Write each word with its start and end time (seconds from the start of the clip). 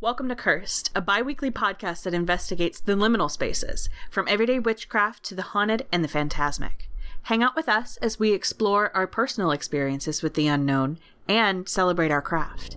Welcome 0.00 0.28
to 0.28 0.36
Cursed, 0.36 0.92
a 0.94 1.00
bi 1.00 1.22
weekly 1.22 1.50
podcast 1.50 2.04
that 2.04 2.14
investigates 2.14 2.78
the 2.78 2.92
liminal 2.92 3.28
spaces, 3.28 3.88
from 4.12 4.28
everyday 4.28 4.60
witchcraft 4.60 5.24
to 5.24 5.34
the 5.34 5.42
haunted 5.42 5.86
and 5.90 6.04
the 6.04 6.08
phantasmic. 6.08 6.88
Hang 7.22 7.42
out 7.42 7.56
with 7.56 7.68
us 7.68 7.96
as 7.96 8.16
we 8.16 8.30
explore 8.30 8.96
our 8.96 9.08
personal 9.08 9.50
experiences 9.50 10.22
with 10.22 10.34
the 10.34 10.46
unknown 10.46 11.00
and 11.28 11.68
celebrate 11.68 12.12
our 12.12 12.22
craft. 12.22 12.76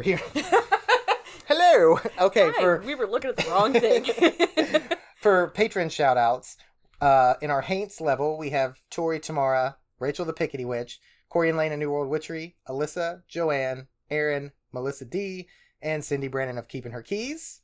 Over 0.00 0.08
here. 0.08 0.20
Hello. 1.46 1.98
Okay. 2.18 2.50
For 2.58 2.80
we 2.86 2.94
were 2.94 3.06
looking 3.06 3.28
at 3.28 3.36
the 3.36 3.50
wrong 3.50 3.74
thing. 3.74 4.82
for 5.20 5.48
patron 5.48 5.90
shout 5.90 6.16
outs, 6.16 6.56
uh, 7.02 7.34
in 7.42 7.50
our 7.50 7.60
Haints 7.60 8.00
level, 8.00 8.38
we 8.38 8.48
have 8.48 8.78
Tori 8.88 9.20
Tamara, 9.20 9.76
Rachel 9.98 10.24
the 10.24 10.32
Pickety 10.32 10.64
Witch, 10.64 11.00
Corey 11.28 11.50
and 11.50 11.58
Lane 11.58 11.72
of 11.72 11.78
New 11.78 11.90
World 11.90 12.08
Witchery, 12.08 12.56
Alyssa, 12.66 13.24
Joanne, 13.28 13.88
Aaron, 14.10 14.52
Melissa 14.72 15.04
D, 15.04 15.48
and 15.82 16.02
Cyndi 16.02 16.30
Brannen 16.30 16.56
of 16.56 16.66
Keeping 16.66 16.92
Her 16.92 17.02
Keys. 17.02 17.60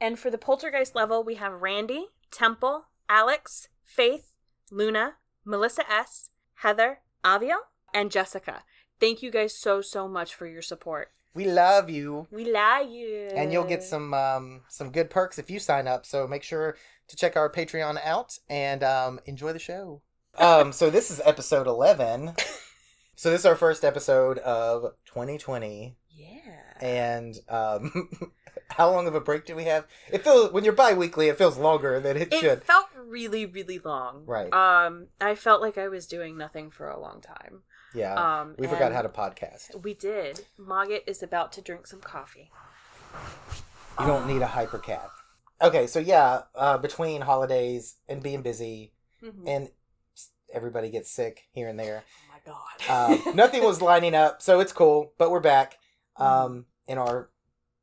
and 0.00 0.18
for 0.18 0.28
the 0.28 0.38
poltergeist 0.38 0.96
level, 0.96 1.22
we 1.22 1.36
have 1.36 1.62
Randy, 1.62 2.06
Temple, 2.32 2.86
Alex, 3.08 3.68
Faith, 3.84 4.32
Luna, 4.72 5.18
Melissa 5.44 5.88
S, 5.88 6.30
Heather, 6.54 7.02
Avio, 7.22 7.58
and 7.94 8.10
Jessica. 8.10 8.64
Thank 8.98 9.22
you 9.22 9.30
guys 9.30 9.56
so, 9.56 9.80
so 9.80 10.08
much 10.08 10.34
for 10.34 10.48
your 10.48 10.62
support. 10.62 11.12
We 11.36 11.44
love 11.44 11.90
you. 11.90 12.26
We 12.30 12.50
love 12.50 12.88
you. 12.90 13.28
And 13.36 13.52
you'll 13.52 13.64
get 13.64 13.82
some 13.82 14.14
um, 14.14 14.62
some 14.68 14.90
good 14.90 15.10
perks 15.10 15.38
if 15.38 15.50
you 15.50 15.58
sign 15.58 15.86
up. 15.86 16.06
So 16.06 16.26
make 16.26 16.42
sure 16.42 16.76
to 17.08 17.16
check 17.16 17.36
our 17.36 17.50
Patreon 17.52 17.98
out 18.02 18.38
and 18.48 18.82
um, 18.82 19.20
enjoy 19.26 19.52
the 19.52 19.58
show. 19.58 20.00
Um, 20.38 20.72
so 20.72 20.88
this 20.90 21.10
is 21.10 21.20
episode 21.24 21.66
eleven. 21.66 22.32
so 23.14 23.30
this 23.30 23.40
is 23.40 23.46
our 23.46 23.54
first 23.54 23.84
episode 23.84 24.38
of 24.38 24.94
2020. 25.06 25.96
Yeah. 26.10 26.26
And 26.80 27.36
um, 27.48 28.08
how 28.70 28.90
long 28.90 29.06
of 29.06 29.14
a 29.14 29.20
break 29.20 29.44
do 29.46 29.54
we 29.54 29.64
have? 29.64 29.86
It 30.10 30.24
feels 30.24 30.52
when 30.52 30.64
you're 30.64 30.72
bi-weekly, 30.72 31.28
it 31.28 31.38
feels 31.38 31.58
longer 31.58 32.00
than 32.00 32.16
it, 32.16 32.32
It 32.32 32.40
should. 32.40 32.62
felt 32.64 32.86
really, 32.96 33.46
really 33.46 33.78
long. 33.78 34.24
Right. 34.26 34.52
Um, 34.52 35.08
I 35.20 35.34
felt 35.34 35.60
like 35.60 35.78
I 35.78 35.88
was 35.88 36.06
doing 36.06 36.36
nothing 36.36 36.70
for 36.70 36.88
a 36.88 37.00
long 37.00 37.20
time. 37.20 37.62
Yeah. 37.96 38.40
Um, 38.40 38.54
we 38.58 38.66
forgot 38.66 38.92
how 38.92 39.02
to 39.02 39.08
podcast. 39.08 39.82
We 39.82 39.94
did. 39.94 40.44
Mogget 40.60 41.02
is 41.06 41.22
about 41.22 41.52
to 41.52 41.60
drink 41.62 41.86
some 41.86 42.00
coffee. 42.00 42.50
You 43.98 44.06
don't 44.06 44.26
need 44.26 44.42
a 44.42 44.46
hyper 44.46 44.78
cat. 44.78 45.08
Okay, 45.62 45.86
so 45.86 45.98
yeah, 45.98 46.42
uh, 46.54 46.76
between 46.78 47.22
holidays 47.22 47.96
and 48.08 48.22
being 48.22 48.42
busy, 48.42 48.92
Mhm. 49.22 49.48
and 49.48 49.70
everybody 50.52 50.90
gets 50.90 51.10
sick 51.10 51.48
here 51.52 51.68
and 51.68 51.78
there. 51.80 52.04
oh 52.04 52.32
my 52.32 52.52
god. 52.52 53.24
Um, 53.26 53.34
nothing 53.34 53.64
was 53.64 53.80
lining 53.92 54.14
up, 54.14 54.42
so 54.42 54.60
it's 54.60 54.72
cool. 54.72 55.12
But 55.18 55.30
we're 55.30 55.40
back 55.40 55.78
um, 56.18 56.66
in 56.86 56.98
our 56.98 57.30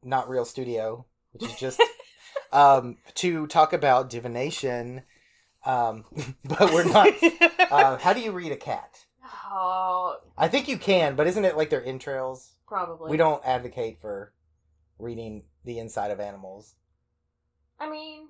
not 0.03 0.30
real 0.30 0.45
studio, 0.45 1.05
which 1.31 1.44
is 1.50 1.55
just 1.55 1.81
um, 2.52 2.98
to 3.16 3.48
talk 3.48 3.73
about 3.73 4.09
divination. 4.09 5.02
Um, 5.66 6.05
but 6.45 6.72
we're 6.73 6.86
not. 6.86 7.09
Uh, 7.73 7.98
how 7.98 8.14
do 8.14 8.20
you 8.20 8.31
read 8.31 8.52
a 8.52 8.55
cat? 8.55 9.02
Oh, 9.53 10.17
I 10.37 10.47
think 10.47 10.67
you 10.67 10.77
can, 10.77 11.15
but 11.15 11.27
isn't 11.27 11.45
it 11.45 11.55
like 11.58 11.69
their 11.69 11.83
entrails? 11.86 12.49
probably. 12.67 13.11
We 13.11 13.17
don't 13.17 13.45
advocate 13.45 13.99
for 14.02 14.33
reading 14.97 15.43
the 15.64 15.77
inside 15.80 16.09
of 16.11 16.19
animals, 16.19 16.75
I 17.80 17.89
mean, 17.89 18.30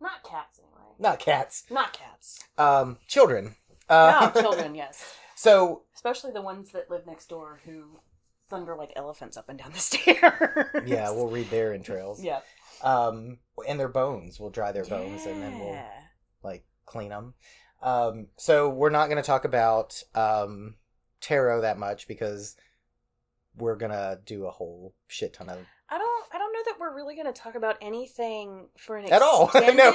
not 0.00 0.22
cats 0.24 0.58
anyway. 0.58 0.94
not 0.98 1.18
cats. 1.18 1.64
Not 1.70 1.92
cats. 1.92 2.40
Um, 2.58 2.98
children. 3.06 3.54
Uh, 3.88 4.30
no, 4.34 4.40
children, 4.42 4.74
yes. 4.74 5.14
So 5.36 5.82
Especially 5.94 6.32
the 6.32 6.42
ones 6.42 6.72
that 6.72 6.90
live 6.90 7.06
next 7.06 7.28
door 7.28 7.60
who 7.64 8.00
thunder 8.48 8.74
like 8.76 8.92
elephants 8.96 9.36
up 9.36 9.48
and 9.48 9.58
down 9.58 9.72
the 9.72 9.78
stairs. 9.90 10.66
yeah, 10.86 11.10
we'll 11.10 11.28
read 11.30 11.50
their 11.50 11.72
entrails. 11.72 12.22
Yeah. 12.22 12.40
Um, 12.82 13.38
and 13.68 13.78
their 13.78 13.88
bones. 13.88 14.38
We'll 14.40 14.50
dry 14.50 14.72
their 14.72 14.84
bones, 14.84 15.26
and 15.26 15.42
then 15.42 15.58
we'll 15.58 15.82
like 16.42 16.64
clean 16.86 17.10
them. 17.10 17.34
Um, 17.84 18.28
so 18.36 18.68
we're 18.68 18.90
not 18.90 19.08
going 19.08 19.22
to 19.22 19.26
talk 19.26 19.44
about 19.44 20.02
um, 20.14 20.74
tarot 21.20 21.60
that 21.60 21.78
much 21.78 22.08
because 22.08 22.56
we're 23.56 23.76
gonna 23.76 24.18
do 24.24 24.46
a 24.46 24.50
whole 24.50 24.94
shit 25.06 25.32
ton 25.34 25.48
of 25.48 25.58
I 25.88 25.98
don't. 25.98 26.24
I 26.32 26.38
don't 26.38 26.52
know 26.52 26.62
that 26.64 26.80
we're 26.80 26.94
really 26.94 27.14
going 27.14 27.32
to 27.32 27.40
talk 27.40 27.54
about 27.54 27.76
anything 27.80 28.68
for 28.76 28.96
an 28.96 29.12
at 29.12 29.22
all. 29.22 29.44
extended, 29.54 29.76
no, 29.76 29.92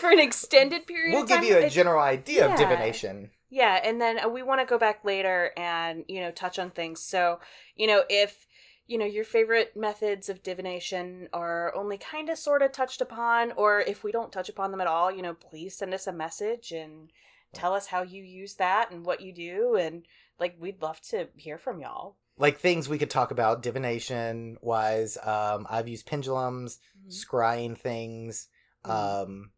for 0.00 0.10
an 0.10 0.20
extended 0.20 0.86
period. 0.86 1.12
we'll 1.12 1.26
give 1.26 1.44
you 1.44 1.58
a 1.58 1.68
general 1.68 2.00
idea 2.00 2.46
yeah. 2.46 2.52
of 2.52 2.58
divination. 2.58 3.30
Yeah, 3.50 3.80
and 3.82 4.00
then 4.00 4.32
we 4.32 4.42
want 4.42 4.60
to 4.60 4.66
go 4.66 4.78
back 4.78 5.04
later 5.04 5.52
and 5.56 6.04
you 6.08 6.20
know 6.20 6.30
touch 6.30 6.58
on 6.58 6.70
things. 6.70 7.02
So 7.02 7.40
you 7.74 7.88
know 7.88 8.04
if 8.08 8.46
you 8.88 8.98
know 8.98 9.04
your 9.04 9.24
favorite 9.24 9.76
methods 9.76 10.28
of 10.28 10.42
divination 10.42 11.28
are 11.32 11.72
only 11.76 11.96
kind 11.98 12.28
of 12.28 12.38
sort 12.38 12.62
of 12.62 12.72
touched 12.72 13.00
upon, 13.00 13.52
or 13.52 13.80
if 13.80 14.02
we 14.02 14.10
don't 14.10 14.32
touch 14.32 14.48
upon 14.48 14.70
them 14.72 14.80
at 14.80 14.86
all, 14.88 15.12
you 15.12 15.22
know, 15.22 15.34
please 15.34 15.76
send 15.76 15.94
us 15.94 16.06
a 16.08 16.12
message 16.12 16.72
and 16.72 17.12
tell 17.52 17.72
us 17.74 17.86
how 17.88 18.02
you 18.02 18.22
use 18.22 18.54
that 18.56 18.90
and 18.90 19.04
what 19.06 19.20
you 19.20 19.32
do, 19.32 19.76
and 19.76 20.06
like 20.40 20.56
we'd 20.58 20.82
love 20.82 21.00
to 21.02 21.28
hear 21.36 21.58
from 21.58 21.80
y'all. 21.80 22.16
Like 22.38 22.58
things 22.58 22.88
we 22.88 22.98
could 22.98 23.10
talk 23.10 23.30
about 23.30 23.62
divination 23.62 24.58
wise. 24.62 25.16
Um, 25.22 25.66
I've 25.68 25.88
used 25.88 26.06
pendulums, 26.06 26.78
scrying 27.08 27.76
things, 27.76 28.48
Mhm. 28.86 28.90
um, 29.22 29.50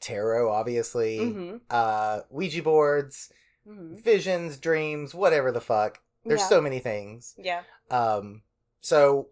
tarot, 0.00 0.50
obviously, 0.52 1.18
Mm-hmm. 1.18 1.56
uh, 1.70 2.20
Ouija 2.30 2.62
boards, 2.62 3.32
hmm 3.66 3.96
visions, 3.96 4.56
dreams, 4.58 5.14
whatever 5.14 5.50
the 5.50 5.60
fuck. 5.60 6.00
There's 6.24 6.40
Yeah. 6.40 6.48
so 6.48 6.60
many 6.60 6.78
things. 6.80 7.34
Yeah. 7.38 7.62
Um, 7.90 8.42
so 8.88 9.28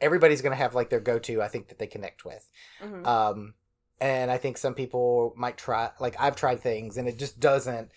everybody's 0.00 0.42
gonna 0.42 0.56
have 0.56 0.74
like 0.74 0.90
their 0.90 1.00
go-to. 1.00 1.42
I 1.42 1.48
think 1.48 1.68
that 1.68 1.78
they 1.78 1.86
connect 1.88 2.24
with. 2.24 2.48
hmm 2.80 3.04
Um, 3.04 3.54
and 4.00 4.30
I 4.30 4.38
think 4.38 4.58
some 4.58 4.74
people 4.74 5.34
might 5.36 5.58
try. 5.58 5.90
Like 6.00 6.16
I've 6.20 6.36
tried 6.36 6.60
things, 6.60 6.96
and 6.98 7.08
it 7.08 7.18
just 7.18 7.40
doesn't 7.40 7.92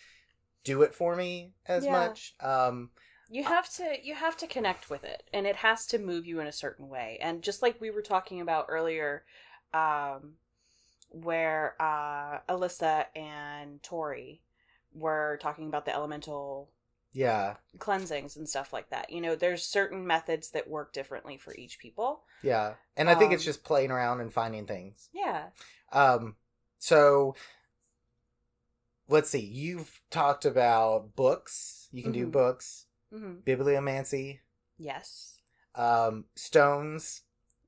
do 0.65 0.83
it 0.83 0.95
for 0.95 1.15
me 1.15 1.53
as 1.67 1.87
Yeah. 1.87 1.89
much. 1.89 2.35
Um, 2.41 2.91
you 3.27 3.43
have 3.43 3.69
to 3.73 3.95
you 4.03 4.13
have 4.15 4.37
to 4.37 4.47
connect 4.47 4.89
with 4.89 5.03
it 5.03 5.23
and 5.33 5.47
it 5.47 5.57
has 5.57 5.85
to 5.87 5.97
move 5.97 6.25
you 6.25 6.39
in 6.39 6.47
a 6.47 6.51
certain 6.51 6.87
way 6.89 7.17
and 7.21 7.41
just 7.41 7.61
like 7.61 7.79
we 7.81 7.89
were 7.89 8.01
talking 8.01 8.39
about 8.41 8.65
earlier 8.69 9.23
um 9.73 10.33
where 11.11 11.75
uh 11.81 12.39
alyssa 12.49 13.05
and 13.15 13.83
tori 13.83 14.41
were 14.93 15.39
talking 15.41 15.67
about 15.67 15.85
the 15.85 15.93
elemental 15.95 16.69
yeah, 17.15 17.55
cleansings 17.79 18.35
and 18.37 18.47
stuff 18.47 18.71
like 18.73 18.89
that. 18.89 19.09
You 19.11 19.21
know 19.21 19.35
there's 19.35 19.63
certain 19.63 20.05
methods 20.05 20.51
that 20.51 20.69
work 20.69 20.93
differently 20.93 21.37
for 21.37 21.53
each 21.55 21.79
people. 21.79 22.21
Yeah, 22.41 22.75
and 22.97 23.09
I 23.09 23.15
think 23.15 23.31
it's 23.33 23.41
Um, 23.41 23.45
just 23.45 23.63
playing 23.63 23.91
around 23.91 24.21
and 24.21 24.31
finding 24.33 24.67
things. 24.67 25.09
yeah. 25.13 25.47
Um, 25.91 26.35
so 26.77 27.35
let's 29.07 29.29
see. 29.29 29.39
You've 29.39 30.01
talked 30.09 30.45
about 30.45 31.15
books. 31.15 31.87
You 31.91 32.03
can 32.03 32.11
do 32.11 32.27
Mhm. 32.27 32.31
books, 32.31 32.87
hmm 33.11 33.35
bibliomancy, 33.45 34.39
yes. 34.77 35.39
Um, 35.75 36.25
stones. 36.35 37.23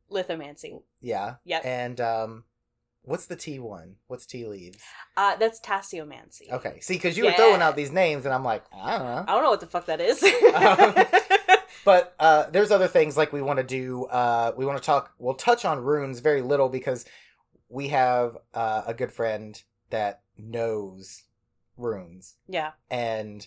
lithomancy. 0.09 0.81
Yeah, 1.01 1.35
yep. 1.43 1.65
And 1.65 1.99
um, 2.01 2.45
what's 3.07 3.25
the 3.25 3.35
tea 3.35 3.57
one? 3.59 3.95
What's 4.07 4.25
tea 4.25 4.45
leaves? 4.45 4.77
uh 5.15 5.35
that's 5.37 5.59
tasseomancy 5.61 6.51
Okay, 6.51 6.79
see, 6.81 6.93
because 6.93 7.17
you 7.17 7.25
were 7.25 7.31
throwing 7.33 7.61
out 7.61 7.75
these 7.75 7.91
names, 7.91 8.25
and 8.25 8.33
I'm 8.33 8.43
like, 8.43 8.63
I 8.73 8.97
don't 8.97 9.07
know. 9.07 9.25
i 9.27 9.31
don't 9.33 9.43
know 9.43 9.49
what 9.49 9.59
the 9.61 9.67
fuck 9.67 9.85
that 9.87 9.99
is 10.01 10.23
Um, 10.53 10.93
But 11.85 12.15
uh, 12.19 12.49
there's 12.49 12.71
other 12.71 12.87
things 12.89 13.15
like 13.15 13.31
we 13.31 13.41
want 13.41 13.57
to 13.57 13.63
do. 13.63 14.05
Uh, 14.05 14.51
we 14.57 14.65
want 14.65 14.77
to 14.77 14.83
talk. 14.85 15.13
We'll 15.19 15.35
touch 15.35 15.63
on 15.63 15.79
runes 15.81 16.19
very 16.19 16.41
little 16.41 16.67
because 16.67 17.05
we 17.69 17.87
have 17.89 18.37
uh, 18.53 18.81
a 18.85 18.93
good 18.93 19.11
friend 19.11 19.61
that 19.89 20.21
knows 20.37 21.23
runes, 21.77 22.35
yeah 22.47 22.71
and 22.89 23.45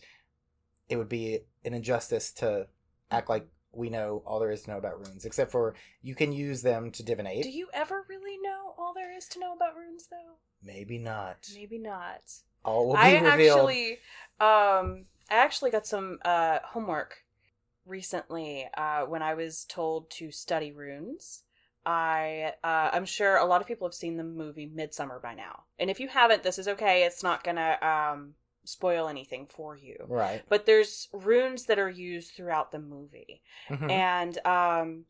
it 0.88 0.96
would 0.96 1.08
be 1.08 1.40
an 1.66 1.74
injustice 1.74 2.32
to 2.32 2.66
act 3.10 3.28
like 3.28 3.46
we 3.72 3.90
know 3.90 4.22
all 4.26 4.40
there 4.40 4.50
is 4.50 4.62
to 4.62 4.70
know 4.70 4.78
about 4.78 4.98
runes, 5.06 5.24
except 5.24 5.50
for 5.50 5.74
you 6.02 6.14
can 6.14 6.32
use 6.32 6.62
them 6.62 6.90
to 6.92 7.02
divinate. 7.02 7.42
Do 7.42 7.50
you 7.50 7.68
ever 7.72 8.04
really 8.08 8.38
know 8.42 8.74
all 8.78 8.92
there 8.94 9.16
is 9.16 9.26
to 9.28 9.40
know 9.40 9.54
about 9.54 9.76
runes, 9.76 10.08
though? 10.10 10.36
Maybe 10.62 10.98
not. 10.98 11.48
Maybe 11.54 11.78
not. 11.78 12.22
All 12.64 12.88
will 12.88 12.94
be 12.94 13.00
I 13.00 13.20
revealed. 13.20 13.58
actually, 13.58 13.92
um, 14.40 15.04
I 15.30 15.36
actually 15.36 15.70
got 15.70 15.86
some 15.86 16.18
uh 16.24 16.58
homework 16.64 17.24
recently 17.86 18.68
uh, 18.76 19.02
when 19.06 19.22
I 19.22 19.34
was 19.34 19.64
told 19.64 20.10
to 20.12 20.30
study 20.30 20.72
runes. 20.72 21.42
I 21.86 22.52
uh, 22.62 22.90
I'm 22.92 23.06
sure 23.06 23.36
a 23.36 23.46
lot 23.46 23.60
of 23.60 23.66
people 23.66 23.86
have 23.88 23.94
seen 23.94 24.16
the 24.16 24.24
movie 24.24 24.70
Midsommar 24.74 25.22
by 25.22 25.34
now, 25.34 25.64
and 25.78 25.88
if 25.88 25.98
you 25.98 26.08
haven't, 26.08 26.42
this 26.42 26.58
is 26.58 26.68
okay. 26.68 27.04
It's 27.04 27.22
not 27.22 27.42
gonna 27.42 27.78
um, 27.80 28.34
spoil 28.64 29.08
anything 29.08 29.46
for 29.46 29.76
you. 29.76 30.04
Right. 30.08 30.42
But 30.48 30.66
there's 30.66 31.08
runes 31.12 31.66
that 31.66 31.78
are 31.78 31.88
used 31.90 32.34
throughout 32.34 32.72
the 32.72 32.78
movie, 32.78 33.42
Mhm. 33.68 33.90
and 33.90 34.46
um, 34.46 35.04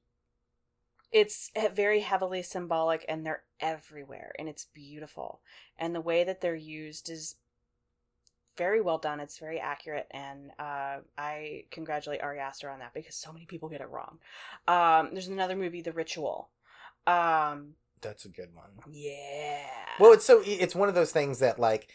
it's 1.12 1.50
very 1.74 2.00
heavily 2.00 2.42
symbolic, 2.42 3.04
and 3.08 3.26
they're 3.26 3.42
everywhere, 3.58 4.32
and 4.38 4.48
it's 4.48 4.64
beautiful. 4.66 5.40
And 5.76 5.94
the 5.94 6.00
way 6.00 6.22
that 6.24 6.40
they're 6.40 6.54
used 6.54 7.10
is 7.10 7.36
very 8.56 8.80
well 8.80 8.98
done. 8.98 9.20
It's 9.20 9.38
very 9.38 9.58
accurate, 9.58 10.06
and 10.10 10.52
uh, 10.58 10.98
I 11.18 11.64
congratulate 11.70 12.20
Ari 12.20 12.38
Aster 12.38 12.70
on 12.70 12.78
that 12.80 12.94
because 12.94 13.14
so 13.16 13.32
many 13.32 13.46
people 13.46 13.68
get 13.68 13.80
it 13.80 13.88
wrong. 13.88 14.18
Um, 14.68 15.10
there's 15.12 15.28
another 15.28 15.56
movie, 15.56 15.80
The 15.80 15.92
Ritual. 15.92 16.50
Um, 17.06 17.74
That's 18.02 18.24
a 18.24 18.28
good 18.28 18.54
one. 18.54 18.70
yeah. 18.90 19.66
Well, 19.98 20.12
it's 20.12 20.24
so 20.24 20.42
it's 20.44 20.74
one 20.74 20.88
of 20.88 20.94
those 20.94 21.10
things 21.12 21.38
that 21.40 21.58
like 21.58 21.88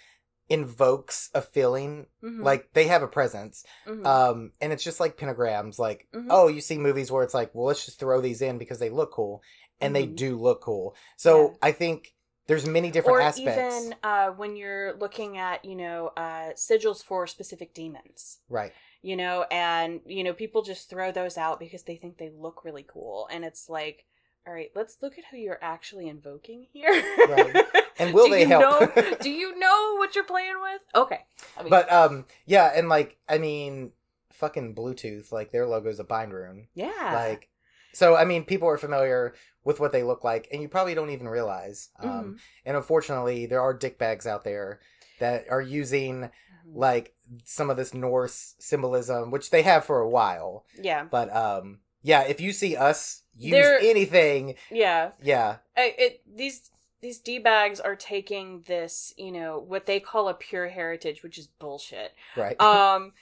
invokes 0.49 1.29
a 1.33 1.41
feeling 1.41 2.05
Mhm, 2.23 2.43
like 2.43 2.69
they 2.73 2.87
have 2.87 3.01
a 3.01 3.07
presence 3.07 3.65
mhm. 3.87 4.05
um 4.05 4.51
and 4.61 4.71
it's 4.71 4.83
just 4.83 4.99
like 4.99 5.17
pentagrams 5.17 5.79
like 5.79 6.07
Mhm. 6.13 6.27
oh 6.29 6.47
you 6.47 6.61
see 6.61 6.77
movies 6.77 7.11
where 7.11 7.23
it's 7.23 7.33
like 7.33 7.53
well 7.53 7.65
let's 7.65 7.85
just 7.85 7.99
throw 7.99 8.21
these 8.21 8.41
in 8.41 8.57
because 8.57 8.79
they 8.79 8.89
look 8.89 9.11
cool 9.11 9.41
and 9.81 9.95
they 9.95 10.05
Mhm. 10.05 10.15
do 10.15 10.39
look 10.39 10.61
cool 10.61 10.95
so 11.17 11.49
Yeah. 11.49 11.55
i 11.63 11.71
think 11.71 12.13
there's 12.47 12.67
many 12.67 12.91
different 12.91 13.17
or 13.17 13.21
aspects 13.21 13.85
even 13.85 13.95
uh, 14.03 14.29
when 14.29 14.55
you're 14.55 14.93
looking 14.97 15.37
at 15.37 15.65
you 15.65 15.75
know 15.75 16.11
uh, 16.15 16.51
sigils 16.55 17.03
for 17.03 17.25
specific 17.25 17.73
demons 17.73 18.39
right 18.49 18.71
you 19.01 19.15
know 19.15 19.45
and 19.49 20.01
you 20.05 20.23
know 20.23 20.33
people 20.33 20.61
just 20.61 20.89
throw 20.89 21.11
those 21.11 21.37
out 21.37 21.59
because 21.59 21.83
they 21.83 21.95
think 21.95 22.17
they 22.17 22.29
look 22.29 22.63
really 22.63 22.85
cool 22.87 23.27
and 23.31 23.43
it's 23.43 23.67
like 23.67 24.05
all 24.47 24.53
right 24.53 24.71
let's 24.75 24.97
look 25.01 25.17
at 25.17 25.25
who 25.31 25.37
you're 25.37 25.59
actually 25.61 26.07
invoking 26.07 26.67
here 26.71 26.91
Right. 27.27 27.53
And 27.99 28.13
will 28.13 28.29
they 28.29 28.41
you 28.41 28.47
help? 28.47 28.93
know, 28.97 29.15
do 29.21 29.29
you 29.29 29.57
know 29.57 29.95
what 29.97 30.15
you're 30.15 30.23
playing 30.23 30.55
with 30.61 30.81
okay 30.95 31.21
I 31.57 31.63
mean, 31.63 31.69
but 31.69 31.91
um 31.91 32.25
yeah 32.45 32.71
and 32.75 32.89
like 32.89 33.17
i 33.29 33.37
mean 33.37 33.91
fucking 34.31 34.75
bluetooth 34.75 35.31
like 35.31 35.51
their 35.51 35.65
logo's 35.65 35.99
a 35.99 36.03
bind 36.03 36.33
rune 36.33 36.67
yeah 36.73 37.11
like 37.13 37.49
so 37.93 38.15
i 38.15 38.25
mean 38.25 38.43
people 38.43 38.67
are 38.67 38.77
familiar 38.77 39.33
with 39.63 39.79
what 39.79 39.91
they 39.93 40.03
look 40.03 40.23
like 40.25 40.47
and 40.51 40.61
you 40.61 40.67
probably 40.67 40.93
don't 40.93 41.09
even 41.11 41.27
realize 41.29 41.89
um 41.99 42.09
Mhm. 42.09 42.37
and 42.65 42.77
unfortunately 42.77 43.45
there 43.45 43.61
are 43.61 43.77
dickbags 43.77 44.25
out 44.25 44.43
there 44.43 44.79
that 45.19 45.45
are 45.49 45.61
using 45.61 46.29
Mhm. 46.67 46.75
like 46.75 47.15
some 47.45 47.69
of 47.69 47.77
this 47.77 47.93
norse 47.93 48.55
symbolism 48.59 49.31
which 49.31 49.49
they 49.49 49.61
have 49.61 49.85
for 49.85 50.01
a 50.01 50.09
while 50.09 50.65
yeah 50.77 51.05
but 51.09 51.33
um 51.33 51.79
yeah 52.03 52.23
if 52.23 52.41
you 52.41 52.51
see 52.51 52.75
us 52.75 53.21
use 53.37 53.51
They're- 53.51 53.79
anything. 53.81 54.55
Yeah. 54.71 55.11
Yeah. 55.21 55.57
I, 55.75 55.93
it 55.97 56.21
these 56.31 56.71
these 57.01 57.19
d 57.19 57.37
bags 57.39 57.79
are 57.79 57.95
taking 57.95 58.63
this 58.67 59.13
you 59.17 59.31
know 59.31 59.59
what 59.59 59.85
they 59.85 59.99
call 59.99 60.27
a 60.29 60.33
pure 60.33 60.69
heritage 60.69 61.21
which 61.23 61.37
is 61.37 61.47
bullshit. 61.47 62.13
Right. 62.35 62.59
Um 62.61 63.13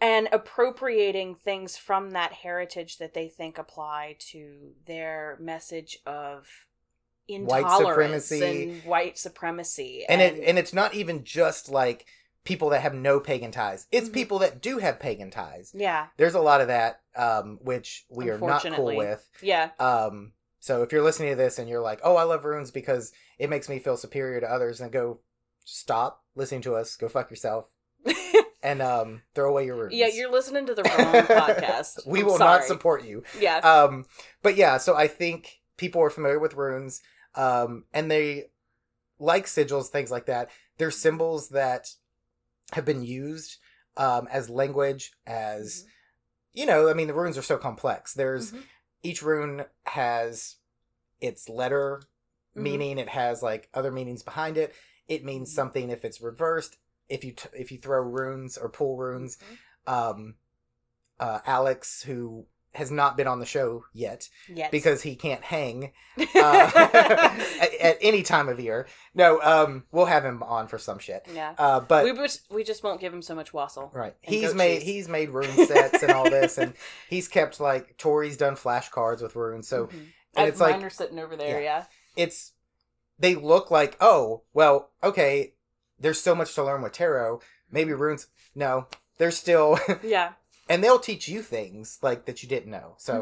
and 0.00 0.28
appropriating 0.32 1.36
things 1.36 1.76
from 1.76 2.10
that 2.10 2.32
heritage 2.32 2.98
that 2.98 3.14
they 3.14 3.28
think 3.28 3.56
apply 3.58 4.16
to 4.30 4.72
their 4.86 5.36
message 5.40 5.98
of 6.06 6.48
White 7.28 7.60
intolerance 7.62 8.26
supremacy. 8.26 8.62
and 8.70 8.82
white 8.84 9.16
supremacy 9.16 10.04
and 10.08 10.20
it 10.20 10.42
and 10.44 10.58
it's 10.58 10.74
not 10.74 10.92
even 10.94 11.24
just 11.24 11.68
like 11.70 12.04
people 12.44 12.70
that 12.70 12.80
have 12.82 12.94
no 12.94 13.20
pagan 13.20 13.52
ties. 13.52 13.86
It's 13.92 14.08
Mhm. 14.08 14.12
people 14.14 14.38
that 14.40 14.60
do 14.60 14.78
have 14.78 14.98
pagan 14.98 15.30
ties. 15.30 15.70
Yeah. 15.74 16.08
There's 16.16 16.34
a 16.34 16.40
lot 16.40 16.60
of 16.60 16.68
that 16.68 17.00
um 17.14 17.58
which 17.62 18.04
we 18.08 18.30
are 18.30 18.38
not 18.38 18.64
cool 18.74 18.96
with. 18.96 19.28
Yeah. 19.42 19.70
Um 19.78 20.32
so 20.58 20.82
if 20.82 20.92
you're 20.92 21.02
listening 21.02 21.30
to 21.30 21.36
this 21.36 21.58
and 21.58 21.68
you're 21.68 21.80
like 21.80 22.00
oh 22.02 22.16
i 22.16 22.22
love 22.24 22.44
runes 22.44 22.70
because 22.70 23.12
it 23.38 23.50
makes 23.50 23.68
me 23.68 23.78
feel 23.78 23.96
superior 23.96 24.40
to 24.40 24.50
others 24.50 24.78
then 24.78 24.90
go 24.90 25.20
stop 25.64 26.22
listening 26.34 26.62
to 26.62 26.74
us. 26.74 26.96
Go 26.96 27.08
fuck 27.08 27.30
yourself. 27.30 27.70
And 28.64 28.80
um 28.80 29.22
throw 29.34 29.48
away 29.50 29.66
your 29.66 29.76
runes. 29.76 29.94
Yeah 29.94 30.06
you're 30.06 30.30
listening 30.30 30.66
to 30.66 30.74
the 30.74 30.82
wrong 30.84 31.24
podcast. 31.26 32.06
We 32.06 32.20
I'm 32.20 32.26
will 32.26 32.38
not 32.38 32.64
support 32.64 33.04
you. 33.04 33.24
Yeah. 33.38 33.58
Um 33.58 34.06
but 34.42 34.56
yeah 34.56 34.78
so 34.78 34.94
i 34.96 35.06
think 35.08 35.60
people 35.76 36.00
are 36.02 36.10
familiar 36.10 36.38
with 36.38 36.54
runes 36.54 37.02
um 37.34 37.84
and 37.92 38.08
they 38.10 38.50
like 39.18 39.46
sigils 39.46 39.86
things 39.88 40.10
like 40.10 40.26
that 40.26 40.48
they're 40.78 40.90
symbols 40.90 41.48
that 41.50 41.88
have 42.72 42.84
been 42.84 43.02
used 43.04 43.58
um 43.96 44.26
as 44.30 44.48
language 44.48 45.12
as 45.26 45.84
you 46.52 46.64
know 46.66 46.88
i 46.88 46.94
mean 46.94 47.06
the 47.08 47.14
runes 47.14 47.36
are 47.38 47.42
so 47.42 47.58
complex 47.58 48.14
there's 48.14 48.52
Mhm. 48.52 48.62
each 49.02 49.22
rune 49.22 49.64
has 49.84 50.56
its 51.20 51.48
letter 51.48 52.02
Mhm. 52.56 52.62
meaning 52.62 52.98
it 52.98 53.08
has 53.10 53.42
like 53.42 53.68
other 53.74 53.90
meanings 53.92 54.22
behind 54.22 54.56
it 54.56 54.74
it 55.08 55.24
means 55.24 55.50
Mhm. 55.50 55.54
something 55.54 55.90
if 55.90 56.04
it's 56.04 56.20
reversed 56.20 56.78
if 57.08 57.24
you 57.24 57.32
t- 57.32 57.48
if 57.52 57.70
you 57.72 57.78
throw 57.78 58.00
runes 58.02 58.56
or 58.56 58.68
pull 58.68 58.96
runes 58.96 59.36
Mhm. 59.36 59.92
um 59.92 60.34
uh 61.20 61.40
alex 61.46 62.02
who 62.02 62.46
has 62.74 62.90
not 62.90 63.16
been 63.18 63.26
on 63.26 63.38
the 63.38 63.44
show 63.46 63.84
yet 63.92 64.28
yes 64.48 64.70
because 64.70 65.02
he 65.02 65.14
can't 65.14 65.42
hang 65.44 65.92
uh, 66.18 66.70
at, 67.60 67.74
at 67.80 67.98
any 68.00 68.22
time 68.22 68.48
of 68.48 68.58
year. 68.58 68.86
No 69.14 69.40
um 69.42 69.84
we'll 69.92 70.06
have 70.06 70.24
him 70.24 70.42
on 70.42 70.68
for 70.68 70.78
some 70.78 70.98
shit. 70.98 71.26
Yeah. 71.34 71.54
Uh 71.58 71.80
but 71.80 72.04
we 72.04 72.12
just 72.14 72.50
we 72.50 72.64
just 72.64 72.82
won't 72.82 73.00
give 73.00 73.12
him 73.12 73.20
so 73.22 73.34
much 73.34 73.52
wassail 73.52 73.90
right. 73.94 74.14
he's 74.22 74.54
made 74.54 74.78
cheese. 74.80 74.84
he's 74.88 75.08
made 75.08 75.30
rune 75.30 75.66
sets 75.66 76.02
and 76.02 76.12
all 76.12 76.24
this 76.30 76.56
and 76.58 76.72
he's 77.10 77.28
kept 77.28 77.60
like 77.60 77.96
tori's 77.98 78.36
done 78.36 78.54
flashcards 78.56 79.20
with 79.22 79.36
runes 79.36 79.68
so 79.68 79.86
Mhm. 79.86 79.92
and 79.92 80.10
I- 80.36 80.46
it's 80.46 80.60
like 80.60 80.76
mine 80.76 80.84
are 80.84 80.90
sitting 80.90 81.18
over 81.18 81.36
there 81.36 81.60
yeah, 81.60 81.84
it's 82.16 82.52
they 83.18 83.34
look 83.34 83.70
like 83.70 83.96
oh 84.00 84.42
well 84.54 84.90
okay 85.04 85.54
there's 85.98 86.20
so 86.20 86.34
much 86.34 86.54
to 86.54 86.64
learn 86.64 86.82
with 86.82 86.92
tarot. 86.92 87.40
Maybe 87.70 87.92
runes 87.92 88.26
no 88.54 88.86
there's 89.18 89.36
still 89.36 89.78
yeah. 90.02 90.32
And 90.72 90.82
they'll 90.82 90.98
teach 90.98 91.28
you 91.28 91.42
things 91.42 91.98
like 92.02 92.24
that 92.24 92.42
you 92.42 92.48
didn't 92.48 92.70
know 92.70 92.94
so 92.96 93.14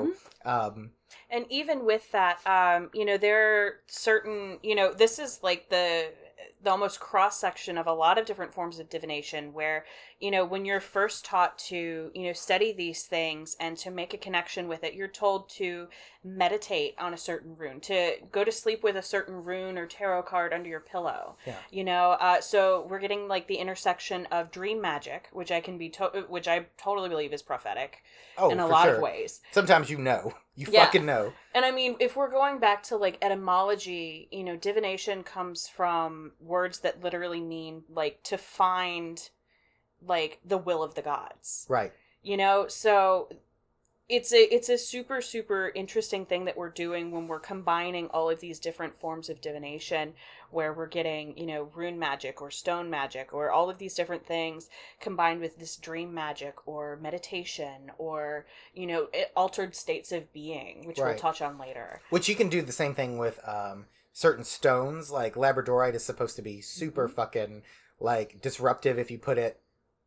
Mhm. 0.45 0.47
um 0.47 0.91
and 1.29 1.45
even 1.51 1.85
with 1.85 2.11
that 2.13 2.39
um 2.47 2.91
you 2.95 3.05
know 3.05 3.17
there 3.17 3.41
are 3.67 3.81
certain 3.87 4.59
you 4.63 4.75
know 4.75 4.93
this 4.93 5.19
is 5.19 5.41
like 5.43 5.69
the 5.69 6.13
the 6.63 6.71
almost 6.71 7.01
cross 7.01 7.41
section 7.41 7.79
of 7.79 7.87
a 7.87 7.93
lot 7.93 8.19
of 8.19 8.27
different 8.27 8.53
forms 8.53 8.79
of 8.79 8.89
divination 8.91 9.53
where 9.53 9.85
you 10.19 10.31
know 10.31 10.45
when 10.45 10.65
you're 10.65 10.81
first 10.81 11.25
taught 11.25 11.59
to 11.59 12.11
you 12.15 12.27
know 12.27 12.33
study 12.33 12.73
these 12.73 13.05
things 13.05 13.57
and 13.59 13.77
to 13.79 13.91
make 13.91 14.13
a 14.13 14.19
connection 14.19 14.69
with 14.69 14.85
it 14.85 14.95
you're 14.95 15.09
told 15.09 15.49
to 15.49 15.89
meditate 16.23 16.95
on 16.99 17.15
a 17.15 17.17
certain 17.17 17.57
rune 17.57 17.81
to 17.81 18.13
go 18.31 18.45
to 18.45 18.53
sleep 18.53 18.83
with 18.83 18.95
a 18.97 19.03
certain 19.03 19.43
rune 19.43 19.79
or 19.79 19.87
tarot 19.87 20.23
card 20.23 20.53
under 20.53 20.69
your 20.69 20.81
pillow 20.81 21.37
Yeah. 21.47 21.57
you 21.71 21.83
know 21.85 22.11
uh, 22.21 22.41
so 22.41 22.87
we're 22.91 22.99
getting 23.01 23.27
like 23.27 23.47
the 23.49 23.57
intersection 23.57 24.27
of 24.31 24.51
dream 24.51 24.81
magic 24.83 25.29
which 25.33 25.51
i 25.51 25.61
can 25.61 25.79
be 25.79 25.89
to- 25.91 26.27
which 26.29 26.47
i 26.47 26.67
totally 26.77 27.09
believe 27.09 27.33
is 27.33 27.43
prophetic 27.43 28.03
oh 28.37 28.51
in 28.51 28.61
a 28.61 28.67
lot 28.67 28.85
sure. 28.85 28.97
of 28.97 29.01
ways 29.03 29.41
sometimes 29.53 29.89
you 29.89 29.97
know 29.99 30.35
you 30.57 30.67
Yeah. 30.71 30.85
fucking 30.85 31.07
know 31.07 31.33
and 31.53 31.65
I 31.65 31.73
mean, 31.73 31.97
if 31.99 32.15
we're 32.15 32.31
going 32.31 32.59
back 32.61 32.85
to 32.85 32.97
like 32.97 33.19
etymology, 33.23 34.29
you 34.31 34.45
know, 34.45 34.55
divination 34.57 35.25
comes 35.25 35.67
from 35.67 36.31
words 36.51 36.81
that 36.81 37.03
literally 37.03 37.41
mean 37.41 37.85
like 37.89 38.23
to 38.25 38.37
find 38.37 39.31
like 40.07 40.41
the 40.45 40.59
will 40.59 40.83
of 40.83 40.95
the 40.95 41.03
gods. 41.03 41.67
right 41.69 41.93
You 42.23 42.37
know, 42.37 42.67
so 42.69 43.29
it's 44.11 44.33
a 44.33 44.43
it's 44.55 44.69
a 44.69 44.77
super 44.77 45.21
super 45.21 45.71
interesting 45.75 46.27
thing 46.27 46.45
that 46.47 46.57
we're 46.57 46.69
doing 46.85 47.13
when 47.13 47.29
we're 47.29 47.39
combining 47.39 48.09
all 48.09 48.29
of 48.29 48.41
these 48.41 48.59
different 48.59 48.99
forms 48.99 49.29
of 49.31 49.41
divination 49.41 50.15
where 50.51 50.73
we're 50.73 50.89
getting, 50.89 51.39
you 51.39 51.47
know, 51.47 51.71
rune 51.77 51.97
magic 51.97 52.43
or 52.43 52.51
stone 52.51 52.91
magic 52.91 53.33
or 53.33 53.53
all 53.53 53.71
of 53.71 53.79
these 53.79 53.95
different 53.95 54.27
things 54.27 54.69
combined 55.01 55.41
with 55.41 55.59
this 55.61 55.77
dream 55.77 56.13
magic 56.13 56.55
or 56.67 56.99
meditation 57.01 57.93
or, 57.99 58.47
you 58.75 58.85
know, 58.85 59.07
altered 59.37 59.77
states 59.77 60.11
of 60.11 60.33
being, 60.33 60.85
which 60.89 60.99
we'll 60.99 61.15
touch 61.15 61.41
on 61.41 61.57
later. 61.57 62.01
which 62.11 62.29
you 62.29 62.35
can 62.35 62.49
do 62.49 62.63
the 62.63 62.73
same 62.73 62.95
thing 62.95 63.17
with 63.17 63.39
um 63.47 63.87
certain 64.13 64.45
stones 64.45 65.11
like 65.11 65.35
labradorite 65.35 65.95
is 65.95 66.05
supposed 66.05 66.37
to 66.37 66.43
be 66.43 66.61
super 66.61 67.09
Mhm. 67.09 67.13
fucking 67.15 67.63
like 67.99 68.41
disruptive 68.41 68.99
if 68.99 69.11
you 69.11 69.19
put 69.19 69.39
it 69.39 69.61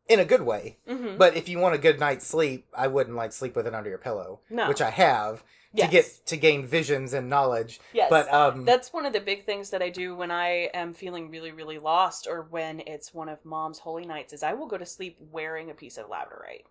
in 0.06 0.20
a 0.20 0.24
good 0.24 0.42
way 0.42 0.78
Mm-hmm. 0.88 1.16
but 1.16 1.36
if 1.36 1.48
you 1.48 1.58
want 1.58 1.74
a 1.74 1.78
good 1.78 1.98
night's 1.98 2.26
sleep 2.26 2.66
i 2.76 2.86
wouldn't 2.86 3.16
like 3.16 3.32
sleep 3.32 3.56
with 3.56 3.66
it 3.66 3.74
under 3.74 3.88
your 3.88 3.98
pillow 3.98 4.40
No. 4.50 4.68
which 4.68 4.82
i 4.82 4.90
have 4.90 5.42
yes. 5.72 5.86
to 5.88 5.92
get 5.92 6.26
to 6.26 6.36
gain 6.36 6.66
visions 6.66 7.12
and 7.14 7.30
knowledge 7.30 7.80
yes. 7.94 8.10
but 8.10 8.30
um 8.32 8.64
That's 8.66 8.92
one 8.92 9.06
of 9.06 9.12
the 9.14 9.20
big 9.20 9.44
things 9.46 9.70
that 9.70 9.80
I 9.82 9.88
do 9.90 10.14
when 10.14 10.30
I 10.30 10.70
am 10.74 10.92
feeling 10.94 11.30
really, 11.30 11.50
really 11.52 11.78
lost, 11.78 12.26
or 12.28 12.42
when 12.42 12.80
it's 12.86 13.12
one 13.14 13.28
of 13.28 13.44
mom's 13.44 13.80
holy 13.80 14.06
nights. 14.06 14.32
Is 14.32 14.42
I 14.44 14.52
will 14.52 14.66
go 14.68 14.78
to 14.78 14.86
sleep 14.86 15.16
wearing 15.32 15.70
a 15.70 15.74
piece 15.74 15.96
of 15.98 16.06
labradorite 16.06 16.64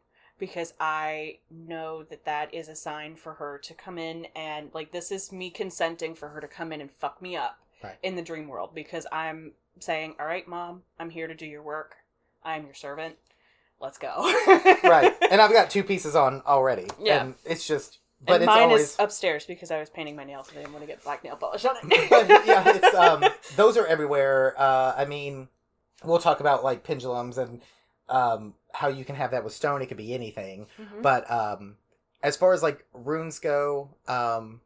because 0.45 0.73
I 0.77 1.37
know 1.49 2.03
that 2.03 2.25
that 2.25 2.53
is 2.53 2.67
a 2.67 2.75
sign 2.75 3.15
for 3.15 3.35
her 3.35 3.57
to 3.63 3.73
come 3.73 3.97
in 3.97 4.27
and 4.35 4.71
like 4.73 4.91
this 4.91 5.09
is 5.09 5.31
me 5.31 5.49
consenting 5.49 6.15
for 6.15 6.27
her 6.29 6.41
to 6.41 6.49
come 6.49 6.73
in 6.73 6.81
and 6.81 6.91
fuck 6.91 7.21
me 7.21 7.37
up 7.37 7.59
Right. 7.81 7.97
in 8.03 8.15
the 8.15 8.21
dream 8.21 8.49
world 8.49 8.75
because 8.75 9.07
I'm 9.11 9.53
saying, 9.79 10.15
"All 10.19 10.25
right, 10.25 10.45
mom, 10.47 10.83
I'm 10.99 11.09
here 11.11 11.27
to 11.27 11.33
do 11.35 11.45
your 11.45 11.61
work. 11.63 11.95
I'm 12.43 12.65
your 12.65 12.73
servant." 12.73 13.15
let's 13.79 13.97
go. 13.97 14.13
right. 14.85 15.13
And 15.29 15.41
I've 15.41 15.51
got 15.51 15.69
two 15.69 15.83
pieces 15.83 16.15
on 16.15 16.41
already. 16.45 16.87
Yeah. 17.01 17.21
And 17.21 17.35
it's 17.43 17.67
just, 17.67 17.99
but 18.25 18.35
and 18.35 18.43
it's 18.43 18.47
mine 18.47 18.63
always. 18.63 18.81
is 18.91 18.95
upstairs 18.97 19.45
because 19.45 19.71
I 19.71 19.79
was 19.79 19.89
painting 19.89 20.15
my 20.15 20.23
nails 20.23 20.47
and 20.47 20.57
I 20.57 20.61
didn't 20.61 20.71
want 20.73 20.83
to 20.83 20.87
get 20.87 21.03
black 21.03 21.21
nail 21.21 21.35
polish 21.35 21.65
on 21.65 21.75
it. 21.83 21.83
but 22.09 22.29
yeah, 22.47 22.63
it's 22.75 22.95
um, 22.95 23.25
those 23.57 23.75
are 23.75 23.85
everywhere. 23.85 24.55
Uh, 24.57 24.93
I 24.95 25.03
mean, 25.03 25.49
we'll 26.01 26.19
talk 26.19 26.39
about 26.39 26.63
like 26.63 26.85
pendulums 26.85 27.37
and 27.37 27.61
um, 28.07 28.53
how 28.73 28.87
you 28.89 29.05
can 29.05 29.15
have 29.15 29.31
that 29.31 29.43
with 29.43 29.53
stone. 29.53 29.81
It 29.81 29.85
could 29.87 29.97
be 29.97 30.13
anything. 30.13 30.67
Mhm. 30.79 31.01
But 31.01 31.29
um, 31.31 31.77
as 32.21 32.35
far 32.35 32.53
as 32.53 32.61
like 32.63 32.85
runes 32.93 33.39
go, 33.39 33.89
um, 34.07 34.61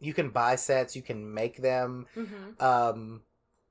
you 0.00 0.14
can 0.14 0.30
buy 0.30 0.56
sets. 0.56 0.94
You 0.96 1.02
can 1.02 1.32
make 1.34 1.58
them. 1.58 2.06
Mhm. 2.16 2.60
Um, 2.62 3.22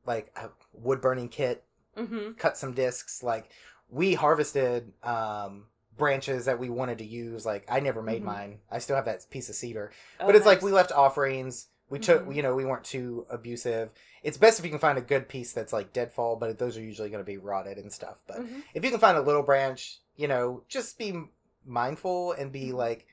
like 0.05 0.31
a 0.35 0.49
wood 0.73 1.01
burning 1.01 1.29
kit. 1.29 1.63
Mhm. 1.97 2.37
Cut 2.37 2.57
some 2.57 2.73
discs. 2.73 3.23
Like 3.23 3.49
we 3.89 4.13
harvested 4.15 4.91
um 5.03 5.67
branches 5.95 6.45
that 6.45 6.57
we 6.59 6.69
wanted 6.69 6.97
to 6.97 7.05
use. 7.05 7.45
Like 7.45 7.65
I 7.69 7.79
never 7.79 8.01
made 8.01 8.21
Mhm. 8.21 8.25
mine. 8.25 8.59
I 8.69 8.79
still 8.79 8.95
have 8.95 9.05
that 9.05 9.25
piece 9.29 9.47
of 9.49 9.55
cedar. 9.55 9.91
Oh, 10.19 10.25
but 10.25 10.35
it's 10.35 10.45
like 10.45 10.61
we 10.61 10.71
left 10.71 10.91
offerings. 10.91 11.67
We 11.89 11.99
took, 11.99 12.25
Mhm. 12.25 12.35
you 12.35 12.41
know, 12.41 12.55
we 12.55 12.65
weren't 12.65 12.83
too 12.85 13.25
abusive. 13.29 13.91
It's 14.23 14.37
best 14.37 14.57
if 14.57 14.65
you 14.65 14.71
can 14.71 14.79
find 14.79 14.97
a 14.97 15.01
good 15.01 15.27
piece 15.27 15.51
that's 15.53 15.73
like 15.73 15.93
deadfall, 15.93 16.35
but 16.37 16.57
those 16.57 16.77
are 16.77 16.81
usually 16.81 17.09
going 17.09 17.19
to 17.23 17.25
be 17.25 17.37
rotted 17.37 17.77
and 17.77 17.91
stuff. 17.91 18.17
But 18.25 18.37
Mhm. 18.39 18.63
if 18.73 18.83
you 18.83 18.89
can 18.91 18.99
find 18.99 19.17
a 19.17 19.21
little 19.21 19.43
branch, 19.43 19.99
you 20.15 20.27
know, 20.27 20.63
just 20.67 20.97
be 20.97 21.23
mindful 21.65 22.31
and 22.33 22.51
be 22.51 22.69
Mhm. 22.69 22.73
like, 22.73 23.07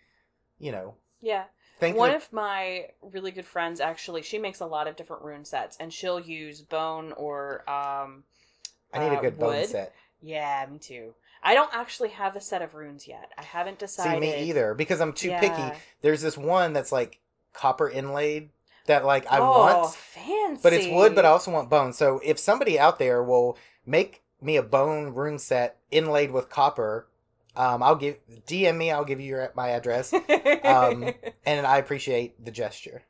you 0.59 0.73
know, 0.73 0.95
Yeah. 1.21 1.45
think 1.79 1.97
One 1.97 2.11
that- 2.11 2.17
of 2.17 2.33
my 2.33 2.91
really 3.03 3.31
good 3.33 3.47
friends 3.47 3.81
actually, 3.81 4.23
she 4.23 4.39
makes 4.39 4.61
a 4.61 4.67
lot 4.67 4.87
of 4.87 4.97
different 4.97 5.23
rune 5.23 5.45
sets, 5.45 5.77
and 5.79 5.93
she'll 5.93 6.21
use 6.21 6.63
bone 6.63 7.13
or 7.13 7.69
um. 7.69 8.25
I 8.93 8.99
need 8.99 9.13
a 9.15 9.19
uh, 9.19 9.21
good 9.21 9.39
bone 9.39 9.67
set. 9.67 9.95
Yeah, 10.21 10.67
me 10.71 10.79
too. 10.79 11.15
I 11.43 11.55
don't 11.55 11.73
actually 11.75 12.11
have 12.11 12.37
a 12.37 12.41
set 12.41 12.61
of 12.61 12.75
runes 12.75 13.07
yet. 13.09 13.33
I 13.39 13.43
haven't 13.43 13.79
decided. 13.79 14.13
See 14.15 14.21
me 14.21 14.37
either 14.51 14.75
because 14.75 15.01
I'm 15.01 15.13
too 15.13 15.29
Yeah. 15.31 15.41
picky. 15.41 15.81
There's 16.03 16.21
this 16.23 16.37
one 16.37 16.73
that's 16.73 16.93
like 16.93 17.19
copper 17.53 17.89
inlaid 17.89 18.51
that 18.91 19.05
like 19.05 19.31
I 19.31 19.39
oh, 19.39 19.49
want, 19.49 19.95
fancy. 19.95 20.61
but 20.63 20.73
it's 20.73 20.87
wood. 20.87 21.15
But 21.15 21.25
I 21.25 21.29
also 21.29 21.51
want 21.51 21.71
bone. 21.71 21.93
So 21.93 22.21
if 22.23 22.39
somebody 22.39 22.79
out 22.79 22.99
there 22.99 23.23
will 23.23 23.57
make 23.87 24.23
me 24.41 24.57
a 24.57 24.63
bone 24.63 25.15
rune 25.15 25.39
set 25.39 25.79
inlaid 25.91 26.31
with 26.31 26.51
copper, 26.51 27.09
um, 27.57 27.83
I'll 27.83 27.97
give 27.97 28.19
DM 28.47 28.77
me. 28.77 28.91
I'll 28.91 29.05
give 29.05 29.21
you 29.21 29.27
your, 29.27 29.53
my 29.55 29.71
address, 29.71 30.13
um, 30.13 31.13
and 31.47 31.67
I 31.67 31.79
appreciate 31.79 32.45
the 32.45 32.51
gesture. 32.51 33.03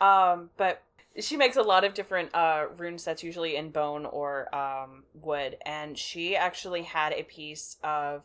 um, 0.00 0.50
but 0.56 0.82
she 1.18 1.36
makes 1.36 1.56
a 1.56 1.62
lot 1.62 1.84
of 1.84 1.94
different 1.94 2.34
uh 2.34 2.66
rune 2.76 2.98
sets, 2.98 3.22
usually 3.22 3.56
in 3.56 3.70
bone 3.70 4.04
or 4.06 4.54
um 4.54 5.04
wood, 5.14 5.56
and 5.64 5.96
she 5.96 6.36
actually 6.36 6.82
had 6.82 7.12
a 7.12 7.22
piece 7.22 7.76
of 7.82 8.22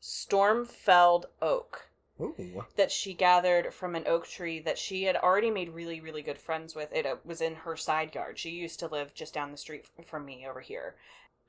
storm-felled 0.00 1.26
oak 1.42 1.89
Ooh. 2.20 2.64
that 2.76 2.90
she 2.90 3.14
gathered 3.14 3.72
from 3.72 3.94
an 3.94 4.04
oak 4.06 4.28
tree 4.28 4.60
that 4.60 4.78
she 4.78 5.04
had 5.04 5.16
already 5.16 5.50
made 5.50 5.70
really 5.70 6.00
really 6.00 6.22
good 6.22 6.38
friends 6.38 6.74
with. 6.74 6.92
It 6.92 7.06
uh, 7.06 7.16
was 7.24 7.40
in 7.40 7.54
her 7.56 7.76
side 7.76 8.14
yard. 8.14 8.38
She 8.38 8.50
used 8.50 8.78
to 8.80 8.88
live 8.88 9.14
just 9.14 9.34
down 9.34 9.50
the 9.50 9.56
street 9.56 9.86
from 10.06 10.24
me 10.24 10.46
over 10.48 10.60
here. 10.60 10.96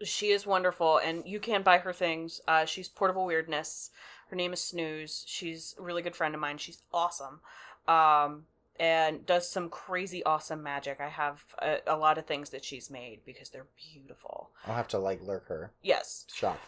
She 0.04 0.32
is 0.32 0.48
wonderful 0.48 0.98
and 0.98 1.24
you 1.26 1.40
can 1.40 1.62
buy 1.62 1.78
her 1.80 1.94
things. 1.94 2.42
Uh, 2.48 2.66
she's 2.66 2.90
portable 2.90 3.26
weirdness. 3.26 3.92
Her 4.30 4.36
name 4.36 4.54
is 4.54 4.62
snooze. 4.62 5.24
She's 5.28 5.76
a 5.78 5.82
really 5.84 6.02
good 6.02 6.16
friend 6.16 6.34
of 6.34 6.42
mine. 6.42 6.58
She's 6.58 6.82
awesome. 6.94 7.42
Um, 7.88 8.46
and 8.80 9.26
does 9.28 9.48
some 9.48 9.70
crazy 9.70 10.24
awesome 10.24 10.64
magic. 10.64 11.00
I 11.00 11.10
have 11.10 11.44
a, 11.62 11.78
a 11.86 11.98
lot 11.98 12.18
of 12.18 12.26
things 12.26 12.50
that 12.50 12.66
she's 12.66 12.90
made 12.90 13.20
because 13.26 13.50
they're 13.50 13.68
beautiful. 13.94 14.50
I'll 14.66 14.74
have 14.74 14.88
to 14.88 14.98
like 14.98 15.22
lurk 15.22 15.48
her. 15.50 15.72
Yes. 15.84 16.26
Shop. 16.34 16.60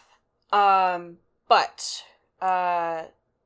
um, 0.52 1.16
but 1.48 2.04
uh, 2.40 3.04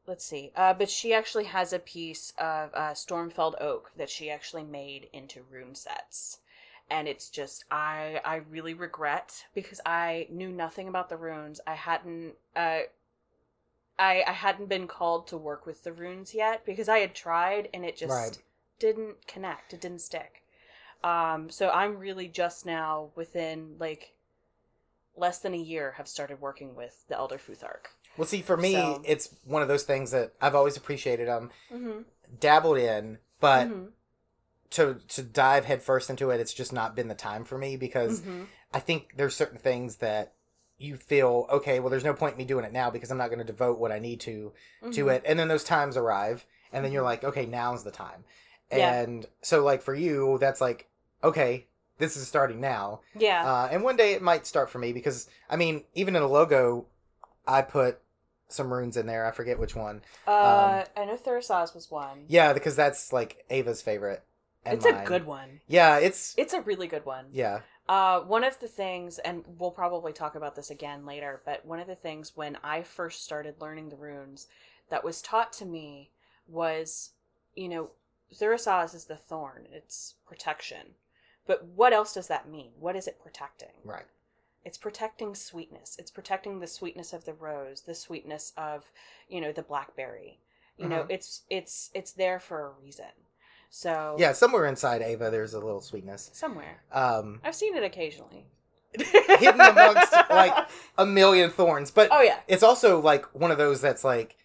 let's 0.09 0.25
see. 0.25 0.53
Uh, 0.57 0.75
but 0.75 0.91
she 0.91 1.15
actually 1.15 1.45
has 1.45 1.73
a 1.73 1.79
piece 1.79 2.33
of 2.39 2.75
uh, 2.75 2.95
storm-felled 2.95 3.57
oak 3.61 3.93
that 3.97 4.11
she 4.11 4.31
actually 4.31 4.65
made 4.65 5.09
into 5.13 5.43
rune 5.51 5.77
sets, 5.77 6.41
and 6.91 7.07
it's 7.09 7.31
just 7.31 7.65
I 7.71 8.21
I 8.25 8.37
really 8.37 8.75
regret 8.75 9.47
because 9.55 9.81
I 9.87 10.27
knew 10.31 10.51
nothing 10.51 10.89
about 10.89 11.11
the 11.11 11.19
runes. 11.19 11.61
I 11.67 11.75
hadn't 11.75 12.35
uh. 12.57 12.81
I, 13.99 14.23
I 14.27 14.33
hadn't 14.33 14.69
been 14.69 14.87
called 14.87 15.27
to 15.29 15.37
work 15.37 15.67
with 15.67 15.83
the 15.83 15.93
runes 15.93 16.35
yet 16.35 16.65
because 16.65 16.89
I 16.89 16.99
had 16.99 17.15
tried 17.15 17.69
and 17.75 17.85
it 17.85 17.97
just 17.97 18.11
Right. 18.13 18.39
didn't 18.79 19.27
connect. 19.27 19.73
It 19.75 19.81
didn't 19.81 20.03
stick. 20.03 20.45
Um, 21.03 21.51
so 21.51 21.71
I'm 21.71 21.99
really 21.99 22.29
just 22.29 22.65
now 22.65 23.11
within 23.17 23.77
like 23.79 24.15
less 25.17 25.39
than 25.41 25.55
a 25.55 25.59
year 25.59 25.93
have 25.97 26.09
started 26.09 26.41
working 26.41 26.77
with 26.77 27.07
the 27.09 27.17
Elder 27.17 27.39
Futhark. 27.39 27.89
Well, 28.19 28.27
see, 28.27 28.43
for 28.43 28.57
me, 28.57 28.73
So- 28.73 29.01
it's 29.07 29.35
one 29.45 29.63
of 29.63 29.69
those 29.69 29.85
things 29.85 30.11
that 30.11 30.33
I've 30.41 30.55
always 30.55 30.77
appreciated. 30.77 31.29
Um, 31.29 31.51
Mm-hmm. 31.73 32.01
dabbled 32.41 32.77
in, 32.77 33.19
but 33.41 33.69
mm-hmm. 33.69 33.87
to 34.71 35.01
to 35.09 35.23
dive 35.23 35.65
headfirst 35.65 36.11
into 36.11 36.29
it, 36.31 36.41
it's 36.41 36.53
just 36.53 36.73
not 36.73 36.95
been 36.95 37.09
the 37.09 37.15
time 37.15 37.45
for 37.45 37.57
me 37.57 37.77
because 37.77 38.21
Mm-hmm. 38.21 38.43
I 38.75 38.81
think 38.81 39.13
there's 39.17 39.35
certain 39.35 39.59
things 39.59 39.97
that 39.97 40.35
you 40.77 40.97
feel 40.97 41.47
okay. 41.51 41.81
Well, 41.81 41.89
there's 41.89 42.05
no 42.05 42.13
point 42.13 42.33
in 42.35 42.39
me 42.39 42.45
doing 42.45 42.65
it 42.67 42.73
now 42.73 42.91
because 42.91 43.11
I'm 43.11 43.17
not 43.19 43.29
going 43.29 43.39
to 43.39 43.45
devote 43.45 43.79
what 43.79 43.91
I 43.93 43.99
need 43.99 44.21
to 44.21 44.53
Mm-hmm. 44.83 44.91
to 44.93 45.09
it. 45.09 45.23
And 45.27 45.39
then 45.39 45.49
those 45.49 45.65
times 45.65 45.97
arrive, 45.97 46.45
and 46.73 46.85
then 46.85 46.93
you're 46.93 47.03
like, 47.03 47.25
okay, 47.25 47.47
now's 47.47 47.83
the 47.85 47.91
time. 47.91 48.25
Yeah. 48.71 49.01
And 49.01 49.25
so, 49.41 49.65
like 49.65 49.81
for 49.81 49.95
you, 49.95 50.37
that's 50.39 50.61
like, 50.61 50.89
okay, 51.25 51.67
this 51.97 52.17
is 52.19 52.29
starting 52.29 52.61
now. 52.61 53.01
Yeah. 53.17 53.43
Uh, 53.51 53.69
and 53.73 53.83
one 53.83 53.97
day 53.97 54.13
it 54.13 54.21
might 54.23 54.47
start 54.47 54.69
for 54.71 54.79
me 54.79 54.93
because 54.93 55.29
I 55.49 55.57
mean, 55.57 55.85
even 55.95 56.15
in 56.15 56.23
a 56.23 56.29
logo, 56.29 56.85
I 57.47 57.63
put 57.63 58.01
some 58.49 58.73
runes 58.73 58.97
in 58.97 59.07
there. 59.07 59.27
I 59.27 59.31
forget 59.31 59.59
which 59.59 59.77
one. 59.77 60.03
uh, 60.27 60.85
I 60.97 61.05
know 61.05 61.17
Thurisaz 61.17 61.75
was 61.75 61.91
one. 61.91 62.25
Yeah, 62.29 62.53
because 62.53 62.77
that's 62.77 63.13
like 63.13 63.45
Ava's 63.51 63.83
favorite. 63.83 64.25
And 64.65 64.77
it's 64.77 64.87
a 64.87 65.05
good 65.07 65.25
one. 65.27 65.61
Yeah, 65.67 65.99
it's 65.99 66.35
It's 66.37 66.53
a 66.53 66.61
really 66.61 66.87
good 66.89 67.05
one. 67.07 67.27
yeah. 67.33 67.61
Uh, 67.89 68.21
one 68.21 68.45
of 68.45 68.59
the 68.61 68.69
things, 68.69 69.19
and 69.19 69.45
we'll 69.59 69.71
probably 69.71 70.13
talk 70.13 70.35
about 70.35 70.55
this 70.57 70.69
again 70.69 71.07
later, 71.07 71.41
but 71.47 71.65
one 71.65 71.81
of 71.81 71.87
the 71.87 71.95
things 71.95 72.33
when 72.37 72.59
I 72.63 72.83
first 72.83 73.25
started 73.25 73.55
learning 73.63 73.89
the 73.89 73.97
runes 73.97 74.47
that 74.91 75.03
was 75.03 75.23
taught 75.23 75.55
to 75.55 75.65
me 75.65 76.11
was, 76.47 77.13
you 77.55 77.67
know, 77.67 77.91
Thurisaz 78.35 78.95
is 78.95 79.07
the 79.07 79.17
thorn, 79.17 79.67
it's 79.73 80.17
protection. 80.27 80.97
But 81.47 81.65
what 81.65 81.95
else 81.95 82.13
does 82.13 82.29
that 82.29 82.47
mean? 82.47 82.73
What 82.79 82.95
is 82.95 83.07
it 83.07 83.19
protecting? 83.23 83.73
Right. 83.85 84.05
It's 84.69 84.77
protecting 84.77 85.35
sweetness. 85.35 85.97
It's 85.99 86.11
protecting 86.11 86.61
the 86.61 86.67
sweetness 86.67 87.15
of 87.15 87.25
the 87.25 87.33
rose, 87.33 87.81
the 87.81 87.95
sweetness 87.95 88.53
of, 88.59 88.93
you 89.27 89.41
know, 89.41 89.51
the 89.51 89.63
blackberry. 89.63 90.41
You 90.77 90.89
know, 90.91 91.05
Mhm. 91.05 91.11
it's 91.11 91.43
it's 91.49 91.91
it's 91.95 92.13
there 92.13 92.39
for 92.39 92.67
a 92.67 92.69
reason. 92.69 93.13
So 93.71 94.15
Yeah, 94.19 94.33
somewhere 94.33 94.67
inside 94.67 95.01
Ava, 95.01 95.31
there's 95.31 95.55
a 95.55 95.59
little 95.59 95.81
sweetness. 95.81 96.29
somewhere. 96.35 96.83
Um, 96.93 97.41
I've 97.43 97.55
seen 97.55 97.75
it 97.79 97.83
occasionally. 97.83 98.47
Hidden 98.93 99.59
amongst, 99.59 100.13
like- 100.29 100.69
a 100.99 101.07
million 101.07 101.49
thorns, 101.51 101.91
but 101.91 102.11
Oh 102.13 102.21
yeah. 102.21 102.41
it's 102.47 102.63
also 102.63 103.01
like 103.01 103.25
one 103.35 103.51
of 103.51 103.57
those 103.57 103.81
that's 103.81 104.05
like 104.05 104.37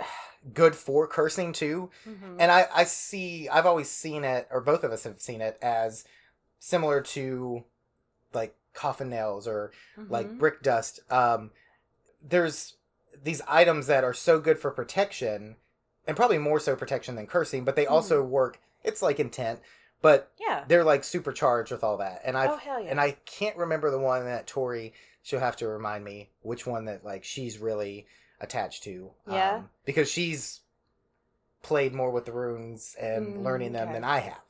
good 0.52 0.74
for 0.74 1.06
cursing 1.06 1.52
too. 1.52 1.88
Mhm. 2.04 2.36
And 2.40 2.50
I, 2.50 2.66
I 2.74 2.82
see, 2.82 3.48
I've 3.48 3.66
always 3.66 3.88
seen 3.88 4.24
it, 4.24 4.48
or 4.50 4.60
both 4.60 4.82
of 4.82 4.90
us 4.90 5.04
have 5.04 5.20
seen 5.20 5.40
it 5.40 5.56
as 5.62 6.04
similar 6.58 7.00
to 7.00 7.64
like 8.34 8.56
coffin 8.74 9.10
nails 9.10 9.46
or 9.46 9.70
like 10.08 10.26
Mhm. 10.28 10.38
brick 10.38 10.62
dust. 10.62 11.00
Um, 11.10 11.50
there's 12.22 12.74
these 13.22 13.42
items 13.48 13.86
that 13.86 14.04
are 14.04 14.14
so 14.14 14.40
good 14.40 14.58
for 14.58 14.70
protection, 14.70 15.56
and 16.06 16.16
probably 16.16 16.38
more 16.38 16.60
so 16.60 16.74
protection 16.76 17.14
than 17.16 17.26
cursing, 17.26 17.64
but 17.64 17.76
they 17.76 17.84
Mm-hmm. 17.84 17.94
also 17.94 18.22
work. 18.22 18.58
It's 18.82 19.02
like 19.02 19.20
intent, 19.20 19.60
but 20.00 20.32
yeah. 20.40 20.64
they're 20.66 20.84
like 20.84 21.04
supercharged 21.04 21.70
with 21.70 21.84
all 21.84 21.96
that. 21.98 22.20
And 22.24 22.36
I 22.36 22.46
Oh 22.48 22.60
yeah. 22.64 22.78
and 22.90 23.00
I 23.00 23.12
can't 23.24 23.56
remember 23.56 23.90
the 23.90 23.98
one 23.98 24.24
that 24.24 24.46
Tori. 24.46 24.92
She'll 25.24 25.38
have 25.38 25.56
to 25.58 25.68
remind 25.68 26.04
me 26.04 26.30
which 26.42 26.66
one 26.66 26.86
that 26.86 27.04
like 27.04 27.22
she's 27.22 27.58
really 27.58 28.06
attached 28.40 28.82
to. 28.84 29.12
Yeah? 29.28 29.56
um, 29.58 29.70
because 29.84 30.10
she's 30.10 30.60
played 31.62 31.94
more 31.94 32.10
with 32.10 32.24
the 32.24 32.32
runes 32.32 32.96
and 33.00 33.36
Mm, 33.36 33.44
learning 33.44 33.72
them 33.72 33.84
okay. 33.88 33.92
than 33.94 34.04
I 34.04 34.18
have. 34.18 34.40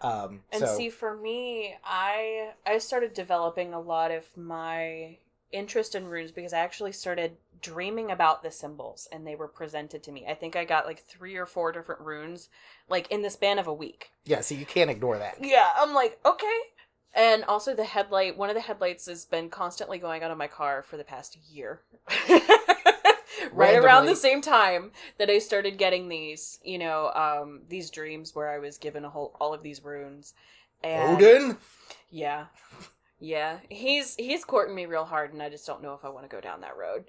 Um, 0.00 0.40
and 0.52 0.60
so 0.60 0.76
see 0.76 0.90
for 0.90 1.16
me, 1.16 1.74
I 1.84 2.52
I 2.66 2.78
started 2.78 3.14
developing 3.14 3.74
a 3.74 3.80
lot 3.80 4.10
of 4.10 4.24
my 4.36 5.18
interest 5.50 5.94
in 5.94 6.06
runes 6.06 6.30
because 6.30 6.52
I 6.52 6.58
actually 6.58 6.92
started 6.92 7.36
dreaming 7.60 8.10
about 8.10 8.42
the 8.42 8.50
symbols 8.50 9.08
and 9.10 9.26
they 9.26 9.34
were 9.34 9.48
presented 9.48 10.02
to 10.04 10.12
me. 10.12 10.26
I 10.28 10.34
think 10.34 10.54
I 10.56 10.64
got 10.64 10.86
like 10.86 11.02
three 11.02 11.36
or 11.36 11.46
four 11.46 11.72
different 11.72 12.00
runes 12.02 12.48
like 12.88 13.10
in 13.10 13.22
the 13.22 13.30
span 13.30 13.58
of 13.58 13.66
a 13.66 13.74
week. 13.74 14.10
yeah, 14.24 14.40
so 14.40 14.54
you 14.54 14.66
can't 14.66 14.90
ignore 14.90 15.18
that. 15.18 15.36
Yeah, 15.40 15.70
I'm 15.76 15.94
like, 15.94 16.18
okay. 16.24 16.58
And 17.14 17.42
also 17.44 17.74
the 17.74 17.84
headlight, 17.84 18.36
one 18.36 18.50
of 18.50 18.54
the 18.54 18.60
headlights 18.60 19.06
has 19.06 19.24
been 19.24 19.48
constantly 19.48 19.98
going 19.98 20.22
out 20.22 20.30
of 20.30 20.38
my 20.38 20.46
car 20.46 20.82
for 20.82 20.96
the 20.96 21.04
past 21.04 21.36
year. 21.50 21.80
right 23.52 23.76
around 23.76 24.06
the 24.06 24.16
same 24.16 24.40
time 24.40 24.92
that 25.18 25.30
I 25.30 25.38
started 25.38 25.78
getting 25.78 26.08
these, 26.08 26.58
you 26.64 26.78
know, 26.78 27.10
um 27.14 27.62
these 27.68 27.90
dreams 27.90 28.34
where 28.34 28.50
I 28.50 28.58
was 28.58 28.78
given 28.78 29.04
a 29.04 29.10
whole 29.10 29.36
all 29.40 29.54
of 29.54 29.62
these 29.62 29.84
runes. 29.84 30.34
And 30.82 31.16
Odin. 31.22 31.56
yeah. 32.10 32.46
Yeah, 33.20 33.58
he's 33.68 34.14
he's 34.14 34.44
courting 34.44 34.76
me 34.76 34.86
real 34.86 35.04
hard, 35.04 35.32
and 35.32 35.42
I 35.42 35.48
just 35.48 35.66
don't 35.66 35.82
know 35.82 35.94
if 35.94 36.04
I 36.04 36.08
want 36.08 36.24
to 36.30 36.34
go 36.34 36.40
down 36.40 36.60
that 36.60 36.76
road 36.76 37.04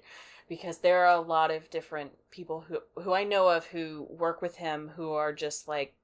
because 0.48 0.78
there 0.78 1.04
are 1.06 1.14
a 1.14 1.20
lot 1.20 1.52
of 1.52 1.70
different 1.70 2.10
people 2.32 2.64
who 2.66 2.80
who 3.00 3.12
I 3.12 3.22
know 3.22 3.48
of 3.48 3.66
who 3.66 4.08
work 4.10 4.42
with 4.42 4.56
him 4.56 4.90
who 4.96 5.12
are 5.12 5.32
just 5.32 5.68
like 5.68 5.94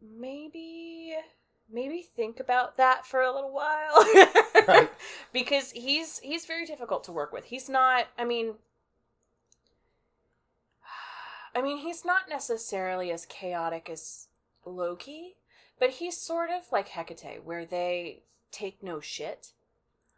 maybe 0.00 1.14
maybe 1.70 2.02
think 2.02 2.40
about 2.40 2.76
that 2.76 3.06
for 3.06 3.22
a 3.22 3.32
little 3.32 3.52
while 3.52 4.04
Right. 4.68 4.90
because 5.32 5.70
he's 5.72 6.18
he's 6.18 6.44
very 6.44 6.66
difficult 6.66 7.04
to 7.04 7.12
work 7.12 7.32
with 7.32 7.46
he's 7.46 7.68
not 7.68 8.08
i 8.18 8.24
mean 8.24 8.54
i 11.54 11.62
mean 11.62 11.78
he's 11.78 12.04
not 12.04 12.28
necessarily 12.28 13.10
as 13.10 13.26
chaotic 13.26 13.88
as 13.90 14.28
loki 14.64 15.36
but 15.82 15.90
he's 15.90 16.16
sort 16.16 16.48
of 16.48 16.70
like 16.70 16.88
hecate 16.88 17.42
where 17.44 17.66
they 17.66 18.22
take 18.52 18.84
no 18.84 19.00
shit. 19.00 19.48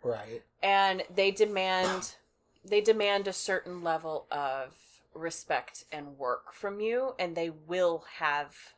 Right. 0.03 0.43
and 0.63 1.05
they 1.15 1.31
demand 1.31 2.17
they 2.63 2.83
demand 2.83 3.27
a 3.27 3.33
certain 3.33 3.83
level 3.83 4.27
of 4.31 4.75
respect 5.15 5.87
and 5.91 6.19
work 6.19 6.53
from 6.53 6.81
you 6.81 7.15
and 7.19 7.35
they 7.35 7.49
will 7.49 8.05
have 8.19 8.75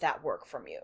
that 0.00 0.24
work 0.24 0.46
from 0.46 0.66
you. 0.66 0.78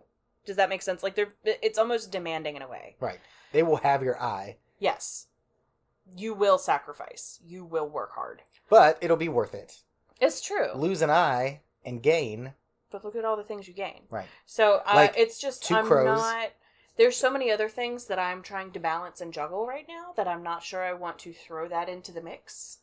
Does 0.44 0.56
that 0.56 0.68
make 0.68 0.82
sense? 0.82 1.02
Like 1.02 1.14
they're 1.14 1.32
it's 1.42 1.78
almost 1.78 2.12
demanding 2.12 2.56
in 2.56 2.60
a 2.60 2.68
way. 2.68 2.96
Right. 3.00 3.20
They 3.52 3.62
will 3.62 3.78
have 3.78 4.02
your 4.02 4.20
eye, 4.20 4.56
yes. 4.78 5.28
You 6.14 6.34
will 6.34 6.58
sacrifice. 6.58 7.40
You 7.42 7.64
will 7.64 7.88
work 7.88 8.12
hard. 8.14 8.42
But 8.68 8.98
it'll 9.00 9.16
be 9.16 9.30
worth 9.30 9.54
it. 9.54 9.78
It's 10.22 10.40
true 10.40 10.68
Lose 10.74 11.02
an 11.02 11.10
eye 11.10 11.60
and 11.84 12.02
gain. 12.02 12.52
but 12.90 13.04
look 13.04 13.16
at 13.16 13.24
all 13.26 13.36
the 13.36 13.44
things 13.44 13.68
you 13.68 13.74
gain 13.74 14.02
Right. 14.10 14.26
so 14.46 14.80
uh, 14.86 14.92
Like 14.94 15.14
it's 15.16 15.38
just 15.38 15.62
two 15.64 15.74
i'm 15.74 15.86
crows. 15.86 16.18
not 16.18 16.52
there's 16.96 17.16
so 17.16 17.30
many 17.30 17.50
other 17.50 17.68
things 17.68 18.06
that 18.06 18.18
i'm 18.18 18.42
trying 18.42 18.70
to 18.72 18.78
balance 18.80 19.20
and 19.20 19.32
juggle 19.32 19.66
right 19.66 19.86
now 19.88 20.12
that 20.16 20.26
i'm 20.28 20.42
not 20.42 20.62
sure 20.62 20.82
i 20.82 20.92
want 20.92 21.18
to 21.20 21.32
throw 21.32 21.68
that 21.68 21.88
into 21.88 22.12
the 22.12 22.22
mix 22.22 22.78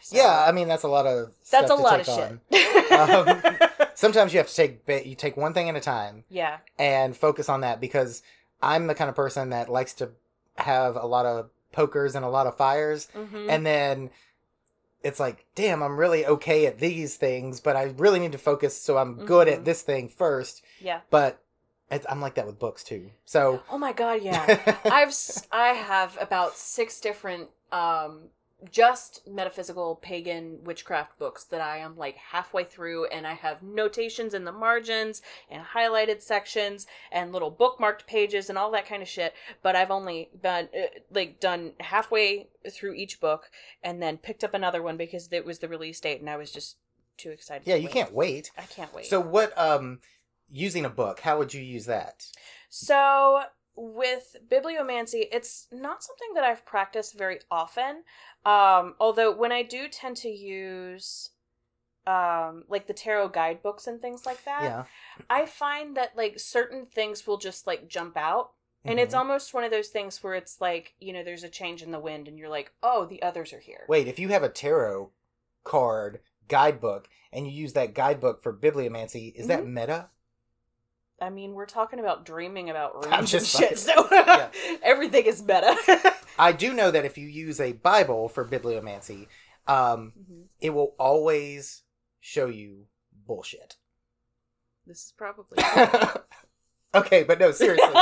So- 0.00 0.16
Yeah, 0.16 0.44
I 0.48 0.52
mean 0.52 0.68
that's 0.68 0.84
a 0.84 0.88
lot 0.88 1.06
of. 1.06 1.32
That's 1.50 1.70
a 1.70 1.74
lot 1.74 2.00
of 2.00 2.06
shit. 2.06 2.92
Um, 2.92 3.88
Sometimes 3.94 4.32
you 4.32 4.38
have 4.38 4.48
to 4.48 4.54
take 4.54 5.06
you 5.06 5.14
take 5.16 5.36
one 5.36 5.52
thing 5.52 5.68
at 5.68 5.74
a 5.76 5.80
time 5.80 6.22
yeah. 6.30 6.58
and 6.78 7.16
focus 7.16 7.48
on 7.48 7.60
that 7.62 7.80
because 7.80 8.22
I'm 8.62 8.86
the 8.86 8.94
kind 8.94 9.10
of 9.10 9.16
person 9.16 9.50
that 9.50 9.68
likes 9.68 9.92
to 9.94 10.10
have 10.56 10.94
a 10.96 11.06
lot 11.06 11.26
of 11.26 11.50
pokers 11.72 12.14
and 12.14 12.24
a 12.24 12.28
lot 12.28 12.46
of 12.46 12.56
fires, 12.56 13.08
Mm-hmm. 13.14 13.50
and 13.50 13.66
then 13.66 14.10
it's 15.02 15.20
like, 15.20 15.46
damn, 15.54 15.82
I'm 15.82 15.96
really 15.96 16.26
okay 16.26 16.66
at 16.66 16.78
these 16.78 17.16
things, 17.16 17.60
but 17.60 17.76
I 17.76 17.94
really 17.96 18.18
need 18.18 18.32
to 18.32 18.38
focus 18.38 18.80
so 18.80 18.98
I'm 18.98 19.24
good 19.24 19.46
Mhm. 19.48 19.52
at 19.52 19.64
this 19.64 19.82
thing 19.82 20.08
first. 20.08 20.62
yeah. 20.80 21.00
But 21.10 21.40
it's, 21.90 22.04
I'm 22.08 22.20
like 22.20 22.34
that 22.34 22.46
with 22.46 22.58
books 22.58 22.82
too. 22.84 23.10
So 23.24 23.62
Oh 23.70 23.78
my 23.78 23.92
god, 23.92 24.22
yeah. 24.22 24.78
I've 24.84 25.14
I 25.52 25.68
have 25.68 26.18
about 26.20 26.56
six 26.56 27.00
different 27.00 27.48
um 27.72 28.28
just 28.72 29.26
metaphysical 29.26 29.94
pagan 29.96 30.58
witchcraft 30.64 31.18
books 31.18 31.44
that 31.44 31.60
I 31.60 31.78
am 31.78 31.96
like 31.96 32.16
halfway 32.16 32.64
through 32.64 33.06
and 33.06 33.26
I 33.26 33.34
have 33.34 33.62
notations 33.62 34.34
in 34.34 34.44
the 34.44 34.52
margins 34.52 35.22
and 35.48 35.62
highlighted 35.62 36.22
sections 36.22 36.86
and 37.12 37.32
little 37.32 37.52
bookmarked 37.52 38.06
pages 38.06 38.48
and 38.48 38.58
all 38.58 38.72
that 38.72 38.86
kind 38.86 39.00
of 39.00 39.08
shit 39.08 39.32
but 39.62 39.76
I've 39.76 39.92
only 39.92 40.30
been 40.42 40.68
uh, 40.74 40.86
like 41.12 41.38
done 41.38 41.72
halfway 41.78 42.48
through 42.70 42.94
each 42.94 43.20
book 43.20 43.50
and 43.82 44.02
then 44.02 44.18
picked 44.18 44.42
up 44.42 44.54
another 44.54 44.82
one 44.82 44.96
because 44.96 45.28
it 45.30 45.44
was 45.44 45.60
the 45.60 45.68
release 45.68 46.00
date 46.00 46.20
and 46.20 46.28
I 46.28 46.36
was 46.36 46.50
just 46.50 46.78
too 47.16 47.30
excited 47.30 47.66
yeah, 47.66 47.74
to 47.74 47.80
you 47.80 47.86
wait. 47.86 47.92
can't 47.92 48.12
wait. 48.12 48.50
I 48.58 48.62
can't 48.62 48.92
wait 48.94 49.06
So 49.06 49.20
what? 49.20 49.56
Um, 49.58 50.00
using 50.50 50.84
a 50.84 50.90
book, 50.90 51.20
how 51.20 51.38
would 51.38 51.54
you 51.54 51.60
use 51.62 51.86
that? 51.86 52.24
So 52.70 53.42
with 53.78 54.36
bibliomancy, 54.48 55.28
it's 55.32 55.68
not 55.72 56.02
something 56.04 56.34
that 56.34 56.44
I've 56.44 56.66
practiced 56.66 57.16
very 57.18 57.40
often. 57.50 58.04
Um, 58.44 58.96
although 59.00 59.32
when 59.34 59.52
I 59.52 59.62
do 59.62 59.88
tend 59.88 60.16
to 60.18 60.28
use 60.28 61.30
um 62.06 62.64
like 62.68 62.86
the 62.86 62.94
tarot 62.94 63.28
guidebooks 63.30 63.86
and 63.86 64.00
things 64.00 64.26
like 64.26 64.44
that, 64.44 64.74
yeah, 64.74 64.84
I 65.30 65.46
find 65.46 65.96
that 65.96 66.16
like 66.16 66.40
certain 66.40 66.86
things 66.86 67.26
will 67.26 67.38
just 67.38 67.66
like 67.66 67.88
jump 67.88 68.16
out. 68.16 68.52
And 68.86 68.98
it's 69.00 69.14
Mhm. 69.14 69.14
almost 69.14 69.54
one 69.54 69.64
of 69.64 69.70
those 69.70 69.88
things 69.88 70.22
where 70.24 70.34
it's 70.34 70.60
like, 70.60 70.94
you 71.00 71.12
know, 71.12 71.24
there's 71.24 71.44
a 71.44 71.48
change 71.50 71.82
in 71.82 71.92
the 71.92 72.00
wind 72.00 72.28
and 72.28 72.38
you're 72.38 72.48
like, 72.48 72.72
oh, 72.82 73.06
the 73.06 73.22
others 73.22 73.52
are 73.52 73.60
here. 73.60 73.88
Wait, 73.88 74.06
if 74.06 74.18
you 74.20 74.28
have 74.28 74.42
a 74.44 74.48
tarot 74.48 75.10
card 75.64 76.20
guidebook 76.46 77.08
and 77.32 77.46
you 77.46 77.52
use 77.52 77.72
that 77.72 77.94
guidebook 77.94 78.40
for 78.42 78.52
bibliomancy, 78.52 79.34
is 79.34 79.46
that 79.48 79.64
Mm-hmm. 79.64 79.66
meta? 79.66 80.10
I 81.20 81.30
mean, 81.30 81.52
we're 81.54 81.66
talking 81.66 81.98
about 81.98 82.24
dreaming 82.24 82.70
about 82.70 82.94
runes 82.94 83.06
I'm 83.34 83.38
and 83.40 83.46
shit, 83.46 83.78
so 83.78 84.08
Yeah. 84.12 84.48
everything 84.82 85.24
is 85.26 85.42
meta. 85.42 85.76
I 86.38 86.52
do 86.52 86.72
know 86.72 86.90
that 86.90 87.04
if 87.04 87.18
you 87.18 87.26
use 87.26 87.60
a 87.60 87.72
Bible 87.72 88.28
for 88.28 88.44
bibliomancy, 88.44 89.26
um, 89.66 90.12
Mhm. 90.18 90.44
it 90.60 90.70
will 90.70 90.94
always 90.98 91.82
show 92.20 92.46
you 92.46 92.86
bullshit. 93.26 93.76
This 94.86 95.04
is 95.06 95.12
probably 95.16 95.58
okay, 96.94 97.22
but 97.24 97.38
no, 97.38 97.50
seriously. 97.52 97.94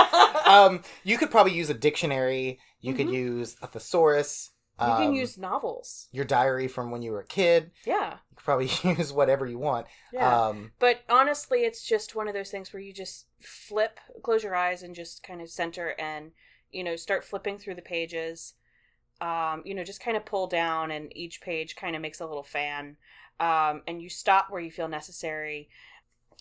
um, 0.47 0.83
you 1.03 1.19
could 1.19 1.31
probably 1.31 1.53
use 1.55 1.71
a 1.71 1.75
dictionary. 1.75 2.61
You 2.81 2.95
could 2.95 3.09
Mhm. 3.09 3.15
use 3.15 3.57
a 3.63 3.67
thesaurus. 3.67 4.51
You 4.79 4.87
can 4.87 5.09
um, 5.09 5.15
use 5.15 5.39
novels. 5.39 6.09
your 6.13 6.27
diary 6.27 6.69
from 6.69 6.91
when 6.91 7.01
you 7.01 7.11
were 7.11 7.21
a 7.21 7.27
kid. 7.27 7.71
Yeah. 7.87 8.11
You 8.31 8.37
could 8.37 8.45
probably 8.45 8.71
use 8.99 9.11
whatever 9.11 9.47
you 9.47 9.59
want. 9.59 9.87
Yeah. 10.13 10.49
Um, 10.49 10.73
but 10.79 11.01
honestly, 11.09 11.61
it's 11.61 11.83
just 11.83 12.15
one 12.15 12.29
of 12.29 12.35
those 12.35 12.51
things 12.51 12.73
where 12.73 12.83
you 12.83 12.93
just 12.93 13.27
flip, 13.41 13.99
close 14.23 14.43
your 14.43 14.55
eyes, 14.55 14.83
and 14.83 14.95
just 14.95 15.23
kind 15.23 15.41
of 15.41 15.49
center 15.49 15.95
and, 15.99 16.33
you 16.71 16.85
know, 16.85 16.95
start 16.95 17.25
flipping 17.25 17.59
through 17.59 17.77
the 17.77 17.83
pages. 17.83 18.53
Um, 19.23 19.63
you 19.65 19.75
know, 19.75 19.83
just 19.83 20.03
kind 20.03 20.15
of 20.17 20.27
pull 20.27 20.47
down, 20.47 20.91
and 20.91 21.11
each 21.17 21.41
page 21.41 21.75
kind 21.75 21.97
of 21.97 22.03
makes 22.03 22.21
a 22.21 22.27
little 22.27 22.43
fan. 22.43 22.99
Um, 23.41 23.83
and 23.87 24.03
you 24.03 24.11
stop 24.11 24.51
where 24.51 24.61
you 24.61 24.71
feel 24.71 24.89
necessary. 24.89 25.71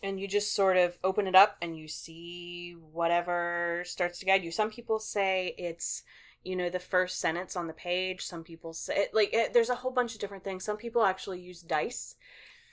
And 0.03 0.19
you 0.19 0.27
just 0.27 0.53
sort 0.53 0.75
of 0.75 0.97
open 1.05 1.25
it 1.25 1.35
up 1.35 1.55
and 1.61 1.77
you 1.77 1.87
see 1.87 2.75
whatever 2.91 3.81
starts 3.85 4.19
to 4.19 4.25
guide 4.25 4.43
you. 4.43 4.51
Some 4.51 4.69
people 4.69 4.99
say 4.99 5.55
it's 5.57 6.03
you 6.45 6.55
know 6.55 6.69
the 6.69 6.79
first 6.79 7.19
sentence 7.19 7.55
on 7.55 7.67
the 7.67 7.73
page 7.73 8.21
some 8.21 8.43
people 8.43 8.73
say 8.73 9.07
like 9.13 9.33
it, 9.33 9.53
there's 9.53 9.69
a 9.69 9.75
whole 9.75 9.91
bunch 9.91 10.13
of 10.13 10.19
different 10.21 10.43
things 10.43 10.63
some 10.63 10.77
people 10.77 11.03
actually 11.03 11.39
use 11.39 11.61
dice 11.61 12.15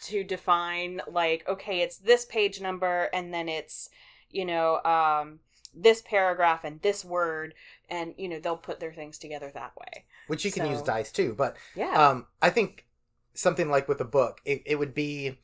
to 0.00 0.22
define 0.24 1.00
like 1.08 1.44
okay 1.48 1.80
it's 1.80 1.96
this 1.98 2.24
page 2.24 2.60
number 2.60 3.08
and 3.12 3.32
then 3.32 3.48
it's 3.48 3.88
you 4.30 4.44
know 4.44 4.82
um 4.84 5.40
this 5.74 6.02
paragraph 6.02 6.64
and 6.64 6.82
this 6.82 7.04
word 7.04 7.54
and 7.88 8.14
you 8.18 8.28
know 8.28 8.38
they'll 8.38 8.56
put 8.56 8.78
their 8.78 8.92
things 8.92 9.18
together 9.18 9.50
that 9.54 9.72
way 9.76 10.04
which 10.26 10.44
you 10.44 10.52
can 10.52 10.66
use 10.66 10.82
dice 10.82 11.10
too, 11.12 11.34
but 11.36 11.56
yeah 11.74 12.10
um, 12.10 12.26
I 12.40 12.50
think 12.50 12.86
something 13.34 13.68
like 13.70 13.88
with 13.88 14.00
a 14.00 14.04
book, 14.04 14.40
it, 14.44 14.62
it 14.64 14.78
would 14.78 14.94
be 14.94 15.38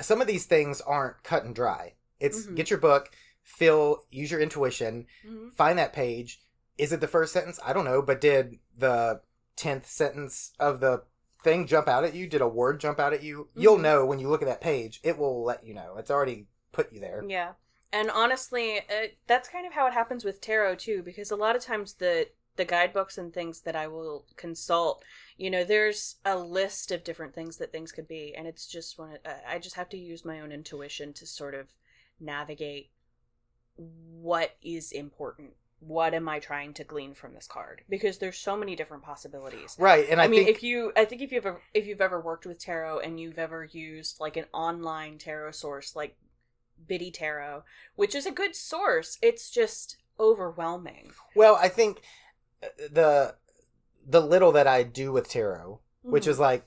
some 0.00 0.20
of 0.20 0.26
these 0.26 0.46
things 0.46 0.80
aren't 0.80 1.22
cut 1.22 1.44
and 1.44 1.54
dry. 1.54 1.94
It's 2.18 2.46
Mhm. 2.46 2.56
get 2.56 2.70
your 2.70 2.78
book, 2.78 3.10
fill, 3.42 4.04
use 4.10 4.30
your 4.30 4.40
intuition, 4.40 5.06
Mhm. 5.24 5.52
find 5.54 5.78
that 5.78 5.92
page. 5.92 6.40
Is 6.80 6.92
it 6.92 7.00
the 7.00 7.08
first 7.08 7.32
sentence? 7.32 7.60
I 7.64 7.72
don't 7.74 7.84
know, 7.84 8.00
but 8.00 8.20
did 8.22 8.58
the 8.76 9.20
tenth 9.54 9.86
sentence 9.86 10.52
of 10.58 10.80
the 10.80 11.02
thing 11.44 11.66
jump 11.66 11.88
out 11.88 12.04
at 12.04 12.14
you? 12.14 12.26
Did 12.26 12.40
a 12.40 12.48
word 12.48 12.80
jump 12.80 12.98
out 12.98 13.12
at 13.12 13.22
you? 13.22 13.48
You'll 13.54 13.76
Mhm. 13.76 13.82
know 13.82 14.06
when 14.06 14.18
you 14.18 14.28
look 14.28 14.40
at 14.42 14.48
that 14.48 14.62
page. 14.62 14.98
It 15.02 15.18
will 15.18 15.44
let 15.44 15.62
you 15.62 15.74
know. 15.74 15.96
It's 15.98 16.10
already 16.10 16.46
put 16.72 16.90
you 16.90 17.00
there. 17.00 17.22
Yeah. 17.28 17.52
And 17.92 18.10
honestly, 18.10 18.80
it, 18.88 19.18
that's 19.26 19.48
kind 19.48 19.66
of 19.66 19.74
how 19.74 19.86
it 19.86 19.92
happens 19.92 20.24
with 20.24 20.40
tarot 20.40 20.76
too 20.76 21.02
because 21.02 21.30
a 21.30 21.36
lot 21.36 21.54
of 21.56 21.62
times 21.62 21.94
the 21.94 22.28
the 22.56 22.64
guidebooks 22.64 23.16
and 23.16 23.32
things 23.32 23.62
that 23.62 23.76
I 23.76 23.86
will 23.86 24.26
consult, 24.36 25.02
you 25.36 25.50
know, 25.50 25.64
there's 25.64 26.16
a 26.24 26.36
list 26.36 26.90
of 26.92 27.04
different 27.04 27.34
things 27.34 27.56
that 27.58 27.72
things 27.72 27.92
could 27.92 28.08
be 28.08 28.34
and 28.34 28.46
it's 28.46 28.66
just 28.66 28.98
one 28.98 29.18
I 29.46 29.58
just 29.58 29.76
have 29.76 29.88
to 29.90 29.98
use 29.98 30.24
my 30.24 30.40
own 30.40 30.52
intuition 30.52 31.12
to 31.14 31.26
sort 31.26 31.54
of 31.54 31.68
navigate 32.18 32.90
what 33.76 34.56
is 34.62 34.92
important. 34.92 35.54
What 35.80 36.12
am 36.14 36.28
I 36.28 36.38
trying 36.38 36.74
to 36.74 36.84
glean 36.84 37.14
from 37.14 37.34
this 37.34 37.46
card? 37.46 37.82
Because 37.88 38.18
there's 38.18 38.38
so 38.38 38.56
many 38.56 38.76
different 38.76 39.02
possibilities. 39.02 39.76
Right, 39.78 40.06
and 40.08 40.20
I, 40.20 40.24
I, 40.24 40.28
mean, 40.28 40.44
think 40.44 40.56
if 40.56 40.62
you, 40.62 40.92
I 40.96 41.04
think 41.06 41.22
if 41.22 41.32
you've 41.32 41.46
ever, 41.46 41.60
if 41.74 41.86
you've 41.86 42.00
ever 42.02 42.20
worked 42.20 42.44
with 42.46 42.58
tarot 42.60 42.98
and 43.00 43.18
you've 43.18 43.38
ever 43.38 43.64
used 43.64 44.20
like 44.20 44.36
an 44.36 44.44
online 44.52 45.16
tarot 45.18 45.52
source 45.52 45.96
like 45.96 46.16
Biddy 46.86 47.10
Tarot, 47.10 47.64
which 47.96 48.14
is 48.14 48.26
a 48.26 48.30
good 48.30 48.54
source, 48.54 49.18
it's 49.22 49.50
just 49.50 49.96
overwhelming. 50.18 51.12
well, 51.34 51.56
I 51.56 51.68
think 51.68 52.02
uh, 52.62 52.66
the 52.90 53.34
the 54.06 54.20
little 54.20 54.52
that 54.52 54.66
I 54.66 54.82
do 54.82 55.12
with 55.12 55.28
tarot, 55.28 55.80
which 56.02 56.24
Mhm. 56.24 56.28
is 56.28 56.38
like 56.38 56.64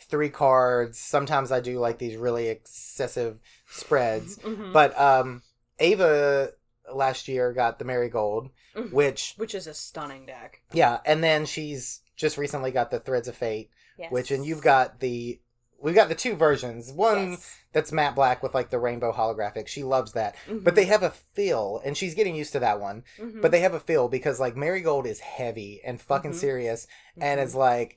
three 0.00 0.30
cards. 0.30 0.98
Sometimes 0.98 1.50
I 1.52 1.60
do 1.60 1.78
like 1.78 1.98
these 1.98 2.16
really 2.16 2.48
excessive 2.48 3.38
spreads. 3.68 4.38
Mhm. 4.38 4.72
But 4.72 4.98
um 4.98 5.42
Ava 5.78 6.52
last 6.92 7.28
year 7.28 7.52
got 7.52 7.78
the 7.78 7.84
Marigold, 7.84 8.50
Mhm. 8.76 8.92
which 8.92 9.34
which 9.36 9.54
is 9.54 9.66
a 9.66 9.74
stunning 9.74 10.26
deck. 10.26 10.60
yeah, 10.72 11.00
and 11.04 11.22
then 11.22 11.46
she's 11.46 12.00
just 12.16 12.36
recently 12.38 12.70
got 12.70 12.90
the 12.90 13.00
Threads 13.00 13.28
of 13.28 13.36
Fate, 13.36 13.70
Yes. 13.98 14.10
which 14.12 14.30
and 14.30 14.44
you've 14.44 14.62
got 14.62 15.00
the 15.00 15.40
we've 15.80 15.94
got 15.94 16.08
the 16.08 16.14
two 16.16 16.34
versions. 16.34 16.90
One 16.92 17.32
Yes. 17.32 17.54
that's 17.72 17.92
matte 17.92 18.16
black 18.16 18.42
with 18.42 18.52
like 18.52 18.70
the 18.70 18.80
rainbow 18.80 19.12
holographic. 19.12 19.68
She 19.68 19.84
loves 19.84 20.10
that. 20.12 20.34
Mhm. 20.48 20.64
But 20.64 20.74
they 20.74 20.86
have 20.86 21.04
a 21.04 21.10
feel, 21.10 21.80
and 21.84 21.96
she's 21.96 22.16
getting 22.16 22.34
used 22.34 22.50
to 22.52 22.58
that 22.58 22.80
one. 22.80 23.04
Mhm. 23.16 23.40
But 23.40 23.52
they 23.52 23.60
have 23.60 23.74
a 23.74 23.78
feel 23.80 24.08
because 24.08 24.40
like 24.40 24.56
Marigold 24.56 25.06
is 25.06 25.20
heavy 25.20 25.80
and 25.84 26.00
fucking 26.00 26.32
Mhm. 26.32 26.40
serious, 26.40 26.88
and 27.20 27.38
Mhm. 27.38 27.44
it's 27.44 27.54
like, 27.54 27.96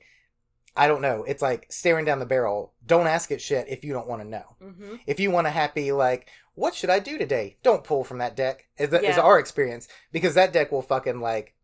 I 0.76 0.86
don't 0.88 1.02
know. 1.02 1.22
It's 1.24 1.42
like 1.42 1.66
staring 1.70 2.04
down 2.04 2.18
the 2.18 2.26
barrel. 2.26 2.72
Don't 2.86 3.06
ask 3.06 3.30
it 3.30 3.40
shit 3.42 3.68
if 3.68 3.84
you 3.84 3.92
don't 3.92 4.08
want 4.08 4.22
to 4.22 4.28
know. 4.28 4.56
Mhm. 4.62 5.00
If 5.06 5.20
you 5.20 5.30
want 5.30 5.46
a 5.46 5.50
happy 5.50 5.92
like, 5.92 6.28
what 6.54 6.74
should 6.74 6.88
I 6.90 6.98
do 6.98 7.18
today? 7.18 7.56
Don't 7.62 7.84
pull 7.84 8.04
from 8.04 8.18
that 8.18 8.34
deck. 8.36 8.66
Is, 8.78 8.88
the, 8.90 9.02
is 9.02 9.18
our 9.18 9.38
experience 9.38 9.86
because 10.12 10.34
that 10.34 10.52
deck 10.52 10.72
will 10.72 10.80
fucking 10.82 11.20
like 11.20 11.54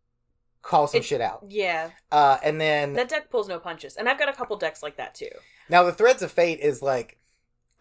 call 0.61 0.87
some 0.87 0.99
It- 0.99 1.05
shit 1.05 1.21
out. 1.21 1.43
Yeah, 1.47 1.89
Uh, 2.11 2.37
and 2.43 2.59
then 2.61 2.93
that 2.93 3.09
deck 3.09 3.29
pulls 3.31 3.47
no 3.47 3.59
punches, 3.59 3.95
and 3.95 4.07
I've 4.09 4.19
got 4.19 4.29
a 4.29 4.33
couple 4.33 4.57
decks 4.57 4.83
like 4.83 4.97
that 4.97 5.15
too. 5.15 5.29
Now 5.69 5.83
the 5.83 5.93
Threads 5.93 6.21
of 6.21 6.31
Fate 6.31 6.59
is 6.59 6.81
like 6.81 7.17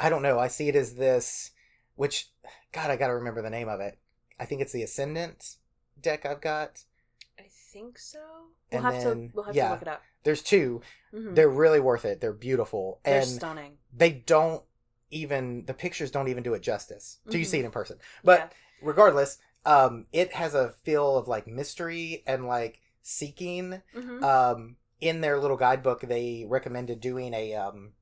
I 0.01 0.09
don't 0.09 0.23
know, 0.23 0.39
I 0.39 0.49
see 0.49 0.69
it 0.69 0.77
as 0.77 0.95
this 0.95 1.51
which 1.97 2.29
God, 2.73 2.91
I 2.91 2.97
gotta 2.97 3.15
remember 3.15 3.43
the 3.43 3.51
name 3.51 3.69
of 3.69 3.81
it. 3.81 3.99
I 4.41 4.45
think 4.47 4.61
it's 4.63 4.73
the 4.73 4.83
Ascendant 4.85 5.57
deck 6.01 6.25
I've 6.25 6.41
got. 6.41 6.85
I 7.39 7.47
think 7.73 7.99
so. 7.99 8.21
We'll 8.73 8.85
And 8.87 8.95
have 8.95 9.05
then- 9.05 9.29
to 9.31 9.35
we'll 9.35 9.45
have 9.45 9.57
yeah. 9.57 9.67
to 9.67 9.73
look 9.73 9.83
it 9.83 9.89
up. 9.89 10.03
There's 10.29 10.43
two. 10.43 10.83
Mhm. 11.15 11.35
They're 11.35 11.49
really 11.49 11.81
worth 11.81 12.05
it. 12.05 12.21
They're 12.21 12.35
beautiful. 12.35 13.01
They're 13.03 13.21
and 13.23 13.27
stunning. 13.27 13.79
they 13.95 14.11
don't 14.13 14.63
even 15.11 15.65
the 15.65 15.73
pictures 15.73 16.11
don't 16.11 16.29
even 16.29 16.43
do 16.43 16.53
it 16.53 16.61
justice. 16.61 17.21
till 17.31 17.41
you 17.41 17.47
Mhm. 17.47 17.49
see 17.49 17.59
it 17.61 17.65
in 17.65 17.71
person. 17.71 17.99
But 18.23 18.41
Yeah. 18.41 18.49
regardless, 18.83 19.39
um, 19.65 20.07
it 20.13 20.35
has 20.35 20.55
a 20.55 20.73
feel 20.85 21.17
of 21.17 21.29
like 21.29 21.47
mystery 21.47 22.23
and 22.27 22.47
like 22.47 22.83
seeking. 23.01 23.81
Mhm. 23.95 24.23
um 24.23 24.77
in 25.01 25.23
their 25.23 25.39
little 25.41 25.57
guidebook 25.57 26.01
they 26.03 26.45
recommended 26.47 27.01
doing 27.01 27.33
a 27.33 27.55
um 27.55 27.95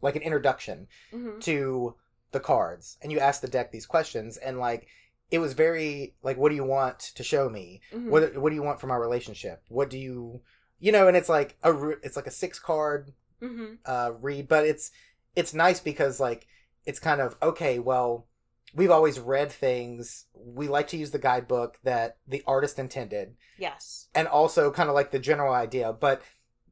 like 0.00 0.16
an 0.16 0.22
introduction 0.22 0.88
Mhm. 1.12 1.38
to 1.42 1.96
the 2.32 2.40
cards 2.40 2.96
and 3.02 3.12
you 3.12 3.18
ask 3.18 3.42
the 3.42 3.48
deck 3.48 3.72
these 3.72 3.84
questions 3.84 4.38
and 4.38 4.58
like 4.58 4.86
it 5.30 5.38
was 5.40 5.52
very 5.52 6.14
like 6.22 6.38
what 6.38 6.48
do 6.48 6.54
you 6.54 6.64
want 6.64 6.98
to 7.00 7.22
show 7.22 7.50
me 7.50 7.82
Mhm. 7.92 8.08
what 8.08 8.38
what 8.38 8.48
do 8.50 8.54
you 8.54 8.62
want 8.62 8.80
from 8.80 8.90
our 8.90 9.00
relationship 9.00 9.62
what 9.68 9.90
do 9.90 9.98
you 9.98 10.40
you 10.78 10.92
know 10.92 11.08
and 11.08 11.16
it's 11.16 11.28
like 11.28 11.56
a 11.62 11.88
it's 12.02 12.16
like 12.16 12.26
a 12.26 12.30
six 12.30 12.58
card 12.58 13.12
Mhm. 13.42 13.78
uh 13.84 14.12
read 14.20 14.48
but 14.48 14.64
it's 14.64 14.90
it's 15.34 15.52
nice 15.52 15.80
because 15.80 16.18
like 16.20 16.46
it's 16.84 16.98
kind 16.98 17.20
of 17.20 17.36
okay 17.42 17.78
well 17.78 18.26
we've 18.74 18.90
always 18.90 19.18
read 19.20 19.50
things 19.52 20.26
we 20.34 20.68
like 20.68 20.88
to 20.88 20.96
use 20.96 21.10
the 21.10 21.18
guidebook 21.18 21.78
that 21.82 22.16
the 22.26 22.42
artist 22.46 22.78
intended 22.78 23.36
Yes. 23.58 24.08
and 24.14 24.26
also 24.28 24.70
kind 24.70 24.88
of 24.88 24.94
like 24.94 25.10
the 25.10 25.18
general 25.18 25.52
idea 25.54 25.92
but 25.92 26.22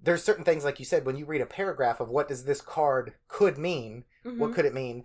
there's 0.02 0.22
certain 0.24 0.44
things 0.44 0.64
like 0.64 0.78
you 0.78 0.84
said 0.84 1.04
when 1.06 1.16
you 1.16 1.24
read 1.26 1.40
a 1.40 1.46
paragraph 1.46 2.00
of 2.00 2.08
what 2.08 2.28
does 2.28 2.44
this 2.44 2.60
card 2.60 3.14
could 3.28 3.58
mean 3.58 4.04
what 4.22 4.50
Mhm. 4.50 4.54
could 4.54 4.64
it 4.64 4.74
mean 4.74 5.04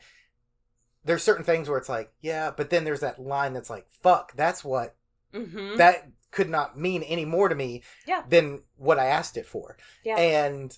there's 1.04 1.24
certain 1.24 1.46
things 1.46 1.68
where 1.70 1.78
it's 1.78 1.90
like 1.90 2.12
yeah 2.22 2.52
but 2.52 2.70
then 2.70 2.84
there's 2.84 3.00
that 3.02 3.20
line 3.22 3.54
that's 3.54 3.70
like 3.70 3.88
fuck 3.90 4.34
that's 4.36 4.64
what 4.64 4.96
Mhm. 5.34 5.78
that 5.78 6.08
could 6.32 6.50
not 6.50 6.78
mean 6.78 7.02
any 7.04 7.26
more 7.26 7.50
to 7.50 7.56
me 7.56 7.82
Yeah. 8.06 8.24
than 8.28 8.62
what 8.78 9.00
i 9.00 9.06
asked 9.06 9.38
it 9.38 9.46
for 9.46 9.78
Yeah. 10.04 10.18
and 10.18 10.78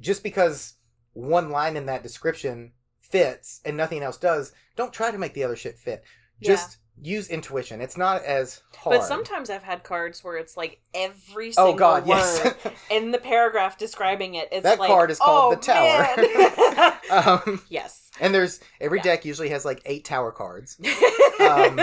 just 0.00 0.22
because 0.22 0.74
one 1.12 1.50
line 1.50 1.76
in 1.76 1.86
that 1.86 2.02
description 2.02 2.72
fits 3.00 3.60
and 3.64 3.76
nothing 3.76 4.02
else 4.02 4.16
does 4.18 4.52
don't 4.76 4.92
try 4.92 5.10
to 5.10 5.18
make 5.18 5.34
the 5.34 5.44
other 5.44 5.56
shit 5.56 5.78
fit 5.78 6.04
Yeah. 6.40 6.48
just 6.54 6.78
use 7.00 7.28
intuition 7.28 7.80
it's 7.80 7.96
not 7.96 8.24
as 8.24 8.60
hard 8.76 8.98
But 8.98 9.04
sometimes 9.06 9.50
I've 9.50 9.62
had 9.62 9.84
cards 9.84 10.24
where 10.24 10.36
it's 10.36 10.56
like 10.56 10.80
every 10.92 11.52
single 11.52 11.74
oh 11.74 11.76
god 11.76 12.06
word 12.06 12.16
yes 12.16 12.54
in 12.90 13.12
the 13.12 13.18
paragraph 13.18 13.78
describing 13.78 14.34
it. 14.34 14.48
It's 14.50 14.64
That 14.64 14.80
like, 14.80 14.88
card 14.88 15.12
is 15.12 15.18
called 15.20 15.52
oh, 15.52 15.56
the 15.56 15.62
Tower." 15.62 17.42
um 17.46 17.62
yes. 17.68 18.10
And 18.20 18.34
there's 18.34 18.58
every 18.80 18.98
Yeah. 18.98 19.04
deck 19.04 19.24
usually 19.24 19.50
has 19.50 19.64
like 19.64 19.80
eight 19.86 20.04
tower 20.04 20.32
cards 20.32 20.76
Um, 21.40 21.80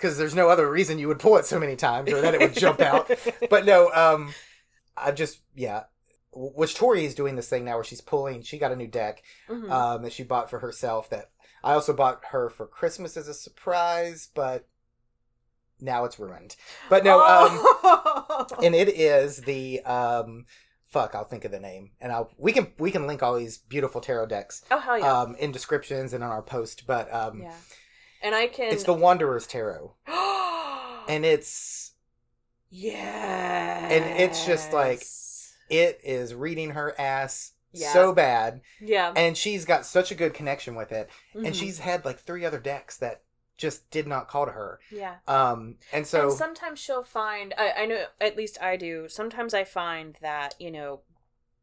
because 0.00 0.16
there's 0.16 0.34
no 0.34 0.48
other 0.48 0.70
reason 0.70 0.98
you 0.98 1.08
would 1.08 1.18
pull 1.18 1.36
it 1.36 1.44
so 1.44 1.58
many 1.58 1.76
times 1.76 2.10
or 2.12 2.20
that 2.22 2.34
it 2.34 2.40
would 2.40 2.54
jump 2.54 2.80
out. 2.80 3.10
But 3.50 3.66
no, 3.66 3.90
um, 3.92 4.32
I've 4.96 5.14
just 5.16 5.40
yeah, 5.54 5.84
which 6.32 6.74
Tori 6.74 7.04
is 7.04 7.14
doing 7.14 7.36
this 7.36 7.48
thing 7.48 7.64
now 7.64 7.74
where 7.74 7.84
she's 7.84 8.00
pulling. 8.00 8.42
She 8.42 8.58
got 8.58 8.72
a 8.72 8.76
new 8.76 8.86
deck 8.86 9.22
Mhm. 9.48 9.70
um 9.70 10.02
that 10.02 10.12
she 10.12 10.22
bought 10.22 10.48
for 10.48 10.60
herself 10.60 11.10
that 11.10 11.30
I 11.62 11.74
also 11.74 11.92
bought 11.92 12.22
her 12.30 12.48
for 12.48 12.66
Christmas 12.66 13.16
as 13.16 13.28
a 13.28 13.34
surprise, 13.34 14.28
but 14.34 14.66
now 15.80 16.04
it's 16.04 16.18
ruined. 16.18 16.56
But 16.88 17.04
no, 17.04 17.18
um, 17.20 17.58
Oh. 17.82 18.46
and 18.62 18.74
it 18.74 18.88
is 18.88 19.38
the 19.42 19.80
um. 19.84 20.46
Fuck, 20.86 21.14
I'll 21.14 21.22
think 21.24 21.44
of 21.44 21.52
the 21.52 21.60
name, 21.60 21.92
and 22.00 22.10
I'll 22.10 22.32
we 22.36 22.52
can 22.52 22.72
we 22.78 22.90
can 22.90 23.06
link 23.06 23.22
all 23.22 23.36
these 23.36 23.58
beautiful 23.58 24.00
tarot 24.00 24.26
decks 24.26 24.64
oh 24.72 24.78
hell 24.78 24.98
yeah, 24.98 25.20
um 25.20 25.36
in 25.36 25.52
descriptions 25.52 26.12
and 26.12 26.24
on 26.24 26.30
our 26.30 26.42
post. 26.42 26.84
But 26.86 27.12
um, 27.14 27.42
yeah. 27.42 27.54
And 28.22 28.34
I 28.34 28.46
can. 28.48 28.72
it's 28.72 28.84
the 28.84 28.94
Wanderer's 28.94 29.46
Tarot, 29.46 29.94
and 31.08 31.24
it's 31.24 31.92
yeah, 32.70 33.88
and 33.90 34.20
it's 34.20 34.44
just 34.46 34.72
like- 34.72 35.02
it 35.68 36.00
is 36.02 36.34
reading 36.34 36.70
her 36.70 36.94
ass 37.00 37.52
Yeah. 37.72 37.92
so 37.92 38.12
bad, 38.12 38.60
yeah, 38.80 39.12
and 39.16 39.36
she's 39.38 39.64
got 39.64 39.86
such 39.86 40.10
a 40.10 40.14
good 40.14 40.34
connection 40.34 40.74
with 40.74 40.90
it, 40.92 41.08
and 41.34 41.46
Mhm. 41.46 41.54
she's 41.54 41.78
had 41.78 42.04
like 42.04 42.18
three 42.18 42.44
other 42.44 42.58
decks 42.58 42.96
that 42.98 43.22
just 43.56 43.90
did 43.90 44.06
not 44.06 44.26
call 44.26 44.46
to 44.46 44.52
her. 44.52 44.80
yeah. 44.90 45.16
Um, 45.28 45.76
and 45.92 46.06
so 46.06 46.28
and 46.30 46.32
sometimes 46.38 46.78
she'll 46.78 47.02
find 47.04 47.52
I, 47.58 47.72
I 47.82 47.86
know 47.86 48.06
at 48.20 48.34
least 48.36 48.56
i 48.62 48.74
do 48.76 49.06
sometimes 49.06 49.52
i 49.52 49.64
find 49.64 50.16
that 50.22 50.54
you 50.58 50.70
know 50.70 51.02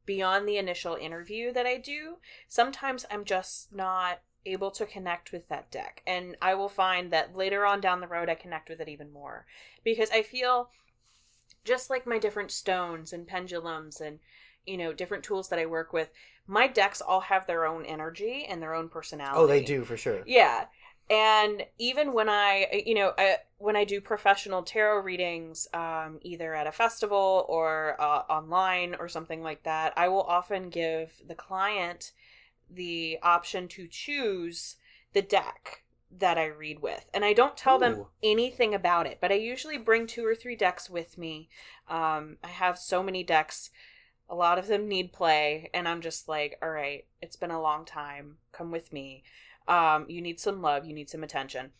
beyond 0.05 0.47
the 0.47 0.57
initial 0.57 0.93
interview 0.95 1.51
that 1.53 1.65
i 1.65 1.75
do 1.77 2.17
sometimes 2.47 3.05
i'm 3.09 3.25
just 3.25 3.73
not 3.73 4.21
able 4.45 4.71
to 4.71 4.85
connect 4.85 5.31
with 5.31 5.47
that 5.49 5.69
deck 5.71 6.01
and 6.07 6.35
i 6.41 6.53
will 6.53 6.69
find 6.69 7.11
that 7.11 7.35
later 7.35 7.65
on 7.65 7.81
down 7.81 7.99
the 7.99 8.07
road 8.07 8.29
i 8.29 8.35
connect 8.35 8.69
with 8.69 8.79
it 8.79 8.87
even 8.87 9.11
more 9.11 9.45
because 9.83 10.09
i 10.11 10.21
feel 10.21 10.69
just 11.65 11.89
like 11.89 12.07
my 12.07 12.17
different 12.17 12.51
stones 12.51 13.11
and 13.11 13.27
pendulums 13.27 13.99
and 13.99 14.19
you 14.65 14.77
know 14.77 14.93
different 14.93 15.23
tools 15.23 15.49
that 15.49 15.59
i 15.59 15.65
work 15.65 15.91
with 15.91 16.09
my 16.47 16.65
decks 16.65 17.01
all 17.01 17.21
have 17.21 17.45
their 17.45 17.65
own 17.65 17.85
energy 17.85 18.45
and 18.49 18.61
their 18.61 18.73
own 18.73 18.87
personality 18.87 19.37
oh, 19.37 19.47
they 19.47 19.63
do 19.63 19.83
for 19.83 19.97
sure. 19.97 20.23
yeah. 20.25 20.65
And 21.09 21.63
even 21.77 22.11
when 22.11 22.27
I, 22.27 22.83
you 22.85 22.93
know, 22.93 23.13
I, 23.17 23.37
when 23.59 23.77
I 23.77 23.85
do 23.85 24.01
professional 24.01 24.63
tarot 24.63 25.03
readings, 25.03 25.65
um, 25.73 26.19
either 26.21 26.53
at 26.53 26.67
a 26.67 26.71
festival 26.73 27.45
or 27.47 27.95
uh, 27.99 28.23
online 28.29 28.93
or 28.99 29.07
something 29.07 29.41
like 29.41 29.63
that, 29.63 29.93
I 29.95 30.09
will 30.09 30.23
often 30.23 30.69
give 30.69 31.21
the 31.25 31.35
client 31.35 32.11
the 32.69 33.17
option 33.21 33.67
to 33.69 33.87
choose 33.87 34.75
the 35.13 35.21
deck 35.21 35.83
that 36.11 36.37
I 36.37 36.45
read 36.45 36.81
with. 36.81 37.05
And 37.13 37.25
I 37.25 37.33
don't 37.33 37.57
tell 37.57 37.79
them 37.79 38.05
anything 38.23 38.73
about 38.73 39.07
it, 39.07 39.17
but 39.19 39.31
I 39.31 39.35
usually 39.35 39.77
bring 39.77 40.07
two 40.07 40.25
or 40.25 40.35
three 40.35 40.55
decks 40.55 40.89
with 40.89 41.17
me. 41.17 41.49
Um, 41.89 42.37
I 42.43 42.47
have 42.47 42.77
so 42.77 43.03
many 43.03 43.23
decks. 43.23 43.69
A 44.29 44.35
lot 44.35 44.57
of 44.57 44.67
them 44.67 44.87
need 44.87 45.13
play, 45.13 45.69
and 45.73 45.87
I'm 45.87 46.01
just 46.01 46.27
like, 46.27 46.57
all 46.61 46.69
right, 46.69 47.05
it's 47.21 47.35
been 47.35 47.51
a 47.51 47.61
long 47.61 47.85
time. 47.85 48.37
Come 48.51 48.71
with 48.71 48.91
me. 48.91 49.23
Um, 49.67 50.05
you 50.07 50.21
need 50.21 50.39
some 50.39 50.61
love, 50.61 50.85
you 50.85 50.93
need 50.93 51.09
some 51.09 51.23
attention. 51.23 51.71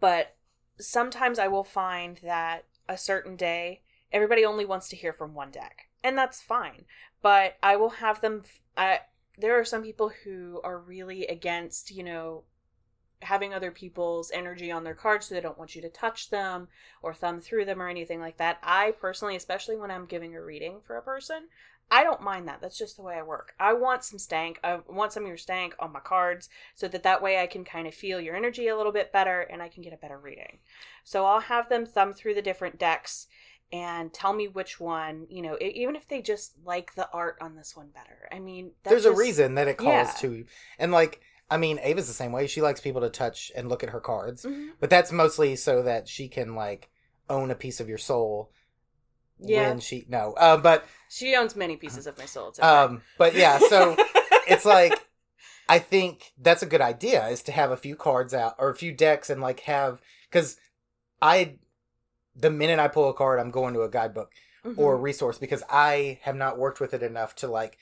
But 0.00 0.36
sometimes 0.78 1.38
I 1.38 1.48
will 1.48 1.64
find 1.64 2.18
that 2.22 2.64
a 2.88 2.98
certain 2.98 3.36
day, 3.36 3.82
everybody 4.12 4.44
only 4.44 4.64
wants 4.64 4.88
to 4.90 4.96
hear 4.96 5.12
from 5.12 5.34
one 5.34 5.50
deck, 5.50 5.88
and 6.04 6.16
that's 6.16 6.40
fine. 6.42 6.84
But 7.22 7.56
I 7.62 7.76
will 7.76 7.90
have 7.90 8.20
them. 8.20 8.42
I, 8.76 9.00
there 9.38 9.58
are 9.58 9.64
some 9.64 9.82
people 9.82 10.10
who 10.24 10.60
are 10.64 10.78
really 10.78 11.26
against, 11.26 11.90
you 11.90 12.02
know, 12.02 12.44
having 13.22 13.52
other 13.52 13.70
people's 13.70 14.30
energy 14.30 14.70
on 14.70 14.84
their 14.84 14.94
cards 14.94 15.26
so 15.26 15.34
they 15.34 15.40
don't 15.40 15.58
want 15.58 15.74
you 15.74 15.82
to 15.82 15.90
touch 15.90 16.30
them 16.30 16.68
or 17.02 17.12
thumb 17.12 17.40
through 17.40 17.66
them 17.66 17.80
or 17.80 17.88
anything 17.88 18.20
like 18.20 18.38
that. 18.38 18.58
I 18.62 18.92
personally, 18.92 19.36
especially 19.36 19.76
when 19.76 19.90
I'm 19.90 20.06
giving 20.06 20.34
a 20.34 20.42
reading 20.42 20.80
for 20.86 20.96
a 20.96 21.02
person, 21.02 21.48
I 21.90 22.04
don't 22.04 22.22
mind 22.22 22.46
that. 22.46 22.60
That's 22.60 22.78
just 22.78 22.96
the 22.96 23.02
way 23.02 23.16
I 23.16 23.22
work. 23.22 23.52
I 23.58 23.72
want 23.72 24.04
some 24.04 24.18
stank. 24.18 24.60
I 24.62 24.78
want 24.86 25.12
some 25.12 25.24
of 25.24 25.28
your 25.28 25.36
stank 25.36 25.74
on 25.80 25.92
my 25.92 26.00
cards 26.00 26.48
so 26.74 26.86
that 26.86 27.02
that 27.02 27.20
way 27.20 27.40
I 27.40 27.48
can 27.48 27.64
kind 27.64 27.88
of 27.88 27.94
feel 27.94 28.20
your 28.20 28.36
energy 28.36 28.68
a 28.68 28.76
little 28.76 28.92
bit 28.92 29.12
better 29.12 29.40
and 29.40 29.60
I 29.60 29.68
can 29.68 29.82
get 29.82 29.92
a 29.92 29.98
better 29.98 30.18
reading. 30.18 30.60
So 31.02 31.26
I'll 31.26 31.40
have 31.40 31.68
them 31.68 31.84
thumb 31.84 32.12
through 32.12 32.34
the 32.34 32.42
different 32.42 32.78
decks 32.78 33.26
and 33.72 34.12
tell 34.12 34.32
me 34.32 34.48
which 34.48 34.80
one, 34.80 35.26
you 35.30 35.42
know, 35.42 35.56
even 35.60 35.94
if 35.96 36.08
they 36.08 36.20
just 36.22 36.54
like 36.64 36.94
the 36.94 37.08
art 37.12 37.36
on 37.40 37.54
this 37.54 37.76
one 37.76 37.88
better. 37.94 38.28
I 38.32 38.38
mean, 38.40 38.72
There's 38.82 39.04
a 39.04 39.14
reason 39.14 39.54
that 39.54 39.68
it 39.68 39.76
calls 39.76 40.08
Yeah. 40.08 40.12
to, 40.20 40.44
and 40.78 40.92
like 40.92 41.20
I 41.52 41.56
mean, 41.56 41.80
Ava's 41.82 42.06
the 42.06 42.12
same 42.12 42.30
way. 42.30 42.46
She 42.46 42.60
likes 42.62 42.80
people 42.80 43.00
to 43.00 43.10
touch 43.10 43.50
and 43.56 43.68
look 43.68 43.82
at 43.82 43.90
her 43.90 44.00
cards, 44.00 44.44
Mhm. 44.44 44.70
but 44.78 44.88
that's 44.88 45.10
mostly 45.10 45.56
so 45.56 45.82
that 45.82 46.06
she 46.08 46.28
can 46.28 46.54
like 46.54 46.90
own 47.28 47.50
a 47.50 47.56
piece 47.56 47.80
of 47.80 47.88
your 47.88 47.98
soul. 47.98 48.52
Yeah. 49.40 49.68
When 49.70 49.80
she 49.80 50.04
no, 50.08 50.34
uh, 50.34 50.58
but 50.58 50.84
She 51.08 51.34
owns 51.34 51.56
many 51.56 51.76
pieces 51.76 52.06
of 52.06 52.16
my 52.18 52.26
soul. 52.26 52.48
Okay. 52.48 52.62
um, 52.62 53.02
but 53.18 53.34
yeah. 53.34 53.58
So 53.58 53.96
it's 54.48 54.64
like 54.64 54.92
I 55.68 55.78
think 55.78 56.32
that's 56.38 56.62
a 56.62 56.66
good 56.66 56.80
idea 56.80 57.26
is 57.28 57.42
to 57.44 57.52
have 57.52 57.70
a 57.70 57.76
few 57.76 57.96
cards 57.96 58.34
out 58.34 58.54
or 58.58 58.70
a 58.70 58.74
few 58.76 58.92
decks 58.92 59.30
and 59.30 59.40
like 59.40 59.60
have 59.60 60.00
because 60.28 60.56
I 61.22 61.58
the 62.34 62.50
minute 62.50 62.78
I 62.78 62.88
pull 62.88 63.08
a 63.08 63.14
card, 63.14 63.40
I'm 63.40 63.50
going 63.50 63.74
to 63.74 63.82
a 63.82 63.90
guidebook 63.90 64.32
or 64.76 64.94
a 64.94 64.98
resource 64.98 65.38
because 65.38 65.62
I 65.70 66.18
have 66.22 66.36
not 66.36 66.58
worked 66.58 66.80
with 66.80 66.92
it 66.92 67.02
enough 67.02 67.34
to 67.36 67.48
like 67.48 67.78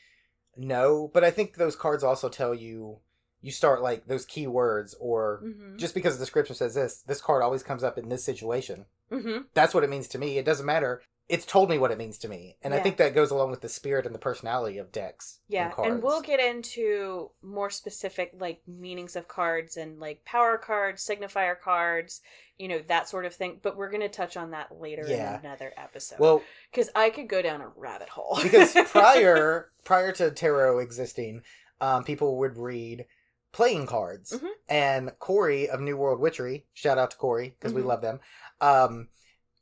no, 0.56 1.10
but 1.12 1.24
I 1.24 1.30
think 1.30 1.54
those 1.54 1.76
cards 1.76 2.02
also 2.04 2.28
tell 2.28 2.54
you 2.54 2.98
you 3.40 3.52
start 3.52 3.82
like 3.82 4.06
those 4.06 4.26
keywords 4.26 4.94
or 5.00 5.42
Mm-hmm. 5.44 5.76
just 5.76 5.94
because 5.94 6.16
the 6.18 6.22
description 6.24 6.56
says 6.56 6.74
this, 6.74 7.02
this 7.06 7.20
card 7.20 7.42
always 7.42 7.62
comes 7.62 7.84
up 7.84 7.96
in 7.98 8.08
this 8.08 8.24
situation. 8.24 8.86
Mm-hmm. 9.12 9.42
That's 9.54 9.74
what 9.74 9.84
it 9.84 9.90
means 9.90 10.08
to 10.08 10.18
me. 10.18 10.38
It 10.38 10.44
doesn't 10.44 10.66
matter. 10.66 11.02
It's 11.28 11.44
told 11.44 11.68
me 11.68 11.76
what 11.76 11.90
it 11.90 11.98
means 11.98 12.16
to 12.18 12.28
me. 12.28 12.56
And 12.62 12.72
I 12.72 12.80
think 12.80 12.96
that 12.96 13.14
goes 13.14 13.30
along 13.30 13.50
with 13.50 13.60
the 13.60 13.68
spirit 13.68 14.06
and 14.06 14.14
the 14.14 14.18
personality 14.18 14.78
of 14.78 14.90
decks. 14.90 15.40
Yeah, 15.46 15.70
and, 15.76 15.86
and 15.94 16.02
we'll 16.02 16.22
get 16.22 16.40
into 16.40 17.30
more 17.42 17.68
specific 17.68 18.32
like 18.38 18.62
meanings 18.66 19.14
of 19.14 19.28
cards 19.28 19.76
and 19.76 20.00
like 20.00 20.24
power 20.24 20.56
cards, 20.56 21.06
signifier 21.06 21.58
cards, 21.60 22.22
you 22.56 22.66
know, 22.66 22.80
that 22.88 23.10
sort 23.10 23.26
of 23.26 23.34
thing. 23.34 23.58
But 23.62 23.76
we're 23.76 23.90
gonna 23.90 24.08
touch 24.08 24.38
on 24.38 24.52
that 24.52 24.68
later 24.80 25.04
Yeah. 25.06 25.38
in 25.38 25.44
another 25.44 25.74
episode. 25.76 26.18
Well, 26.18 26.42
because 26.72 26.88
I 26.94 27.10
could 27.10 27.28
go 27.28 27.42
down 27.42 27.60
a 27.60 27.68
rabbit 27.76 28.08
hole. 28.08 28.38
because 28.42 28.72
prior 28.86 29.70
prior 29.84 30.12
to 30.12 30.30
tarot 30.30 30.78
existing, 30.78 31.42
um, 31.82 32.04
people 32.04 32.38
would 32.38 32.56
read 32.56 33.04
playing 33.52 33.86
cards, 33.86 34.32
Mhm. 34.32 34.48
and 34.68 35.18
Corey 35.18 35.68
of 35.68 35.80
New 35.80 35.96
World 35.98 36.20
Witchery, 36.20 36.66
shout 36.72 36.96
out 36.98 37.10
to 37.10 37.16
Corey 37.18 37.54
because 37.58 37.74
we 37.74 37.82
Mhm. 37.82 37.86
love 37.86 38.00
them. 38.02 38.20
Um, 38.60 39.08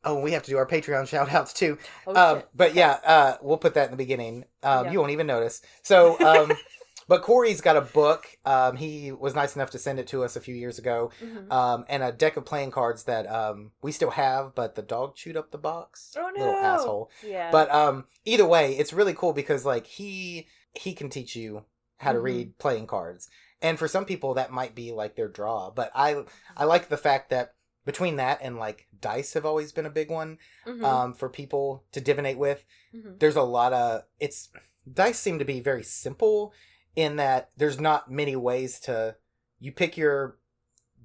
oh, 0.06 0.18
we 0.20 0.32
have 0.32 0.42
to 0.44 0.50
do 0.50 0.56
our 0.56 0.66
Patreon 0.66 1.06
shout 1.12 1.30
outs 1.32 1.52
too. 1.52 1.76
oh, 2.06 2.14
um, 2.36 2.42
but 2.54 2.74
yeah, 2.74 2.98
uh, 3.04 3.36
we'll 3.42 3.58
put 3.58 3.74
that 3.74 3.86
in 3.86 3.90
the 3.90 3.96
beginning. 3.96 4.44
Um, 4.62 4.86
Yeah. 4.86 4.92
You 4.92 5.00
won't 5.00 5.12
even 5.12 5.26
notice. 5.26 5.60
So, 5.82 6.18
um, 6.20 6.52
but 7.08 7.22
Corey's 7.22 7.60
got 7.60 7.76
a 7.76 7.82
book. 7.82 8.26
Um, 8.44 8.76
he 8.76 9.12
was 9.12 9.34
nice 9.34 9.54
enough 9.54 9.70
to 9.72 9.78
send 9.78 9.98
it 9.98 10.06
to 10.08 10.24
us 10.24 10.34
a 10.36 10.40
few 10.40 10.54
years 10.54 10.78
ago, 10.78 11.10
Mhm. 11.22 11.52
um, 11.52 11.84
and 11.88 12.02
a 12.02 12.10
deck 12.12 12.36
of 12.36 12.44
playing 12.44 12.70
cards 12.70 13.04
that 13.04 13.30
um, 13.30 13.72
we 13.82 13.92
still 13.92 14.10
have, 14.12 14.54
but 14.54 14.74
the 14.76 14.82
dog 14.82 15.14
chewed 15.16 15.36
up 15.36 15.50
the 15.50 15.58
box. 15.58 16.14
Oh 16.16 16.30
no, 16.34 16.40
Little 16.40 16.56
asshole. 16.56 17.10
Yeah, 17.22 17.50
But 17.52 17.70
um, 17.72 18.06
either 18.24 18.46
way, 18.46 18.76
it's 18.76 18.92
really 18.92 19.14
cool 19.14 19.32
because 19.32 19.64
like 19.66 19.86
he 19.86 20.46
he 20.74 20.94
can 20.94 21.08
teach 21.10 21.34
you 21.36 21.64
how 21.98 22.12
to 22.12 22.18
Mhm. 22.18 22.22
read 22.22 22.58
playing 22.58 22.86
cards, 22.86 23.28
and 23.62 23.78
for 23.78 23.88
some 23.88 24.04
people 24.04 24.34
that 24.34 24.50
might 24.50 24.74
be 24.74 24.92
like 24.92 25.16
their 25.16 25.28
draw. 25.28 25.70
But 25.70 25.90
I 25.94 26.24
I 26.56 26.64
like 26.64 26.88
the 26.88 26.96
fact 26.98 27.30
that 27.30 27.54
between 27.86 28.16
that 28.16 28.40
and 28.42 28.58
like 28.58 28.86
dice 29.00 29.32
have 29.32 29.46
always 29.46 29.72
been 29.72 29.86
a 29.86 29.90
big 29.90 30.10
one 30.10 30.38
Mhm. 30.66 30.84
um, 30.84 31.14
for 31.14 31.30
people 31.30 31.84
to 31.92 32.00
divinate 32.02 32.36
with. 32.36 32.64
Mhm. 32.94 33.18
There's 33.18 33.36
a 33.36 33.42
lot 33.42 33.72
of 33.72 34.02
it's 34.20 34.50
dice 34.92 35.18
seem 35.18 35.38
to 35.38 35.44
be 35.46 35.60
very 35.60 35.82
simple 35.82 36.52
in 36.94 37.16
that 37.16 37.50
there's 37.56 37.80
not 37.80 38.10
many 38.10 38.36
ways 38.36 38.78
to 38.80 39.16
you 39.58 39.72
pick 39.72 39.96
your 39.96 40.36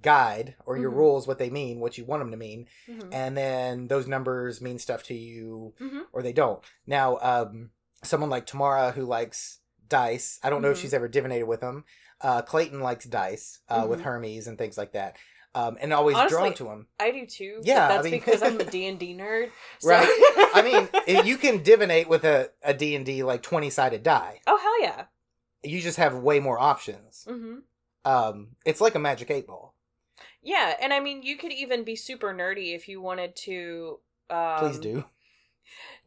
guide 0.02 0.56
or 0.66 0.78
your 0.78 0.92
Mhm. 0.92 0.96
rules 0.96 1.28
what 1.28 1.38
they 1.38 1.50
mean 1.52 1.80
what 1.80 1.98
you 1.98 2.04
want 2.06 2.22
them 2.22 2.32
to 2.32 2.38
mean 2.38 2.68
Mhm. 2.88 3.10
and 3.12 3.38
then 3.38 3.88
those 3.88 4.08
numbers 4.08 4.60
mean 4.60 4.80
stuff 4.80 5.04
to 5.04 5.14
you 5.14 5.74
Mhm. 5.80 6.06
or 6.12 6.24
they 6.24 6.34
don't 6.34 6.64
now 6.88 7.20
um 7.22 7.72
someone 8.04 8.30
like 8.30 8.48
tamara 8.48 8.92
who 8.94 9.06
likes 9.06 9.60
dice 9.88 10.40
i 10.42 10.50
don't 10.50 10.64
know 10.64 10.72
if 10.72 10.78
Mhm. 10.78 10.82
she's 10.82 10.94
ever 10.94 11.08
divinated 11.08 11.48
with 11.48 11.60
them 11.60 11.86
uh 12.22 12.42
clayton 12.42 12.80
likes 12.82 13.06
dice 13.06 13.60
uh 13.70 13.86
with 13.88 14.02
hermes 14.02 14.48
and 14.48 14.58
things 14.58 14.76
like 14.78 14.94
that 14.94 15.18
um 15.56 15.78
and 15.82 15.92
always 15.94 16.16
Honestly, 16.16 16.38
drawn 16.38 16.54
to 16.56 16.64
them 16.66 16.88
I 17.00 17.12
do 17.12 17.26
too. 17.26 17.60
Yeah, 17.64 17.86
I 17.86 17.88
that's 17.90 18.04
mean- 18.06 18.14
because 18.14 18.42
I'm 18.42 18.60
a 18.60 18.64
D 18.72 18.88
and 18.88 18.98
D 19.00 19.14
nerd. 19.14 19.50
so- 19.80 19.90
Right. 19.90 20.08
i 20.54 20.62
mean 20.66 20.90
if 21.08 21.26
you 21.26 21.38
can 21.38 21.60
divinate 21.64 22.08
with 22.08 22.24
a, 22.24 22.52
a 22.64 22.74
d&d 22.74 23.24
like 23.24 23.42
20 23.42 23.70
sided 23.70 24.04
die 24.04 24.40
oh 24.48 24.58
hell 24.58 24.82
yeah. 24.82 25.06
you 25.64 25.82
just 25.82 25.98
have 25.98 26.16
way 26.16 26.40
more 26.40 26.60
options 26.60 27.26
hmm 27.30 27.60
um 28.06 28.56
it's 28.66 28.82
like 28.82 28.96
a 28.96 29.00
magic 29.00 29.30
eight 29.32 29.48
ball 29.48 29.76
Yeah, 30.44 30.74
and 30.82 30.92
I 30.94 31.00
mean, 31.00 31.22
you 31.24 31.38
could 31.38 31.52
even 31.52 31.84
be 31.84 31.96
super 31.96 32.34
nerdy 32.34 32.74
if 32.76 32.88
you 32.88 33.00
wanted 33.02 33.36
to. 33.48 34.00
Um, 34.30 34.58
please 34.60 34.80
do 34.80 35.04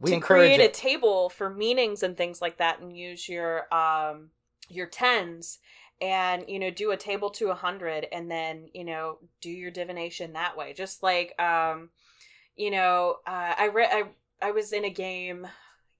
we 0.01 0.11
to 0.11 0.19
create 0.19 0.59
a 0.59 0.67
table 0.67 1.29
for 1.29 1.49
meanings 1.49 2.03
and 2.03 2.17
things 2.17 2.41
like 2.41 2.57
that, 2.57 2.79
and 2.81 2.91
use 2.95 3.29
your 3.29 3.73
um 3.73 4.31
your 4.67 4.87
tens, 4.87 5.59
and 6.01 6.45
you 6.47 6.59
know 6.59 6.69
do 6.69 6.91
a 6.91 6.97
table 6.97 7.29
to 7.31 7.49
a 7.49 7.55
hundred, 7.55 8.07
and 8.11 8.29
then 8.29 8.69
you 8.73 8.83
know 8.83 9.19
do 9.41 9.49
your 9.49 9.71
divination 9.71 10.33
that 10.33 10.57
way. 10.57 10.73
Just 10.73 11.03
like 11.03 11.39
um, 11.41 11.89
you 12.55 12.71
know, 12.71 13.17
uh, 13.25 13.53
I 13.57 13.69
read 13.73 13.89
I 13.91 14.03
I 14.47 14.51
was 14.51 14.73
in 14.73 14.85
a 14.85 14.89
game 14.89 15.47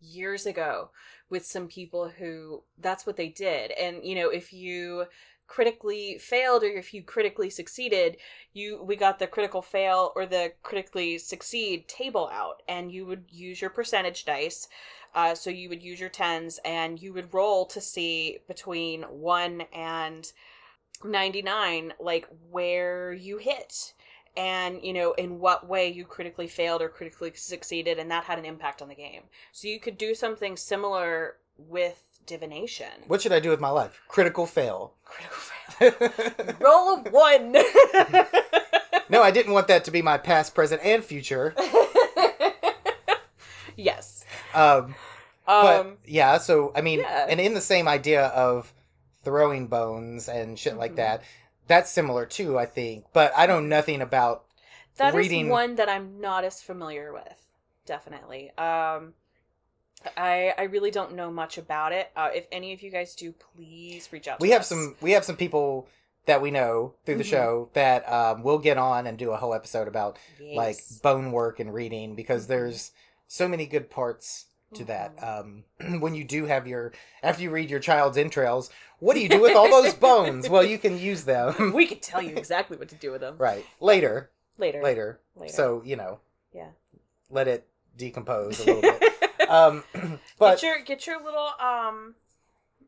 years 0.02 0.46
ago 0.46 0.90
with 1.30 1.46
some 1.46 1.68
people 1.68 2.10
who 2.10 2.64
that's 2.78 3.06
what 3.06 3.18
they 3.18 3.30
did, 3.30 3.72
and 3.72 4.04
you 4.04 4.16
know 4.16 4.30
if 4.30 4.54
you 4.54 5.06
critically 5.48 6.18
failed 6.18 6.64
or 6.64 6.68
if 6.68 6.94
you 6.94 7.04
critically 7.04 7.50
succeeded 7.50 8.18
you 8.54 8.82
we 8.84 8.96
got 8.96 9.20
the 9.20 9.28
critical 9.28 9.62
fail 9.62 10.12
or 10.16 10.26
the 10.26 10.52
critically 10.64 11.18
succeed 11.18 11.88
table 11.88 12.30
out 12.34 12.64
and 12.68 12.92
you 12.92 13.06
would 13.06 13.26
use 13.30 13.62
your 13.62 13.70
percentage 13.70 14.26
dice 14.26 14.68
uh, 15.16 15.34
so 15.34 15.50
you 15.50 15.70
would 15.70 15.82
use 15.82 16.00
your 16.00 16.10
tens 16.10 16.60
and 16.66 17.02
you 17.02 17.14
would 17.14 17.34
roll 17.34 17.66
to 17.66 17.80
see 17.80 18.40
between 18.48 19.04
1 19.04 19.62
and 19.74 20.34
99 21.04 21.94
like 22.00 22.28
where 22.52 23.14
you 23.14 23.38
hit. 23.38 23.94
And 24.38 24.84
you 24.84 24.92
know 24.92 25.14
in 25.14 25.40
what 25.40 25.66
way 25.66 25.88
you 25.88 26.04
critically 26.04 26.48
failed 26.48 26.82
or 26.82 26.90
critically 26.90 27.32
succeeded 27.36 27.98
and 27.98 28.12
that 28.12 28.26
had 28.26 28.38
an 28.38 28.44
impact 28.44 28.82
on 28.82 28.90
the 28.90 28.96
game. 28.96 29.24
So 29.54 29.70
you 29.70 29.80
could 29.80 29.98
do 29.98 30.14
something 30.14 30.58
similar 30.58 31.38
with 31.58 32.15
divination. 32.26 32.88
What 33.08 33.22
should 33.22 33.32
i 33.32 33.40
do 33.40 33.50
with 33.50 33.60
my 33.60 33.70
life? 33.70 34.02
Critical 34.08 34.46
fail. 34.46 34.94
Critical 35.06 36.10
fail. 36.10 36.56
Roll 36.60 36.96
a 37.06 37.10
one. 37.10 37.56
No 39.10 39.22
i 39.22 39.30
didn't 39.30 39.54
want 39.54 39.68
that 39.68 39.84
to 39.86 39.92
be 39.92 40.02
my 40.02 40.18
past 40.18 40.56
present 40.56 40.82
and 40.84 41.04
future. 41.04 41.54
Yes. 43.78 44.24
Um 44.54 44.96
but 45.46 45.80
um 45.82 45.98
yeah 46.06 46.38
so 46.40 46.72
i 46.76 46.82
mean 46.82 47.00
yeah. 47.02 47.28
and 47.30 47.40
in 47.40 47.54
the 47.54 47.62
same 47.62 47.88
idea 47.88 48.28
of 48.28 48.74
throwing 49.24 49.68
bones 49.68 50.28
and 50.28 50.58
shit 50.58 50.76
like 50.76 50.94
Mhm. 50.94 50.96
that 50.96 51.24
that's 51.68 51.92
similar 51.92 52.26
too 52.26 52.58
i 52.58 52.66
think 52.66 53.06
but 53.14 53.32
i 53.38 53.46
know 53.46 53.60
nothing 53.60 54.02
about 54.02 54.46
That 54.98 55.10
is 55.10 55.16
reading- 55.16 55.50
one 55.50 55.76
that 55.76 55.88
i'm 55.88 56.20
not 56.20 56.44
as 56.46 56.64
familiar 56.64 57.14
with 57.14 57.46
definitely. 57.86 58.50
Um 58.58 59.14
i 60.18 60.54
i 60.58 60.64
really 60.64 60.92
don't 60.92 61.14
know 61.14 61.32
much 61.32 61.58
about 61.58 61.92
it. 61.92 62.12
Uh, 62.16 62.30
if 62.34 62.46
any 62.52 62.74
of 62.74 62.82
you 62.82 62.92
guys 62.92 63.16
do 63.16 63.32
please 63.34 64.10
reach 64.12 64.28
out 64.28 64.40
to 64.40 64.44
we 64.44 64.52
have 64.52 64.62
us. 64.62 64.68
some 64.70 64.96
we 65.02 65.12
have 65.12 65.24
some 65.26 65.36
people 65.38 65.88
that 66.26 66.42
we 66.42 66.50
know 66.52 66.94
through 67.06 67.16
the 67.18 67.24
Mhm. 67.24 67.30
show 67.30 67.70
that 67.74 68.12
um, 68.12 68.42
we'll 68.42 68.58
get 68.58 68.78
on 68.78 69.06
and 69.08 69.18
do 69.18 69.32
a 69.32 69.38
whole 69.38 69.54
episode 69.54 69.88
about 69.88 70.18
like 70.56 70.78
bone 71.04 71.32
work 71.32 71.60
and 71.60 71.74
reading 71.74 72.16
because 72.16 72.46
Mhm. 72.46 72.48
there's 72.50 72.92
so 73.28 73.48
many 73.48 73.66
good 73.66 73.90
parts 73.90 74.46
to 74.74 74.84
that. 74.86 75.16
Mhm. 75.18 75.40
um 75.82 76.00
when 76.02 76.16
you 76.16 76.24
do 76.24 76.46
have 76.48 76.68
your 76.68 76.92
after 77.24 77.44
you 77.44 77.50
read 77.52 77.70
your 77.70 77.80
child's 77.80 78.18
entrails 78.18 78.70
what 79.00 79.14
do 79.14 79.20
you 79.20 79.30
do 79.30 79.42
with 79.42 79.56
all 79.56 79.70
those 79.70 79.94
bones? 80.10 80.50
Well 80.50 80.64
you 80.64 80.78
can 80.80 80.98
use 80.98 81.24
them. 81.26 81.74
We 81.76 81.86
could 81.86 82.02
tell 82.02 82.22
you 82.22 82.36
exactly 82.36 82.76
what 82.78 82.90
to 82.90 82.96
do 82.96 83.12
with 83.12 83.22
them. 83.22 83.36
Right. 83.38 83.66
Later. 83.80 84.32
Later. 84.58 84.82
Later. 84.82 85.20
Later. 85.36 85.54
So 85.54 85.82
you 85.86 85.96
know. 85.96 86.20
Yeah. 86.54 86.70
Let 87.30 87.48
it 87.48 87.68
decompose 87.98 88.60
a 88.62 88.66
little 88.66 88.82
bit 89.00 89.15
um 89.50 89.84
but 90.40 90.60
get 90.60 90.64
your 90.64 90.80
get 90.84 91.08
your 91.08 91.24
little 91.24 91.50
um 91.60 92.16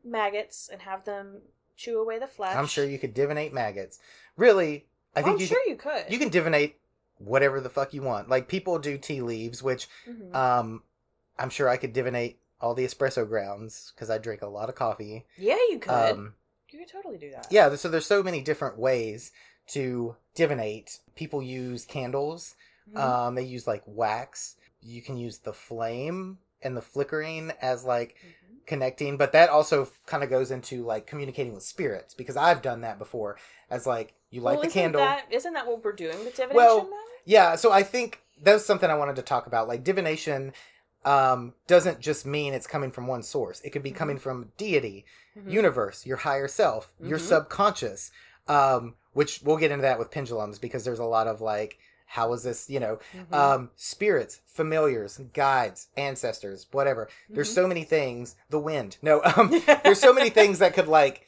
maggots 0.04 0.68
and 0.72 0.82
have 0.82 1.04
them 1.04 1.42
chew 1.76 1.98
away 2.00 2.18
the 2.18 2.26
flesh. 2.26 2.56
I'm 2.56 2.66
sure 2.66 2.84
you 2.84 2.98
could 2.98 3.14
divinate 3.14 3.52
maggots. 3.52 3.98
Really 4.36 4.86
i 5.16 5.22
think 5.22 5.34
I'm 5.36 5.40
you 5.40 5.46
sure 5.46 5.62
can, 5.64 5.70
you 5.70 5.76
could. 5.76 6.04
you 6.10 6.18
can 6.18 6.30
divinate 6.30 6.74
whatever 7.18 7.60
the 7.60 7.70
fuck 7.70 7.92
you 7.94 8.02
want. 8.02 8.28
Like 8.28 8.48
people 8.48 8.78
do 8.78 8.98
tea 8.98 9.20
leaves 9.22 9.62
which 9.62 9.88
Mhm. 10.08 10.34
um 10.34 10.82
i'm 11.38 11.50
sure 11.50 11.68
i 11.68 11.76
could 11.76 11.94
divinate 11.94 12.36
all 12.60 12.74
the 12.74 12.84
espresso 12.84 13.26
grounds 13.28 13.92
because 13.94 14.10
i 14.10 14.18
drink 14.18 14.42
a 14.42 14.46
lot 14.46 14.68
of 14.68 14.74
coffee. 14.74 15.26
Yeah 15.36 15.56
you 15.70 15.78
could. 15.78 15.92
Um 16.12 16.34
you 16.70 16.78
could 16.80 16.88
totally 16.88 17.16
do 17.18 17.30
that. 17.30 17.46
yeah 17.50 17.74
so 17.76 17.88
there's 17.88 18.06
so 18.06 18.22
many 18.22 18.40
different 18.42 18.78
ways 18.78 19.32
to 19.68 20.16
divinate. 20.36 20.98
People 21.14 21.42
use 21.42 21.84
candles. 21.84 22.54
Mhm. 22.92 22.98
um 23.00 23.34
they 23.34 23.42
use 23.44 23.66
like 23.66 23.82
wax. 23.86 24.56
You 24.80 25.02
can 25.02 25.16
use 25.16 25.38
the 25.38 25.52
flame 25.52 26.38
and 26.62 26.76
the 26.76 26.82
flickering 26.82 27.52
as 27.62 27.84
like 27.84 28.16
Mhm. 28.24 28.66
connecting 28.66 29.16
but 29.16 29.32
that 29.32 29.48
also 29.48 29.88
kind 30.06 30.22
of 30.22 30.28
goes 30.30 30.50
into 30.50 30.84
like 30.84 31.06
communicating 31.06 31.54
with 31.54 31.62
spirits 31.62 32.12
because 32.14 32.36
i've 32.36 32.60
done 32.62 32.82
that 32.82 32.98
before 32.98 33.36
as 33.70 33.86
like 33.86 34.14
you 34.30 34.40
light 34.40 34.52
well, 34.54 34.60
the 34.62 34.66
isn't 34.66 34.80
candle 34.80 35.00
That, 35.00 35.26
isn't 35.30 35.52
that 35.54 35.66
what 35.66 35.82
we're 35.82 35.92
doing 35.92 36.18
with 36.24 36.34
divination? 36.34 36.54
Well, 36.54 36.80
then? 36.82 36.92
yeah 37.24 37.56
so 37.56 37.72
i 37.72 37.82
think 37.82 38.20
that's 38.42 38.64
something 38.66 38.90
i 38.90 38.94
wanted 38.94 39.16
to 39.16 39.22
talk 39.22 39.46
about 39.46 39.68
like 39.68 39.84
divination 39.84 40.52
um 41.04 41.54
doesn't 41.66 42.00
just 42.00 42.26
mean 42.26 42.52
it's 42.52 42.66
coming 42.66 42.90
from 42.90 43.06
one 43.06 43.22
source 43.22 43.60
it 43.62 43.70
could 43.70 43.82
be 43.82 43.92
Mhm. 43.92 43.96
coming 43.96 44.18
from 44.18 44.52
deity 44.58 45.06
Mhm. 45.36 45.50
universe 45.50 46.04
your 46.04 46.18
higher 46.18 46.48
self 46.48 46.92
your 47.00 47.18
Mhm. 47.18 47.22
subconscious 47.28 48.10
um 48.48 48.96
which 49.12 49.40
we'll 49.42 49.56
get 49.56 49.70
into 49.70 49.82
that 49.82 49.98
with 49.98 50.10
pendulums 50.10 50.58
because 50.58 50.84
there's 50.84 50.98
a 50.98 51.04
lot 51.04 51.26
of 51.26 51.40
like 51.40 51.78
how 52.12 52.32
is 52.32 52.42
this 52.42 52.68
you 52.70 52.80
know 52.80 52.98
Mhm. 53.14 53.32
um 53.34 53.70
spirits 53.76 54.40
familiars 54.46 55.18
guides 55.34 55.88
ancestors 55.96 56.66
whatever 56.72 57.08
there's 57.28 57.50
Mhm. 57.50 57.54
so 57.54 57.66
many 57.68 57.84
things 57.84 58.34
the 58.50 58.58
wind 58.58 58.96
no 59.02 59.22
um 59.36 59.50
there's 59.84 60.00
so 60.00 60.12
many 60.14 60.30
things 60.30 60.58
that 60.58 60.74
could 60.74 60.88
like 60.88 61.26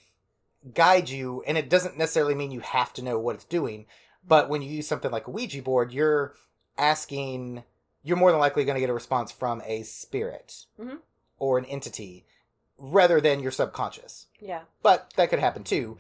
guide 0.75 1.09
you 1.09 1.43
and 1.47 1.57
it 1.59 1.69
doesn't 1.71 1.97
necessarily 1.99 2.35
mean 2.35 2.51
you 2.51 2.61
have 2.61 2.93
to 2.95 3.03
know 3.03 3.19
what 3.19 3.35
it's 3.35 3.45
doing 3.45 3.87
but 4.27 4.49
when 4.49 4.63
you 4.63 4.71
use 4.71 4.87
something 4.89 5.11
like 5.11 5.27
a 5.27 5.31
ouija 5.31 5.63
board 5.63 5.93
you're 5.93 6.35
asking 6.79 7.63
you're 8.03 8.17
more 8.17 8.31
than 8.31 8.41
likely 8.41 8.65
going 8.65 8.75
to 8.75 8.81
get 8.81 8.89
a 8.91 8.95
response 8.95 9.31
from 9.31 9.61
a 9.67 9.83
spirit 9.83 10.65
Mhm. 10.79 10.99
or 11.39 11.59
an 11.59 11.65
entity 11.67 12.25
rather 12.79 13.21
than 13.21 13.41
your 13.41 13.53
subconscious. 13.53 14.27
Yeah. 14.39 14.63
But 14.83 15.13
that 15.17 15.29
could 15.29 15.39
happen 15.39 15.65
too. 15.65 15.99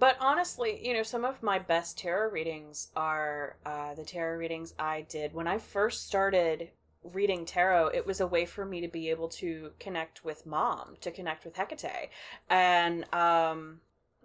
But 0.00 0.16
honestly, 0.18 0.80
you 0.82 0.94
know, 0.94 1.02
some 1.02 1.26
of 1.26 1.42
my 1.42 1.58
best 1.58 1.98
tarot 1.98 2.30
readings 2.30 2.88
are 2.96 3.56
uh, 3.66 3.92
the 3.92 4.02
tarot 4.02 4.38
readings 4.38 4.72
I 4.78 5.02
did 5.02 5.34
when 5.34 5.46
I 5.46 5.58
first 5.58 6.06
started 6.06 6.70
reading 7.04 7.44
tarot. 7.44 7.88
It 7.88 8.06
was 8.06 8.18
a 8.18 8.26
way 8.26 8.46
for 8.46 8.64
me 8.64 8.80
to 8.80 8.88
be 8.88 9.10
able 9.10 9.28
to 9.28 9.72
connect 9.78 10.24
with 10.24 10.46
mom, 10.46 10.96
to 11.02 11.10
connect 11.10 11.44
with 11.44 11.56
Hecate, 11.56 12.08
and 12.48 13.12
um, 13.12 13.82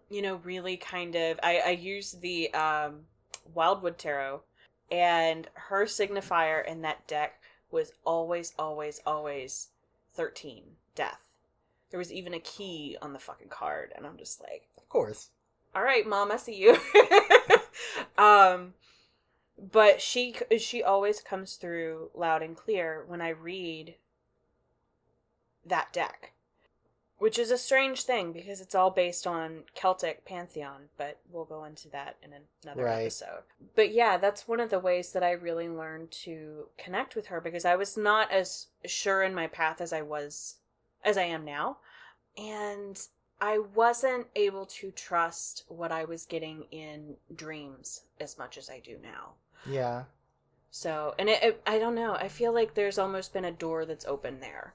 you 0.10 0.22
know, 0.22 0.38
really 0.46 0.78
kind 0.78 1.14
of. 1.14 1.42
I 1.44 1.62
I 1.66 1.72
used 1.72 2.22
the 2.22 2.54
um, 2.54 3.02
Wildwood 3.54 3.98
Tarot, 3.98 4.44
and 4.90 5.50
her 5.56 5.84
signifier 5.84 6.66
in 6.66 6.84
that 6.84 7.06
deck 7.06 7.42
was 7.70 7.92
always, 8.06 8.54
always, 8.58 9.02
always 9.06 9.70
thirteen, 10.14 10.64
death. 10.96 11.26
There 11.92 11.98
was 11.98 12.14
even 12.14 12.34
a 12.34 12.40
key 12.40 12.96
on 13.02 13.12
the 13.12 13.20
fucking 13.20 13.50
card, 13.50 13.92
and 13.94 14.06
I'm 14.06 14.18
just 14.18 14.40
like, 14.42 14.70
Of 14.78 14.88
course. 14.88 15.32
All 15.76 15.84
right 15.84 16.08
mom 16.08 16.32
i 16.32 16.38
see 16.38 16.56
you. 16.56 16.78
Um 18.18 18.74
but 19.72 20.02
she 20.02 20.36
she 20.58 20.82
always 20.84 21.20
comes 21.22 21.56
through 21.56 22.10
loud 22.14 22.42
and 22.42 22.56
clear 22.56 23.04
when 23.08 23.22
i 23.22 23.30
read 23.30 23.96
that 25.66 25.92
deck 25.92 26.32
which 27.18 27.40
is 27.40 27.52
a 27.52 27.58
strange 27.58 28.04
thing 28.04 28.32
because 28.34 28.60
it's 28.62 28.76
all 28.76 28.90
based 28.92 29.26
on 29.28 29.64
celtic 29.74 30.24
pantheon 30.26 30.84
but 30.98 31.20
we'll 31.30 31.46
go 31.46 31.64
into 31.66 31.90
that 31.90 32.16
in 32.22 32.32
another 32.64 32.84
Right. 32.86 33.02
episode. 33.04 33.44
But 33.76 33.92
yeah 33.92 34.18
that's 34.18 34.48
one 34.48 34.60
of 34.60 34.70
the 34.70 34.80
ways 34.80 35.12
that 35.14 35.24
i 35.24 35.32
really 35.32 35.68
learned 35.70 36.12
to 36.12 36.68
connect 36.78 37.16
with 37.16 37.28
her 37.28 37.42
because 37.42 37.66
i 37.66 37.76
was 37.76 37.98
not 37.98 38.32
as 38.32 38.68
sure 38.86 39.24
in 39.24 39.34
my 39.36 39.48
path 39.48 39.82
as 39.82 39.92
i 39.94 40.02
was 40.02 40.56
as 41.04 41.18
i 41.18 41.24
am 41.24 41.44
now. 41.46 41.78
And 42.38 43.00
I 43.42 43.60
wasn't 43.60 44.28
able 44.36 44.66
to 44.66 44.92
trust 44.92 45.64
what 45.68 45.92
I 45.92 46.06
was 46.06 46.26
getting 46.26 46.66
in 46.72 47.16
dreams 47.34 48.02
as 48.20 48.38
much 48.38 48.58
as 48.58 48.70
I 48.70 48.80
do 48.80 48.98
now. 49.02 49.34
Yeah. 49.66 50.04
So, 50.72 51.16
and 51.20 51.30
it, 51.30 51.44
it 51.44 51.62
I 51.66 51.80
don't 51.80 51.96
know. 51.96 52.16
I 52.16 52.28
feel 52.28 52.54
like 52.54 52.74
there's 52.74 52.98
almost 52.98 53.34
been 53.34 53.46
a 53.46 53.52
door 53.52 53.86
that's 53.86 54.06
open 54.06 54.40
there. 54.40 54.74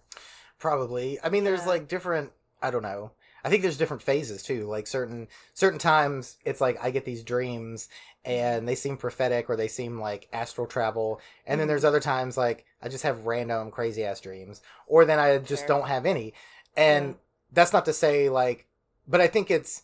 Probably. 0.59 1.19
I 1.23 1.31
mean, 1.31 1.45
there's 1.45 1.61
Yeah. 1.63 1.69
like 1.69 1.89
different. 1.89 2.33
I 2.63 2.71
don't 2.71 2.83
know. 2.83 3.13
I 3.43 3.49
think 3.49 3.63
there's 3.63 3.79
different 3.79 4.03
phases 4.03 4.43
too. 4.43 4.67
Like 4.67 4.87
certain 4.87 5.29
certain 5.55 5.79
times, 5.79 6.37
it's 6.45 6.61
like 6.61 6.79
I 6.83 6.91
get 6.91 7.07
these 7.07 7.25
dreams 7.25 7.89
and 8.25 8.69
they 8.69 8.75
seem 8.75 8.99
prophetic 8.99 9.49
or 9.49 9.57
they 9.57 9.69
seem 9.69 9.99
like 9.99 10.29
astral 10.33 10.67
travel. 10.67 11.21
And 11.47 11.59
then 11.59 11.67
Mhm. 11.67 11.71
there's 11.71 11.85
other 11.85 12.01
times 12.01 12.37
like 12.37 12.67
I 12.83 12.89
just 12.91 13.05
have 13.05 13.25
random 13.25 13.71
crazy 13.71 14.05
ass 14.05 14.21
dreams, 14.21 14.61
or 14.87 15.07
then 15.07 15.19
I 15.19 15.39
just 15.39 15.67
Fair. 15.67 15.69
don't 15.69 15.89
have 15.89 16.05
any. 16.05 16.35
And 16.77 17.09
Yeah. 17.11 17.15
That's 17.53 17.73
not 17.73 17.85
to 17.87 17.93
say 17.93 18.29
like, 18.29 18.67
but 19.09 19.21
I 19.21 19.27
think 19.27 19.51
it's 19.51 19.83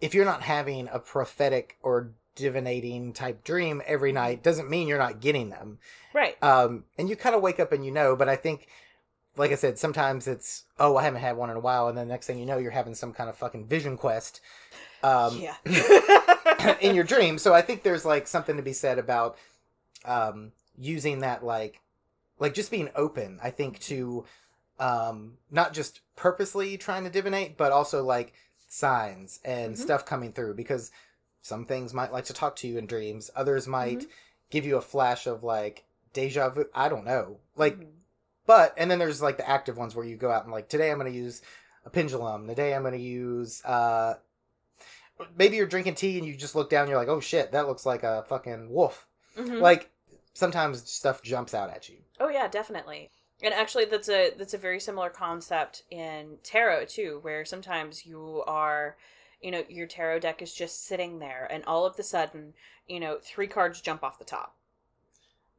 if 0.00 0.14
you're 0.14 0.24
not 0.24 0.42
having 0.42 0.88
a 0.92 0.98
prophetic 0.98 1.76
or 1.82 2.12
divinating 2.36 3.14
type 3.14 3.42
dream 3.44 3.80
every 3.86 4.12
night 4.12 4.42
doesn't 4.42 4.68
mean 4.68 4.86
you're 4.86 4.98
not 4.98 5.20
getting 5.20 5.48
them 5.48 5.78
Right. 6.12 6.36
um, 6.42 6.84
and 6.98 7.08
you 7.08 7.16
kind 7.16 7.34
of 7.34 7.40
wake 7.40 7.58
up 7.58 7.72
and 7.72 7.84
you 7.84 7.90
know. 7.90 8.14
But 8.14 8.28
I 8.28 8.36
think, 8.36 8.66
like 9.36 9.52
I 9.52 9.54
said, 9.54 9.78
sometimes 9.78 10.26
it's 10.26 10.64
oh 10.78 10.96
I 10.96 11.02
haven't 11.02 11.20
had 11.20 11.36
one 11.36 11.50
in 11.50 11.56
a 11.56 11.60
while, 11.60 11.88
and 11.88 11.96
then 11.96 12.08
the 12.08 12.12
next 12.14 12.26
thing 12.26 12.38
you 12.38 12.46
know, 12.46 12.58
you're 12.58 12.70
having 12.70 12.94
some 12.94 13.12
kind 13.12 13.28
of 13.30 13.36
fucking 13.36 13.66
vision 13.66 13.96
quest, 13.96 14.40
um, 15.02 15.38
yeah. 15.38 15.56
in 16.80 16.94
your 16.94 17.04
dream. 17.04 17.38
So 17.38 17.54
I 17.54 17.62
think 17.62 17.82
there's 17.82 18.04
like 18.04 18.26
something 18.26 18.56
to 18.56 18.62
be 18.62 18.72
said 18.72 18.98
about 18.98 19.36
um, 20.04 20.52
using 20.78 21.20
that 21.20 21.44
like 21.44 21.80
like 22.38 22.54
just 22.54 22.70
being 22.70 22.90
open. 22.94 23.38
I 23.42 23.50
think 23.50 23.78
to 23.80 24.24
um, 24.78 25.38
not 25.50 25.72
just 25.72 26.00
purposely 26.16 26.76
trying 26.76 27.04
to 27.04 27.10
divinate, 27.10 27.56
but 27.56 27.72
also 27.72 28.02
like 28.02 28.32
signs 28.68 29.40
and 29.44 29.74
Mhm. 29.74 29.78
stuff 29.78 30.04
coming 30.04 30.32
through 30.32 30.54
because 30.54 30.90
some 31.40 31.64
things 31.64 31.94
might 31.94 32.12
like 32.12 32.24
to 32.26 32.32
talk 32.32 32.56
to 32.56 32.66
you 32.68 32.76
in 32.78 32.86
dreams. 32.86 33.30
Others 33.36 33.66
might 33.66 34.00
Mhm. 34.00 34.08
give 34.50 34.66
you 34.66 34.76
a 34.76 34.80
flash 34.82 35.26
of 35.26 35.42
like 35.44 35.84
deja 36.12 36.48
vu. 36.50 36.66
I 36.74 36.88
don't 36.88 37.04
know. 37.04 37.40
Like 37.54 37.76
Mhm. 37.78 37.92
but 38.46 38.74
and 38.76 38.90
then 38.90 38.98
there's 38.98 39.22
like 39.22 39.36
the 39.38 39.48
active 39.48 39.76
ones 39.78 39.94
where 39.94 40.04
you 40.06 40.16
go 40.16 40.30
out 40.30 40.42
and 40.44 40.52
like 40.52 40.68
today 40.68 40.90
I'm 40.90 40.98
going 40.98 41.10
to 41.12 41.16
use 41.18 41.42
a 41.84 41.90
pendulum. 41.90 42.46
Today 42.48 42.74
I'm 42.74 42.82
going 42.82 42.94
to 42.94 42.98
use 43.00 43.64
uh 43.64 44.18
maybe 45.36 45.56
you're 45.56 45.66
drinking 45.66 45.94
tea 45.94 46.18
and 46.18 46.26
you 46.26 46.34
just 46.36 46.54
look 46.54 46.68
down 46.68 46.82
and 46.82 46.90
you're 46.90 46.98
like, 46.98 47.08
"Oh 47.08 47.20
shit, 47.20 47.52
that 47.52 47.66
looks 47.66 47.86
like 47.86 48.02
a 48.02 48.24
fucking 48.28 48.68
wolf." 48.70 49.06
Mhm. 49.36 49.60
Like 49.60 49.90
sometimes 50.34 50.90
stuff 50.90 51.22
jumps 51.22 51.54
out 51.54 51.70
at 51.70 51.88
you. 51.88 51.96
Oh 52.20 52.28
yeah, 52.28 52.48
definitely. 52.48 53.10
And 53.42 53.52
actually 53.52 53.84
that's 53.84 54.08
a 54.08 54.32
that's 54.36 54.54
a 54.54 54.58
very 54.58 54.80
similar 54.80 55.10
concept 55.10 55.82
in 55.90 56.38
tarot 56.42 56.86
too, 56.86 57.18
where 57.22 57.44
sometimes 57.44 58.06
you 58.06 58.42
are 58.46 58.96
you 59.42 59.50
know, 59.50 59.62
your 59.68 59.86
tarot 59.86 60.20
deck 60.20 60.40
is 60.40 60.54
just 60.54 60.86
sitting 60.86 61.18
there 61.18 61.46
and 61.50 61.62
all 61.66 61.84
of 61.84 61.96
the 61.96 62.02
sudden, 62.02 62.54
you 62.88 62.98
know, 62.98 63.18
three 63.22 63.46
cards 63.46 63.80
jump 63.82 64.02
off 64.02 64.18
the 64.18 64.24
top. 64.24 64.56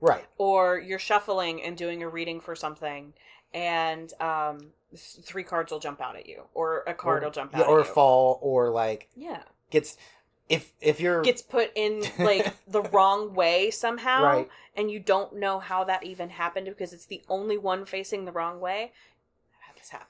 Right. 0.02 0.26
Or 0.38 0.80
you're 0.80 1.00
shuffling 1.00 1.62
and 1.62 1.78
doing 1.78 2.02
a 2.04 2.10
reading 2.10 2.40
for 2.40 2.56
something 2.56 3.14
and 3.54 4.12
um 4.20 4.72
three 4.96 5.44
cards 5.44 5.72
will 5.72 5.80
jump 5.80 6.02
out 6.02 6.16
at 6.16 6.28
you 6.28 6.44
or 6.54 6.84
a 6.88 6.94
card 6.94 7.22
or, 7.22 7.28
will 7.28 7.32
jump 7.32 7.52
yeah, 7.54 7.62
out 7.62 7.68
or 7.68 7.82
at 7.82 7.88
you. 7.88 7.94
fall 7.94 8.40
or 8.42 8.70
like 8.70 9.10
Yeah. 9.16 9.44
gets 9.70 9.98
if 10.50 10.72
if 10.82 11.00
you're 11.00 11.22
Gets 11.24 11.42
put 11.42 11.72
in 11.76 12.04
like 12.20 12.54
the 12.68 12.82
wrong 12.82 13.34
way 13.34 13.70
somehow 13.72 14.24
right. 14.24 14.50
and 14.76 14.90
you 14.90 15.00
don't 15.00 15.36
know 15.36 15.60
how 15.60 15.84
that 15.84 16.04
even 16.04 16.30
happened 16.30 16.68
because 16.68 16.94
it's 16.94 17.06
the 17.06 17.22
only 17.30 17.58
one 17.58 17.86
facing 17.86 18.26
the 18.26 18.32
wrong 18.32 18.60
way. 18.60 18.92
I've 19.54 19.68
had 19.68 19.76
this 19.78 19.90
happen. 19.90 20.08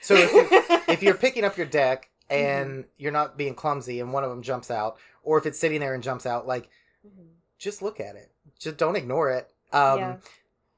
So 0.00 0.14
if 0.14 0.32
you're, 0.32 0.80
if 0.88 1.02
you're 1.02 1.14
picking 1.14 1.44
up 1.44 1.56
your 1.56 1.66
deck 1.66 2.08
and 2.28 2.70
Mm-hmm. 2.70 2.88
you're 2.98 3.12
not 3.12 3.36
being 3.38 3.54
clumsy 3.54 4.00
and 4.00 4.12
one 4.12 4.24
of 4.24 4.30
them 4.30 4.42
jumps 4.42 4.70
out 4.70 4.96
or 5.22 5.38
if 5.38 5.46
it's 5.46 5.58
sitting 5.60 5.78
there 5.80 5.94
and 5.94 6.02
jumps 6.02 6.26
out 6.26 6.46
like 6.46 6.68
Mhm. 7.06 7.28
just 7.58 7.82
look 7.82 8.00
at 8.00 8.16
it. 8.16 8.32
Just 8.58 8.76
don't 8.78 8.96
ignore 8.96 9.30
it. 9.30 9.48
Um 9.72 9.98
Yeah. 9.98 10.16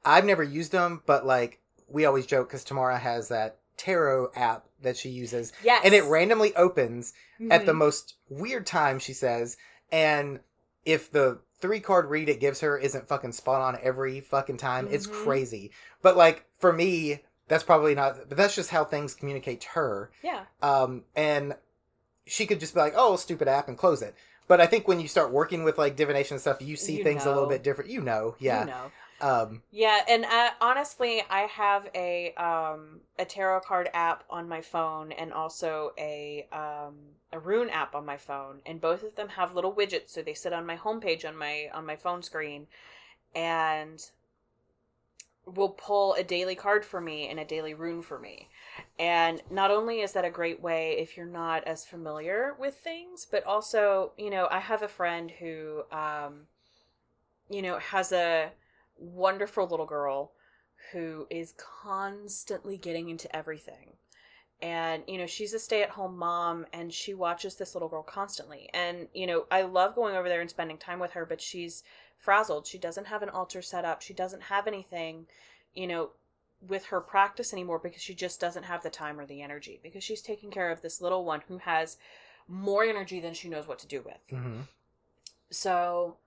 I've 0.05 0.25
never 0.25 0.43
used 0.43 0.71
them, 0.71 1.01
but 1.07 1.25
like 1.25 1.59
we 1.87 2.05
always 2.05 2.27
joke 2.27 2.47
because 2.49 2.63
Tamara 2.63 2.99
has 2.99 3.29
that 3.29 3.57
tarot 3.79 4.31
app 4.35 4.65
that 4.81 4.95
she 4.97 5.09
uses, 5.09 5.51
yes, 5.63 5.81
and 5.83 5.93
it 5.95 6.03
randomly 6.03 6.55
opens 6.55 7.13
at 7.49 7.65
the 7.65 7.71
Mhm. 7.73 7.77
most 7.77 8.15
weird 8.29 8.65
time. 8.67 8.99
She 8.99 9.13
says, 9.13 9.57
and 9.91 10.39
if 10.85 11.11
the 11.11 11.39
three 11.61 11.79
card 11.79 12.05
read 12.09 12.29
it 12.29 12.39
gives 12.39 12.59
her 12.61 12.77
isn't 12.77 13.07
fucking 13.07 13.31
spot 13.33 13.61
on 13.61 13.79
every 13.81 14.19
fucking 14.21 14.57
time, 14.57 14.87
it's 14.91 15.07
Mhm. 15.07 15.23
crazy. 15.23 15.71
But 16.01 16.15
like 16.15 16.45
for 16.59 16.71
me, 16.71 17.23
that's 17.47 17.63
probably 17.63 17.95
not. 17.95 18.29
But 18.29 18.37
that's 18.37 18.55
just 18.55 18.69
how 18.69 18.85
things 18.85 19.13
communicate 19.15 19.61
to 19.61 19.67
her. 19.69 20.11
yeah, 20.21 20.45
Um, 20.61 21.03
and 21.15 21.55
she 22.25 22.45
could 22.45 22.59
just 22.59 22.73
be 22.75 22.79
like, 22.79 22.93
"Oh, 22.95 23.15
stupid 23.15 23.47
app," 23.47 23.67
and 23.67 23.77
close 23.77 24.01
it. 24.01 24.13
But 24.47 24.61
I 24.61 24.67
think 24.67 24.87
when 24.87 24.99
you 24.99 25.07
start 25.07 25.31
working 25.31 25.63
with 25.63 25.77
like 25.77 25.95
divination 25.95 26.35
and 26.35 26.41
stuff, 26.41 26.61
you 26.61 26.75
see 26.75 26.97
You 26.97 27.03
things 27.03 27.25
a 27.25 27.29
little 27.33 27.49
bit 27.49 27.63
different. 27.63 27.89
You 27.89 28.01
know, 28.01 28.35
yeah. 28.39 28.61
you 28.61 28.67
know. 28.67 28.91
Um, 29.21 29.61
Yeah, 29.71 30.01
and 30.07 30.25
uh, 30.25 30.51
honestly, 30.61 31.21
I 31.29 31.41
have 31.41 31.89
a 31.93 32.33
um 32.35 33.01
a 33.19 33.25
tarot 33.25 33.61
card 33.61 33.89
app 33.93 34.23
on 34.29 34.47
my 34.49 34.61
phone 34.61 35.11
and 35.11 35.31
also 35.33 35.93
a 35.97 36.47
um 36.51 36.95
a 37.31 37.39
rune 37.39 37.69
app 37.69 37.93
on 37.95 38.05
my 38.05 38.17
phone, 38.17 38.61
and 38.65 38.81
both 38.81 39.03
of 39.03 39.15
them 39.15 39.29
have 39.29 39.53
little 39.55 39.73
widgets, 39.73 40.09
so 40.09 40.21
they 40.23 40.33
sit 40.33 40.53
on 40.53 40.65
my 40.65 40.77
homepage 40.77 41.27
on 41.27 41.37
my 41.37 41.69
on 41.73 41.85
my 41.85 41.95
phone 41.95 42.23
screen, 42.23 42.67
and 43.35 44.11
will 45.45 45.69
pull 45.69 46.13
a 46.13 46.23
daily 46.23 46.55
card 46.55 46.85
for 46.85 47.01
me 47.01 47.27
and 47.27 47.39
a 47.39 47.45
daily 47.45 47.73
rune 47.73 48.01
for 48.01 48.19
me. 48.19 48.47
And 48.99 49.41
not 49.49 49.71
only 49.71 50.01
is 50.01 50.13
that 50.13 50.23
a 50.25 50.29
great 50.29 50.61
way 50.61 50.97
if 50.99 51.17
you're 51.17 51.25
not 51.25 51.63
as 51.63 51.85
familiar 51.85 52.55
with 52.59 52.75
things, 52.75 53.25
but 53.29 53.45
also, 53.45 54.11
you 54.17 54.29
know, 54.29 54.47
I 54.51 54.59
have 54.59 54.83
a 54.83 54.87
friend 54.87 55.31
who 55.31 55.83
um 55.91 56.47
you 57.49 57.61
know, 57.61 57.79
has 57.79 58.11
a 58.11 58.51
wonderful 58.99 59.67
little 59.67 59.85
girl 59.85 60.31
who 60.91 61.27
is 61.29 61.53
constantly 61.57 62.77
getting 62.77 63.09
into 63.09 63.33
everything. 63.35 63.93
And, 64.61 65.03
you 65.07 65.17
know, 65.17 65.25
she's 65.25 65.53
a 65.53 65.59
stay 65.59 65.83
at 65.83 65.91
home 65.91 66.17
mom 66.17 66.65
and 66.73 66.93
she 66.93 67.13
watches 67.13 67.55
this 67.55 67.75
little 67.75 67.87
girl 67.87 68.03
constantly. 68.03 68.69
And, 68.73 69.07
you 69.13 69.25
know, 69.25 69.45
I 69.49 69.61
love 69.61 69.95
going 69.95 70.15
over 70.15 70.27
there 70.27 70.41
and 70.41 70.49
spending 70.49 70.77
time 70.77 70.99
with 70.99 71.11
her, 71.11 71.25
but 71.25 71.39
she's 71.39 71.83
frazzled. 72.17 72.67
She 72.67 72.77
doesn't 72.77 73.07
have 73.07 73.23
an 73.23 73.29
altar 73.29 73.61
set 73.61 73.85
up. 73.85 74.01
She 74.01 74.13
doesn't 74.13 74.43
have 74.43 74.67
anything, 74.67 75.27
you 75.73 75.87
know, 75.87 76.09
with 76.61 76.85
her 76.85 76.99
practice 76.99 77.53
anymore 77.53 77.79
because 77.79 78.01
she 78.01 78.13
just 78.13 78.39
doesn't 78.39 78.63
have 78.63 78.83
the 78.83 78.89
time 78.89 79.19
or 79.19 79.25
the 79.25 79.41
energy 79.41 79.79
because 79.81 80.03
she's 80.03 80.21
taking 80.21 80.51
care 80.51 80.71
of 80.71 80.81
this 80.81 81.01
little 81.01 81.23
one 81.23 81.41
who 81.47 81.57
has 81.59 81.97
more 82.47 82.83
energy 82.83 83.19
than 83.19 83.33
she 83.33 83.47
knows 83.47 83.67
what 83.67 83.79
to 83.79 83.87
do 83.87 84.01
with 84.01 84.19
mhm. 84.31 84.67
so 85.49 86.17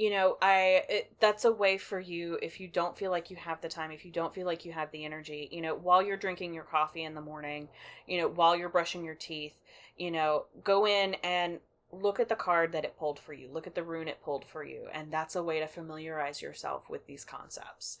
you 0.00 0.10
know 0.10 0.38
i 0.40 0.82
it, 0.88 1.12
that's 1.20 1.44
a 1.44 1.52
way 1.52 1.76
for 1.76 2.00
you 2.00 2.38
if 2.42 2.58
you 2.58 2.66
don't 2.68 2.96
feel 2.96 3.10
like 3.10 3.30
you 3.30 3.36
have 3.36 3.60
the 3.60 3.68
time 3.68 3.90
if 3.90 4.04
you 4.04 4.10
don't 4.10 4.34
feel 4.34 4.46
like 4.46 4.64
you 4.64 4.72
have 4.72 4.90
the 4.92 5.04
energy 5.04 5.48
you 5.52 5.60
know 5.60 5.74
while 5.74 6.02
you're 6.02 6.16
drinking 6.16 6.54
your 6.54 6.64
coffee 6.64 7.04
in 7.04 7.14
the 7.14 7.20
morning 7.20 7.68
you 8.06 8.18
know 8.18 8.28
while 8.28 8.56
you're 8.56 8.68
brushing 8.70 9.04
your 9.04 9.14
teeth 9.14 9.56
you 9.98 10.10
know 10.10 10.46
go 10.64 10.86
in 10.86 11.14
and 11.22 11.60
look 11.92 12.18
at 12.20 12.28
the 12.28 12.36
card 12.36 12.72
that 12.72 12.84
it 12.84 12.96
pulled 12.98 13.18
for 13.18 13.34
you 13.34 13.48
look 13.52 13.66
at 13.66 13.74
the 13.74 13.82
rune 13.82 14.08
it 14.08 14.22
pulled 14.24 14.44
for 14.44 14.64
you 14.64 14.86
and 14.94 15.12
that's 15.12 15.36
a 15.36 15.42
way 15.42 15.60
to 15.60 15.66
familiarize 15.66 16.40
yourself 16.40 16.88
with 16.88 17.06
these 17.06 17.24
concepts 17.24 17.98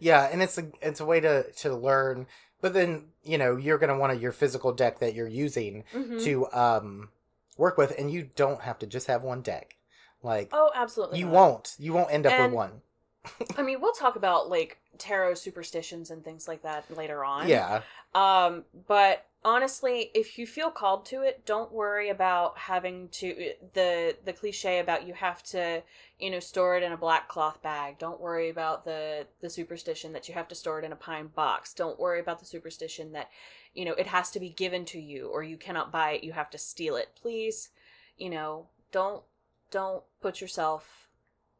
Yeah, 0.00 0.28
and 0.30 0.42
it's 0.42 0.58
a 0.58 0.66
it's 0.80 1.00
a 1.00 1.04
way 1.06 1.20
to 1.20 1.50
to 1.62 1.74
learn. 1.74 2.26
But 2.60 2.72
then 2.74 3.08
you 3.24 3.38
know 3.38 3.56
you're 3.56 3.78
gonna 3.78 3.98
want 3.98 4.20
your 4.20 4.32
physical 4.32 4.72
deck 4.72 4.98
that 5.00 5.14
you're 5.14 5.26
using 5.46 5.84
Mhm. 5.92 6.22
to 6.24 6.52
um 6.52 7.10
work 7.56 7.76
with, 7.78 7.98
and 7.98 8.10
you 8.10 8.30
don't 8.36 8.62
have 8.62 8.78
to 8.80 8.86
just 8.86 9.06
have 9.08 9.22
one 9.22 9.42
deck. 9.42 9.77
Like 10.22 10.50
Oh, 10.52 10.70
absolutely. 10.74 11.18
you 11.20 11.26
not. 11.26 11.34
won't 11.34 11.74
you 11.78 11.92
won't 11.92 12.12
end 12.12 12.26
up 12.26 12.32
And- 12.32 12.52
with 12.52 12.56
one. 12.56 12.82
I 13.58 13.62
mean, 13.62 13.80
we'll 13.80 13.92
talk 13.92 14.16
about 14.16 14.48
like 14.48 14.78
tarot 14.96 15.34
superstitions 15.34 16.10
and 16.10 16.24
things 16.24 16.48
like 16.48 16.62
that 16.62 16.90
later 16.96 17.24
on. 17.24 17.46
Yeah, 17.48 17.82
Um, 18.14 18.64
but 18.86 19.26
honestly, 19.44 20.10
if 20.14 20.38
you 20.38 20.46
feel 20.46 20.70
called 20.70 21.04
to 21.06 21.22
it, 21.22 21.44
don't 21.44 21.70
worry 21.70 22.08
about 22.08 22.56
having 22.58 23.08
to 23.10 23.52
the 23.74 24.16
the 24.24 24.32
cliche 24.32 24.78
about 24.78 25.06
you 25.06 25.14
have 25.14 25.42
to, 25.44 25.82
you 26.18 26.30
know, 26.30 26.40
store 26.40 26.76
it 26.76 26.82
in 26.82 26.92
a 26.92 26.96
black 26.96 27.28
cloth 27.28 27.60
bag. 27.62 27.98
Don't 27.98 28.20
worry 28.20 28.48
about 28.48 28.84
the 28.84 29.26
the 29.40 29.50
superstition 29.50 30.12
that 30.14 30.28
you 30.28 30.34
have 30.34 30.48
to 30.48 30.54
store 30.54 30.78
it 30.78 30.84
in 30.84 30.92
a 30.92 30.96
pine 30.96 31.26
box. 31.28 31.74
Don't 31.74 31.98
worry 31.98 32.20
about 32.20 32.38
the 32.40 32.46
superstition 32.46 33.12
that, 33.12 33.28
you 33.74 33.84
know, 33.84 33.92
it 33.94 34.06
has 34.06 34.30
to 34.30 34.40
be 34.40 34.48
given 34.48 34.84
to 34.86 35.00
you 35.00 35.28
or 35.28 35.42
you 35.42 35.56
cannot 35.58 35.92
buy 35.92 36.12
it, 36.12 36.24
you 36.24 36.32
have 36.32 36.50
to 36.50 36.58
steal 36.58 36.96
it. 36.96 37.10
Please, 37.20 37.68
you 38.16 38.30
know, 38.30 38.68
don't 38.90 39.22
don't 39.70 40.02
put 40.20 40.40
yourself 40.40 41.08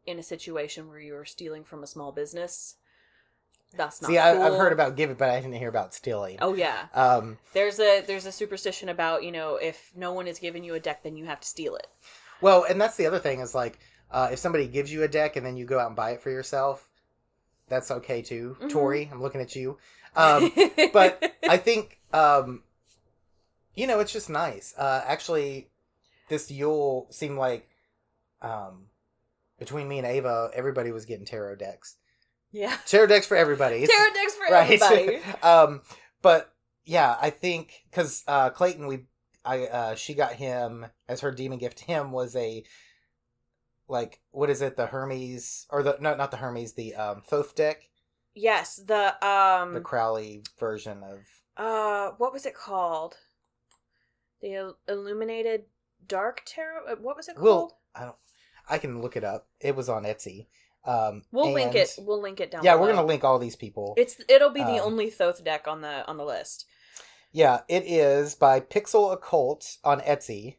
in 0.06 0.18
a 0.18 0.22
situation 0.22 0.88
where 0.88 1.00
you're 1.00 1.24
stealing 1.24 1.64
from 1.64 1.82
a 1.82 1.86
small 1.86 2.12
business. 2.12 2.76
That's 3.76 4.00
not 4.00 4.08
see, 4.08 4.16
I, 4.16 4.30
I've 4.30 4.54
heard 4.54 4.72
about 4.72 4.96
give 4.96 5.10
it, 5.10 5.18
but 5.18 5.28
I 5.28 5.40
didn't 5.40 5.52
hear 5.56 5.68
about 5.68 5.92
stealing. 5.92 6.38
Oh 6.40 6.54
yeah. 6.54 6.86
Um, 6.94 7.36
There's 7.52 7.78
a 7.78 8.00
there's 8.00 8.24
a 8.24 8.32
superstition 8.32 8.88
about 8.88 9.22
you 9.24 9.30
know 9.32 9.56
if 9.56 9.92
no 9.94 10.12
one 10.14 10.26
is 10.26 10.38
giving 10.38 10.64
you 10.64 10.74
a 10.74 10.80
deck, 10.80 11.02
then 11.02 11.16
you 11.16 11.26
have 11.26 11.40
to 11.40 11.46
steal 11.48 11.76
it. 11.76 11.86
well, 12.40 12.64
and 12.64 12.80
that's 12.80 12.96
the 12.96 13.04
other 13.06 13.18
thing 13.18 13.40
is 13.40 13.54
like 13.54 13.78
uh, 14.10 14.30
if 14.32 14.38
somebody 14.38 14.66
gives 14.66 14.90
you 14.90 15.02
a 15.02 15.08
deck 15.08 15.36
and 15.36 15.44
then 15.44 15.58
you 15.58 15.66
go 15.66 15.78
out 15.78 15.88
and 15.88 15.96
buy 15.96 16.12
it 16.12 16.22
for 16.22 16.30
yourself, 16.30 16.88
that's 17.68 17.90
okay 17.90 18.22
too. 18.22 18.56
Mhm. 18.62 18.70
Tori, 18.70 19.08
I'm 19.12 19.20
looking 19.20 19.42
at 19.42 19.54
you. 19.54 19.76
Um, 20.16 20.50
but 20.94 21.34
I 21.46 21.58
think 21.58 22.00
um 22.14 22.62
you 23.74 23.86
know 23.86 24.00
it's 24.00 24.12
just 24.14 24.30
nice. 24.30 24.72
Uh 24.78 25.02
actually 25.06 25.68
this 26.30 26.50
Yule 26.50 27.06
seemed 27.10 27.36
like 27.36 27.68
um 28.42 28.86
between 29.58 29.88
me 29.88 29.98
and 29.98 30.06
Ava 30.06 30.50
everybody 30.54 30.92
was 30.92 31.04
getting 31.04 31.26
tarot 31.26 31.56
decks. 31.56 31.96
yeah, 32.52 32.76
Tarot 32.86 33.06
decks 33.08 33.26
for 33.26 33.36
everybody. 33.36 33.76
It's- 33.82 33.96
tarot 33.96 34.14
decks 34.14 34.34
for 34.34 34.52
right. 34.52 34.80
everybody. 34.82 35.20
um 35.42 35.82
but 36.22 36.52
yeah, 36.84 37.16
I 37.20 37.30
think 37.30 37.84
cuz 37.92 38.24
uh 38.28 38.50
Clayton 38.50 38.86
we 38.86 39.06
I 39.44 39.66
uh 39.66 39.94
she 39.94 40.14
got 40.14 40.32
him 40.34 40.86
as 41.08 41.20
her 41.20 41.30
demon 41.32 41.58
gift 41.58 41.78
to 41.78 41.84
him 41.84 42.12
was 42.12 42.34
a 42.36 42.64
like 43.88 44.20
what 44.30 44.50
is 44.50 44.60
it 44.62 44.76
the 44.76 44.86
Hermes 44.86 45.66
or 45.70 45.82
the 45.82 45.96
no 46.00 46.14
not 46.14 46.30
the 46.30 46.36
Hermes 46.38 46.74
the 46.74 46.94
um 46.94 47.22
Thoth 47.22 47.54
deck 47.54 47.88
Yes, 48.34 48.76
the 48.76 49.26
um 49.26 49.74
the 49.74 49.80
Crowley 49.80 50.44
version 50.60 51.02
of 51.02 51.18
uh 51.56 52.10
what 52.18 52.32
was 52.32 52.46
it 52.46 52.54
called? 52.54 53.16
The 54.40 54.74
illuminated 54.86 55.64
dark 56.06 56.42
tarot. 56.46 56.86
uh, 56.86 56.96
What 56.96 57.16
was 57.16 57.28
it 57.28 57.34
called? 57.34 57.44
Well, 57.44 57.77
I 57.94 58.04
don't. 58.04 58.16
I 58.68 58.78
can 58.78 59.00
look 59.00 59.16
it 59.16 59.24
up. 59.24 59.48
It 59.60 59.74
was 59.76 59.88
on 59.88 60.04
Etsy. 60.04 60.46
Um, 60.84 61.22
we'll 61.32 61.52
link 61.52 61.74
it. 61.74 61.94
We'll 61.98 62.20
link 62.20 62.40
it 62.40 62.50
down. 62.50 62.64
Yeah, 62.64 62.76
we're 62.76 62.88
gonna 62.92 63.06
link 63.06 63.24
all 63.24 63.38
these 63.38 63.56
people. 63.56 63.94
It's 63.96 64.20
it'll 64.28 64.50
be 64.50 64.62
the 64.62 64.78
Um, 64.80 64.92
only 64.92 65.10
Thoth 65.10 65.42
deck 65.44 65.66
on 65.66 65.80
the 65.80 66.06
on 66.06 66.16
the 66.16 66.24
list. 66.24 66.66
yeah, 67.32 67.60
it 67.68 67.84
is 67.84 68.34
by 68.34 68.60
Pixel 68.60 69.12
Occult 69.12 69.76
on 69.84 70.00
Etsy. 70.00 70.56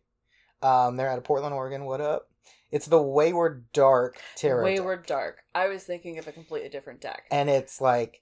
Um, 0.62 0.98
they're 0.98 1.10
out 1.10 1.18
of 1.18 1.24
Portland, 1.24 1.56
Oregon. 1.56 1.86
What 1.86 2.02
up? 2.02 2.30
It's 2.72 2.86
the 2.86 3.02
Wayward 3.02 3.72
Dark 3.74 4.20
Tarot. 4.36 4.58
deck. 4.66 4.80
Wayward 4.80 5.06
Dark. 5.08 5.44
I 5.56 5.68
was 5.68 5.84
thinking 5.84 6.20
of 6.20 6.28
a 6.28 6.32
completely 6.32 6.70
different 6.70 7.02
deck. 7.02 7.24
and 7.32 7.50
it's 7.50 7.82
like, 7.82 8.22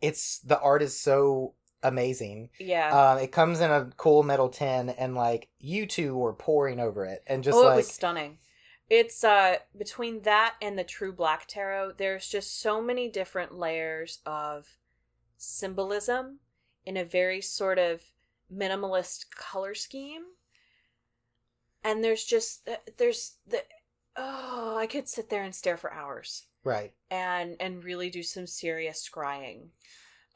it's 0.00 0.38
the 0.40 0.60
art 0.60 0.82
is 0.82 0.98
so 1.00 1.54
amazing. 1.82 2.50
yeah. 2.60 3.12
Um, 3.12 3.18
it 3.18 3.32
comes 3.32 3.60
in 3.60 3.70
a 3.70 3.90
cool 3.96 4.22
metal 4.22 4.48
tin, 4.48 4.90
and 4.90 5.14
like 5.14 5.48
you 5.58 5.86
two 5.86 6.16
were 6.16 6.34
poring 6.34 6.78
over 6.78 7.04
it, 7.04 7.24
and 7.26 7.42
just 7.42 7.56
oh, 7.56 7.62
like 7.62 7.72
it 7.72 7.76
was 7.76 7.88
stunning. 7.88 8.38
It's 8.90 9.22
uh 9.22 9.56
between 9.76 10.22
that 10.22 10.54
and 10.62 10.78
the 10.78 10.84
True 10.84 11.12
Black 11.12 11.46
Tarot, 11.46 11.92
there's 11.98 12.28
just 12.28 12.60
so 12.60 12.80
many 12.80 13.08
different 13.10 13.54
layers 13.54 14.20
of 14.24 14.78
symbolism 15.36 16.40
in 16.86 16.96
a 16.96 17.04
very 17.04 17.40
sort 17.40 17.78
of 17.78 18.02
minimalist 18.52 19.30
color 19.30 19.74
scheme. 19.74 20.22
And 21.84 22.02
there's 22.02 22.24
just 22.24 22.68
there's 22.96 23.36
the 23.46 23.62
oh, 24.16 24.76
I 24.78 24.86
could 24.86 25.08
sit 25.08 25.28
there 25.28 25.44
and 25.44 25.54
stare 25.54 25.76
for 25.76 25.92
hours 25.92 26.44
right. 26.64 26.92
and 27.10 27.56
and 27.60 27.84
really 27.84 28.10
do 28.10 28.22
some 28.22 28.46
serious 28.46 29.08
scrying. 29.08 29.68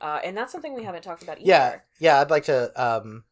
Uh, 0.00 0.20
and 0.24 0.36
that's 0.36 0.50
something 0.50 0.74
we 0.74 0.84
haven't 0.84 1.02
talked 1.02 1.22
about 1.22 1.38
either. 1.38 1.48
Yeah, 1.48 1.78
yeah. 2.00 2.20
I'd 2.20 2.30
like 2.30 2.44
to. 2.44 2.72
Um, 2.82 3.24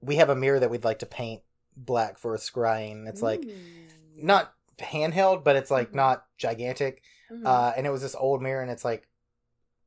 we 0.00 0.16
have 0.16 0.30
a 0.30 0.36
mirror 0.36 0.60
that 0.60 0.70
we'd 0.70 0.84
like 0.84 1.00
to 1.00 1.06
paint 1.06 1.42
black 1.76 2.18
for 2.18 2.34
a 2.34 2.38
scrying. 2.38 3.08
It's 3.08 3.22
like 3.22 3.40
Mm. 3.40 3.86
Not 4.16 4.52
handheld, 4.78 5.44
but 5.44 5.56
it's 5.56 5.70
like 5.70 5.90
Mhm. 5.92 5.94
not 5.94 6.26
gigantic. 6.36 7.02
Mhm. 7.30 7.46
Uh, 7.46 7.72
and 7.76 7.86
it 7.86 7.90
was 7.90 8.02
this 8.02 8.14
old 8.14 8.42
mirror, 8.42 8.62
and 8.62 8.70
it's 8.70 8.84
like 8.84 9.08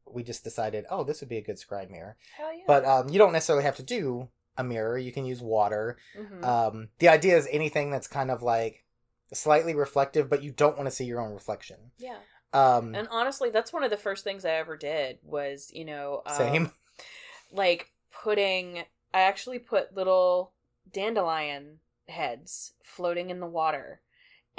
we 0.05 0.23
just 0.23 0.43
decided, 0.43 0.85
oh, 0.89 1.03
this 1.03 1.19
would 1.21 1.29
be 1.29 1.37
a 1.37 1.41
good 1.41 1.59
scribe 1.59 1.89
mirror. 1.89 2.17
Hell 2.35 2.51
yeah. 2.51 2.63
But 2.65 2.83
um, 2.85 3.09
you 3.09 3.19
don't 3.19 3.31
necessarily 3.31 3.63
have 3.63 3.75
to 3.75 3.83
do 3.83 4.29
a 4.57 4.63
mirror. 4.63 4.97
You 4.97 5.11
can 5.11 5.23
use 5.25 5.39
water. 5.41 5.97
Mhm. 6.17 6.43
Um, 6.43 6.89
the 6.97 7.09
idea 7.09 7.37
is 7.37 7.47
anything 7.51 7.91
that's 7.91 8.07
kind 8.07 8.31
of 8.31 8.41
like 8.41 8.85
slightly 9.31 9.75
reflective, 9.75 10.27
but 10.27 10.41
you 10.41 10.51
don't 10.51 10.75
want 10.77 10.87
to 10.87 10.91
see 10.95 11.05
your 11.05 11.19
own 11.21 11.31
reflection. 11.33 11.91
yeah. 11.97 12.17
Um, 12.51 12.95
And 12.95 13.07
honestly, 13.11 13.51
that's 13.51 13.71
one 13.71 13.83
of 13.83 13.91
the 13.91 13.97
first 13.97 14.23
things 14.23 14.43
I 14.43 14.53
ever 14.53 14.75
did 14.75 15.19
was, 15.21 15.69
you 15.71 15.85
know, 15.85 16.23
um, 16.25 16.35
same. 16.35 16.71
like 17.51 17.91
putting 18.11 18.79
I 19.13 19.21
actually 19.21 19.59
put 19.59 19.93
little 19.95 20.53
dandelion 20.91 21.79
heads 22.07 22.73
floating 22.83 23.29
in 23.29 23.39
the 23.39 23.45
water 23.47 24.01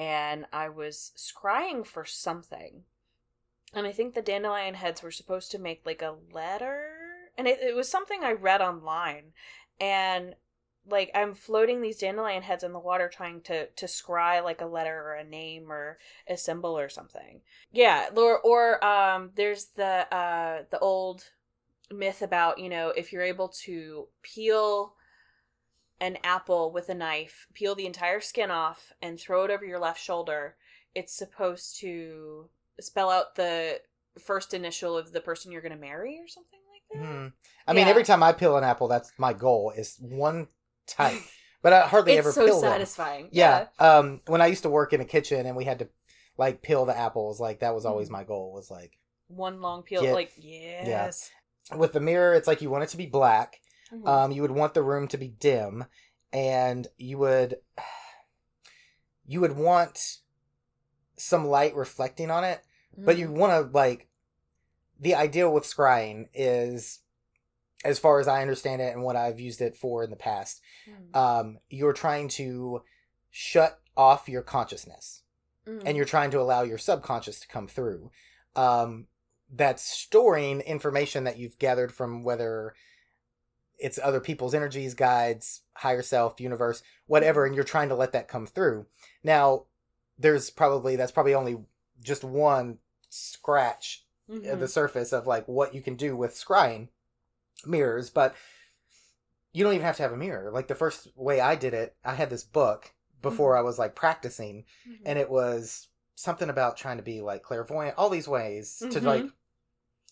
and 0.00 0.46
I 0.50 0.70
was 0.70 1.12
scrying 1.14 1.86
for 1.86 2.06
something. 2.06 2.84
And 3.74 3.86
I 3.86 3.92
think 3.92 4.14
the 4.14 4.22
dandelion 4.22 4.74
heads 4.74 5.02
were 5.02 5.10
supposed 5.10 5.50
to 5.50 5.58
make 5.58 5.82
like 5.84 6.00
a 6.00 6.16
letter 6.32 6.88
and 7.36 7.46
it, 7.46 7.60
it 7.60 7.76
was 7.76 7.88
something 7.88 8.24
I 8.24 8.32
read 8.32 8.62
online 8.62 9.32
and 9.78 10.34
like 10.88 11.10
I'm 11.14 11.34
floating 11.34 11.82
these 11.82 11.98
dandelion 11.98 12.42
heads 12.42 12.64
in 12.64 12.72
the 12.72 12.78
water 12.78 13.10
trying 13.12 13.42
to 13.42 13.66
to 13.66 13.86
scry 13.86 14.42
like 14.42 14.62
a 14.62 14.66
letter 14.66 15.02
or 15.02 15.14
a 15.14 15.22
name 15.22 15.70
or 15.70 15.98
a 16.26 16.38
symbol 16.38 16.78
or 16.78 16.88
something. 16.88 17.42
Yeah, 17.70 18.08
or 18.16 18.40
or 18.40 18.82
um 18.82 19.32
there's 19.36 19.66
the 19.76 20.12
uh 20.12 20.62
the 20.70 20.78
old 20.78 21.24
myth 21.92 22.22
about, 22.22 22.58
you 22.58 22.70
know, 22.70 22.88
if 22.88 23.12
you're 23.12 23.22
able 23.22 23.48
to 23.64 24.08
peel 24.22 24.94
an 26.00 26.18
apple 26.24 26.72
with 26.72 26.88
a 26.88 26.94
knife, 26.94 27.46
peel 27.54 27.74
the 27.74 27.86
entire 27.86 28.20
skin 28.20 28.50
off 28.50 28.92
and 29.02 29.18
throw 29.20 29.44
it 29.44 29.50
over 29.50 29.64
your 29.64 29.78
left 29.78 30.00
shoulder, 30.02 30.56
it's 30.94 31.12
supposed 31.14 31.78
to 31.80 32.48
spell 32.80 33.10
out 33.10 33.34
the 33.36 33.80
first 34.18 34.54
initial 34.54 34.96
of 34.96 35.12
the 35.12 35.20
person 35.20 35.52
you're 35.52 35.60
going 35.62 35.72
to 35.74 35.78
marry 35.78 36.18
or 36.18 36.26
something 36.28 36.58
like 36.72 37.00
that. 37.02 37.06
Hmm. 37.06 37.26
I 37.66 37.72
mean, 37.74 37.86
every 37.86 38.02
time 38.04 38.22
I 38.22 38.32
peel 38.32 38.56
an 38.56 38.64
apple, 38.64 38.88
that's 38.88 39.12
my 39.18 39.32
goal 39.32 39.72
is 39.76 39.96
one 40.00 40.48
type. 40.86 41.20
But 41.62 41.74
I 41.74 41.80
hardly 41.82 42.12
It's 42.14 42.20
ever 42.20 42.32
so 42.32 42.46
peel 42.46 42.60
them. 42.62 42.70
satisfying. 42.72 43.28
Yeah. 43.32 43.66
Um, 43.78 44.22
when 44.26 44.40
I 44.40 44.46
used 44.46 44.62
to 44.62 44.70
work 44.70 44.94
in 44.94 45.02
a 45.02 45.04
kitchen 45.04 45.44
and 45.44 45.54
we 45.54 45.66
had 45.66 45.80
to 45.80 45.88
like 46.38 46.62
peel 46.62 46.86
the 46.86 46.96
apples, 46.96 47.38
like 47.38 47.60
that 47.60 47.74
was 47.74 47.84
always 47.84 48.08
Mhm. 48.08 48.12
my 48.12 48.24
goal. 48.24 48.54
Was 48.54 48.70
like 48.70 48.96
One 49.28 49.60
long 49.60 49.82
peel 49.82 50.00
Get- 50.00 50.14
like 50.14 50.32
yes. 50.38 51.30
with 51.76 51.92
the 51.92 52.00
mirror, 52.00 52.32
it's 52.32 52.46
like 52.48 52.62
you 52.62 52.70
want 52.70 52.84
it 52.84 52.88
to 52.88 52.96
be 52.96 53.04
black. 53.04 53.60
Um, 54.04 54.32
you 54.32 54.42
would 54.42 54.50
want 54.50 54.74
the 54.74 54.82
room 54.82 55.08
to 55.08 55.18
be 55.18 55.28
dim, 55.28 55.84
and 56.32 56.86
you 56.96 57.18
would 57.18 57.56
you 59.26 59.40
would 59.40 59.56
want 59.56 60.18
some 61.16 61.46
light 61.46 61.74
reflecting 61.74 62.30
on 62.30 62.44
it, 62.44 62.62
but 62.96 63.18
you 63.18 63.28
Mhm. 63.28 63.32
want 63.36 63.52
to 63.52 63.72
like 63.76 64.08
the 64.98 65.14
ideal 65.14 65.52
with 65.52 65.64
scrying 65.64 66.28
is 66.34 67.00
as 67.84 67.98
far 67.98 68.20
as 68.20 68.28
I 68.28 68.42
understand 68.42 68.82
it 68.82 68.92
and 68.94 69.02
what 69.02 69.16
I've 69.16 69.40
used 69.40 69.60
it 69.62 69.76
for 69.76 70.04
in 70.04 70.10
the 70.10 70.16
past, 70.16 70.60
Mhm. 70.86 71.16
um, 71.16 71.58
you're 71.70 71.92
trying 71.94 72.28
to 72.28 72.82
shut 73.30 73.80
off 73.96 74.28
your 74.28 74.42
consciousness 74.42 75.22
and 75.86 75.96
you're 75.96 76.04
trying 76.06 76.30
to 76.32 76.40
allow 76.40 76.62
your 76.62 76.78
subconscious 76.78 77.40
to 77.40 77.48
come 77.48 77.66
through. 77.68 78.10
Um, 78.56 79.06
that's 79.50 79.82
storing 79.82 80.60
information 80.60 81.24
that 81.24 81.38
you've 81.38 81.58
gathered 81.58 81.92
from 81.92 82.22
whether 82.22 82.74
it's 83.80 83.98
other 84.02 84.20
people's 84.20 84.54
energies, 84.54 84.94
guides, 84.94 85.62
higher 85.74 86.02
self, 86.02 86.40
universe, 86.40 86.82
whatever, 87.06 87.46
and 87.46 87.54
you're 87.54 87.64
trying 87.64 87.88
to 87.88 87.94
let 87.94 88.12
that 88.12 88.28
come 88.28 88.46
through. 88.46 88.86
Now, 89.24 89.64
there's 90.18 90.50
probably 90.50 90.96
that's 90.96 91.12
probably 91.12 91.34
only 91.34 91.58
just 92.02 92.22
one 92.24 92.78
scratch 93.08 94.04
Mhm. 94.30 94.52
uh, 94.52 94.56
the 94.56 94.68
surface 94.68 95.12
of 95.12 95.26
like 95.26 95.46
what 95.48 95.74
you 95.74 95.82
can 95.82 95.96
do 95.96 96.14
with 96.16 96.34
scrying 96.34 96.88
mirrors, 97.66 98.10
but 98.10 98.34
you 99.52 99.64
don't 99.64 99.74
even 99.74 99.84
have 99.84 99.96
to 99.96 100.02
have 100.02 100.12
a 100.12 100.16
mirror. 100.16 100.50
Like 100.52 100.68
the 100.68 100.74
first 100.74 101.08
way 101.16 101.40
I 101.40 101.56
did 101.56 101.74
it, 101.74 101.96
I 102.04 102.14
had 102.14 102.30
this 102.30 102.44
book 102.44 102.92
before 103.22 103.56
I 103.56 103.62
was 103.62 103.78
like 103.78 103.94
practicing, 103.94 104.64
Mhm. 104.88 104.98
and 105.04 105.18
it 105.18 105.28
was 105.30 105.88
something 106.14 106.48
about 106.48 106.76
trying 106.76 106.98
to 106.98 107.02
be 107.02 107.20
like 107.20 107.42
clairvoyant, 107.42 107.96
all 107.98 108.08
these 108.10 108.28
ways 108.28 108.76
to 108.90 109.00
like 109.00 109.24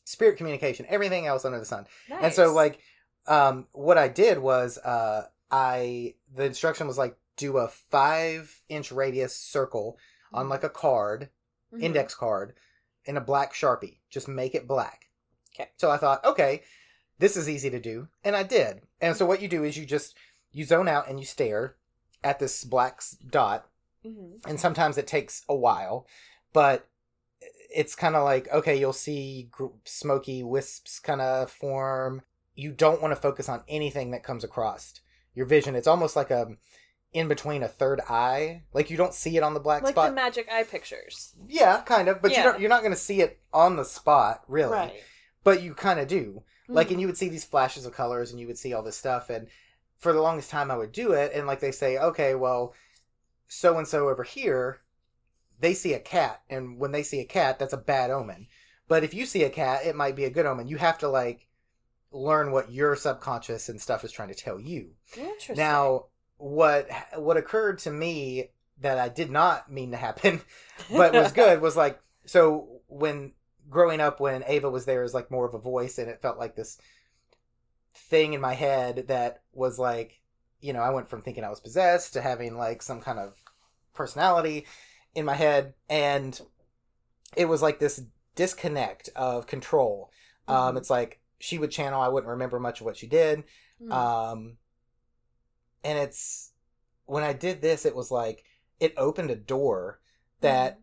spirit 0.04 0.36
communication, 0.38 0.86
everything 0.88 1.26
else 1.26 1.44
under 1.44 1.58
the 1.58 1.64
sun. 1.66 1.86
Nice. 2.08 2.24
And 2.24 2.32
so 2.34 2.52
like 2.52 2.80
um 3.28 3.66
what 3.72 3.98
I 3.98 4.08
did 4.08 4.38
was 4.38 4.78
uh 4.78 5.26
I 5.50 6.14
the 6.34 6.44
instruction 6.44 6.86
was 6.86 6.98
like 6.98 7.16
do 7.36 7.58
a 7.58 7.68
five 7.68 8.62
inch 8.68 8.90
radius 8.90 9.34
circle 9.36 9.98
on 10.32 10.48
like 10.48 10.64
a 10.64 10.68
card, 10.68 11.30
Mhm. 11.72 11.82
index 11.82 12.14
card, 12.14 12.54
in 13.04 13.16
a 13.16 13.20
black 13.20 13.54
sharpie. 13.54 13.98
Just 14.10 14.26
make 14.28 14.54
it 14.54 14.66
black. 14.66 15.06
'Kay. 15.54 15.68
So 15.76 15.90
I 15.90 15.96
thought, 15.98 16.24
okay, 16.24 16.62
this 17.18 17.36
is 17.36 17.48
easy 17.48 17.70
to 17.70 17.80
do. 17.80 18.08
And 18.24 18.34
I 18.36 18.42
did. 18.42 18.82
And 19.00 19.16
so 19.16 19.24
what 19.26 19.40
you 19.42 19.48
do 19.48 19.64
is 19.64 19.76
you 19.76 19.86
just 19.86 20.14
you 20.52 20.64
zone 20.64 20.88
out 20.88 21.08
and 21.08 21.18
you 21.20 21.26
stare 21.26 21.76
at 22.24 22.38
this 22.40 22.64
black 22.64 23.00
dot 23.26 23.70
Mhm. 24.04 24.44
and 24.46 24.58
sometimes 24.60 24.98
it 24.98 25.06
takes 25.06 25.44
a 25.48 25.54
while 25.54 26.06
but 26.52 26.88
it's 27.74 27.94
kind 27.94 28.16
of 28.16 28.24
like 28.24 28.48
okay 28.52 28.74
you'll 28.76 28.92
see 28.92 29.48
gr- 29.52 29.66
smoky 29.84 30.42
wisps 30.42 30.98
kind 30.98 31.20
of 31.20 31.50
form 31.50 32.22
you 32.59 32.72
don't 32.72 33.00
want 33.00 33.12
to 33.12 33.20
focus 33.20 33.48
on 33.48 33.62
anything 33.68 34.11
that 34.11 34.22
comes 34.24 34.42
across 34.44 35.00
your 35.34 35.46
vision 35.46 35.74
it's 35.76 35.86
almost 35.86 36.16
like 36.16 36.30
a 36.30 36.48
in 37.12 37.28
between 37.28 37.62
a 37.62 37.68
third 37.68 38.00
eye 38.09 38.62
like 38.74 38.90
you 38.90 38.96
don't 38.96 39.14
see 39.14 39.36
it 39.36 39.42
on 39.42 39.54
the 39.54 39.61
black 39.61 39.82
like 39.82 39.92
spot 39.94 40.11
the 40.11 40.14
magic 40.14 40.46
eye 40.50 40.64
pictures. 40.64 41.34
yeah 41.48 41.80
kind 41.82 42.09
of 42.09 42.20
but 42.20 42.32
Yeah. 42.32 42.38
you 42.38 42.42
don't, 42.44 42.61
you're 42.61 42.68
not 42.68 42.82
going 42.82 42.92
to 42.92 42.98
see 42.98 43.20
it 43.20 43.38
on 43.52 43.76
the 43.76 43.84
spot 43.84 44.42
really 44.48 44.72
Right. 44.72 45.02
but 45.44 45.62
you 45.62 45.74
kind 45.74 46.00
of 46.00 46.09
do 46.09 46.42
like 46.68 46.88
Mhm. 46.88 46.92
and 46.92 47.00
you 47.00 47.06
would 47.06 47.16
see 47.16 47.28
these 47.28 47.44
flashes 47.44 47.86
of 47.86 47.94
colors 47.94 48.30
and 48.30 48.40
you 48.40 48.46
would 48.46 48.59
see 48.59 48.72
all 48.74 48.82
this 48.82 48.96
stuff 48.96 49.30
and 49.30 49.48
for 49.96 50.12
the 50.12 50.20
longest 50.20 50.50
time 50.50 50.70
i 50.70 50.76
would 50.76 50.92
do 50.92 51.12
it 51.12 51.32
and 51.32 51.46
like 51.46 51.61
they 51.61 51.72
say 51.72 51.96
okay 51.98 52.34
well 52.34 52.74
so 53.46 53.78
and 53.78 53.88
so 53.88 54.09
over 54.09 54.22
here 54.24 54.80
they 55.61 55.74
see 55.74 55.94
a 55.94 55.98
cat 56.00 56.42
and 56.50 56.78
when 56.78 56.92
they 56.92 57.02
see 57.02 57.20
a 57.20 57.24
cat 57.24 57.59
that's 57.59 57.72
a 57.72 57.76
bad 57.78 58.11
omen 58.11 58.46
but 58.86 59.02
if 59.04 59.14
you 59.14 59.24
see 59.26 59.44
a 59.44 59.50
cat 59.50 59.84
it 59.86 59.96
might 59.96 60.14
be 60.16 60.24
a 60.24 60.30
good 60.30 60.46
omen 60.46 60.68
you 60.68 60.76
have 60.76 60.98
to 60.98 61.09
like 61.09 61.46
learn 62.11 62.52
what 62.52 62.70
your 62.72 62.96
subconscious 62.96 63.68
and 63.68 63.80
stuff 63.80 64.04
is 64.04 64.12
trying 64.12 64.28
to 64.28 64.34
tell 64.34 64.59
you 64.59 64.90
Interesting. 65.16 65.56
now 65.56 66.06
what 66.38 66.88
what 67.16 67.36
occurred 67.36 67.78
to 67.78 67.90
me 67.90 68.48
that 68.80 68.98
i 68.98 69.09
did 69.09 69.30
not 69.30 69.70
mean 69.70 69.90
to 69.90 69.96
happen 69.96 70.40
but 70.90 71.12
was 71.12 71.32
good 71.32 71.61
was 71.61 71.76
like 71.76 72.00
so 72.24 72.80
when 72.86 73.32
growing 73.68 74.00
up 74.00 74.20
when 74.20 74.42
ava 74.46 74.70
was 74.70 74.84
there 74.86 75.02
as 75.02 75.12
like 75.12 75.30
more 75.30 75.46
of 75.46 75.52
a 75.54 75.59
voice 75.59 75.98
and 75.98 76.09
it 76.09 76.22
felt 76.22 76.38
like 76.38 76.56
this 76.56 76.78
thing 77.94 78.32
in 78.32 78.40
my 78.40 78.54
head 78.54 79.06
that 79.09 79.42
was 79.52 79.78
like 79.78 80.20
you 80.61 80.72
know 80.72 80.80
i 80.80 80.90
went 80.90 81.09
from 81.09 81.20
thinking 81.22 81.44
i 81.44 81.50
was 81.50 81.61
possessed 81.61 82.12
to 82.12 82.20
having 82.22 82.56
like 82.56 82.80
some 82.82 83.00
kind 83.00 83.18
of 83.18 83.34
personality 83.94 84.64
in 85.14 85.24
my 85.24 85.34
head 85.34 85.74
and 85.90 86.40
it 87.36 87.46
was 87.46 87.61
like 87.61 87.78
this 87.80 88.02
disconnect 88.36 89.11
of 89.16 89.46
control 89.46 90.11
um 90.46 90.74
Mhm. 90.74 90.78
it's 90.78 90.90
like 90.90 91.20
she 91.39 91.59
would 91.59 91.70
channel 91.70 92.01
i 92.01 92.09
wouldn't 92.09 92.30
remember 92.30 92.59
much 92.61 92.80
of 92.80 92.86
what 92.86 92.97
she 92.97 93.07
did 93.07 93.45
Mhm. 93.80 93.93
um 93.93 94.59
and 95.84 95.99
it's 95.99 96.53
when 97.07 97.22
i 97.24 97.32
did 97.32 97.62
this 97.62 97.86
it 97.86 97.95
was 97.97 98.11
like 98.11 98.45
it 98.80 98.95
opened 98.97 99.30
a 99.30 99.36
door 99.36 100.01
that 100.41 100.74
Mhm. 100.78 100.82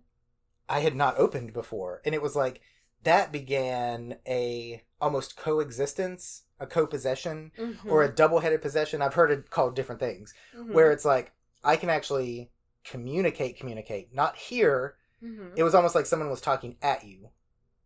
I 0.67 0.79
had 0.79 0.95
not 0.95 1.17
opened 1.19 1.53
before. 1.53 2.01
And 2.03 2.15
it 2.15 2.21
was 2.21 2.35
like 2.35 2.59
that 3.03 3.31
began 3.31 4.17
a 4.27 4.83
almost 4.99 5.37
coexistence, 5.37 6.43
a 6.59 6.65
co-possession, 6.67 7.51
Mhm. 7.57 7.85
or 7.89 8.03
a 8.03 8.11
double-headed 8.13 8.61
possession. 8.63 9.01
I've 9.01 9.13
heard 9.13 9.31
it 9.31 9.49
called 9.51 9.75
different 9.75 10.01
things. 10.01 10.33
Mhm. 10.55 10.73
Where 10.73 10.91
it's 10.91 11.05
like 11.05 11.31
I 11.63 11.77
can 11.77 11.89
actually 11.89 12.51
communicate, 12.83 13.57
communicate, 13.59 14.13
not 14.13 14.35
hear. 14.35 14.97
Mhm. 15.23 15.53
It 15.55 15.63
was 15.63 15.75
almost 15.75 15.95
like 15.95 16.07
someone 16.07 16.29
was 16.31 16.41
talking 16.41 16.77
at 16.81 17.05
you 17.05 17.29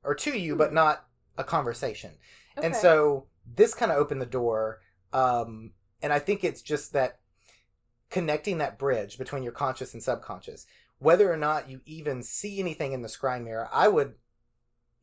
or 0.03 0.15
to 0.15 0.39
you, 0.39 0.55
but 0.55 0.69
Hmm. 0.69 0.75
not 0.75 1.07
a 1.37 1.43
conversation. 1.43 2.17
And 2.63 2.75
so 2.75 3.27
this 3.55 3.73
kind 3.73 3.91
of 3.91 3.97
opened 3.97 4.21
the 4.21 4.25
door. 4.25 4.81
Um, 5.13 5.71
and 6.01 6.13
I 6.13 6.19
think 6.19 6.43
it's 6.43 6.61
just 6.61 6.93
that 6.93 7.19
connecting 8.09 8.57
that 8.57 8.79
bridge 8.79 9.17
between 9.17 9.43
your 9.43 9.51
conscious 9.51 9.93
and 9.93 10.01
subconscious. 10.01 10.65
Whether 10.99 11.31
or 11.31 11.37
not 11.37 11.69
you 11.69 11.81
even 11.85 12.23
see 12.23 12.59
anything 12.59 12.91
in 12.91 13.01
the 13.01 13.07
scry 13.07 13.41
mirror, 13.41 13.69
I 13.71 13.87
would 13.87 14.15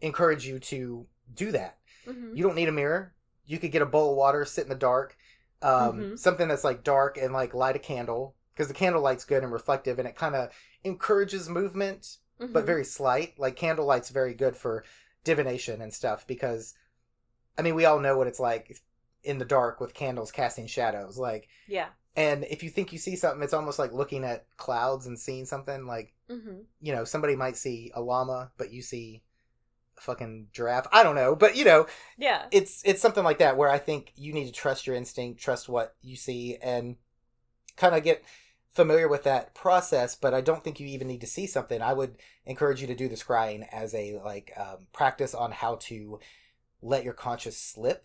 encourage 0.00 0.46
you 0.46 0.58
to 0.58 1.06
do 1.32 1.52
that. 1.52 1.78
Mhm. 2.06 2.36
You 2.36 2.42
don't 2.42 2.54
need 2.54 2.68
a 2.68 2.72
mirror. 2.72 3.14
You 3.44 3.58
could 3.58 3.72
get 3.72 3.82
a 3.82 3.86
bowl 3.86 4.10
of 4.10 4.16
water, 4.16 4.44
sit 4.44 4.64
in 4.64 4.68
the 4.68 4.74
dark, 4.74 5.16
um, 5.62 6.00
Mhm. 6.00 6.18
something 6.18 6.48
that's 6.48 6.64
like 6.64 6.84
dark, 6.84 7.16
and 7.16 7.32
like 7.32 7.54
light 7.54 7.76
a 7.76 7.78
candle 7.78 8.34
because 8.52 8.68
the 8.68 8.74
candle 8.74 9.02
light's 9.02 9.24
good 9.24 9.42
and 9.42 9.52
reflective, 9.52 9.98
and 9.98 10.08
it 10.08 10.16
kind 10.16 10.34
of 10.34 10.50
encourages 10.84 11.48
movement 11.48 12.18
but 12.38 12.64
Mhm. 12.64 12.66
very 12.66 12.84
slight. 12.84 13.38
Like 13.38 13.56
candlelight's 13.56 14.10
very 14.10 14.34
good 14.34 14.56
for 14.56 14.84
divination 15.24 15.80
and 15.80 15.92
stuff 15.94 16.26
because 16.26 16.74
I 17.58 17.62
mean 17.62 17.74
we 17.74 17.84
all 17.84 18.00
know 18.00 18.16
what 18.16 18.26
it's 18.26 18.40
like 18.40 18.80
in 19.24 19.38
the 19.38 19.44
dark 19.44 19.80
with 19.80 19.94
candles 19.94 20.30
casting 20.30 20.66
shadows. 20.66 21.18
Like 21.18 21.48
yeah. 21.66 21.88
and 22.16 22.44
if 22.50 22.62
you 22.62 22.70
think 22.70 22.92
you 22.92 22.98
see 22.98 23.16
something, 23.16 23.42
it's 23.42 23.54
almost 23.54 23.78
like 23.78 23.92
looking 23.92 24.24
at 24.24 24.46
clouds 24.56 25.06
and 25.06 25.18
seeing 25.18 25.44
something 25.44 25.86
like 25.86 26.12
hmm 26.30 26.60
you 26.80 26.92
know, 26.92 27.04
somebody 27.04 27.34
might 27.36 27.56
see 27.56 27.90
a 27.94 28.00
llama, 28.00 28.50
but 28.58 28.72
you 28.72 28.82
see 28.82 29.22
a 29.98 30.00
fucking 30.00 30.48
giraffe. 30.52 30.86
I 30.92 31.02
don't 31.02 31.14
know. 31.14 31.34
But 31.34 31.56
you 31.56 31.64
know, 31.64 31.86
Yeah. 32.18 32.46
it's 32.50 32.82
it's 32.84 33.00
something 33.00 33.24
like 33.24 33.38
that 33.38 33.56
where 33.56 33.70
I 33.70 33.78
think 33.78 34.12
you 34.16 34.32
need 34.32 34.46
to 34.46 34.52
trust 34.52 34.86
your 34.86 34.94
instinct, 34.96 35.40
trust 35.40 35.68
what 35.68 35.94
you 36.02 36.16
see, 36.16 36.56
and 36.62 36.96
kind 37.76 37.94
of 37.94 38.02
get 38.02 38.22
familiar 38.70 39.08
with 39.08 39.22
that 39.24 39.54
process. 39.54 40.14
But 40.14 40.34
I 40.34 40.40
don't 40.40 40.62
think 40.62 40.78
you 40.78 40.86
even 40.88 41.08
need 41.08 41.22
to 41.22 41.26
see 41.26 41.46
something. 41.46 41.80
I 41.80 41.92
would 41.94 42.16
encourage 42.44 42.80
you 42.80 42.86
to 42.88 42.94
do 42.94 43.08
the 43.08 43.16
scrying 43.16 43.66
as 43.72 43.94
a 43.94 44.18
like 44.24 44.52
um, 44.56 44.86
practice 44.92 45.34
on 45.34 45.52
how 45.52 45.76
to 45.82 46.20
let 46.86 47.04
your 47.04 47.14
conscious 47.14 47.58
slip 47.58 48.04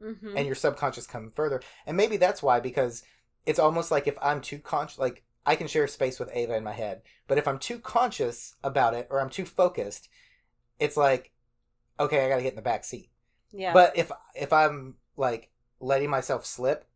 hmm 0.00 0.34
and 0.34 0.46
your 0.46 0.54
subconscious 0.54 1.06
come 1.06 1.30
further. 1.30 1.60
And 1.86 1.96
maybe 1.96 2.16
that's 2.16 2.42
why 2.42 2.60
because 2.60 3.02
it's 3.46 3.58
almost 3.58 3.90
like 3.90 4.06
if 4.06 4.16
I'm 4.22 4.40
too 4.40 4.58
conscious, 4.58 4.98
like 4.98 5.24
I 5.44 5.56
can 5.56 5.66
share 5.66 5.86
space 5.88 6.18
with 6.18 6.30
Ava 6.32 6.54
in 6.56 6.64
my 6.64 6.72
head, 6.72 7.02
but 7.26 7.38
if 7.38 7.48
I'm 7.48 7.58
too 7.58 7.78
conscious 7.78 8.54
about 8.62 8.94
it 8.94 9.08
or 9.10 9.20
I'm 9.20 9.30
too 9.30 9.44
focused, 9.44 10.08
it's 10.80 10.96
like 10.96 11.32
okay, 12.00 12.26
I 12.26 12.28
got 12.30 12.36
to 12.38 12.42
get 12.42 12.52
in 12.52 12.56
the 12.56 12.62
back 12.62 12.84
seat. 12.84 13.10
yeah. 13.52 13.74
But 13.74 13.96
if 13.96 14.12
if 14.34 14.52
I'm 14.52 14.96
like 15.16 15.50
letting 15.80 16.10
myself 16.10 16.46
slip 16.46 16.86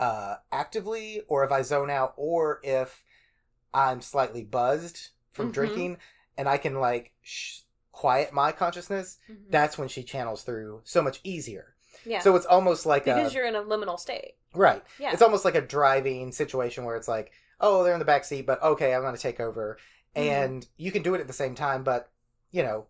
uh 0.00 0.36
actively 0.52 1.22
or 1.28 1.44
if 1.44 1.52
I 1.52 1.62
zone 1.62 1.90
out 1.90 2.14
or 2.16 2.60
if 2.64 3.04
I'm 3.74 4.00
slightly 4.00 4.44
buzzed 4.44 5.10
from 5.32 5.50
Mhm. 5.50 5.52
drinking 5.52 5.98
and 6.38 6.48
I 6.48 6.58
can 6.58 6.80
like 6.80 7.12
sh- 7.22 7.60
quiet 7.94 8.32
my 8.32 8.50
consciousness, 8.52 9.18
Mhm. 9.30 9.50
that's 9.50 9.78
when 9.78 9.88
she 9.88 10.02
channels 10.02 10.42
through 10.42 10.80
so 10.84 11.00
much 11.00 11.20
easier. 11.22 11.74
yeah. 12.04 12.18
So 12.18 12.34
it's 12.36 12.44
almost 12.44 12.84
like 12.84 13.04
because 13.04 13.32
a 13.32 13.34
you're 13.34 13.46
in 13.46 13.54
a 13.54 13.62
liminal 13.62 13.98
state. 13.98 14.34
right. 14.52 14.82
Yeah. 14.98 15.12
It's 15.12 15.22
almost 15.22 15.44
like 15.44 15.54
a 15.54 15.60
driving 15.62 16.32
situation 16.32 16.84
where 16.84 16.96
it's 16.96 17.08
like, 17.08 17.32
oh, 17.60 17.82
they're 17.82 17.94
in 17.94 17.98
the 18.00 18.04
back 18.04 18.24
seat, 18.24 18.44
but 18.46 18.62
okay, 18.62 18.92
I'm 18.94 19.00
going 19.02 19.14
to 19.14 19.20
take 19.22 19.40
over, 19.40 19.78
Mhm. 20.14 20.20
and 20.20 20.66
you 20.76 20.90
can 20.92 21.02
do 21.02 21.14
it 21.14 21.20
at 21.20 21.28
the 21.28 21.32
same 21.32 21.54
time, 21.54 21.82
but 21.84 22.10
you 22.50 22.62
know, 22.62 22.86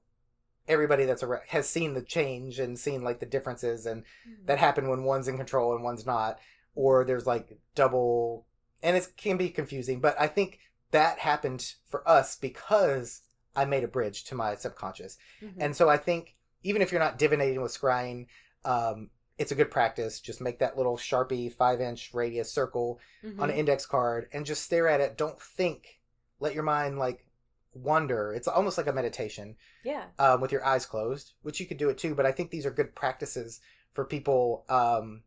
everybody 0.66 1.04
that's 1.04 1.22
around 1.22 1.42
has 1.48 1.68
seen 1.68 1.92
the 1.94 2.02
change 2.02 2.58
and 2.58 2.78
seen 2.78 3.02
like 3.02 3.20
the 3.20 3.26
differences 3.26 3.84
and 3.86 4.02
Mhm. 4.26 4.46
that 4.46 4.58
happen 4.58 4.88
when 4.88 5.04
one's 5.04 5.28
in 5.28 5.36
control 5.36 5.74
and 5.74 5.84
one's 5.84 6.06
not, 6.06 6.40
or 6.74 7.04
there's 7.04 7.26
like 7.26 7.58
double, 7.74 8.46
and 8.82 8.96
it 8.96 9.06
can 9.16 9.36
be 9.36 9.50
confusing. 9.50 10.00
But 10.00 10.18
I 10.18 10.26
think 10.28 10.58
that 10.90 11.18
happened 11.20 11.74
for 11.86 12.06
us 12.08 12.36
because 12.36 13.20
I 13.56 13.64
made 13.64 13.84
a 13.84 13.88
bridge 13.88 14.24
to 14.24 14.34
my 14.34 14.54
subconscious, 14.56 15.18
Mhm. 15.42 15.54
and 15.58 15.76
so 15.76 15.88
I 15.88 15.96
think 15.96 16.34
even 16.62 16.82
if 16.82 16.90
you're 16.90 17.00
not 17.00 17.18
divinating 17.18 17.62
with 17.62 17.78
scrying, 17.78 18.26
um, 18.64 19.10
it's 19.36 19.52
a 19.52 19.54
good 19.54 19.70
practice. 19.70 20.20
Just 20.20 20.40
make 20.40 20.58
that 20.60 20.76
little 20.76 20.96
sharpie 20.96 21.52
five 21.52 21.80
inch 21.80 22.14
radius 22.14 22.50
circle 22.52 23.00
Mhm. 23.22 23.40
on 23.40 23.50
an 23.50 23.56
index 23.56 23.84
card 23.84 24.28
and 24.32 24.46
just 24.46 24.62
stare 24.62 24.88
at 24.88 25.00
it. 25.00 25.16
Don't 25.16 25.40
think. 25.40 26.00
Let 26.40 26.54
your 26.54 26.62
mind 26.62 26.98
like 26.98 27.26
wander. 27.72 28.32
It's 28.32 28.48
almost 28.48 28.78
like 28.78 28.86
a 28.86 28.92
meditation 28.92 29.56
yeah. 29.82 30.06
um, 30.18 30.40
with 30.40 30.52
your 30.52 30.64
eyes 30.64 30.86
closed, 30.86 31.32
which 31.42 31.58
you 31.60 31.66
could 31.66 31.76
do 31.76 31.88
it 31.88 31.98
too. 31.98 32.14
But 32.14 32.26
I 32.26 32.32
think 32.32 32.50
these 32.50 32.64
are 32.64 32.70
good 32.70 32.94
practices 32.94 33.60
for 33.92 34.04
people 34.04 34.64
um, 34.68 35.24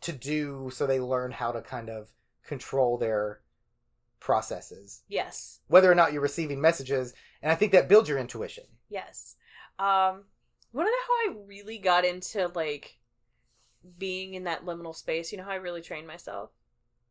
to 0.00 0.12
do 0.12 0.70
so 0.72 0.86
they 0.86 1.00
learn 1.00 1.32
how 1.32 1.50
to 1.52 1.60
kind 1.62 1.90
of 1.90 2.12
control 2.44 2.98
their 2.98 3.40
processes, 4.24 5.02
Yes. 5.06 5.60
whether 5.68 5.92
or 5.92 5.94
not 5.94 6.12
you're 6.14 6.22
receiving 6.22 6.58
messages. 6.58 7.12
And 7.42 7.52
I 7.52 7.54
think 7.54 7.72
that 7.72 7.88
builds 7.90 8.08
your 8.08 8.18
intuition. 8.18 8.64
Yes. 8.88 9.36
Um 9.78 10.24
wanna 10.72 10.88
know 10.90 11.06
how 11.06 11.30
I 11.30 11.36
really 11.46 11.78
got 11.78 12.06
into 12.06 12.48
like 12.54 12.98
being 13.98 14.32
in 14.32 14.44
that 14.44 14.64
liminal 14.64 14.96
space? 14.96 15.30
You 15.30 15.38
know 15.38 15.44
how 15.44 15.50
I 15.50 15.56
really 15.56 15.82
trained 15.82 16.06
myself? 16.06 16.50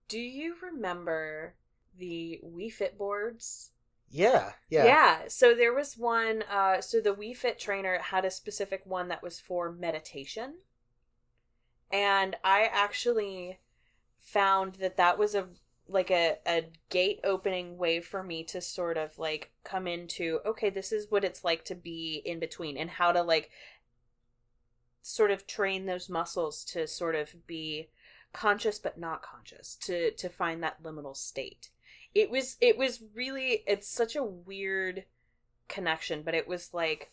Do 0.07 0.19
you 0.19 0.55
remember 0.61 1.53
the 1.95 2.41
Wii 2.43 2.73
Fit 2.73 2.97
boards? 2.97 3.69
Yeah, 4.09 4.53
yeah, 4.69 4.85
Yeah. 4.85 5.21
So 5.27 5.53
there 5.53 5.73
was 5.73 5.95
one 5.95 6.43
uh 6.49 6.81
so 6.81 6.99
the 6.99 7.13
Wii 7.15 7.37
Fit 7.37 7.59
trainer 7.59 7.99
had 7.99 8.25
a 8.25 8.31
specific 8.31 8.81
one 8.85 9.07
that 9.09 9.21
was 9.21 9.39
for 9.39 9.71
meditation. 9.71 10.55
And 11.91 12.37
I 12.43 12.63
actually 12.71 13.59
found 14.19 14.75
that 14.75 14.97
that 14.97 15.19
was 15.19 15.35
a 15.35 15.49
like 15.93 16.11
a, 16.11 16.37
a 16.45 16.65
gate 16.89 17.19
opening 17.23 17.77
way 17.77 18.01
for 18.01 18.23
me 18.23 18.43
to 18.43 18.59
sort 18.59 18.97
of 18.97 19.17
like 19.17 19.51
come 19.63 19.87
into 19.87 20.39
okay 20.45 20.69
this 20.69 20.91
is 20.91 21.09
what 21.09 21.23
it's 21.23 21.43
like 21.43 21.63
to 21.65 21.75
be 21.75 22.21
in 22.25 22.39
between 22.39 22.77
and 22.77 22.89
how 22.89 23.11
to 23.11 23.21
like 23.21 23.49
sort 25.01 25.31
of 25.31 25.45
train 25.45 25.85
those 25.85 26.09
muscles 26.09 26.63
to 26.63 26.87
sort 26.87 27.15
of 27.15 27.45
be 27.45 27.89
conscious 28.31 28.79
but 28.79 28.97
not 28.97 29.21
conscious 29.21 29.75
to 29.75 30.11
to 30.11 30.27
find 30.29 30.63
that 30.63 30.81
liminal 30.81 31.15
state. 31.15 31.69
It 32.15 32.29
was 32.29 32.57
it 32.61 32.77
was 32.77 33.03
really 33.13 33.63
it's 33.67 33.87
such 33.87 34.15
a 34.15 34.23
weird 34.23 35.05
connection 35.67 36.23
but 36.23 36.35
it 36.35 36.47
was 36.47 36.73
like 36.73 37.11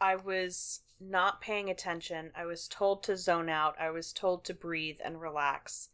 i 0.00 0.14
was 0.14 0.80
not 1.00 1.40
paying 1.40 1.68
attention. 1.68 2.30
I 2.34 2.46
was 2.46 2.68
told 2.68 3.02
to 3.04 3.16
zone 3.16 3.48
out. 3.48 3.76
I 3.78 3.90
was 3.90 4.12
told 4.12 4.44
to 4.44 4.54
breathe 4.54 4.98
and 5.04 5.20
relax 5.20 5.88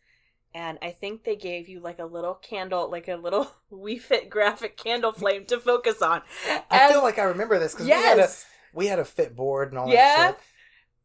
and 0.54 0.78
i 0.82 0.90
think 0.90 1.24
they 1.24 1.36
gave 1.36 1.68
you 1.68 1.80
like 1.80 1.98
a 1.98 2.04
little 2.04 2.34
candle 2.34 2.90
like 2.90 3.08
a 3.08 3.16
little 3.16 3.50
Wii 3.72 4.00
Fit 4.00 4.28
graphic 4.30 4.76
candle 4.76 5.12
flame 5.12 5.46
to 5.46 5.58
focus 5.58 6.02
on. 6.02 6.22
I 6.70 6.92
feel 6.92 7.02
like 7.02 7.18
I 7.18 7.24
remember 7.24 7.58
this 7.58 7.72
because 7.72 7.86
we 7.86 7.92
had 7.92 8.18
a 8.18 8.22
yes! 8.22 8.46
we 8.74 8.86
had 8.86 8.98
a 8.98 9.04
fit 9.04 9.34
board 9.34 9.70
and 9.70 9.78
all 9.78 9.88
Yeah. 9.88 10.16
that 10.16 10.36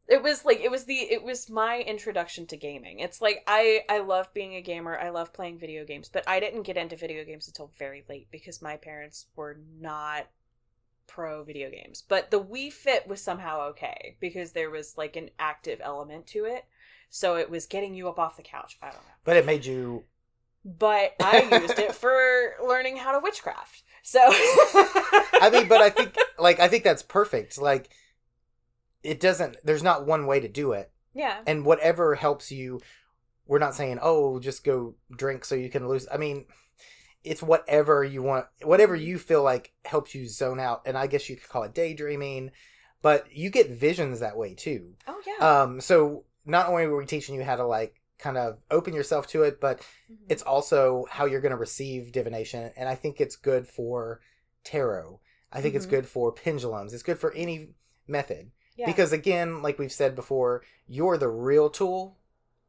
shit. 0.08 0.16
it 0.16 0.22
was 0.22 0.44
like 0.44 0.60
it 0.60 0.70
was 0.70 0.84
the 0.84 0.94
it 0.96 1.22
was 1.22 1.48
my 1.48 1.80
introduction 1.80 2.46
to 2.48 2.56
gaming. 2.56 2.98
It's 3.00 3.20
like 3.22 3.42
i 3.46 3.80
i 3.88 3.98
love 3.98 4.32
being 4.34 4.54
a 4.54 4.60
gamer. 4.62 4.98
I 4.98 5.08
love 5.10 5.32
playing 5.32 5.58
video 5.58 5.84
games 5.84 6.08
but 6.08 6.24
i 6.28 6.40
didn't 6.40 6.62
get 6.64 6.76
into 6.76 6.96
video 6.96 7.24
games 7.24 7.46
until 7.48 7.70
very 7.78 8.04
late 8.08 8.28
because 8.30 8.60
my 8.62 8.76
parents 8.76 9.26
were 9.36 9.58
not 9.80 10.26
pro 11.06 11.42
video 11.42 11.70
games. 11.70 12.02
But 12.06 12.30
the 12.30 12.40
wii 12.40 12.70
fit 12.72 13.08
was 13.08 13.22
somehow 13.22 13.62
okay 13.70 14.16
because 14.20 14.52
there 14.52 14.70
was 14.70 14.98
like 14.98 15.16
an 15.16 15.30
active 15.38 15.80
element 15.82 16.26
to 16.28 16.44
it 16.44 16.66
so 17.10 17.36
it 17.36 17.50
was 17.50 17.66
getting 17.66 17.94
you 17.94 18.08
up 18.08 18.18
off 18.18 18.36
the 18.36 18.42
couch 18.42 18.78
i 18.82 18.86
don't 18.86 18.96
know 18.96 19.12
But 19.24 19.36
it 19.36 19.46
made 19.46 19.64
you. 19.64 20.04
but 20.64 21.14
i 21.20 21.40
used 21.60 21.78
it 21.78 21.94
for 21.94 22.54
learning 22.66 22.96
how 22.96 23.12
to 23.12 23.20
witchcraft 23.20 23.82
so 24.02 24.20
I 25.40 25.50
mean, 25.52 25.68
but 25.68 25.80
I 25.82 25.90
think 25.90 26.16
like 26.38 26.60
I 26.60 26.68
think 26.68 26.82
that's 26.82 27.02
perfect. 27.02 27.58
Like, 27.60 27.90
it 29.02 29.20
doesn't. 29.20 29.56
There's 29.64 29.82
not 29.82 30.06
one 30.06 30.26
way 30.26 30.40
to 30.40 30.48
do 30.48 30.72
it, 30.72 30.90
yeah 31.14 31.38
and 31.46 31.64
whatever 31.64 32.14
helps 32.14 32.50
you. 32.50 32.80
We're 33.46 33.58
not 33.58 33.74
saying 33.74 33.98
oh 34.02 34.40
just 34.40 34.64
go 34.64 34.94
drink 35.14 35.44
so 35.44 35.54
you 35.54 35.68
can 35.68 35.86
lose. 35.88 36.08
I 36.12 36.16
mean, 36.16 36.46
it's 37.22 37.42
whatever 37.42 38.02
you 38.02 38.22
want, 38.22 38.46
whatever 38.62 38.96
you 38.96 39.18
feel 39.18 39.42
like 39.42 39.72
helps 39.84 40.14
you 40.14 40.26
zone 40.26 40.58
out, 40.60 40.82
and 40.86 40.96
I 40.96 41.06
guess 41.06 41.28
you 41.28 41.36
could 41.36 41.48
call 41.48 41.64
it 41.64 41.74
daydreaming, 41.74 42.50
but 43.02 43.30
you 43.30 43.50
get 43.50 43.70
visions 43.70 44.20
that 44.20 44.36
way 44.38 44.54
too. 44.54 44.94
oh 45.06 45.20
yeah 45.26 45.62
Um, 45.62 45.80
so 45.80 46.24
not 46.48 46.68
only 46.68 46.86
were 46.88 46.96
we 46.96 47.06
teaching 47.06 47.34
you 47.36 47.44
how 47.44 47.56
to 47.56 47.66
like 47.66 48.00
kind 48.18 48.36
of 48.36 48.58
open 48.70 48.94
yourself 48.94 49.26
to 49.28 49.44
it, 49.44 49.60
but 49.60 49.80
Mhm. 50.10 50.16
it's 50.28 50.42
also 50.42 51.06
how 51.10 51.24
you're 51.26 51.40
going 51.40 51.50
to 51.52 51.56
receive 51.58 52.10
divination, 52.12 52.72
and 52.76 52.88
I 52.88 52.96
think 52.96 53.20
it's 53.20 53.36
good 53.36 53.68
for 53.68 54.20
tarot. 54.64 55.20
I 55.52 55.60
think 55.60 55.74
it's 55.76 55.86
Mhm. 55.86 55.90
good 55.90 56.06
for 56.08 56.32
pendulums. 56.32 56.92
It's 56.92 57.02
good 57.04 57.18
for 57.20 57.32
any 57.34 57.74
method 58.08 58.50
yeah 58.76 58.86
because 58.86 59.12
again, 59.12 59.62
like 59.62 59.78
we've 59.78 59.92
said 59.92 60.14
before, 60.16 60.62
you're 60.88 61.18
the 61.18 61.28
real 61.28 61.70
tool. 61.70 62.16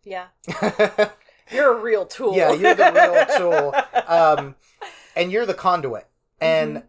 yeah 0.04 0.28
you're 1.52 1.78
a 1.78 1.82
real 1.82 2.06
tool 2.06 2.36
Yeah, 2.36 2.54
you're 2.54 2.74
the 2.76 2.92
real 2.94 3.26
tool. 3.38 3.76
um, 4.08 4.56
and 5.16 5.32
you're 5.32 5.46
the 5.46 5.54
conduit. 5.54 6.08
And 6.40 6.78
Mhm. 6.78 6.84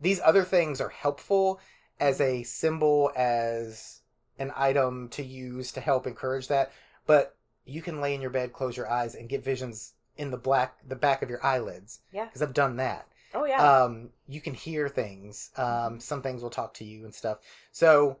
these 0.00 0.20
other 0.20 0.44
things 0.44 0.80
are 0.80 0.88
helpful 0.88 1.60
as 2.00 2.20
a 2.20 2.42
symbol, 2.42 3.12
as 3.16 4.02
an 4.38 4.52
item 4.56 5.08
to 5.10 5.22
use 5.22 5.72
to 5.72 5.80
help 5.80 6.06
encourage 6.06 6.48
that. 6.48 6.72
But 7.06 7.36
you 7.64 7.82
can 7.82 8.00
lay 8.00 8.14
in 8.14 8.20
your 8.20 8.30
bed, 8.30 8.52
close 8.52 8.76
your 8.76 8.90
eyes, 8.90 9.14
and 9.14 9.28
get 9.28 9.44
visions 9.44 9.94
in 10.16 10.30
the 10.30 10.36
black, 10.36 10.76
the 10.86 10.96
back 10.96 11.22
of 11.22 11.30
your 11.30 11.44
eyelids. 11.44 12.00
Yeah. 12.12 12.26
because 12.26 12.42
I've 12.42 12.54
done 12.54 12.76
that. 12.76 13.06
Oh 13.34 13.44
yeah. 13.44 13.82
Um, 13.82 14.10
you 14.28 14.40
can 14.40 14.54
hear 14.54 14.88
things. 14.88 15.50
Um, 15.56 16.00
some 16.00 16.22
things 16.22 16.42
will 16.42 16.50
talk 16.50 16.74
to 16.74 16.84
you 16.84 17.04
and 17.04 17.14
stuff. 17.14 17.38
So 17.72 18.18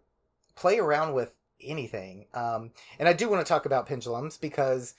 play 0.56 0.78
around 0.78 1.14
with 1.14 1.32
anything. 1.60 2.26
Um, 2.34 2.72
and 2.98 3.08
I 3.08 3.12
do 3.12 3.28
want 3.28 3.44
to 3.44 3.48
talk 3.48 3.66
about 3.66 3.86
pendulums 3.86 4.36
because 4.36 4.94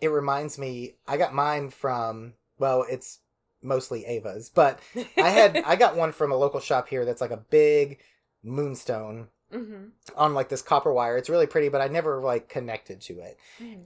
it 0.00 0.08
reminds 0.08 0.58
me. 0.58 0.94
I 1.06 1.16
got 1.16 1.34
mine 1.34 1.70
from 1.70 2.34
well, 2.58 2.86
it's 2.88 3.18
mostly 3.62 4.06
Ava's, 4.06 4.48
but 4.48 4.78
I 5.16 5.28
had 5.28 5.56
I 5.66 5.76
got 5.76 5.96
one 5.96 6.12
from 6.12 6.32
a 6.32 6.36
local 6.36 6.60
shop 6.60 6.88
here 6.88 7.04
that's 7.04 7.20
like 7.20 7.30
a 7.30 7.36
big 7.36 7.98
moonstone 8.42 9.28
mm-hmm. 9.54 9.84
on 10.16 10.34
like 10.34 10.48
this 10.48 10.62
copper 10.62 10.92
wire. 10.92 11.16
It's 11.16 11.30
really 11.30 11.46
pretty, 11.46 11.68
but 11.68 11.80
I 11.80 11.88
never 11.88 12.20
like 12.20 12.48
connected 12.48 13.00
to 13.02 13.20
it. 13.20 13.38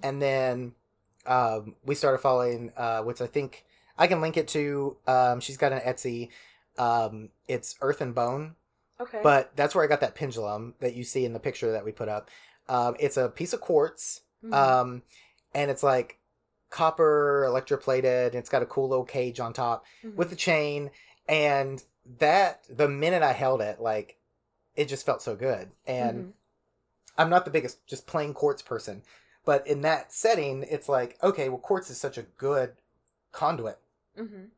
And 0.02 0.20
then 0.22 0.72
um, 1.26 1.76
we 1.84 1.94
started 1.94 2.18
following, 2.18 2.72
uh, 2.76 3.02
which 3.02 3.20
I 3.20 3.26
think 3.26 3.64
I 3.96 4.06
can 4.06 4.20
link 4.20 4.36
it 4.36 4.48
to. 4.48 4.96
Um, 5.06 5.40
she's 5.40 5.56
got 5.56 5.72
an 5.72 5.80
Etsy. 5.80 6.30
Um, 6.78 7.30
it's 7.48 7.74
Earth 7.80 8.00
and 8.00 8.14
Bone, 8.14 8.54
Okay. 9.00 9.20
but 9.22 9.54
that's 9.56 9.74
where 9.74 9.82
I 9.84 9.88
got 9.88 10.00
that 10.00 10.14
pendulum 10.14 10.74
that 10.80 10.94
you 10.94 11.04
see 11.04 11.24
in 11.24 11.32
the 11.32 11.40
picture 11.40 11.72
that 11.72 11.84
we 11.84 11.92
put 11.92 12.08
up. 12.08 12.30
Um, 12.68 12.94
it's 13.00 13.16
a 13.16 13.28
piece 13.28 13.52
of 13.52 13.60
quartz, 13.60 14.22
Mhm. 14.44 14.54
um, 14.54 15.02
and 15.54 15.70
it's 15.70 15.82
like 15.82 16.18
copper 16.70 17.46
electroplated. 17.48 18.26
And 18.26 18.36
it's 18.36 18.50
got 18.50 18.62
a 18.62 18.66
cool 18.66 18.88
little 18.88 19.04
cage 19.04 19.40
on 19.40 19.52
top 19.52 19.84
Mhm. 20.04 20.14
with 20.14 20.30
the 20.30 20.36
chain. 20.36 20.90
And 21.28 21.82
that 22.18 22.64
the 22.70 22.88
minute 22.88 23.22
I 23.22 23.32
held 23.32 23.60
it, 23.60 23.80
like 23.80 24.17
it 24.78 24.88
just 24.88 25.04
felt 25.04 25.20
so 25.20 25.34
good. 25.34 25.72
And 25.86 26.22
Mhm. 26.22 26.32
I'm 27.18 27.28
not 27.28 27.44
the 27.44 27.50
biggest 27.50 27.84
just 27.86 28.06
plain 28.06 28.32
quartz 28.32 28.62
person, 28.62 29.02
but 29.44 29.66
in 29.66 29.82
that 29.82 30.12
setting, 30.12 30.62
it's 30.62 30.88
like 30.88 31.18
okay, 31.22 31.48
well, 31.48 31.58
quartz 31.58 31.90
is 31.90 31.98
such 32.00 32.16
a 32.16 32.22
good 32.22 32.76
conduit 33.32 33.78
Mhm. 34.16 34.50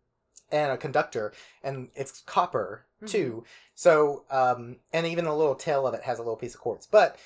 and 0.53 0.73
a 0.73 0.77
conductor, 0.77 1.33
and 1.63 1.89
it's 1.95 2.21
copper 2.21 2.85
Mm-hmm. 2.97 3.07
too. 3.07 3.45
So, 3.75 4.25
um, 4.31 4.77
and 4.93 5.07
even 5.07 5.25
the 5.25 5.35
little 5.35 5.55
tail 5.55 5.87
of 5.87 5.95
it 5.95 6.03
has 6.03 6.19
a 6.19 6.23
little 6.23 6.37
piece 6.37 6.55
of 6.55 6.61
quartz. 6.61 6.87
But 6.87 7.17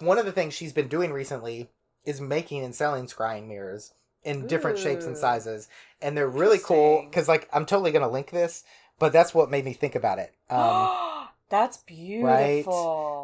one 0.00 0.18
of 0.18 0.26
the 0.26 0.32
things 0.32 0.52
she's 0.52 0.72
been 0.72 0.88
doing 0.88 1.12
recently 1.12 1.70
is 2.04 2.20
making 2.20 2.64
and 2.64 2.74
selling 2.74 3.06
scrying 3.06 3.46
mirrors 3.46 3.92
in 4.24 4.48
different 4.48 4.78
shapes 4.78 5.06
and 5.06 5.16
sizes, 5.16 5.68
and 6.02 6.16
they're 6.16 6.26
really 6.28 6.58
cool 6.58 7.04
because, 7.04 7.28
like, 7.28 7.48
I'm 7.52 7.66
totally 7.66 7.92
gonna 7.92 8.08
link 8.08 8.30
this, 8.30 8.64
but 8.98 9.12
that's 9.12 9.32
what 9.32 9.48
made 9.48 9.64
me 9.64 9.74
think 9.74 9.94
about 9.94 10.18
it. 10.18 10.34
Um, 10.50 10.88
That's 11.48 11.78
beautiful. 11.78 12.26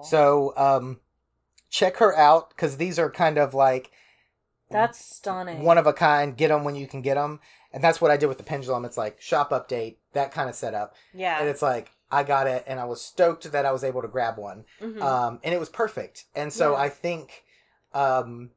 Right? 0.01 0.05
so, 0.07 0.55
um, 0.57 1.01
check 1.71 1.97
her 1.97 2.17
out 2.17 2.51
because 2.51 2.77
these 2.77 2.99
are 2.99 3.11
kind 3.11 3.39
of 3.39 3.55
like 3.55 3.91
that's 4.71 5.05
stunning. 5.05 5.63
one 5.65 5.79
of 5.79 5.87
a 5.87 5.93
kind. 5.93 6.37
Get 6.37 6.49
them 6.49 6.65
when 6.65 6.75
you 6.77 6.87
can 6.87 7.03
get 7.03 7.15
them, 7.17 7.41
and 7.73 7.83
that's 7.85 8.01
what 8.01 8.11
I 8.11 8.17
did 8.17 8.27
with 8.27 8.39
the 8.39 8.45
pendulum. 8.45 8.85
It's 8.85 8.97
like 8.97 9.21
shop 9.21 9.51
update, 9.51 9.97
that 10.13 10.33
kind 10.33 10.49
of 10.49 10.55
setup, 10.55 10.95
yeah. 11.13 11.41
and 11.41 11.49
it's 11.49 11.63
like 11.63 11.91
I 12.11 12.23
got 12.23 12.47
it, 12.47 12.65
and 12.67 12.79
I 12.81 12.85
was 12.85 13.01
stoked 13.03 13.51
that 13.51 13.67
I 13.67 13.73
was 13.73 13.85
able 13.85 14.03
to 14.03 14.09
grab 14.09 14.39
one, 14.39 14.65
Mhm. 14.81 15.01
um, 15.03 15.41
and 15.43 15.55
it 15.55 15.59
was 15.61 15.69
perfect. 15.69 16.25
And 16.35 16.53
so 16.53 16.73
Yeah. 16.73 16.79
I 16.83 16.89
think, 16.91 17.45
um, 17.95 18.51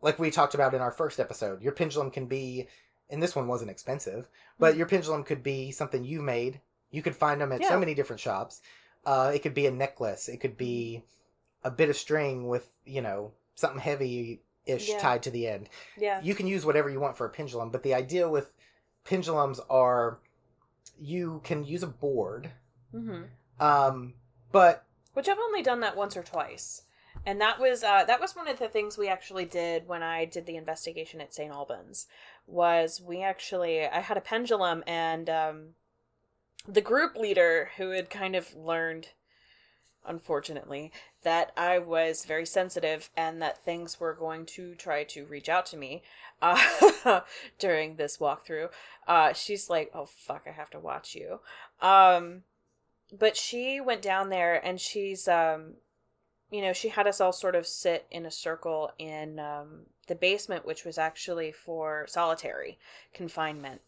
like 0.00 0.18
we 0.18 0.30
talked 0.30 0.54
about 0.54 0.74
in 0.74 0.80
our 0.80 0.90
first 0.92 1.18
episode, 1.18 1.60
your 1.62 1.72
pendulum 1.72 2.10
can 2.10 2.26
be, 2.26 2.68
and 3.10 3.22
this 3.22 3.34
one 3.34 3.48
wasn't 3.48 3.70
expensive, 3.70 4.28
but 4.58 4.74
Mhm. 4.74 4.78
your 4.78 4.86
pendulum 4.86 5.24
could 5.24 5.42
be 5.42 5.72
something 5.72 6.04
you 6.04 6.20
made. 6.22 6.60
You 6.90 7.02
could 7.02 7.16
find 7.16 7.40
them 7.40 7.52
at 7.52 7.60
Yeah. 7.60 7.68
so 7.68 7.78
many 7.78 7.94
different 7.94 8.20
shops. 8.20 8.60
Uh, 9.04 9.30
it 9.34 9.40
could 9.42 9.54
be 9.54 9.66
a 9.66 9.70
necklace. 9.70 10.28
It 10.28 10.38
could 10.38 10.56
be 10.56 11.04
a 11.64 11.70
bit 11.70 11.88
of 11.88 11.96
string 11.96 12.48
with 12.48 12.70
you 12.84 13.00
know 13.00 13.32
something 13.54 13.80
heavy 13.80 14.42
ish 14.66 14.88
Yeah. 14.90 14.98
tied 14.98 15.22
to 15.24 15.30
the 15.30 15.46
end. 15.48 15.68
yeah. 15.96 16.20
You 16.22 16.34
can 16.34 16.46
use 16.46 16.64
whatever 16.66 16.88
you 16.90 17.00
want 17.00 17.16
for 17.16 17.26
a 17.26 17.30
pendulum, 17.30 17.70
but 17.70 17.82
the 17.82 17.94
idea 17.94 18.28
with 18.28 18.52
pendulums 19.04 19.60
are 19.70 20.18
you 20.98 21.40
can 21.44 21.64
use 21.64 21.82
a 21.82 21.86
board, 21.86 22.50
hmm 22.90 23.24
um, 23.60 24.14
but 24.52 24.84
Which 25.14 25.28
I've 25.28 25.38
only 25.38 25.62
done 25.62 25.80
that 25.80 25.96
once 25.96 26.16
or 26.16 26.22
twice. 26.22 26.82
And 27.26 27.40
that 27.40 27.58
was 27.58 27.82
uh, 27.82 28.04
that 28.04 28.20
was 28.20 28.36
one 28.36 28.46
of 28.48 28.58
the 28.58 28.68
things 28.68 28.96
we 28.96 29.08
actually 29.08 29.44
did 29.44 29.88
when 29.88 30.02
I 30.02 30.24
did 30.24 30.46
the 30.46 30.56
investigation 30.56 31.20
at 31.20 31.34
St. 31.34 31.52
Albans. 31.52 32.06
Was 32.46 33.00
we 33.00 33.22
actually 33.22 33.84
I 33.86 34.00
had 34.00 34.16
a 34.16 34.20
pendulum 34.20 34.84
and 34.86 35.28
um, 35.28 35.68
the 36.68 36.80
group 36.80 37.16
leader 37.16 37.70
who 37.78 37.90
had 37.90 38.10
kind 38.10 38.36
of 38.36 38.54
learned, 38.54 39.08
unfortunately, 40.06 40.92
that 41.22 41.50
I 41.56 41.78
was 41.78 42.26
very 42.26 42.46
sensitive 42.46 43.10
and 43.16 43.40
that 43.40 43.64
things 43.64 43.98
were 43.98 44.14
going 44.14 44.44
to 44.46 44.74
try 44.74 45.02
to 45.04 45.24
reach 45.24 45.48
out 45.48 45.66
to 45.66 45.76
me 45.76 46.02
uh, 46.42 47.20
during 47.58 47.96
this 47.96 48.18
walkthrough. 48.18 48.68
Uh, 49.06 49.32
she's 49.32 49.70
like, 49.70 49.90
"Oh 49.94 50.06
fuck, 50.06 50.42
I 50.46 50.50
have 50.52 50.70
to 50.70 50.78
watch 50.78 51.14
you." 51.14 51.40
Um, 51.80 52.42
but 53.16 53.36
she 53.36 53.80
went 53.80 54.02
down 54.02 54.28
there 54.28 54.64
and 54.64 54.80
she's 54.80 55.28
um 55.28 55.74
you 56.50 56.60
know 56.60 56.72
she 56.72 56.88
had 56.88 57.06
us 57.06 57.20
all 57.20 57.32
sort 57.32 57.54
of 57.54 57.66
sit 57.66 58.06
in 58.10 58.26
a 58.26 58.30
circle 58.30 58.90
in 58.98 59.38
um 59.38 59.86
the 60.08 60.14
basement 60.14 60.66
which 60.66 60.84
was 60.84 60.98
actually 60.98 61.52
for 61.52 62.06
solitary 62.08 62.78
confinement 63.12 63.80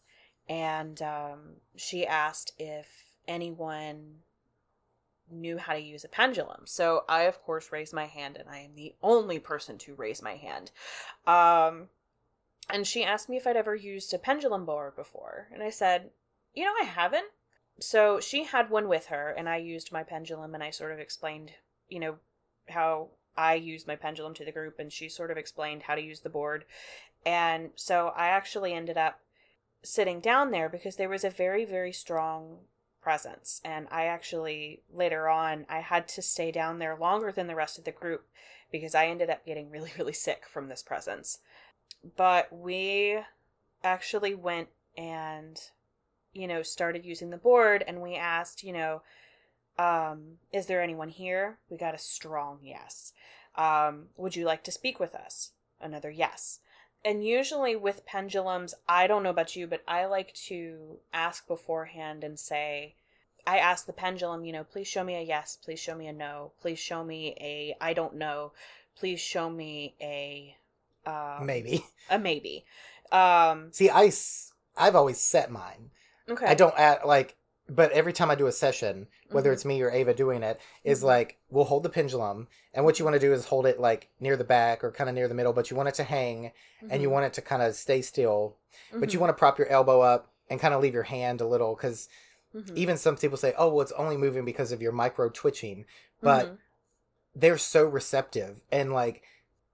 and 0.51 1.01
um 1.01 1.39
she 1.77 2.05
asked 2.05 2.51
if 2.59 3.13
anyone 3.25 4.15
knew 5.31 5.57
how 5.57 5.71
to 5.71 5.79
use 5.79 6.03
a 6.03 6.09
pendulum. 6.09 6.63
So 6.65 7.05
i 7.07 7.21
of 7.21 7.41
course 7.41 7.71
raised 7.71 7.93
my 7.93 8.05
hand 8.05 8.35
and 8.35 8.49
i 8.49 8.59
am 8.59 8.75
the 8.75 8.93
only 9.01 9.39
person 9.39 9.77
to 9.79 9.95
raise 9.95 10.21
my 10.21 10.35
hand. 10.35 10.71
Um 11.25 11.87
and 12.69 12.85
she 12.85 13.03
asked 13.03 13.29
me 13.29 13.37
if 13.37 13.47
i'd 13.47 13.55
ever 13.55 13.75
used 13.75 14.13
a 14.13 14.19
pendulum 14.19 14.65
board 14.65 14.95
before. 14.95 15.47
And 15.53 15.63
i 15.63 15.69
said 15.69 16.09
you 16.53 16.65
know 16.65 16.73
i 16.81 16.83
haven't. 16.85 17.31
So 17.79 18.19
she 18.19 18.43
had 18.43 18.69
one 18.69 18.89
with 18.89 19.05
her 19.05 19.33
and 19.35 19.47
i 19.47 19.55
used 19.55 19.93
my 19.93 20.03
pendulum 20.03 20.53
and 20.53 20.61
i 20.61 20.69
sort 20.69 20.91
of 20.91 20.99
explained 20.99 21.53
you 21.87 21.99
know 21.99 22.15
how 22.67 23.09
I 23.37 23.53
used 23.53 23.87
my 23.87 23.95
pendulum 23.95 24.33
to 24.35 24.45
the 24.45 24.51
group 24.51 24.77
and 24.77 24.91
she 24.91 25.07
sort 25.07 25.31
of 25.31 25.37
explained 25.37 25.83
how 25.83 25.95
to 25.95 26.01
use 26.01 26.19
the 26.19 26.29
board. 26.29 26.65
And 27.25 27.69
so 27.75 28.11
I 28.15 28.27
actually 28.27 28.73
ended 28.73 28.97
up 28.97 29.21
sitting 29.83 30.19
down 30.19 30.51
there 30.51 30.69
because 30.69 30.95
there 30.95 31.09
was 31.09 31.23
a 31.23 31.29
very, 31.29 31.65
very 31.65 31.91
strong 31.91 32.59
presence. 33.01 33.61
And 33.65 33.87
I 33.91 34.05
actually, 34.05 34.83
later 34.93 35.27
on, 35.27 35.65
I 35.69 35.79
had 35.79 36.07
to 36.09 36.21
stay 36.21 36.51
down 36.51 36.79
there 36.79 36.95
longer 36.95 37.31
than 37.31 37.47
the 37.47 37.55
rest 37.55 37.77
of 37.77 37.83
the 37.83 37.91
group 37.91 38.25
because 38.71 38.95
I 38.95 39.07
ended 39.07 39.29
up 39.29 39.45
getting 39.45 39.69
really, 39.69 39.91
really 39.97 40.13
sick 40.13 40.43
from 40.51 40.67
this 40.67 40.83
presence. 40.83 41.39
But 42.15 42.51
we 42.51 43.19
actually 43.83 44.35
went 44.35 44.69
and, 44.97 45.59
you 46.33 46.47
know, 46.47 46.61
started 46.61 47.05
using 47.05 47.29
the 47.29 47.37
board 47.37 47.83
and 47.85 48.01
we 48.01 48.15
asked, 48.15 48.63
you 48.63 48.73
know, 48.73 49.01
um, 49.77 50.37
is 50.51 50.67
there 50.67 50.81
anyone 50.81 51.09
here? 51.09 51.57
We 51.69 51.77
got 51.77 51.95
a 51.95 51.99
strong 51.99 52.59
yes. 52.61 53.13
Um, 53.55 54.07
would 54.15 54.35
you 54.35 54.45
like 54.45 54.63
to 54.65 54.71
speak 54.71 54.99
with 54.99 55.15
us? 55.15 55.51
Another 55.79 56.11
yes. 56.11 56.59
And 57.03 57.25
usually 57.25 57.75
with 57.75 58.05
pendulums, 58.05 58.75
I 58.87 59.07
don't 59.07 59.23
know 59.23 59.31
about 59.31 59.55
you, 59.55 59.65
but 59.67 59.81
I 59.87 60.05
like 60.05 60.33
to 60.47 60.99
ask 61.13 61.47
beforehand 61.47 62.23
and 62.23 62.39
say, 62.39 62.95
I 63.45 63.57
ask 63.57 63.85
the 63.87 63.93
pendulum, 63.93 64.45
you 64.45 64.53
know, 64.53 64.63
please 64.63 64.87
show 64.87 65.03
me 65.03 65.15
a 65.15 65.21
yes, 65.21 65.57
please 65.61 65.79
show 65.79 65.95
me 65.95 66.07
a 66.07 66.13
no, 66.13 66.51
please 66.61 66.77
show 66.77 67.03
me 67.03 67.35
a 67.41 67.75
I 67.81 67.93
don't 67.93 68.15
know, 68.15 68.51
please 68.95 69.19
show 69.19 69.49
me 69.49 69.95
a 69.99 70.55
um, 71.05 71.45
Maybe. 71.45 71.85
a 72.09 72.19
maybe. 72.19 72.65
Um, 73.11 73.69
See, 73.71 73.89
I 73.89 74.11
I've 74.77 74.95
always 74.95 75.19
set 75.19 75.51
mine. 75.51 75.89
okay. 76.29 76.45
I 76.45 76.53
don't 76.53 76.77
add, 76.77 76.99
like, 77.05 77.35
but 77.73 77.91
every 77.93 78.11
time 78.11 78.29
I 78.29 78.35
do 78.35 78.47
a 78.47 78.51
session, 78.51 79.07
whether 79.29 79.49
Mhm. 79.49 79.53
it's 79.53 79.65
me 79.65 79.81
or 79.81 79.89
Ava 79.89 80.13
doing 80.13 80.43
it, 80.43 80.59
is 80.83 81.01
Mhm. 81.01 81.05
like, 81.05 81.37
we'll 81.49 81.63
hold 81.65 81.83
the 81.83 81.89
pendulum. 81.89 82.49
And 82.73 82.83
what 82.83 82.99
you 82.99 83.05
want 83.05 83.15
to 83.15 83.19
do 83.19 83.31
is 83.31 83.45
hold 83.45 83.65
it, 83.65 83.79
like, 83.79 84.09
near 84.19 84.35
the 84.35 84.43
back 84.43 84.83
or 84.83 84.91
kind 84.91 85.09
of 85.09 85.15
near 85.15 85.29
the 85.29 85.33
middle, 85.33 85.53
but 85.53 85.71
you 85.71 85.77
want 85.77 85.87
it 85.87 85.95
to 85.95 86.03
hang 86.03 86.51
and 86.89 87.01
you 87.01 87.07
Mhm. 87.07 87.11
want 87.13 87.25
it 87.27 87.33
to 87.33 87.41
kind 87.41 87.61
of 87.61 87.75
stay 87.75 88.01
still. 88.01 88.57
But 88.91 89.13
you 89.13 89.19
Mhm. 89.19 89.21
want 89.21 89.29
to 89.37 89.39
prop 89.39 89.57
your 89.57 89.69
elbow 89.69 90.01
up 90.01 90.27
and 90.49 90.59
kind 90.59 90.73
of 90.73 90.81
leave 90.81 90.93
your 90.93 91.03
hand 91.03 91.39
a 91.39 91.47
little 91.47 91.75
because 91.75 92.09
Mhm. 92.53 92.75
even 92.75 92.97
some 92.97 93.15
people 93.15 93.37
say, 93.37 93.53
oh, 93.57 93.69
well, 93.69 93.81
it's 93.81 93.93
only 93.93 94.17
moving 94.17 94.43
because 94.43 94.73
of 94.73 94.81
your 94.81 94.91
micro 94.91 95.29
twitching. 95.29 95.85
But 96.21 96.57
they're 97.33 97.57
so 97.57 97.85
receptive 97.85 98.61
and 98.71 98.91
like 98.93 99.23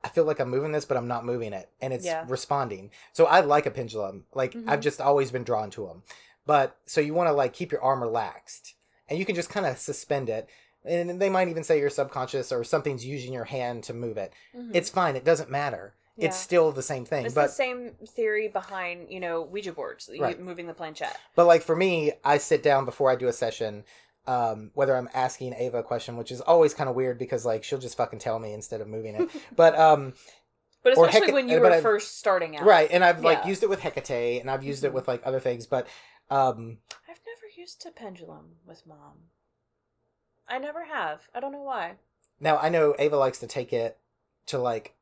I 0.04 0.10
feel 0.10 0.26
like 0.26 0.40
I'm 0.40 0.50
moving 0.52 0.72
this, 0.72 0.86
but 0.86 0.96
I'm 0.96 1.08
not 1.08 1.26
moving 1.26 1.54
it, 1.54 1.70
and 1.82 1.92
it's 1.92 2.06
Yeah. 2.06 2.24
responding. 2.30 2.92
So 3.14 3.26
I 3.26 3.40
like 3.42 3.66
a 3.66 3.72
pendulum. 3.72 4.26
Like. 4.34 4.56
I've 4.68 4.80
just 4.80 5.02
always 5.02 5.32
been 5.32 5.44
drawn 5.44 5.72
to 5.72 5.88
them. 5.88 6.04
But 6.48 6.78
so 6.86 7.00
you 7.02 7.14
want 7.14 7.28
to 7.28 7.34
like 7.34 7.54
keep 7.54 7.72
your 7.72 7.84
arm 7.84 8.02
relaxed, 8.02 8.74
and 9.08 9.20
you 9.20 9.26
can 9.26 9.36
just 9.36 9.50
kind 9.50 9.66
of 9.68 9.78
suspend 9.78 10.30
it. 10.30 10.50
And 10.86 11.22
they 11.22 11.30
might 11.30 11.50
even 11.50 11.64
say 11.64 11.80
you're 11.80 11.90
subconscious 11.90 12.52
or 12.52 12.64
something's 12.64 13.06
using 13.06 13.34
your 13.34 13.44
hand 13.44 13.84
to 13.84 13.94
move 13.94 14.18
it. 14.18 14.32
Mhm. 14.56 14.72
It's 14.74 14.90
fine. 14.90 15.16
It 15.18 15.26
doesn't 15.26 15.52
matter. 15.52 15.94
Yeah. 16.16 16.28
It's 16.30 16.38
still 16.38 16.72
the 16.72 16.82
same 16.82 17.06
thing. 17.06 17.26
It's 17.26 17.36
but 17.36 17.48
the 17.48 17.54
same 17.54 17.92
theory 18.08 18.48
behind, 18.48 19.12
you 19.12 19.20
know, 19.20 19.42
Ouija 19.42 19.74
boards, 19.74 20.10
Right. 20.18 20.40
moving 20.40 20.66
the 20.66 20.74
planchette. 20.74 21.16
But 21.36 21.46
like 21.46 21.62
for 21.62 21.76
me, 21.76 22.14
I 22.24 22.38
sit 22.40 22.64
down 22.64 22.86
before 22.86 23.12
I 23.12 23.16
do 23.16 23.28
a 23.28 23.34
session, 23.34 23.84
um, 24.26 24.72
whether 24.74 24.96
I'm 24.96 25.10
asking 25.14 25.54
Ava 25.56 25.80
a 25.80 25.84
question, 25.84 26.16
which 26.18 26.32
is 26.32 26.42
always 26.42 26.74
kind 26.74 26.90
of 26.90 26.96
weird 26.96 27.20
because 27.20 27.46
like 27.46 27.64
she'll 27.64 27.78
just 27.80 27.98
fucking 27.98 28.20
tell 28.20 28.40
me 28.40 28.54
instead 28.54 28.80
of 28.82 28.88
moving 28.88 29.16
it. 29.16 29.30
but 29.56 29.78
um, 29.78 30.14
But 30.84 30.94
especially 30.94 31.26
heck- 31.28 31.34
when 31.34 31.50
you 31.50 31.60
were 31.60 31.72
I've- 31.72 31.82
first 31.84 32.18
starting 32.18 32.56
out. 32.58 32.64
right, 32.66 32.90
and 32.90 33.04
I've 33.04 33.22
like 33.24 33.46
used 33.46 33.62
it 33.62 33.70
with 33.70 33.82
Hecate, 33.82 34.40
and 34.42 34.50
I've 34.50 34.64
used 34.64 34.84
Mhm. 34.84 34.88
it 34.88 34.94
with 34.94 35.08
like 35.08 35.22
other 35.26 35.40
things, 35.42 35.66
but 35.68 35.86
um, 36.30 36.78
I've 37.10 37.22
never 37.26 37.48
used 37.56 37.86
a 37.88 37.92
pendulum 37.92 38.56
with 38.66 38.86
mom. 38.86 39.30
I 40.48 40.60
never 40.60 40.86
have. 40.86 41.22
I 41.36 41.40
don't 41.40 41.52
know 41.52 41.64
why. 41.64 41.96
now 42.40 42.58
I 42.58 42.70
know 42.70 42.96
Ava 43.00 43.18
likes 43.18 43.40
to 43.40 43.48
take 43.48 43.74
it 43.74 43.98
to 44.48 44.58
like 44.58 44.94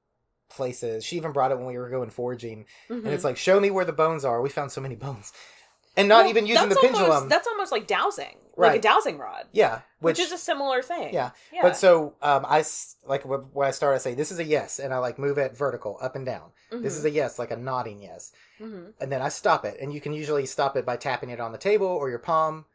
places. 0.49 1.03
She 1.05 1.17
even 1.17 1.31
brought 1.31 1.51
it 1.51 1.57
when 1.57 1.67
we 1.67 1.77
were 1.77 1.89
going 1.89 2.09
foraging, 2.09 2.65
and 2.89 3.07
it's 3.07 3.23
like, 3.23 3.37
show 3.37 3.59
me 3.59 3.69
where 3.71 3.85
the 3.85 3.93
bones 3.93 4.25
are. 4.25 4.41
We 4.41 4.49
found 4.49 4.71
so 4.71 4.81
many 4.81 4.95
bones, 5.05 5.33
and 5.97 6.07
not 6.09 6.15
Mm-hmm. 6.15 6.23
Well, 6.23 6.29
even 6.29 6.45
using 6.47 6.69
the 6.69 6.75
that's 6.75 6.81
pendulum. 6.81 7.11
Almost, 7.11 7.29
that's 7.29 7.47
almost 7.47 7.71
like 7.71 7.87
dowsing, 7.87 8.37
like 8.57 8.77
a 8.77 8.81
dowsing 8.81 9.17
rod, 9.17 9.45
yeah, 9.51 9.81
which, 9.99 10.17
which, 10.17 10.27
is 10.27 10.31
a 10.31 10.37
similar 10.37 10.81
thing. 10.81 11.13
Yeah. 11.13 11.31
yeah. 11.53 11.61
But 11.61 11.77
so 11.77 12.15
um, 12.21 12.45
I 12.47 12.63
like 13.05 13.23
when 13.23 13.67
I 13.67 13.71
start, 13.71 13.95
I 13.95 13.99
say 13.99 14.13
this 14.13 14.31
is 14.31 14.39
a 14.39 14.43
yes, 14.43 14.79
and 14.79 14.93
I 14.93 14.97
like 14.97 15.19
move 15.19 15.37
it 15.37 15.55
vertical, 15.55 15.97
up 16.01 16.15
and 16.15 16.25
down. 16.25 16.51
This 16.71 16.97
is 16.97 17.05
a 17.05 17.09
yes, 17.09 17.39
like 17.39 17.51
a 17.51 17.57
nodding 17.57 18.01
yes, 18.01 18.33
hmm 18.57 18.87
and 18.99 19.11
then 19.11 19.21
I 19.21 19.29
stop 19.29 19.63
it, 19.65 19.77
and 19.79 19.93
you 19.93 20.01
can 20.01 20.13
usually 20.13 20.45
stop 20.45 20.75
it 20.75 20.85
by 20.85 20.97
tapping 20.97 21.29
it 21.29 21.39
on 21.39 21.51
the 21.51 21.57
table 21.57 21.87
or 21.87 22.09
your 22.09 22.19
palm. 22.19 22.65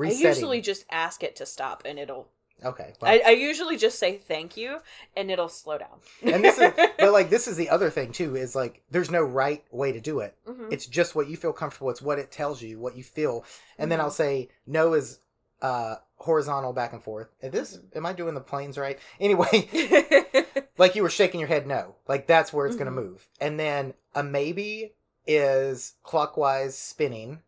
I 0.00 0.10
usually 0.10 0.60
just 0.60 0.84
ask 0.90 1.22
it 1.22 1.36
to 1.36 1.46
stop, 1.46 1.82
and 1.84 1.98
it'll. 1.98 2.28
Okay. 2.64 2.92
well, 3.00 3.10
I, 3.10 3.22
I 3.26 3.30
usually 3.30 3.76
just 3.76 3.98
say 3.98 4.16
thank 4.16 4.56
you, 4.56 4.78
and 5.16 5.30
it'll 5.30 5.48
slow 5.48 5.78
down. 5.78 5.98
and 6.22 6.44
this 6.44 6.58
is, 6.58 6.72
but 6.98 7.12
like 7.12 7.30
this 7.30 7.46
is 7.48 7.56
the 7.56 7.68
other 7.70 7.90
thing 7.90 8.12
too 8.12 8.36
is 8.36 8.54
like 8.54 8.82
there's 8.90 9.10
no 9.10 9.22
right 9.22 9.64
way 9.70 9.92
to 9.92 10.00
do 10.00 10.20
it. 10.20 10.36
Mhm. 10.46 10.72
It's 10.72 10.86
just 10.86 11.14
what 11.14 11.28
you 11.28 11.36
feel 11.36 11.52
comfortable. 11.52 11.90
It's 11.90 12.02
what 12.02 12.18
it 12.18 12.30
tells 12.30 12.62
you, 12.62 12.78
what 12.78 12.96
you 12.96 13.02
feel, 13.04 13.44
and 13.78 13.90
then 13.90 13.98
Mhm. 13.98 14.02
I'll 14.02 14.10
say 14.10 14.48
no 14.66 14.94
is 14.94 15.20
uh 15.62 15.96
horizontal 16.16 16.72
back 16.72 16.92
and 16.92 17.02
forth. 17.02 17.28
And 17.42 17.52
this 17.52 17.76
Mhm. 17.76 17.96
am 17.96 18.06
I 18.06 18.12
doing 18.12 18.34
the 18.34 18.40
planes 18.40 18.76
right? 18.78 18.98
Anyway, 19.20 19.68
like 20.78 20.94
you 20.94 21.02
were 21.02 21.10
shaking 21.10 21.40
your 21.40 21.48
head 21.48 21.66
no 21.66 21.96
like 22.06 22.26
that's 22.26 22.52
where 22.52 22.66
it's 22.66 22.74
Mhm. 22.76 22.78
going 22.80 22.94
to 22.94 23.02
move 23.02 23.28
and 23.40 23.58
then 23.58 23.94
a 24.14 24.22
maybe 24.22 24.94
is 25.26 25.94
clockwise 26.04 26.76
spinning 26.78 27.42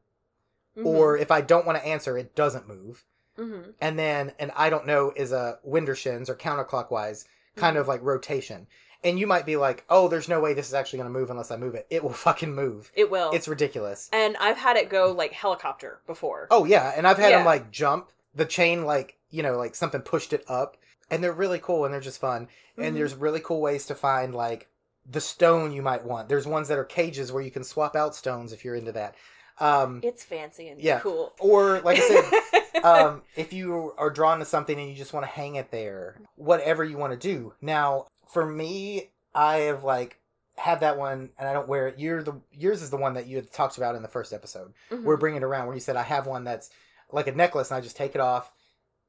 or 0.84 1.16
if 1.16 1.30
i 1.30 1.40
don't 1.40 1.64
want 1.66 1.78
to 1.78 1.86
answer 1.86 2.16
it 2.18 2.34
doesn't 2.34 2.66
move 2.68 3.04
Mhm. 3.40 3.74
and 3.80 3.98
then 3.98 4.32
and 4.38 4.52
i 4.56 4.68
don't 4.70 4.86
know 4.86 5.12
is 5.16 5.32
a 5.32 5.58
widdershins 5.66 6.28
or 6.28 6.34
counterclockwise 6.34 7.24
kind 7.56 7.76
Mhm. 7.76 7.80
of 7.80 7.88
like 7.88 8.02
rotation 8.02 8.66
and 9.02 9.18
you 9.18 9.26
might 9.26 9.46
be 9.46 9.56
like 9.56 9.84
oh 9.88 10.08
there's 10.08 10.28
no 10.28 10.40
way 10.40 10.52
this 10.54 10.68
is 10.68 10.74
actually 10.74 10.98
going 10.98 11.12
to 11.12 11.18
move 11.18 11.30
unless 11.30 11.50
i 11.50 11.56
move 11.56 11.74
it 11.74 11.86
it 11.90 12.02
will 12.04 12.12
fucking 12.28 12.54
move 12.54 12.92
it 12.94 13.10
will. 13.10 13.30
it's 13.32 13.48
ridiculous 13.48 14.08
and 14.12 14.36
I've 14.38 14.58
had 14.58 14.76
it 14.76 14.88
go 14.90 15.10
like 15.12 15.32
helicopter 15.32 16.00
before. 16.06 16.46
oh 16.50 16.64
yeah 16.64 16.92
and 16.96 17.06
i've 17.06 17.18
had 17.18 17.32
them 17.32 17.46
like 17.46 17.70
jump 17.70 18.10
the 18.34 18.44
chain 18.44 18.84
like 18.84 19.16
you 19.30 19.42
know 19.42 19.56
like 19.56 19.74
something 19.74 20.02
pushed 20.02 20.32
it 20.32 20.44
up 20.48 20.76
and 21.10 21.24
they're 21.24 21.32
really 21.32 21.58
cool 21.58 21.84
and 21.84 21.92
they're 21.94 22.00
just 22.00 22.20
fun 22.20 22.46
and 22.76 22.94
Mhm. 22.94 22.98
there's 22.98 23.14
really 23.14 23.40
cool 23.40 23.60
ways 23.60 23.86
to 23.86 23.94
find 23.94 24.34
like 24.34 24.68
the 25.10 25.20
stone 25.20 25.72
you 25.72 25.82
might 25.82 26.04
want. 26.04 26.28
There's 26.28 26.46
ones 26.46 26.68
that 26.68 26.78
are 26.78 26.84
cages 26.84 27.32
where 27.32 27.42
you 27.42 27.50
can 27.50 27.64
swap 27.64 27.96
out 27.96 28.14
stones 28.14 28.52
if 28.52 28.64
you're 28.64 28.76
into 28.76 28.92
that. 28.92 29.16
Um, 29.58 30.00
It's 30.04 30.22
fancy 30.22 30.68
and 30.68 30.80
Yeah. 30.80 31.00
cool. 31.00 31.34
or 31.40 31.80
like 31.80 31.98
I 31.98 32.00
said, 32.00 32.59
um, 32.82 33.22
if 33.36 33.52
you 33.52 33.94
are 33.98 34.10
drawn 34.10 34.38
to 34.38 34.44
something 34.44 34.78
and 34.78 34.88
you 34.88 34.94
just 34.96 35.12
want 35.12 35.24
to 35.24 35.30
hang 35.30 35.54
it 35.56 35.70
there, 35.70 36.20
whatever 36.36 36.84
you 36.84 36.96
want 36.96 37.12
to 37.12 37.18
do. 37.18 37.54
Now, 37.60 38.06
for 38.28 38.44
me, 38.46 39.10
I 39.34 39.56
have 39.58 39.84
like 39.84 40.18
had 40.56 40.80
that 40.80 40.98
one 40.98 41.30
and 41.38 41.48
I 41.48 41.52
don't 41.52 41.68
wear 41.68 41.88
it. 41.88 41.98
You're 41.98 42.22
the 42.22 42.40
yours 42.52 42.82
is 42.82 42.90
the 42.90 42.96
one 42.96 43.14
that 43.14 43.26
you 43.26 43.36
had 43.36 43.50
talked 43.52 43.76
about 43.78 43.94
in 43.94 44.02
the 44.02 44.08
first 44.08 44.32
episode. 44.32 44.72
Mhm. 44.90 45.04
We're 45.04 45.16
bringing 45.16 45.42
it 45.42 45.44
around 45.44 45.66
where 45.66 45.74
you 45.74 45.80
said 45.80 45.96
I 45.96 46.02
have 46.02 46.26
one 46.26 46.44
that's 46.44 46.70
like 47.12 47.26
a 47.26 47.32
necklace 47.32 47.70
and 47.70 47.78
I 47.78 47.80
just 47.80 47.96
take 47.96 48.14
it 48.14 48.20
off 48.20 48.52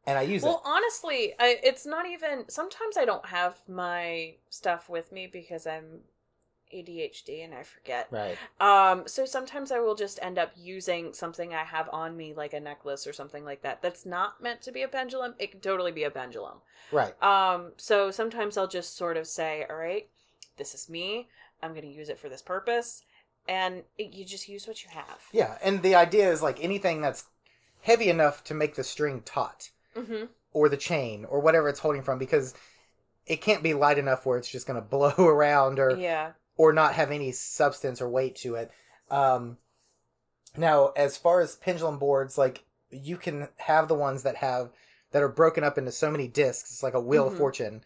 and 0.07 0.17
I 0.17 0.23
use 0.23 0.43
it. 0.43 0.47
well, 0.47 0.61
honestly, 0.65 1.33
I, 1.39 1.59
it's 1.63 1.85
not 1.85 2.07
even. 2.07 2.49
Sometimes 2.49 2.97
I 2.97 3.05
don't 3.05 3.25
have 3.27 3.57
my 3.67 4.35
stuff 4.49 4.89
with 4.89 5.11
me 5.11 5.27
because 5.27 5.67
I'm 5.67 5.99
ADHD 6.73 7.43
and 7.43 7.53
I 7.53 7.63
forget. 7.63 8.07
Right. 8.11 8.37
Um, 8.59 9.03
so 9.07 9.25
sometimes 9.25 9.71
I 9.71 9.79
will 9.79 9.95
just 9.95 10.19
end 10.21 10.37
up 10.37 10.51
using 10.55 11.13
something 11.13 11.53
I 11.53 11.63
have 11.63 11.89
on 11.91 12.15
me, 12.17 12.33
like 12.33 12.53
a 12.53 12.59
necklace 12.59 13.05
or 13.05 13.13
something 13.13 13.43
like 13.45 13.61
that. 13.63 13.81
That's 13.81 14.05
not 14.05 14.41
meant 14.41 14.61
to 14.63 14.71
be 14.71 14.81
a 14.81 14.87
pendulum. 14.87 15.35
It 15.39 15.51
could 15.51 15.63
totally 15.63 15.91
be 15.91 16.03
a 16.03 16.11
pendulum. 16.11 16.57
Right. 16.91 17.21
Um, 17.23 17.71
so 17.77 18.11
sometimes 18.11 18.57
I'll 18.57 18.67
just 18.67 18.95
sort 18.97 19.17
of 19.17 19.27
say, 19.27 19.65
"All 19.69 19.75
right, 19.77 20.07
this 20.57 20.73
is 20.73 20.89
me. 20.89 21.27
I'm 21.63 21.71
going 21.71 21.83
to 21.83 21.87
use 21.87 22.09
it 22.09 22.19
for 22.19 22.29
this 22.29 22.41
purpose," 22.41 23.03
and 23.47 23.83
it, 23.97 24.13
you 24.13 24.25
just 24.25 24.47
use 24.49 24.67
what 24.67 24.83
you 24.83 24.89
have. 24.91 25.21
Yeah, 25.31 25.57
and 25.63 25.81
the 25.83 25.95
idea 25.95 26.31
is 26.31 26.41
like 26.41 26.61
anything 26.63 27.01
that's 27.01 27.25
heavy 27.83 28.09
enough 28.09 28.43
to 28.45 28.53
make 28.53 28.75
the 28.75 28.83
string 28.83 29.21
taut 29.25 29.69
Mm-hmm. 29.95 30.25
or 30.53 30.69
the 30.69 30.77
chain 30.77 31.25
or 31.25 31.39
whatever 31.41 31.67
it's 31.67 31.79
holding 31.81 32.01
from 32.01 32.17
because 32.17 32.53
it 33.25 33.41
can't 33.41 33.61
be 33.63 33.73
light 33.73 33.97
enough 33.97 34.25
where 34.25 34.37
it's 34.37 34.49
just 34.49 34.65
going 34.67 34.81
to 34.81 34.87
blow 34.87 35.13
around 35.17 35.79
or 35.79 35.97
Yeah. 35.97 36.31
Or 36.57 36.73
not 36.73 36.93
have 36.93 37.11
any 37.11 37.31
substance 37.31 38.01
or 38.01 38.09
weight 38.09 38.35
to 38.37 38.55
it. 38.55 38.71
Um 39.09 39.57
now 40.57 40.89
as 40.95 41.17
far 41.17 41.41
as 41.41 41.55
pendulum 41.55 41.97
boards 41.97 42.37
like 42.37 42.63
you 42.89 43.15
can 43.17 43.47
have 43.57 43.87
the 43.87 43.95
ones 43.95 44.23
that 44.23 44.35
have 44.37 44.69
that 45.11 45.23
are 45.23 45.29
broken 45.29 45.63
up 45.63 45.77
into 45.77 45.91
so 45.91 46.11
many 46.11 46.27
discs. 46.27 46.71
It's 46.71 46.83
like 46.83 46.93
a 46.93 46.99
wheel 47.01 47.23
Mhm. 47.25 47.31
of 47.31 47.37
fortune 47.37 47.83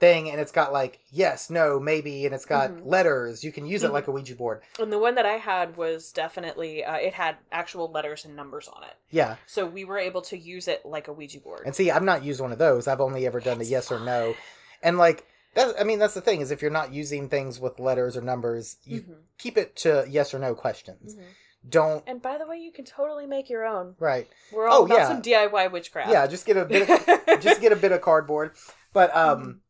thing 0.00 0.30
and 0.30 0.40
it's 0.40 0.52
got 0.52 0.72
like 0.72 1.00
yes, 1.10 1.50
no, 1.50 1.80
maybe 1.80 2.24
and 2.24 2.34
it's 2.34 2.44
got 2.44 2.70
Mhm. 2.70 2.86
letters. 2.86 3.42
You 3.42 3.50
can 3.50 3.66
use 3.66 3.82
it 3.82 3.90
Mhm. 3.90 3.94
like 3.94 4.06
a 4.06 4.12
Ouija 4.12 4.34
board. 4.36 4.62
And 4.78 4.92
the 4.92 4.98
one 4.98 5.16
that 5.16 5.26
I 5.26 5.38
had 5.38 5.76
was 5.76 6.12
definitely 6.12 6.84
uh, 6.84 6.96
it 6.96 7.14
had 7.14 7.36
actual 7.50 7.90
letters 7.90 8.24
and 8.24 8.36
numbers 8.36 8.68
on 8.68 8.84
it, 8.84 8.94
Yeah. 9.10 9.36
so 9.46 9.66
we 9.66 9.84
were 9.84 9.98
able 9.98 10.22
to 10.22 10.38
use 10.38 10.68
it 10.68 10.84
like 10.86 11.08
a 11.08 11.12
Ouija 11.12 11.40
board. 11.40 11.62
And 11.66 11.74
see, 11.74 11.90
I've 11.90 12.02
not 12.04 12.22
used 12.22 12.40
one 12.40 12.52
of 12.52 12.58
those. 12.58 12.86
I've 12.86 13.00
only 13.00 13.26
ever 13.26 13.40
done 13.40 13.58
the 13.58 13.64
yes 13.64 13.90
or 13.90 13.98
no. 14.00 14.34
And 14.82 14.96
like 14.98 15.26
that 15.54 15.74
I 15.80 15.84
mean 15.84 15.98
that's 15.98 16.14
the 16.14 16.20
thing 16.20 16.40
is 16.40 16.50
if 16.50 16.62
you're 16.62 16.70
not 16.70 16.92
using 16.92 17.28
things 17.28 17.58
with 17.60 17.78
letters 17.80 18.16
or 18.16 18.20
numbers, 18.20 18.76
you 18.84 19.00
Mhm. 19.02 19.16
keep 19.38 19.56
it 19.58 19.76
to 19.76 20.04
yes 20.08 20.32
or 20.34 20.38
no 20.38 20.54
questions. 20.54 21.14
Mhm. 21.16 21.22
Don't 21.68 22.04
And 22.06 22.22
by 22.22 22.38
the 22.38 22.46
way, 22.46 22.56
you 22.58 22.70
can 22.72 22.84
totally 22.84 23.26
make 23.26 23.50
your 23.50 23.64
own. 23.64 23.96
right. 23.98 24.28
We're 24.52 24.68
all 24.68 24.82
Oh, 24.82 24.84
about 24.86 24.98
yeah. 24.98 25.08
some 25.08 25.20
DIY 25.22 25.66
witchcraft. 25.72 26.10
Yeah, 26.10 26.26
just 26.26 26.46
get 26.46 26.56
a 26.56 26.64
bit 26.64 26.88
of, 26.88 27.40
just 27.40 27.60
get 27.60 27.72
a 27.72 27.76
bit 27.76 27.92
of 27.92 28.00
cardboard. 28.00 28.52
But 28.92 29.14
um 29.16 29.62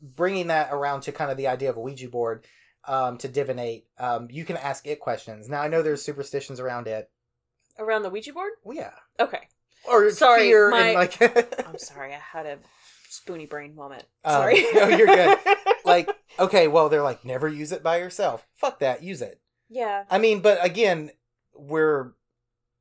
bringing 0.00 0.48
that 0.48 0.72
around 0.72 1.02
to 1.02 1.12
kind 1.12 1.30
of 1.30 1.36
the 1.36 1.46
idea 1.46 1.70
of 1.70 1.76
a 1.76 1.80
Ouija 1.80 2.08
board 2.08 2.44
um, 2.86 3.18
to 3.18 3.28
divinate, 3.28 3.84
um, 3.98 4.26
you 4.30 4.44
can 4.44 4.56
ask 4.56 4.86
it 4.86 5.00
questions. 5.00 5.48
Now 5.48 5.60
I 5.60 5.68
know 5.68 5.82
there's 5.82 6.02
superstitions 6.02 6.58
around 6.60 6.86
it. 6.86 7.10
Around 7.78 8.02
the 8.02 8.10
Ouija 8.10 8.32
board? 8.32 8.52
Well, 8.64 8.76
yeah, 8.76 8.92
Okay. 9.20 9.48
or 9.88 10.10
Sorry, 10.10 10.42
fear 10.48 10.70
my- 10.70 10.80
and 10.88 10.94
like 10.94 11.20
I'm 11.68 11.78
sorry, 11.78 12.14
I 12.14 12.18
had 12.18 12.46
a 12.46 12.58
spoony 13.10 13.46
brain 13.46 13.74
moment. 13.74 14.04
Um, 14.24 14.32
Sorry. 14.34 14.64
no, 14.74 14.88
you're 14.88 15.06
good. 15.06 15.38
like 15.84 16.08
okay, 16.38 16.68
well 16.68 16.88
they're 16.88 17.02
like 17.02 17.24
never 17.24 17.48
use 17.48 17.72
it 17.72 17.82
by 17.82 17.98
yourself. 17.98 18.46
Fuck 18.54 18.78
that, 18.80 19.02
use 19.02 19.20
it. 19.22 19.40
yeah. 19.68 20.04
I 20.10 20.18
mean, 20.18 20.40
but 20.40 20.64
again, 20.64 21.10
we're 21.54 22.12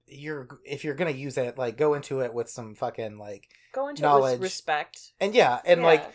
you're 0.07 0.47
if 0.65 0.83
you're 0.83 0.95
gonna 0.95 1.11
use 1.11 1.37
it, 1.37 1.57
like 1.57 1.77
go 1.77 1.93
into 1.93 2.21
it 2.21 2.33
with 2.33 2.49
some 2.49 2.75
fucking 2.75 3.17
like 3.17 3.47
Go 3.73 3.87
into 3.87 4.01
it 4.01 4.05
knowledge. 4.05 4.33
with 4.33 4.41
respect. 4.41 5.11
and 5.19 5.35
yeah, 5.35 5.59
and 5.65 5.81
Yeah. 5.81 5.85
like 5.87 6.05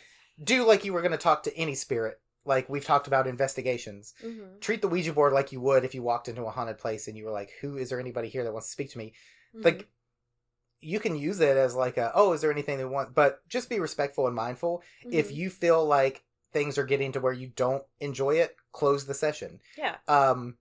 do 0.43 0.67
like 0.67 0.85
you 0.85 0.93
were 0.93 1.03
gonna 1.03 1.17
talk 1.17 1.45
to 1.45 1.57
any 1.57 1.75
spirit. 1.75 2.21
Like 2.47 2.69
we've 2.69 2.85
talked 2.85 3.07
about 3.07 3.27
investigations. 3.27 4.13
Mhm. 4.23 4.61
Treat 4.61 4.83
the 4.83 4.89
Ouija 4.89 5.13
board 5.13 5.33
like 5.33 5.53
you 5.53 5.61
would 5.61 5.85
if 5.85 5.95
you 5.95 6.03
walked 6.03 6.29
into 6.29 6.43
a 6.45 6.51
haunted 6.51 6.79
place 6.79 7.09
and 7.09 7.17
you 7.17 7.25
were 7.25 7.31
like, 7.31 7.53
"Who 7.61 7.77
is 7.77 7.89
there 7.89 8.01
anybody 8.01 8.29
here 8.29 8.45
that 8.45 8.53
wants 8.53 8.69
to 8.69 8.73
speak 8.73 8.91
to 8.91 8.99
me?" 8.99 9.15
Like 9.55 9.89
you 10.85 11.01
can 11.01 11.17
use 11.17 11.41
it 11.41 11.57
as 11.57 11.75
like 11.75 11.97
a, 11.97 12.13
"Oh, 12.15 12.33
is 12.33 12.41
there 12.41 12.53
anything 12.53 12.79
they 12.79 12.85
want?" 12.85 13.15
But 13.15 13.47
just 13.49 13.69
be 13.69 13.81
respectful 13.81 14.27
and 14.27 14.37
mindful. 14.37 14.83
If 15.11 15.31
Mhm. 15.31 15.35
you 15.35 15.51
feel 15.51 15.85
like 15.85 16.25
things 16.53 16.79
are 16.79 16.85
getting 16.85 17.13
to 17.13 17.21
where 17.21 17.33
you 17.33 17.49
don't 17.49 17.83
enjoy 18.01 18.37
it, 18.37 18.57
close 18.73 19.07
the 19.07 19.15
session. 19.15 19.61
yeah. 19.77 19.97
um 20.09 20.57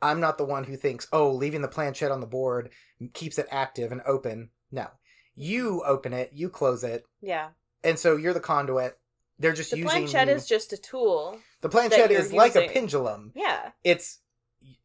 i'm 0.00 0.18
not 0.20 0.36
the 0.38 0.44
one 0.44 0.64
who 0.64 0.76
thinks 0.76 1.06
oh 1.12 1.30
leaving 1.30 1.62
the 1.62 1.68
planchette 1.68 2.10
on 2.10 2.20
the 2.20 2.26
board 2.26 2.70
keeps 3.12 3.38
it 3.38 3.46
active 3.50 3.92
and 3.92 4.00
open 4.04 4.50
no 4.72 4.88
you 5.36 5.82
open 5.84 6.12
it 6.12 6.30
you 6.32 6.48
close 6.48 6.82
it 6.84 7.04
Yeah. 7.20 7.50
and 7.84 7.98
so 7.98 8.16
you're 8.16 8.34
the 8.34 8.40
conduit 8.40 8.98
they're 9.38 9.52
just 9.52 9.70
The 9.70 9.78
using 9.78 9.90
planchette 10.08 10.28
is 10.28 10.46
just 10.48 10.72
a 10.72 10.76
tool. 10.76 11.38
the 11.60 11.68
planchette 11.68 12.10
is 12.10 12.32
like 12.32 12.56
a 12.56 12.68
pendulum 12.68 13.32
Yeah. 13.36 13.70
it's 13.84 14.18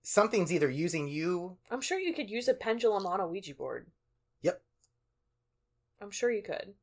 something's 0.04 0.52
either 0.54 0.70
using 0.70 1.08
you 1.08 1.58
I'm 1.72 1.82
sure 1.82 1.98
you 2.00 2.14
could 2.14 2.30
use 2.30 2.48
a 2.48 2.54
pendulum 2.54 3.06
on 3.08 3.20
a 3.20 3.28
Ouija 3.28 3.56
board. 3.56 3.88
I'm 6.02 6.12
sure 6.12 6.32
you 6.32 6.43
could. 6.43 6.74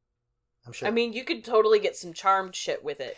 i'm 0.67 0.73
sure 0.73 0.89
I 0.89 0.91
mean, 0.91 1.12
you 1.12 1.25
could 1.25 1.45
totally 1.45 1.79
get 1.79 1.97
some 1.97 2.12
charmed 2.12 2.55
shit 2.55 2.83
with 2.85 3.01
it. 3.01 3.17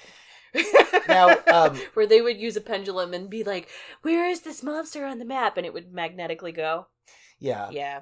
Now, 1.09 1.37
um, 1.53 1.77
where 1.95 2.07
they 2.07 2.21
would 2.21 2.39
use 2.39 2.57
a 2.57 2.61
pendulum 2.61 3.13
and 3.15 3.29
be 3.29 3.45
like, 3.45 3.69
"Where 4.03 4.29
is 4.29 4.41
this 4.43 4.63
monster 4.63 5.05
on 5.05 5.19
the 5.19 5.25
map?" 5.25 5.57
and 5.57 5.67
it 5.67 5.73
would 5.75 5.93
magnetically 5.93 6.53
go. 6.53 6.87
yeah 7.39 7.69
Yeah. 7.71 8.01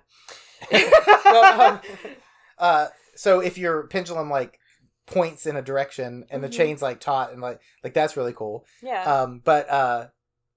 well, 1.25 1.61
um, 1.73 1.81
uh 2.59 2.87
so 3.17 3.41
if 3.41 3.59
your 3.59 3.87
pendulum 3.89 4.31
like 4.31 4.59
points 5.07 5.47
in 5.47 5.57
a 5.57 5.63
direction 5.63 6.25
and 6.31 6.43
the 6.43 6.49
Mhm. 6.49 6.53
chain's 6.53 6.83
like 6.83 7.01
taut 7.01 7.33
and 7.33 7.43
like 7.43 7.61
like 7.83 7.93
that's 7.93 8.17
really 8.17 8.33
cool 8.33 8.65
yeah. 8.83 9.03
um 9.03 9.43
but 9.45 9.69
uh 9.69 10.07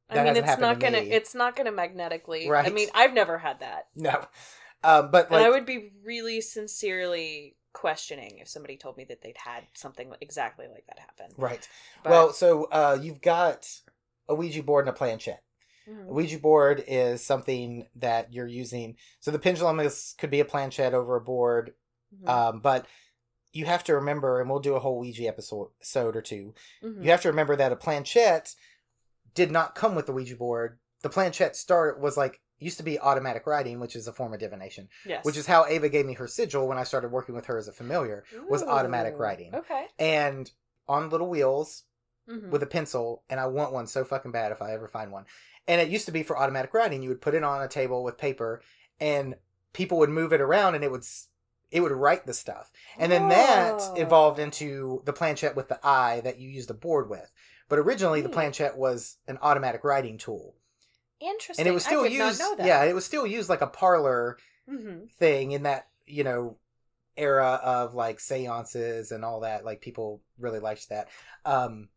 that 0.09 0.19
I 0.19 0.23
mean, 0.23 0.35
hasn't 0.35 0.47
it's 0.47 0.61
not 0.61 0.73
to 0.75 0.79
gonna. 0.79 1.01
me. 1.01 1.11
It's 1.11 1.35
not 1.35 1.55
gonna 1.57 1.71
magnetically. 1.73 2.47
Right. 2.49 2.65
I 2.65 2.69
mean, 2.69 2.88
I've 2.95 3.11
never 3.13 3.38
had 3.39 3.59
that, 3.59 3.88
no 3.95 4.25
um 4.84 5.11
but 5.11 5.30
like 5.32 5.45
I 5.45 5.49
would 5.49 5.65
be 5.65 5.91
really 6.03 6.41
sincerely 6.41 7.55
questioning 7.73 8.39
if 8.39 8.47
somebody 8.47 8.75
told 8.78 8.97
me 8.97 9.03
that 9.05 9.21
they'd 9.21 9.38
had 9.38 9.63
something 9.73 10.11
exactly 10.21 10.65
like 10.67 10.86
that 10.88 10.99
happen. 10.99 11.28
right 11.38 11.67
But- 12.03 12.09
well 12.09 12.34
so 12.34 12.65
uh 12.65 12.97
you've 13.01 13.21
got 13.21 13.69
a 14.28 14.36
ouija 14.36 14.63
board 14.63 14.88
and 14.88 14.95
a 14.95 14.97
planchette 14.97 15.43
Mhm. 15.88 16.09
a 16.09 16.13
ouija 16.13 16.39
board 16.39 16.84
is 16.88 17.23
something 17.25 17.88
that 17.95 18.34
you're 18.34 18.47
using 18.47 18.97
so 19.19 19.32
the 19.32 19.39
pendulum 19.39 19.80
is 19.80 20.15
could 20.17 20.30
be 20.32 20.39
a 20.39 20.45
planchette 20.45 20.93
over 20.93 21.15
a 21.15 21.21
board 21.21 21.75
Mhm. 22.15 22.28
um 22.30 22.59
but 22.61 22.86
you 23.53 23.65
have 23.65 23.84
to 23.86 23.95
remember 23.95 24.41
and 24.41 24.49
we'll 24.49 24.59
do 24.59 24.75
a 24.75 24.80
whole 24.80 24.99
ouija 24.99 25.28
episode 25.28 25.69
or 26.15 26.21
two 26.21 26.53
Mhm. 26.84 27.03
you 27.03 27.11
have 27.11 27.21
to 27.21 27.30
remember 27.30 27.55
that 27.55 27.71
a 27.71 27.75
planchette 27.75 28.55
did 29.34 29.51
not 29.51 29.75
come 29.75 29.93
with 29.95 30.07
the 30.07 30.13
ouija 30.13 30.36
board 30.36 30.80
the 31.03 31.09
planchette 31.09 31.55
start 31.55 31.99
was 31.99 32.17
like 32.17 32.41
used 32.59 32.77
to 32.77 32.83
be 32.83 32.99
automatic 32.99 33.45
writing 33.45 33.79
which 33.79 33.95
is 33.95 34.07
a 34.07 34.13
form 34.13 34.33
of 34.33 34.39
divination 34.39 34.87
yes. 35.05 35.23
which 35.25 35.37
is 35.37 35.45
how 35.47 35.65
ava 35.65 35.89
gave 35.89 36.05
me 36.05 36.13
her 36.13 36.27
sigil 36.27 36.67
when 36.67 36.77
i 36.77 36.83
started 36.83 37.11
working 37.11 37.35
with 37.35 37.45
her 37.45 37.57
as 37.57 37.67
a 37.67 37.71
familiar 37.71 38.23
was 38.49 38.63
automatic 38.63 39.15
writing. 39.17 39.53
Okay. 39.55 39.85
and 39.99 40.51
on 40.87 41.09
little 41.09 41.29
wheels 41.29 41.83
Mhm. 42.29 42.49
with 42.49 42.61
a 42.61 42.67
pencil 42.67 43.23
and 43.29 43.39
i 43.39 43.45
want 43.45 43.71
one 43.71 43.87
so 43.87 44.03
fucking 44.03 44.31
bad 44.31 44.51
if 44.51 44.61
i 44.61 44.73
ever 44.73 44.87
find 44.87 45.11
one 45.13 45.25
and 45.67 45.79
it 45.79 45.87
used 45.89 46.05
to 46.07 46.11
be 46.11 46.23
for 46.23 46.37
automatic 46.37 46.73
writing 46.73 47.01
you 47.01 47.07
would 47.09 47.21
put 47.21 47.33
it 47.35 47.43
on 47.43 47.61
a 47.61 47.67
table 47.69 48.03
with 48.03 48.17
paper 48.17 48.61
and 48.99 49.35
people 49.71 49.97
would 49.99 50.09
move 50.09 50.33
it 50.33 50.41
around 50.41 50.75
and 50.75 50.83
it 50.83 50.91
would 50.91 51.05
it 51.71 51.79
would 51.81 51.91
write 51.93 52.25
the 52.25 52.33
stuff 52.33 52.69
and 52.97 53.11
then 53.11 53.29
that 53.29 53.81
evolved 53.95 54.39
into 54.39 55.01
the 55.05 55.13
planchette 55.13 55.55
with 55.55 55.69
the 55.69 55.79
eye 55.85 56.19
that 56.23 56.37
you 56.39 56.49
used 56.49 56.67
the 56.69 56.73
board 56.73 57.09
with 57.09 57.31
but 57.69 57.79
originally 57.79 58.19
the 58.21 58.29
planchette 58.29 58.77
was 58.77 59.17
an 59.27 59.37
automatic 59.41 59.83
writing 59.85 60.17
tool 60.17 60.55
Interesting. 61.20 61.63
and 61.63 61.68
it 61.68 61.74
was 61.74 61.84
still 61.84 62.01
I 62.01 62.09
did 62.09 62.13
used 62.13 62.39
Not 62.39 62.49
know 62.51 62.55
that. 62.57 62.68
yeah 62.68 62.84
it 62.84 62.93
was 62.93 63.05
still 63.05 63.26
used 63.26 63.49
like 63.49 63.61
a 63.61 63.68
parlor 63.68 64.38
hmm 64.70 65.05
thing 65.20 65.51
in 65.51 65.63
that 65.63 65.88
you 66.05 66.24
know 66.24 66.57
era 67.15 67.59
of 67.63 67.95
like 67.95 68.20
seances 68.20 69.11
and 69.11 69.26
all 69.26 69.39
that 69.41 69.65
like 69.65 69.82
people 69.82 70.22
really 70.38 70.59
liked 70.59 70.89
that 70.89 71.07
um 71.45 71.89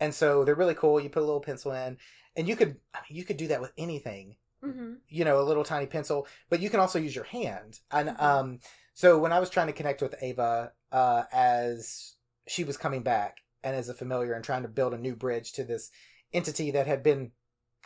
and 0.00 0.14
so 0.14 0.44
they're 0.44 0.54
really 0.54 0.74
cool 0.74 1.00
you 1.00 1.08
put 1.08 1.22
a 1.22 1.26
little 1.26 1.40
pencil 1.40 1.72
in 1.72 1.96
and 2.36 2.46
you 2.48 2.54
could 2.54 2.76
I 2.94 3.00
mean, 3.08 3.18
you 3.18 3.24
could 3.24 3.36
do 3.36 3.48
that 3.48 3.60
with 3.60 3.72
anything 3.76 4.36
hmm 4.62 4.94
you 5.08 5.24
know 5.24 5.40
a 5.40 5.42
little 5.42 5.64
tiny 5.64 5.86
pencil 5.86 6.26
but 6.50 6.60
you 6.60 6.70
can 6.70 6.80
also 6.80 6.98
use 6.98 7.14
your 7.14 7.24
hand 7.24 7.80
and 7.90 8.10
Mhm. 8.10 8.22
um 8.22 8.58
so 8.94 9.18
when 9.18 9.32
i 9.32 9.40
was 9.40 9.50
trying 9.50 9.66
to 9.68 9.72
connect 9.72 10.02
with 10.02 10.14
ava 10.22 10.72
uh 10.92 11.24
as 11.32 12.14
she 12.46 12.62
was 12.64 12.76
coming 12.76 13.02
back 13.02 13.38
and 13.64 13.74
as 13.74 13.88
a 13.88 13.94
familiar 13.94 14.34
and 14.34 14.44
trying 14.44 14.62
to 14.62 14.68
build 14.68 14.94
a 14.94 14.98
new 14.98 15.16
bridge 15.16 15.52
to 15.52 15.64
this 15.64 15.90
entity 16.32 16.70
that 16.70 16.86
had 16.86 17.02
been 17.02 17.32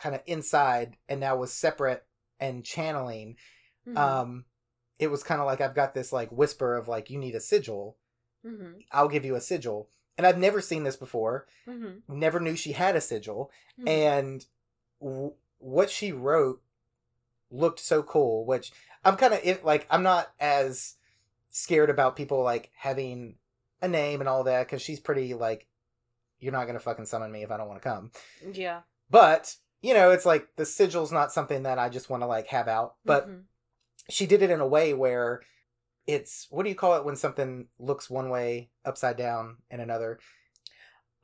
kind 0.03 0.15
of 0.15 0.21
inside 0.25 0.97
and 1.09 1.19
now 1.19 1.35
was 1.37 1.53
separate 1.53 2.03
and 2.39 2.63
channeling 2.65 3.35
hmm 3.85 3.97
um 3.97 4.45
it 4.99 5.07
was 5.09 5.23
kind 5.23 5.41
of 5.41 5.47
like 5.47 5.61
i've 5.61 5.75
got 5.81 5.93
this 5.93 6.11
like 6.13 6.29
whisper 6.31 6.75
of 6.77 6.87
like 6.87 7.09
you 7.09 7.17
need 7.17 7.35
a 7.35 7.39
sigil. 7.39 7.97
Hmm 8.45 8.73
i'll 8.91 9.07
give 9.15 9.25
you 9.25 9.35
a 9.35 9.41
sigil. 9.41 9.89
And 10.17 10.27
i've 10.27 10.37
never 10.37 10.61
seen 10.61 10.83
this 10.83 10.95
before. 11.05 11.47
Hmm 11.65 11.95
never 12.07 12.39
knew 12.39 12.55
she 12.55 12.73
had 12.73 12.95
a 12.95 13.01
sigil. 13.01 13.49
Mhm. 13.79 13.87
and 13.89 14.45
w- 15.01 15.33
what 15.59 15.89
she 15.89 16.11
wrote 16.11 16.61
looked 17.49 17.79
so 17.79 18.03
cool 18.03 18.45
which 18.45 18.71
i'm 19.05 19.15
kind 19.15 19.33
of 19.33 19.63
like 19.63 19.85
i'm 19.89 20.03
not 20.03 20.25
as 20.39 20.95
scared 21.49 21.89
about 21.89 22.15
people 22.15 22.41
like 22.43 22.71
having 22.75 23.35
a 23.81 23.87
name 23.87 24.19
and 24.21 24.27
all 24.29 24.43
that 24.45 24.65
because 24.65 24.81
she's 24.81 24.99
pretty 24.99 25.33
like 25.33 25.67
you're 26.39 26.51
not 26.57 26.67
gonna 26.67 26.79
fucking 26.79 27.05
summon 27.05 27.31
me 27.31 27.43
if 27.43 27.51
i 27.51 27.57
don't 27.57 27.67
want 27.69 27.81
to 27.81 27.89
come. 27.89 28.11
Yeah. 28.53 28.81
but 29.09 29.55
you 29.83 29.93
know 29.93 30.09
it's 30.11 30.25
like 30.25 30.47
the 30.55 30.65
sigil's 30.65 31.11
not 31.11 31.31
something 31.31 31.63
that 31.63 31.77
i 31.77 31.89
just 31.89 32.09
want 32.09 32.23
to 32.23 32.27
like 32.27 32.47
have 32.47 32.67
out 32.67 32.95
but 33.05 33.27
Mhm. 33.29 33.43
she 34.09 34.25
did 34.25 34.41
it 34.41 34.49
in 34.49 34.59
a 34.61 34.67
way 34.67 34.93
where 34.95 35.41
it's 36.07 36.47
what 36.49 36.63
do 36.63 36.69
you 36.69 36.75
call 36.75 36.95
it 36.97 37.05
when 37.05 37.15
something 37.15 37.67
looks 37.77 38.09
one 38.09 38.29
way 38.29 38.69
upside 38.85 39.17
down 39.17 39.57
and 39.69 39.81
another 39.81 40.19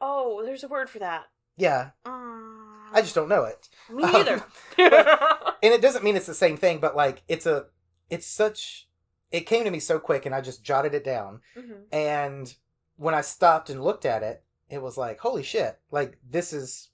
oh, 0.01 0.41
there's 0.45 0.63
a 0.63 0.67
word 0.67 0.89
for 0.89 0.99
that. 0.99 1.25
yeah 1.57 1.89
Mm. 2.05 2.93
i 2.93 3.01
just 3.01 3.15
don't 3.15 3.29
know 3.29 3.43
it 3.43 3.67
me 3.89 4.03
Um, 4.03 4.11
neither. 4.13 4.43
and 4.77 5.73
it 5.73 5.81
doesn't 5.81 6.03
mean 6.03 6.15
it's 6.15 6.25
the 6.25 6.33
same 6.33 6.57
thing 6.57 6.79
but 6.79 6.95
like 6.95 7.23
it's 7.27 7.45
a 7.45 7.67
it's 8.09 8.25
such 8.27 8.87
it 9.31 9.41
came 9.41 9.63
to 9.65 9.71
me 9.71 9.79
so 9.79 9.99
quick 9.99 10.25
and 10.25 10.33
i 10.33 10.41
just 10.41 10.63
jotted 10.63 10.93
it 10.93 11.03
down 11.03 11.41
Mhm. 11.55 11.83
and 11.91 12.55
when 12.97 13.13
i 13.13 13.21
stopped 13.21 13.69
and 13.69 13.83
looked 13.83 14.05
at 14.05 14.23
it 14.23 14.43
it 14.69 14.81
was 14.81 14.97
like 14.97 15.19
holy 15.19 15.43
shit 15.43 15.79
like 15.91 16.17
this 16.27 16.53
is 16.53 16.89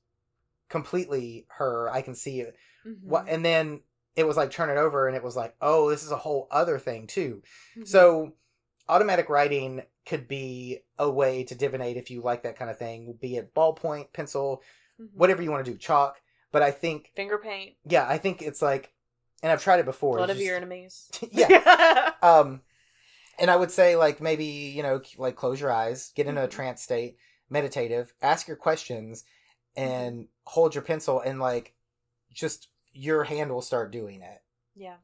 completely 0.70 1.46
her 1.50 1.90
i 1.92 2.02
can 2.02 2.16
see 2.16 2.42
it 2.42 2.56
Mhm. 2.86 3.04
what 3.04 3.26
and 3.28 3.44
then 3.46 3.82
it 4.16 4.26
was 4.26 4.38
like 4.38 4.52
turn 4.52 4.70
it 4.70 4.78
over 4.78 5.08
and 5.08 5.16
it 5.16 5.24
was 5.24 5.36
like 5.36 5.56
oh 5.62 5.90
this 5.90 6.04
is 6.04 6.12
a 6.12 6.18
whole 6.18 6.48
other 6.52 6.80
thing 6.80 7.08
too 7.08 7.42
Mhm. 7.78 7.88
So, 7.88 8.34
automatic 8.88 9.30
writing 9.30 9.84
could 10.06 10.28
be 10.28 10.80
a 11.00 11.10
way 11.10 11.44
to 11.44 11.56
divinate 11.56 11.96
if 11.98 12.10
you 12.12 12.22
like 12.22 12.44
that 12.44 12.56
kind 12.56 12.70
of 12.70 12.78
thing, 12.78 13.18
be 13.20 13.36
it 13.38 13.54
ballpoint, 13.56 14.14
pencil, 14.14 14.62
Mhm. 15.02 15.10
whatever 15.14 15.42
you 15.42 15.52
want 15.52 15.66
to 15.66 15.72
do, 15.72 15.78
chalk. 15.78 16.22
But 16.52 16.62
I 16.62 16.72
think, 16.72 17.12
finger 17.16 17.38
paint, 17.40 17.76
yeah, 17.84 18.08
I 18.08 18.18
think 18.20 18.42
it's 18.42 18.62
like, 18.62 18.94
and 19.44 19.52
I've 19.52 19.62
tried 19.64 19.80
it 19.80 19.86
before. 19.86 20.18
blood 20.18 20.30
of 20.30 20.40
your 20.40 20.56
enemies. 20.56 21.10
yeah. 21.32 22.14
Um, 22.24 22.62
and 23.38 23.52
I 23.52 23.56
would 23.56 23.72
say 23.72 23.96
like 23.96 24.22
maybe 24.22 24.46
you 24.46 24.82
know 24.84 25.02
like 25.18 25.36
close 25.36 25.60
your 25.60 25.72
eyes, 25.72 26.12
get 26.16 26.28
into 26.28 26.42
a 26.44 26.48
Mhm. 26.48 26.52
trance 26.52 26.82
state, 26.82 27.18
meditative, 27.50 28.14
ask 28.22 28.48
your 28.48 28.58
questions, 28.58 29.26
Mm-hmm. 29.78 29.90
and 29.92 30.28
hold 30.46 30.76
your 30.76 30.84
pencil, 30.84 31.20
and 31.20 31.40
like 31.40 31.74
just 32.34 32.70
your 32.94 33.24
hand 33.24 33.52
will 33.52 33.62
start 33.62 33.92
doing 33.92 34.22
it 34.22 34.42
yeah. 34.76 34.96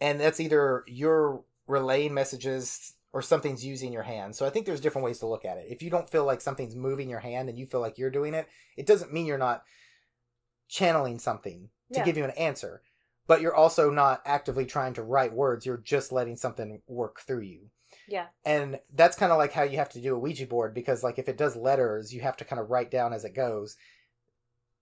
and 0.00 0.18
that's 0.20 0.40
either 0.40 0.84
you're 0.86 1.42
relaying 1.66 2.14
messages 2.14 2.94
or 3.12 3.22
something's 3.22 3.64
using 3.64 3.92
your 3.92 4.02
hand. 4.02 4.34
So 4.36 4.46
I 4.46 4.50
think 4.50 4.66
there's 4.66 4.80
different 4.80 5.04
ways 5.04 5.18
to 5.20 5.26
look 5.26 5.44
at 5.44 5.56
it. 5.56 5.66
If 5.70 5.82
you 5.82 5.90
don't 5.90 6.08
feel 6.08 6.24
like 6.24 6.40
something's 6.40 6.74
moving 6.74 7.08
your 7.08 7.20
hand 7.20 7.48
and 7.48 7.58
you 7.58 7.66
feel 7.66 7.80
like 7.80 7.96
you're 7.98 8.10
doing 8.10 8.34
it, 8.34 8.46
it 8.76 8.86
doesn't 8.86 9.12
mean 9.12 9.26
you're 9.26 9.38
not 9.38 9.62
channeling 10.68 11.18
something 11.18 11.70
to 11.92 12.00
Yeah. 12.00 12.04
give 12.04 12.16
you 12.16 12.24
an 12.24 12.30
answer. 12.32 12.82
But 13.26 13.40
you're 13.40 13.54
also 13.54 13.90
not 13.90 14.22
actively 14.24 14.66
trying 14.66 14.94
to 14.94 15.02
write 15.02 15.32
words. 15.32 15.66
You're 15.66 15.78
just 15.78 16.12
letting 16.12 16.36
something 16.36 16.82
work 16.86 17.20
through 17.20 17.40
you. 17.40 17.70
Yeah. 18.06 18.26
And 18.44 18.78
that's 18.92 19.16
kind 19.16 19.32
of 19.32 19.38
like 19.38 19.52
how 19.52 19.62
you 19.62 19.78
have 19.78 19.88
to 19.90 20.00
do 20.00 20.14
a 20.14 20.18
Ouija 20.18 20.46
board 20.46 20.74
because, 20.74 21.02
like, 21.02 21.18
if 21.18 21.28
it 21.28 21.36
does 21.36 21.56
letters, 21.56 22.14
you 22.14 22.20
have 22.20 22.36
to 22.36 22.44
kind 22.44 22.60
of 22.60 22.70
write 22.70 22.90
down 22.90 23.12
as 23.12 23.24
it 23.24 23.34
goes 23.34 23.76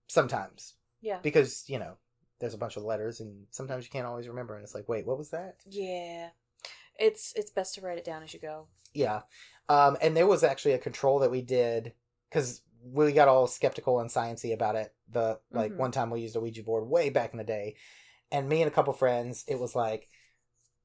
sometimes 0.07 0.73
Yeah. 1.01 1.19
because, 1.21 1.63
you 1.67 1.79
know, 1.79 1.97
there's 2.39 2.53
a 2.53 2.57
bunch 2.57 2.77
of 2.77 2.83
letters 2.83 3.19
and 3.19 3.45
sometimes 3.51 3.85
you 3.85 3.91
can't 3.91 4.05
always 4.07 4.27
remember. 4.27 4.55
And 4.55 4.63
it's 4.63 4.75
like, 4.75 4.89
wait, 4.89 5.05
what 5.05 5.17
was 5.17 5.29
that? 5.31 5.57
Yeah. 5.65 6.29
It's 6.97 7.33
it's 7.35 7.51
best 7.51 7.75
to 7.75 7.81
write 7.81 7.97
it 7.97 8.05
down 8.05 8.23
as 8.23 8.33
you 8.33 8.39
go. 8.39 8.67
Yeah. 8.93 9.21
Um, 9.67 9.97
and 10.01 10.15
there 10.15 10.27
was 10.27 10.43
actually 10.43 10.73
a 10.73 10.77
control 10.79 11.19
that 11.19 11.31
we 11.31 11.41
did 11.41 11.93
because 12.29 12.61
we 12.83 13.11
got 13.11 13.27
all 13.27 13.47
skeptical 13.47 13.99
and 13.99 14.09
sciency 14.09 14.53
about 14.53 14.75
it. 14.75 14.93
The 15.09 15.39
like 15.51 15.71
Mhm. 15.73 15.77
one 15.77 15.91
time 15.91 16.09
we 16.09 16.21
used 16.21 16.35
a 16.35 16.39
Ouija 16.39 16.63
board 16.63 16.87
way 16.87 17.09
back 17.09 17.31
in 17.33 17.37
the 17.37 17.43
day, 17.43 17.75
and 18.31 18.47
me 18.47 18.61
and 18.61 18.71
a 18.71 18.73
couple 18.73 18.93
friends, 18.93 19.43
it 19.47 19.59
was 19.59 19.75
like 19.75 20.07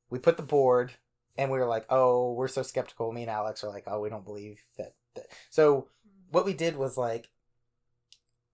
we 0.08 0.18
put 0.18 0.36
the 0.36 0.42
board 0.42 0.92
and 1.36 1.50
we 1.50 1.58
were 1.58 1.66
like, 1.66 1.86
oh, 1.90 2.32
we're 2.32 2.48
so 2.48 2.62
skeptical. 2.62 3.12
Me 3.12 3.22
and 3.22 3.30
Alex 3.30 3.62
are 3.62 3.68
like, 3.70 3.84
oh, 3.86 4.00
we 4.00 4.08
don't 4.10 4.24
believe 4.24 4.64
that. 4.78 4.94
that. 5.14 5.26
So 5.50 5.88
what 6.30 6.44
we 6.44 6.54
did 6.54 6.76
was 6.76 6.96
like, 6.96 7.30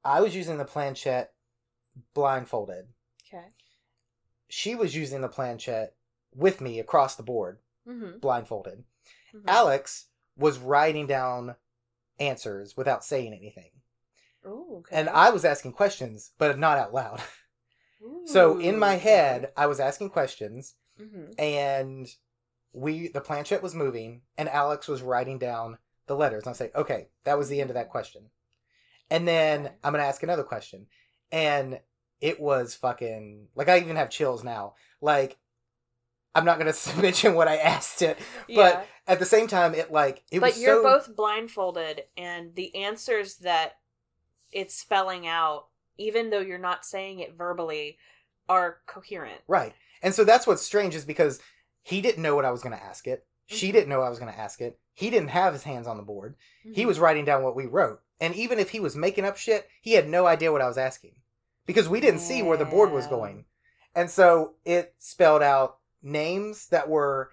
I 0.07 0.21
was 0.21 0.35
using 0.35 0.59
the 0.59 0.65
planchette 0.65 1.33
blindfolded. 2.15 2.87
Okay. 3.29 3.47
She 4.49 4.75
was 4.75 4.95
using 4.95 5.21
the 5.21 5.29
planchette 5.29 5.95
with 6.35 6.61
me 6.61 6.79
across 6.79 7.17
the 7.17 7.23
board, 7.23 7.59
Mm-hmm. 7.89 8.19
blindfolded. 8.19 8.85
Alex 9.47 10.07
was 10.37 10.59
writing 10.59 11.07
down 11.07 11.55
answers 12.19 12.77
without 12.77 13.05
saying 13.05 13.33
anything. 13.35 13.71
Ooh, 14.47 14.79
okay. 14.79 14.97
And 14.97 15.09
I 15.09 15.31
was 15.31 15.45
asking 15.45 15.73
questions, 15.73 16.33
but 16.39 16.59
not 16.59 16.79
out 16.79 16.95
loud. 16.95 17.21
So 18.27 18.59
in 18.61 18.79
my 18.79 18.95
head, 18.97 19.51
I 19.57 19.67
was 19.67 19.81
asking 19.81 20.11
questions 20.11 20.75
Mm-hmm. 21.01 21.33
and 21.39 22.09
we 22.73 23.09
the 23.09 23.21
planchette 23.21 23.63
was 23.63 23.75
moving 23.75 24.23
and 24.39 24.49
Alex 24.49 24.87
was 24.89 25.03
writing 25.03 25.39
down 25.39 25.79
the 26.07 26.15
letters. 26.17 26.45
And 26.45 26.51
I 26.51 26.57
say, 26.57 26.71
okay, 26.75 27.09
that 27.25 27.37
was 27.39 27.49
the 27.49 27.61
end 27.61 27.71
of 27.71 27.75
that 27.75 27.91
question. 27.91 28.31
And 29.11 29.27
then 29.27 29.71
I'm 29.85 29.93
gonna 29.93 30.05
ask 30.05 30.23
another 30.23 30.43
question. 30.45 30.87
And 31.33 31.81
it 32.21 32.41
was 32.41 32.75
fucking 32.75 33.49
like 33.55 33.69
I 33.69 33.79
even 33.79 33.97
have 33.97 34.11
chills 34.11 34.43
now. 34.45 34.75
Like 35.01 35.37
I'm 36.35 36.45
not 36.45 36.59
gonna 36.59 36.75
mention 37.01 37.35
what 37.35 37.49
I 37.49 37.57
asked 37.57 38.03
it, 38.03 38.19
but 38.55 38.87
at 39.07 39.19
the 39.19 39.25
same 39.25 39.47
time, 39.49 39.75
it 39.75 39.91
like 39.93 40.23
it 40.31 40.41
but 40.41 40.51
was 40.51 40.63
you're 40.63 40.77
so 40.77 40.83
both 40.83 41.17
blindfolded, 41.17 42.05
and 42.17 42.55
the 42.55 42.75
answers 42.77 43.37
that 43.39 43.77
it's 44.53 44.75
spelling 44.75 45.27
out, 45.27 45.67
even 45.99 46.31
though 46.31 46.41
you're 46.41 46.59
not 46.59 46.85
saying 46.85 47.21
it 47.21 47.35
verbally, 47.37 47.99
are 48.49 48.79
coherent. 48.87 49.41
right. 49.49 49.73
And 50.03 50.15
so 50.15 50.25
that's 50.25 50.47
what's 50.47 50.63
strange 50.63 50.95
is 50.95 51.05
because 51.05 51.41
he 51.83 52.01
didn't 52.01 52.23
know 52.23 52.37
what 52.37 52.45
I 52.45 52.51
was 52.51 52.63
gonna 52.63 52.77
ask 52.77 53.07
it. 53.07 53.27
She 53.47 53.69
Mhm. 53.69 53.73
didn't 53.73 53.89
know 53.89 54.03
I 54.03 54.09
was 54.11 54.19
gonna 54.19 54.33
ask 54.33 54.61
it. 54.61 54.79
He 54.93 55.09
didn't 55.11 55.29
have 55.29 55.53
his 55.53 55.63
hands 55.63 55.87
on 55.87 55.97
the 55.97 56.03
board. 56.03 56.37
He 56.63 56.83
Mhm. 56.83 56.87
was 56.87 56.99
writing 57.01 57.25
down 57.25 57.43
what 57.43 57.57
we 57.57 57.67
wrote. 57.67 58.03
And 58.21 58.35
even 58.35 58.59
if 58.59 58.71
he 58.71 58.81
was 58.81 58.97
making 58.97 59.25
up 59.25 59.37
shit, 59.37 59.69
he 59.81 59.93
had 59.93 60.09
no 60.09 60.27
idea 60.27 60.53
what 60.53 60.63
I 60.63 60.69
was 60.69 60.79
asking. 60.79 61.17
Because 61.67 61.89
we 61.89 62.01
didn't 62.01 62.21
see 62.21 62.43
where 62.43 62.57
the 62.57 62.65
board 62.65 62.93
was 62.93 63.07
going. 63.07 63.45
And 63.95 64.11
so 64.11 64.55
it 64.65 64.95
spelled 64.99 65.43
out 65.43 65.79
names 66.03 66.69
that 66.69 66.89
were 66.89 67.31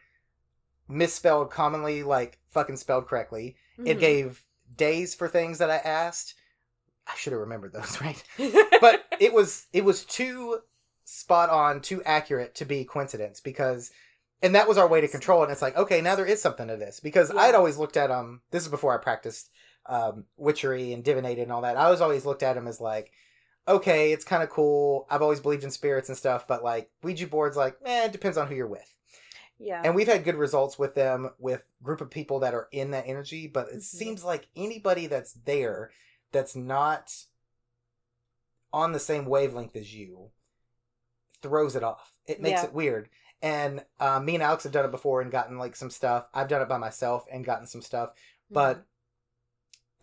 misspelled 0.87 1.49
commonly, 1.51 2.03
like 2.03 2.39
fucking 2.47 2.77
spelled 2.77 3.07
correctly. 3.07 3.55
It 3.77 3.97
Mhm. 3.97 3.99
gave 3.99 4.43
days 4.75 5.15
for 5.15 5.27
things 5.27 5.57
that 5.59 5.69
I 5.69 5.77
asked. 5.77 6.35
I 7.07 7.15
should 7.15 7.33
have 7.33 7.41
remembered 7.41 7.73
those, 7.73 7.99
right? 8.01 8.21
But 8.81 9.05
it 9.19 9.33
was 9.33 9.67
it 9.73 9.83
was 9.85 10.03
too 10.05 10.59
spot 11.05 11.49
on, 11.49 11.81
too 11.81 12.01
accurate 12.03 12.55
to 12.55 12.65
be 12.65 12.85
coincidence 12.85 13.39
because 13.39 13.91
and 14.41 14.55
that 14.55 14.67
was 14.67 14.77
our 14.77 14.87
way 14.87 14.99
to 14.99 15.07
control 15.07 15.41
it. 15.41 15.43
And 15.45 15.51
it's 15.53 15.61
like, 15.61 15.77
okay, 15.77 16.01
now 16.01 16.15
there 16.15 16.25
is 16.25 16.41
something 16.41 16.67
to 16.67 16.75
this. 16.75 16.99
Because 16.99 17.31
Yeah. 17.33 17.39
I'd 17.41 17.55
always 17.55 17.77
looked 17.77 17.97
at 17.97 18.11
um 18.11 18.41
this 18.51 18.63
is 18.63 18.69
before 18.69 18.93
I 18.93 19.01
practiced 19.01 19.49
um 19.85 20.25
witchery 20.37 20.93
and 20.93 21.03
divinated 21.03 21.43
and 21.43 21.51
all 21.51 21.61
that. 21.61 21.77
I 21.77 21.89
was 21.89 22.01
always 22.01 22.25
looked 22.25 22.43
at 22.43 22.53
them 22.53 22.67
as 22.67 22.79
like, 22.81 23.11
okay, 23.67 24.11
it's 24.11 24.25
kind 24.25 24.43
of 24.43 24.49
cool. 24.49 25.05
I've 25.09 25.21
always 25.21 25.39
believed 25.39 25.63
in 25.63 25.71
spirits 25.71 26.09
and 26.09 26.17
stuff, 26.17 26.47
but 26.47 26.63
like 26.63 26.89
Ouija 27.03 27.27
boards, 27.27 27.55
like, 27.57 27.77
eh, 27.85 28.05
it 28.05 28.11
depends 28.11 28.37
on 28.37 28.47
who 28.47 28.55
you're 28.55 28.67
with. 28.67 28.89
yeah. 29.57 29.81
And 29.85 29.95
we've 29.95 30.07
had 30.07 30.23
good 30.25 30.35
results 30.35 30.77
with 30.79 30.95
them 30.95 31.29
with 31.39 31.63
group 31.81 32.01
of 32.01 32.09
people 32.09 32.39
that 32.39 32.53
are 32.53 32.67
in 32.71 32.91
that 32.91 33.05
energy, 33.07 33.47
but 33.47 33.69
it 33.69 33.77
Mhm. 33.77 33.81
seems 33.83 34.23
like 34.23 34.47
anybody 34.55 35.07
that's 35.07 35.33
there 35.33 35.91
that's 36.31 36.55
not 36.55 37.13
on 38.73 38.91
the 38.91 38.99
same 38.99 39.25
wavelength 39.25 39.75
as 39.75 39.93
you 39.93 40.31
throws 41.41 41.75
it 41.75 41.83
off. 41.83 42.11
It 42.25 42.41
makes 42.41 42.61
Yeah. 42.63 42.67
it 42.67 42.73
weird. 42.73 43.09
And 43.41 43.85
uh, 43.99 44.19
me 44.19 44.35
and 44.35 44.43
Alex 44.43 44.63
have 44.63 44.71
done 44.71 44.85
it 44.85 44.91
before 44.91 45.21
and 45.21 45.31
gotten 45.31 45.57
like 45.57 45.75
some 45.75 45.89
stuff. 45.89 46.27
I've 46.33 46.47
done 46.47 46.61
it 46.61 46.69
by 46.69 46.77
myself 46.77 47.25
and 47.31 47.43
gotten 47.45 47.67
some 47.67 47.81
stuff. 47.81 48.13
But 48.49 48.85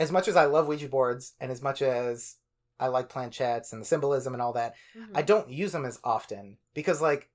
as 0.00 0.10
much 0.10 0.26
as 0.26 0.34
I 0.34 0.46
love 0.46 0.66
Ouija 0.66 0.88
boards 0.88 1.34
and 1.40 1.52
as 1.52 1.62
much 1.62 1.80
as 1.82 2.36
I 2.80 2.88
like 2.88 3.08
planchettes 3.08 3.72
and 3.72 3.80
the 3.80 3.86
symbolism 3.86 4.32
and 4.32 4.42
all 4.42 4.54
that, 4.54 4.74
Mhm. 4.96 5.10
I 5.14 5.22
don't 5.22 5.48
use 5.50 5.70
them 5.72 5.84
as 5.84 6.00
often 6.02 6.56
because 6.74 7.00
like 7.00 7.30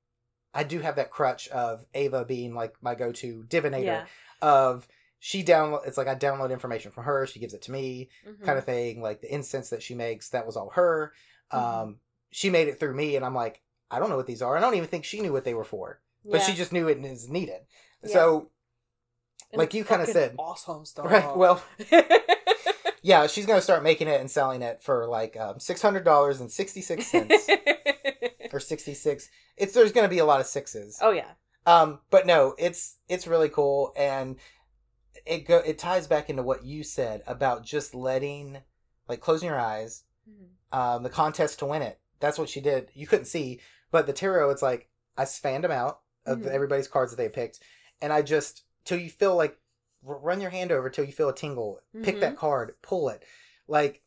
I 0.53 0.63
do 0.63 0.79
have 0.79 0.95
that 0.97 1.11
crutch 1.11 1.47
of 1.49 1.85
Ava 1.93 2.25
being 2.25 2.55
like 2.55 2.75
my 2.81 2.95
go-to 2.95 3.43
divinator 3.47 3.83
yeah. 3.85 4.05
of 4.41 4.87
she 5.19 5.43
download 5.43 5.85
it's 5.87 5.97
like 5.97 6.07
I 6.07 6.15
download 6.15 6.51
information 6.51 6.91
from 6.91 7.03
her, 7.05 7.25
she 7.27 7.39
gives 7.39 7.53
it 7.53 7.61
to 7.63 7.71
me, 7.71 8.09
Mhm. 8.27 8.43
kind 8.43 8.57
of 8.57 8.65
thing. 8.65 9.01
Like 9.01 9.21
the 9.21 9.33
incense 9.33 9.69
that 9.69 9.83
she 9.83 9.93
makes, 9.95 10.29
that 10.29 10.45
was 10.45 10.57
all 10.57 10.69
her. 10.71 11.13
Mhm. 11.53 11.57
Um 11.57 11.99
she 12.31 12.49
made 12.49 12.67
it 12.67 12.79
through 12.79 12.95
me 12.95 13.15
and 13.15 13.23
I'm 13.23 13.35
like, 13.35 13.61
I 13.91 13.99
don't 13.99 14.09
know 14.09 14.17
what 14.17 14.27
these 14.27 14.41
are. 14.41 14.57
I 14.57 14.59
don't 14.59 14.75
even 14.75 14.87
think 14.89 15.05
she 15.05 15.21
knew 15.21 15.31
what 15.33 15.45
they 15.45 15.53
were 15.53 15.63
for. 15.63 16.01
But 16.23 16.39
Yeah. 16.41 16.47
she 16.47 16.53
just 16.55 16.73
knew 16.73 16.87
it 16.87 16.97
it 16.97 17.05
is 17.05 17.29
needed. 17.29 17.61
Yeah. 18.03 18.09
So 18.13 18.51
And 19.51 19.59
like 19.59 19.73
you 19.75 19.83
kinda 19.85 20.07
said. 20.07 20.35
awesome 20.39 20.85
stuff. 20.91 21.05
right, 21.05 21.37
well 21.37 21.63
yeah, 23.05 23.27
she's 23.27 23.45
gonna 23.45 23.61
start 23.61 23.83
making 23.83 24.07
it 24.07 24.19
and 24.19 24.31
selling 24.31 24.63
it 24.63 24.81
for 24.81 25.05
like 25.07 25.37
um, 25.37 25.59
six 25.59 25.79
hundred 25.79 26.03
dollars 26.05 26.41
and 26.41 26.51
sixty 26.51 26.81
six 26.81 27.05
cents 27.05 27.47
or 28.51 28.59
sixty 28.59 28.95
six. 28.95 29.29
It's 29.57 29.73
there's 29.73 29.91
gonna 29.91 30.07
be 30.07 30.17
a 30.17 30.25
lot 30.25 30.39
of 30.39 30.47
sixes. 30.47 30.97
oh 31.01 31.11
yeah. 31.11 31.29
Um, 31.67 31.99
but 32.09 32.25
no, 32.25 32.55
it's 32.57 32.97
it's 33.07 33.27
really 33.27 33.49
cool, 33.49 33.93
and 33.95 34.37
it 35.25 35.47
go 35.47 35.57
it 35.59 35.77
ties 35.77 36.07
back 36.07 36.29
into 36.31 36.41
what 36.41 36.65
you 36.65 36.83
said 36.83 37.21
about 37.27 37.63
just 37.63 37.93
letting, 37.93 38.57
like, 39.07 39.21
closing 39.21 39.49
your 39.49 39.59
eyes. 39.59 40.03
Mhm. 40.27 40.77
Um, 40.77 41.03
the 41.03 41.09
contest 41.11 41.59
to 41.59 41.65
win 41.67 41.83
it. 41.83 41.99
That's 42.19 42.39
what 42.39 42.49
she 42.49 42.59
did. 42.59 42.89
You 42.95 43.05
couldn't 43.05 43.25
see, 43.25 43.59
but 43.91 44.07
the 44.07 44.13
tarot, 44.13 44.49
it's 44.49 44.61
like 44.63 44.89
I 45.15 45.25
fanned 45.25 45.63
them 45.63 45.71
out 45.71 45.99
of 46.25 46.39
Mhm. 46.39 46.47
everybody's 46.47 46.87
cards 46.87 47.11
that 47.11 47.17
they 47.17 47.29
picked, 47.29 47.59
and 48.01 48.11
I 48.11 48.23
just 48.23 48.63
till 48.83 48.97
you 48.99 49.09
feel 49.11 49.35
like 49.35 49.57
run 50.05 50.39
your 50.41 50.51
hand 50.51 50.71
over 50.71 50.89
till 50.89 51.05
you 51.05 51.11
feel 51.11 51.29
a 51.29 51.35
tingle. 51.35 51.81
Pick 52.03 52.17
Mhm. 52.17 52.19
that 52.21 52.37
card, 52.37 52.75
pull 52.81 53.09
it. 53.09 53.23
Like 53.67 54.01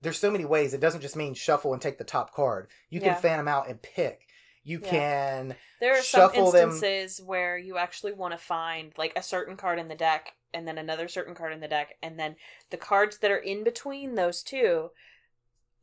there's 0.00 0.18
so 0.18 0.30
many 0.30 0.44
ways. 0.44 0.74
It 0.74 0.80
doesn't 0.80 1.00
just 1.02 1.14
mean 1.16 1.34
shuffle 1.34 1.72
and 1.72 1.80
take 1.80 1.98
the 1.98 2.04
top 2.04 2.34
card. 2.34 2.68
You 2.88 2.98
can 3.00 3.10
Yeah. 3.10 3.20
fan 3.20 3.36
them 3.38 3.46
out 3.48 3.68
and 3.68 3.80
pick. 3.80 4.26
You 4.64 4.80
Yeah. 4.80 4.90
can 4.90 5.56
There 5.80 5.92
are 5.92 6.02
some 6.02 6.20
Shuffle 6.32 6.50
them- 6.52 6.70
instances 6.70 7.20
where 7.24 7.56
you 7.58 7.76
actually 7.78 8.12
want 8.12 8.32
to 8.32 8.38
find 8.38 8.92
like 8.96 9.12
a 9.16 9.22
certain 9.22 9.56
card 9.56 9.78
in 9.78 9.88
the 9.88 9.94
deck 9.94 10.34
and 10.54 10.66
then 10.66 10.78
another 10.78 11.08
certain 11.08 11.34
card 11.34 11.52
in 11.52 11.60
the 11.60 11.68
deck 11.68 11.96
and 12.02 12.18
then 12.18 12.36
the 12.70 12.76
cards 12.76 13.18
that 13.18 13.30
are 13.30 13.38
in 13.38 13.64
between 13.64 14.14
those 14.14 14.42
two 14.42 14.90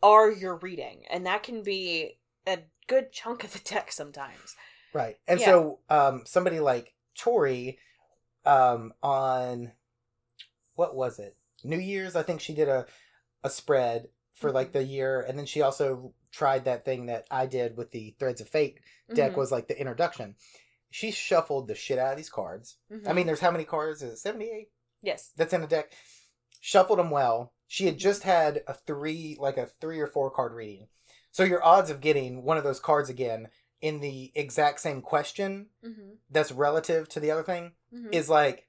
are 0.01 0.31
your 0.31 0.55
reading 0.55 1.05
and 1.09 1.25
that 1.25 1.43
can 1.43 1.61
be 1.61 2.19
a 2.47 2.59
good 2.87 3.11
chunk 3.11 3.43
of 3.43 3.51
the 3.53 3.59
deck 3.59 3.91
sometimes. 3.91 4.55
Right. 4.93 5.19
And 5.27 5.39
Yeah. 5.39 5.45
so 5.47 5.79
um 5.89 6.25
somebody 6.25 6.59
like 6.59 6.93
Tori 7.15 7.79
um 8.45 8.93
on 9.03 9.71
what 10.75 10.95
was 10.95 11.19
it? 11.19 11.35
New 11.63 11.79
Year's, 11.79 12.15
I 12.15 12.23
think 12.23 12.41
she 12.41 12.53
did 12.53 12.69
a 12.69 12.85
a 13.43 13.49
spread 13.49 14.09
for 14.33 14.51
like 14.51 14.69
Mhm. 14.69 14.73
the 14.73 14.83
year 14.83 15.21
and 15.21 15.37
then 15.37 15.45
she 15.45 15.61
also 15.61 16.13
tried 16.31 16.65
that 16.65 16.85
thing 16.85 17.07
that 17.07 17.25
I 17.31 17.45
did 17.45 17.75
with 17.77 17.91
the 17.91 18.15
Threads 18.19 18.41
of 18.41 18.47
Fate 18.49 18.79
deck 19.13 19.33
Mhm. 19.33 19.37
was 19.37 19.51
like 19.51 19.67
the 19.67 19.79
introduction. 19.79 20.35
She 20.91 21.11
shuffled 21.11 21.67
the 21.67 21.75
shit 21.75 21.99
out 21.99 22.11
of 22.11 22.17
these 22.17 22.29
cards. 22.29 22.77
I 22.89 22.93
Mhm. 22.95 23.15
mean, 23.15 23.27
there's 23.27 23.39
how 23.41 23.51
many 23.51 23.65
cards? 23.65 24.01
Is 24.01 24.13
it 24.13 24.17
78 24.17 24.71
yes. 25.01 25.31
that's 25.35 25.53
in 25.53 25.63
a 25.63 25.67
deck? 25.67 25.91
Shuffled 26.61 26.99
them 26.99 27.09
well. 27.11 27.53
She 27.67 27.85
had 27.85 27.97
just 27.97 28.23
had 28.23 28.63
a 28.67 28.73
three, 28.73 29.35
like 29.39 29.57
a 29.57 29.67
three 29.67 29.99
or 29.99 30.07
four 30.07 30.31
card 30.31 30.53
reading. 30.53 30.87
So 31.31 31.43
your 31.43 31.63
odds 31.63 31.89
of 31.89 32.01
getting 32.01 32.43
one 32.43 32.57
of 32.57 32.63
those 32.63 32.79
cards 32.79 33.09
again 33.09 33.49
in 33.81 33.99
the 34.01 34.31
exact 34.35 34.79
same 34.81 35.01
question 35.01 35.67
Mhm. 35.83 36.17
that's 36.29 36.51
relative 36.51 37.07
to 37.09 37.19
the 37.19 37.31
other 37.31 37.43
thing 37.43 37.73
Mhm. 37.93 38.13
is 38.13 38.29
like 38.29 38.67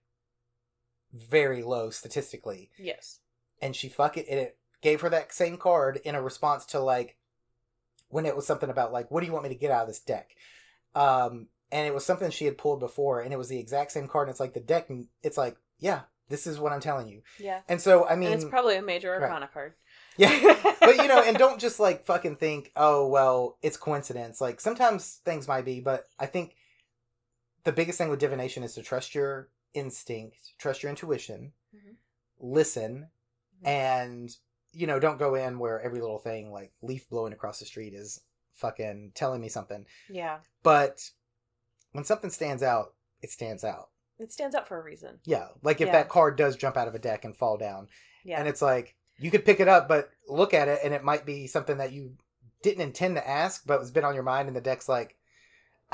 very 1.12 1.62
low 1.62 1.90
statistically. 1.90 2.70
yes. 2.78 3.18
And 3.62 3.76
she 3.76 3.88
fuck 3.88 4.16
it, 4.16 4.26
and 4.28 4.38
it 4.40 4.58
gave 4.80 5.00
her 5.02 5.10
that 5.10 5.32
same 5.34 5.58
card 5.58 5.96
in 6.04 6.14
a 6.14 6.22
response 6.22 6.64
to 6.66 6.80
like 6.80 7.18
when 8.08 8.24
it 8.26 8.34
was 8.34 8.46
something 8.46 8.70
about 8.70 8.92
like, 8.92 9.10
what 9.10 9.20
do 9.20 9.26
you 9.26 9.32
want 9.32 9.42
me 9.42 9.48
to 9.50 9.54
get 9.54 9.70
out 9.70 9.82
of 9.82 9.88
this 9.88 10.00
deck? 10.00 10.34
Um, 10.94 11.48
and 11.70 11.86
it 11.86 11.92
was 11.94 12.04
something 12.06 12.30
she 12.30 12.46
had 12.46 12.56
pulled 12.58 12.80
before, 12.80 13.20
and 13.20 13.32
it 13.32 13.36
was 13.36 13.48
the 13.48 13.58
exact 13.58 13.92
same 13.92 14.08
card. 14.08 14.28
And 14.28 14.32
it's 14.32 14.40
like 14.40 14.54
the 14.54 14.60
deck, 14.60 14.88
it's 15.22 15.36
like, 15.36 15.56
yeah, 15.78 16.02
this 16.28 16.46
is 16.46 16.58
what 16.58 16.72
I'm 16.72 16.80
telling 16.80 17.06
you. 17.08 17.22
Yeah. 17.38 17.60
And 17.68 17.80
so, 17.80 18.06
I 18.08 18.16
mean, 18.16 18.32
and 18.32 18.40
it's 18.40 18.48
probably 18.50 18.76
a 18.76 18.82
major 18.82 19.10
right. 19.12 19.22
arcana 19.22 19.48
card. 19.52 19.74
Yeah, 20.16 20.74
but 20.80 20.96
you 20.96 21.08
know, 21.08 21.22
and 21.22 21.36
don't 21.36 21.60
just 21.60 21.80
like 21.80 22.04
fucking 22.04 22.36
think, 22.36 22.72
oh 22.76 23.06
well, 23.08 23.58
it's 23.62 23.76
coincidence. 23.76 24.40
Like 24.40 24.60
sometimes 24.60 25.20
things 25.24 25.48
might 25.48 25.64
be, 25.64 25.80
but 25.80 26.08
I 26.18 26.26
think 26.26 26.56
the 27.64 27.72
biggest 27.72 27.98
thing 27.98 28.08
with 28.08 28.20
divination 28.20 28.62
is 28.62 28.74
to 28.74 28.82
trust 28.82 29.14
your 29.14 29.48
instinct, 29.74 30.38
trust 30.58 30.82
your 30.82 30.90
intuition, 30.90 31.52
Mhm. 31.74 31.96
listen, 32.38 33.10
Mhm. 33.62 33.68
and 33.68 34.36
you 34.72 34.86
know, 34.86 35.00
don't 35.00 35.18
go 35.18 35.34
in 35.34 35.58
where 35.58 35.80
every 35.80 36.00
little 36.00 36.18
thing 36.20 36.52
like 36.52 36.72
leaf 36.80 37.08
blowing 37.08 37.32
across 37.32 37.58
the 37.58 37.66
street 37.66 37.92
is 37.92 38.20
fucking 38.54 39.10
telling 39.14 39.40
me 39.40 39.48
something. 39.48 39.84
Yeah. 40.08 40.40
But 40.62 41.10
when 41.92 42.04
something 42.04 42.30
stands 42.30 42.62
out, 42.62 42.94
it 43.20 43.30
stands 43.30 43.64
out. 43.64 43.90
It 44.20 44.30
stands 44.32 44.54
out 44.54 44.68
for 44.68 44.78
a 44.78 44.82
reason. 44.82 45.18
Yeah, 45.24 45.48
like 45.62 45.80
if 45.80 45.86
Yeah. 45.86 45.92
that 45.92 46.08
card 46.08 46.36
does 46.36 46.54
jump 46.56 46.76
out 46.76 46.86
of 46.86 46.94
a 46.94 46.98
deck 47.00 47.24
and 47.24 47.36
fall 47.36 47.56
down, 47.56 47.88
Yeah. 48.22 48.38
and 48.38 48.46
it's 48.46 48.62
like 48.62 48.94
you 49.20 49.30
could 49.30 49.44
pick 49.44 49.60
it 49.60 49.68
up, 49.68 49.88
but 49.88 50.10
look 50.28 50.54
at 50.54 50.68
it, 50.68 50.80
and 50.82 50.94
it 50.94 51.04
might 51.04 51.26
be 51.26 51.46
something 51.46 51.78
that 51.78 51.92
you 51.92 52.16
didn't 52.62 52.82
intend 52.82 53.16
to 53.16 53.28
ask, 53.28 53.66
but 53.66 53.80
it's 53.80 53.90
been 53.90 54.04
on 54.04 54.14
your 54.14 54.22
mind, 54.22 54.48
and 54.48 54.56
the 54.56 54.60
deck's 54.60 54.88
like, 54.88 55.16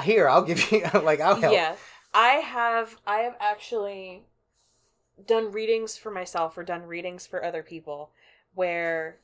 "Here, 0.02 0.28
I'll 0.28 0.42
give 0.42 0.70
you, 0.70 0.82
like, 0.94 1.20
I'll 1.20 1.40
help." 1.40 1.52
Yeah. 1.52 1.76
I 2.14 2.36
have 2.36 2.96
I 3.06 3.18
have 3.18 3.36
actually 3.40 4.22
done 5.26 5.52
readings 5.52 5.96
for 5.96 6.10
myself 6.10 6.56
or 6.56 6.62
done 6.62 6.84
readings 6.84 7.26
for 7.26 7.44
other 7.44 7.62
people 7.62 8.10
where 8.54 9.18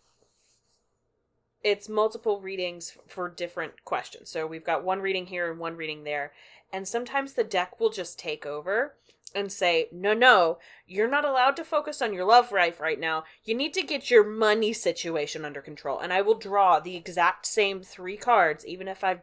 it's 1.63 1.89
multiple 1.89 2.41
readings 2.41 2.99
for 3.07 3.29
different 3.29 3.85
questions. 3.85 4.31
So 4.31 4.47
we've 4.47 4.65
got 4.65 4.85
one 4.85 5.01
reading 5.01 5.27
here 5.27 5.51
and 5.51 5.61
one 5.61 5.77
reading 5.77 6.05
there. 6.05 6.33
And 6.73 6.89
sometimes 6.89 7.35
the 7.35 7.45
deck 7.45 7.79
will 7.79 7.91
just 7.91 8.19
take 8.19 8.45
over 8.45 8.95
and 9.35 9.51
say, 9.53 9.89
no, 9.93 10.15
no, 10.15 10.59
you're 10.87 11.09
not 11.11 11.25
allowed 11.25 11.57
to 11.57 11.65
focus 11.65 12.01
on 12.03 12.13
your 12.13 12.25
love 12.25 12.53
life 12.53 12.81
right 12.81 12.99
now. 13.01 13.25
You 13.45 13.55
need 13.55 13.75
to 13.75 13.83
get 13.83 14.11
your 14.11 14.25
money 14.25 14.73
situation 14.73 15.45
under 15.45 15.61
control. 15.61 15.99
And 15.99 16.13
I 16.13 16.23
will 16.23 16.35
draw 16.35 16.81
the 16.81 16.97
exact 16.97 17.47
same 17.47 17.83
three 17.83 18.17
cards, 18.17 18.67
even 18.67 18.89
if 18.89 19.03
I've 19.03 19.21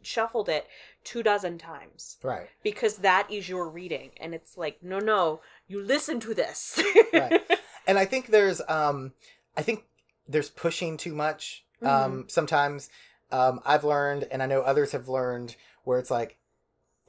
shuffled 0.00 0.48
it 0.48 0.66
two 1.04 1.22
dozen 1.22 1.58
times 1.58 2.16
Right. 2.22 2.48
because 2.62 2.98
that 2.98 3.30
is 3.30 3.46
your 3.46 3.68
reading 3.68 4.12
and 4.18 4.34
it's 4.34 4.56
like 4.56 4.82
no 4.82 4.98
no 5.00 5.40
you 5.68 5.82
listen 5.82 6.18
to 6.20 6.32
this 6.32 6.82
Right. 7.12 7.42
And 7.86 7.98
I 7.98 8.04
think 8.04 8.28
there's, 8.28 8.62
um, 8.68 9.12
I 9.56 9.62
think 9.62 9.84
there's 10.28 10.50
pushing 10.50 10.96
too 10.96 11.14
much. 11.16 11.64
Um, 11.82 12.26
sometimes, 12.28 12.88
um, 13.32 13.58
I've 13.66 13.82
learned, 13.82 14.28
and 14.30 14.40
I 14.40 14.46
know 14.46 14.62
others 14.62 14.92
have 14.92 15.08
learned, 15.08 15.56
where 15.82 15.98
it's 15.98 16.10
like, 16.10 16.38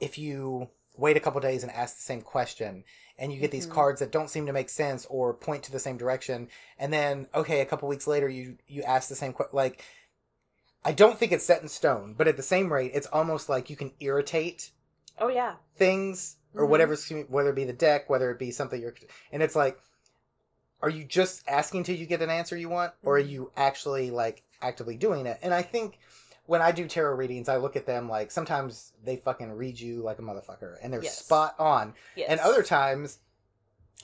if 0.00 0.18
you 0.18 0.68
wait 0.96 1.16
a 1.16 1.20
couple 1.20 1.40
days 1.40 1.62
and 1.62 1.72
ask 1.72 1.96
the 1.96 2.02
same 2.02 2.22
question, 2.22 2.84
and 3.18 3.32
you 3.32 3.40
get 3.40 3.50
these 3.50 3.66
Mhm. 3.66 3.72
cards 3.72 4.00
that 4.00 4.12
don't 4.12 4.30
seem 4.30 4.46
to 4.46 4.52
make 4.52 4.68
sense 4.68 5.06
or 5.10 5.34
point 5.34 5.62
to 5.64 5.72
the 5.72 5.78
same 5.78 5.96
direction, 5.96 6.48
and 6.78 6.92
then 6.92 7.28
okay, 7.34 7.60
a 7.60 7.66
couple 7.66 7.88
weeks 7.88 8.06
later, 8.06 8.28
you 8.28 8.58
you 8.66 8.82
ask 8.82 9.08
the 9.08 9.16
same 9.16 9.32
question, 9.32 9.56
like. 9.56 9.82
I 10.86 10.92
don't 10.92 11.18
think 11.18 11.32
it's 11.32 11.46
set 11.46 11.62
in 11.62 11.68
stone, 11.68 12.12
but 12.12 12.28
at 12.28 12.36
the 12.36 12.42
same 12.42 12.70
rate, 12.70 12.90
it's 12.92 13.06
almost 13.06 13.48
like 13.48 13.70
you 13.70 13.76
can 13.76 13.92
irritate 14.00 14.70
oh 15.18 15.28
yeah 15.28 15.54
things 15.76 16.36
or 16.54 16.66
Mhm. 16.66 16.68
whatever, 16.68 16.94
whether 17.28 17.48
it 17.48 17.54
be 17.56 17.64
the 17.64 17.72
deck, 17.72 18.10
whether 18.10 18.30
it 18.30 18.38
be 18.38 18.50
something 18.50 18.82
you're, 18.82 18.94
and 19.32 19.42
it's 19.42 19.56
like, 19.56 19.80
are 20.82 20.90
you 20.90 21.02
just 21.04 21.42
asking 21.48 21.84
till 21.84 21.96
you 21.96 22.04
get 22.04 22.20
an 22.20 22.28
answer 22.28 22.54
you 22.54 22.68
want, 22.68 22.92
or 23.02 23.16
are 23.16 23.22
Mhm. 23.22 23.28
you 23.30 23.52
actually 23.56 24.10
like 24.10 24.42
actively 24.60 24.98
doing 24.98 25.24
it? 25.24 25.38
And 25.42 25.54
I 25.54 25.62
think 25.62 25.98
when 26.46 26.60
I 26.62 26.72
do 26.72 26.86
tarot 26.86 27.14
readings, 27.16 27.48
I 27.48 27.56
look 27.56 27.76
at 27.76 27.86
them 27.86 28.08
like 28.08 28.30
sometimes 28.30 28.92
they 29.02 29.16
fucking 29.16 29.52
read 29.52 29.78
you 29.80 30.02
like 30.02 30.18
a 30.18 30.22
motherfucker, 30.22 30.76
and 30.82 30.92
they're 30.92 31.02
Yes. 31.02 31.18
spot 31.18 31.54
on, 31.58 31.94
yes 32.16 32.28
and 32.30 32.40
other 32.40 32.62
times, 32.62 33.18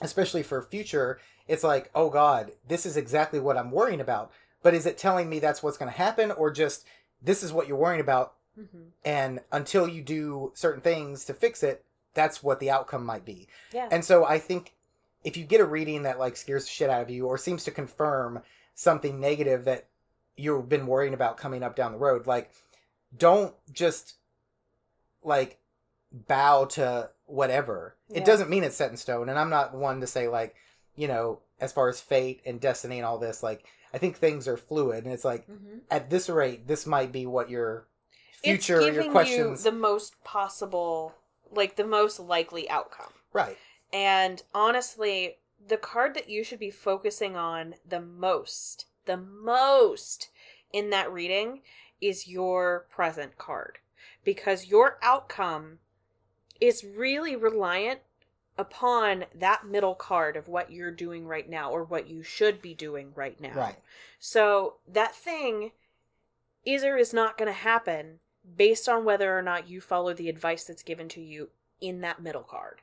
especially 0.01 0.43
for 0.43 0.61
future, 0.61 1.19
it's 1.47 1.63
like, 1.63 1.89
oh 1.95 2.09
god, 2.09 2.51
this 2.67 2.85
is 2.85 2.97
exactly 2.97 3.39
what 3.39 3.57
I'm 3.57 3.71
worrying 3.71 4.01
about. 4.01 4.31
But 4.63 4.73
is 4.73 4.85
it 4.85 4.97
telling 4.97 5.29
me 5.29 5.39
that's 5.39 5.63
what's 5.63 5.77
going 5.77 5.91
to 5.91 5.97
happen, 5.97 6.31
or 6.31 6.51
just 6.51 6.85
this 7.21 7.43
is 7.43 7.51
what 7.53 7.67
you're 7.67 7.77
worrying 7.77 8.01
about? 8.01 8.33
Mhm. 8.59 8.89
and 9.05 9.39
until 9.53 9.87
you 9.87 10.01
do 10.01 10.51
certain 10.55 10.81
things 10.81 11.23
to 11.23 11.33
fix 11.33 11.63
it 11.63 11.85
that's 12.13 12.43
what 12.43 12.59
the 12.59 12.69
outcome 12.69 13.05
might 13.05 13.23
be 13.23 13.47
yeah 13.71 13.87
and 13.89 14.03
so 14.03 14.25
i 14.25 14.37
think 14.37 14.73
if 15.23 15.37
you 15.37 15.45
get 15.45 15.61
a 15.61 15.65
reading 15.65 16.03
that 16.03 16.19
like 16.19 16.35
scares 16.35 16.65
the 16.65 16.69
shit 16.69 16.89
out 16.89 17.01
of 17.01 17.09
you 17.09 17.25
or 17.25 17.37
seems 17.37 17.63
to 17.63 17.71
confirm 17.71 18.43
something 18.75 19.21
negative 19.21 19.63
that 19.63 19.85
you've 20.37 20.69
been 20.69 20.87
worrying 20.87 21.13
about 21.13 21.37
coming 21.37 21.63
up 21.63 21.75
down 21.75 21.91
the 21.91 21.97
road 21.97 22.25
like 22.27 22.51
don't 23.15 23.53
just 23.71 24.15
like 25.23 25.59
bow 26.11 26.65
to 26.65 27.09
whatever 27.25 27.95
Yeah. 28.09 28.19
it 28.19 28.25
doesn't 28.25 28.49
mean 28.49 28.63
it's 28.63 28.75
set 28.75 28.91
in 28.91 28.97
stone 28.97 29.29
and 29.29 29.39
i'm 29.39 29.49
not 29.49 29.73
one 29.73 30.01
to 30.01 30.07
say 30.07 30.27
like 30.27 30.55
you 30.95 31.07
know 31.07 31.39
as 31.59 31.71
far 31.71 31.87
as 31.89 32.01
fate 32.01 32.41
and 32.45 32.59
destiny 32.59 32.97
and 32.97 33.05
all 33.05 33.17
this 33.17 33.41
like 33.41 33.65
i 33.93 33.97
think 33.97 34.17
things 34.17 34.47
are 34.47 34.57
fluid 34.57 35.05
and 35.05 35.13
it's 35.13 35.23
like 35.25 35.47
Mhm. 35.47 35.81
at 35.89 36.09
this 36.09 36.27
rate 36.29 36.67
this 36.67 36.85
might 36.85 37.11
be 37.11 37.25
what 37.25 37.49
your 37.49 37.87
future 38.33 38.81
your 38.91 39.09
questions 39.11 39.63
you 39.63 39.71
the 39.71 39.77
most 39.77 40.21
possible 40.23 41.13
like 41.51 41.75
the 41.75 41.85
most 41.87 42.19
likely 42.19 42.69
outcome 42.69 43.13
right 43.31 43.57
and 43.93 44.43
honestly 44.53 45.37
the 45.65 45.77
card 45.77 46.13
that 46.15 46.27
you 46.29 46.43
should 46.43 46.59
be 46.59 46.71
focusing 46.71 47.37
on 47.37 47.75
the 47.87 48.01
most 48.01 48.85
the 49.05 49.17
most 49.17 50.29
in 50.71 50.89
that 50.89 51.11
reading 51.11 51.61
is 51.99 52.27
your 52.27 52.85
present 52.89 53.37
card 53.37 53.79
because 54.23 54.67
your 54.67 54.97
outcome 55.01 55.79
is 56.59 56.83
really 56.83 57.35
reliant 57.35 57.99
upon 58.57 59.25
that 59.33 59.65
middle 59.65 59.95
card 59.95 60.35
of 60.35 60.47
what 60.47 60.71
you're 60.71 60.91
doing 60.91 61.25
right 61.25 61.49
now 61.49 61.71
or 61.71 61.83
what 61.83 62.07
you 62.07 62.21
should 62.21 62.61
be 62.61 62.73
doing 62.73 63.11
right 63.15 63.39
now. 63.39 63.53
Right. 63.55 63.79
So 64.19 64.75
that 64.87 65.15
thing 65.15 65.71
is 66.65 66.83
or 66.83 66.97
is 66.97 67.13
not 67.13 67.37
going 67.37 67.47
to 67.47 67.53
happen 67.53 68.19
based 68.55 68.87
on 68.87 69.05
whether 69.05 69.37
or 69.37 69.41
not 69.41 69.67
you 69.67 69.81
follow 69.81 70.13
the 70.13 70.29
advice 70.29 70.63
that's 70.63 70.83
given 70.83 71.09
to 71.09 71.21
you 71.21 71.49
in 71.79 72.01
that 72.01 72.21
middle 72.21 72.43
card. 72.43 72.81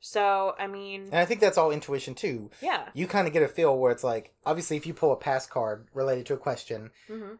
So, 0.00 0.54
I 0.58 0.66
mean, 0.66 1.02
And 1.04 1.16
I 1.16 1.24
think 1.26 1.40
that's 1.40 1.58
all 1.58 1.70
intuition 1.70 2.14
too. 2.14 2.50
yeah. 2.62 2.88
You 2.94 3.06
kind 3.06 3.26
of 3.26 3.32
get 3.34 3.42
a 3.42 3.48
feel 3.48 3.78
where 3.78 3.92
it's 3.92 4.02
like, 4.04 4.32
obviously, 4.46 4.76
if 4.76 4.86
you 4.86 4.94
pull 4.94 5.12
a 5.12 5.16
past 5.16 5.50
card 5.50 5.86
related 5.94 6.26
to 6.26 6.34
a 6.34 6.38
question, 6.38 6.90
hmm 7.06 7.34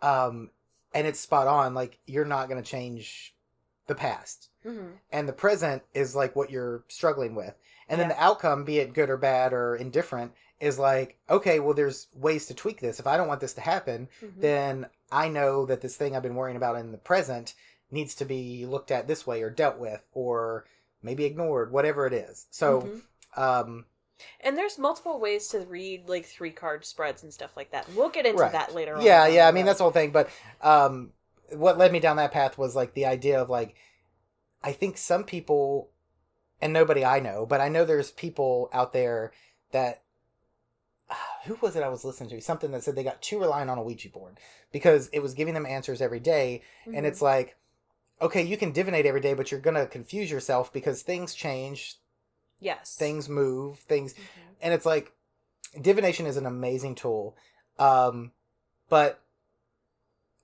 um, 0.00 0.50
and 0.94 1.06
it's 1.06 1.20
spot 1.20 1.46
on, 1.46 1.74
like 1.74 1.98
you're 2.06 2.24
not 2.24 2.48
going 2.48 2.62
to 2.62 2.68
change 2.68 3.34
the 3.86 3.94
past, 3.94 4.48
hmm 4.62 4.92
and 5.10 5.28
the 5.28 5.32
present 5.32 5.82
is 5.94 6.14
like 6.16 6.34
what 6.34 6.50
you're 6.50 6.82
struggling 6.88 7.34
with, 7.34 7.54
and 7.88 8.00
then 8.00 8.08
the 8.08 8.22
outcome, 8.22 8.64
be 8.64 8.78
it 8.78 8.94
good 8.94 9.10
or 9.10 9.16
bad 9.16 9.52
or 9.52 9.76
indifferent, 9.76 10.32
is 10.60 10.78
like, 10.78 11.18
okay, 11.28 11.60
well, 11.60 11.74
there's 11.74 12.08
ways 12.14 12.46
to 12.46 12.54
tweak 12.54 12.80
this. 12.80 12.98
If 13.00 13.06
I 13.06 13.16
don't 13.16 13.28
want 13.28 13.40
this 13.40 13.54
to 13.54 13.60
happen, 13.60 14.08
hmm 14.20 14.40
then 14.40 14.86
I 15.10 15.28
know 15.28 15.66
that 15.66 15.82
this 15.82 15.96
thing 15.96 16.16
I've 16.16 16.22
been 16.22 16.36
worrying 16.36 16.56
about 16.56 16.76
in 16.76 16.90
the 16.90 16.98
present 16.98 17.54
needs 17.90 18.14
to 18.16 18.24
be 18.24 18.64
looked 18.64 18.90
at 18.90 19.06
this 19.06 19.26
way 19.26 19.42
or 19.42 19.50
dealt 19.50 19.78
with 19.78 20.06
or 20.14 20.64
maybe 21.02 21.24
ignored, 21.24 21.72
whatever 21.72 22.06
it 22.06 22.12
is. 22.12 22.46
So, 22.50 22.82
Mhm. 22.82 23.02
um, 23.36 23.86
And 24.40 24.56
there's 24.56 24.78
multiple 24.78 25.18
ways 25.18 25.48
to 25.48 25.60
read 25.60 26.08
like 26.08 26.26
three 26.26 26.52
card 26.52 26.84
spreads 26.84 27.24
and 27.24 27.32
stuff 27.34 27.56
like 27.56 27.72
that. 27.72 27.88
We'll 27.94 28.08
get 28.08 28.24
into 28.26 28.38
Right. 28.40 28.52
that 28.52 28.72
later 28.74 28.94
on. 28.94 29.02
yeah, 29.02 29.24
down 29.24 29.34
yeah. 29.34 29.48
I 29.48 29.52
mean, 29.52 29.64
that's 29.66 29.78
the 29.78 29.84
whole 29.84 29.92
thing. 29.92 30.12
But 30.12 30.28
um, 30.60 31.12
what 31.50 31.76
led 31.76 31.90
me 31.92 31.98
down 31.98 32.16
that 32.18 32.30
path 32.32 32.56
was 32.56 32.76
like 32.76 32.94
the 32.94 33.06
idea 33.06 33.40
of 33.40 33.50
like, 33.50 33.74
I 34.62 34.72
think 34.72 34.96
some 34.96 35.24
people, 35.24 35.90
and 36.60 36.72
nobody 36.72 37.04
I 37.04 37.18
know, 37.18 37.44
but 37.46 37.60
I 37.60 37.68
know 37.68 37.84
there's 37.84 38.12
people 38.12 38.70
out 38.72 38.92
there 38.92 39.32
that. 39.72 40.02
Who 41.46 41.58
was 41.60 41.74
it 41.74 41.82
I 41.82 41.88
was 41.88 42.04
listening 42.04 42.30
to? 42.30 42.40
Something 42.40 42.70
that 42.70 42.84
said 42.84 42.94
they 42.94 43.02
got 43.02 43.20
too 43.20 43.40
reliant 43.40 43.70
on 43.70 43.78
a 43.78 43.82
Ouija 43.82 44.08
board 44.08 44.38
because 44.70 45.08
it 45.08 45.18
was 45.20 45.34
giving 45.34 45.54
them 45.54 45.66
answers 45.66 46.00
every 46.00 46.20
day, 46.20 46.62
and 46.86 47.04
Mhm. 47.04 47.08
it's 47.08 47.20
like, 47.20 47.56
okay, 48.22 48.42
you 48.42 48.56
can 48.56 48.72
divinate 48.72 49.04
every 49.04 49.20
day, 49.20 49.34
but 49.34 49.50
you're 49.50 49.60
gonna 49.60 49.86
confuse 49.86 50.30
yourself 50.30 50.72
because 50.72 51.02
things 51.02 51.34
change, 51.34 51.96
yes. 52.60 52.94
things 52.96 53.28
move, 53.28 53.78
things 53.80 54.14
Mhm. 54.14 54.54
and 54.62 54.72
it's 54.74 54.86
like 54.86 55.12
divination 55.80 56.26
is 56.26 56.36
an 56.36 56.44
amazing 56.46 56.94
tool 56.94 57.34
um 57.78 58.30
but 58.90 59.22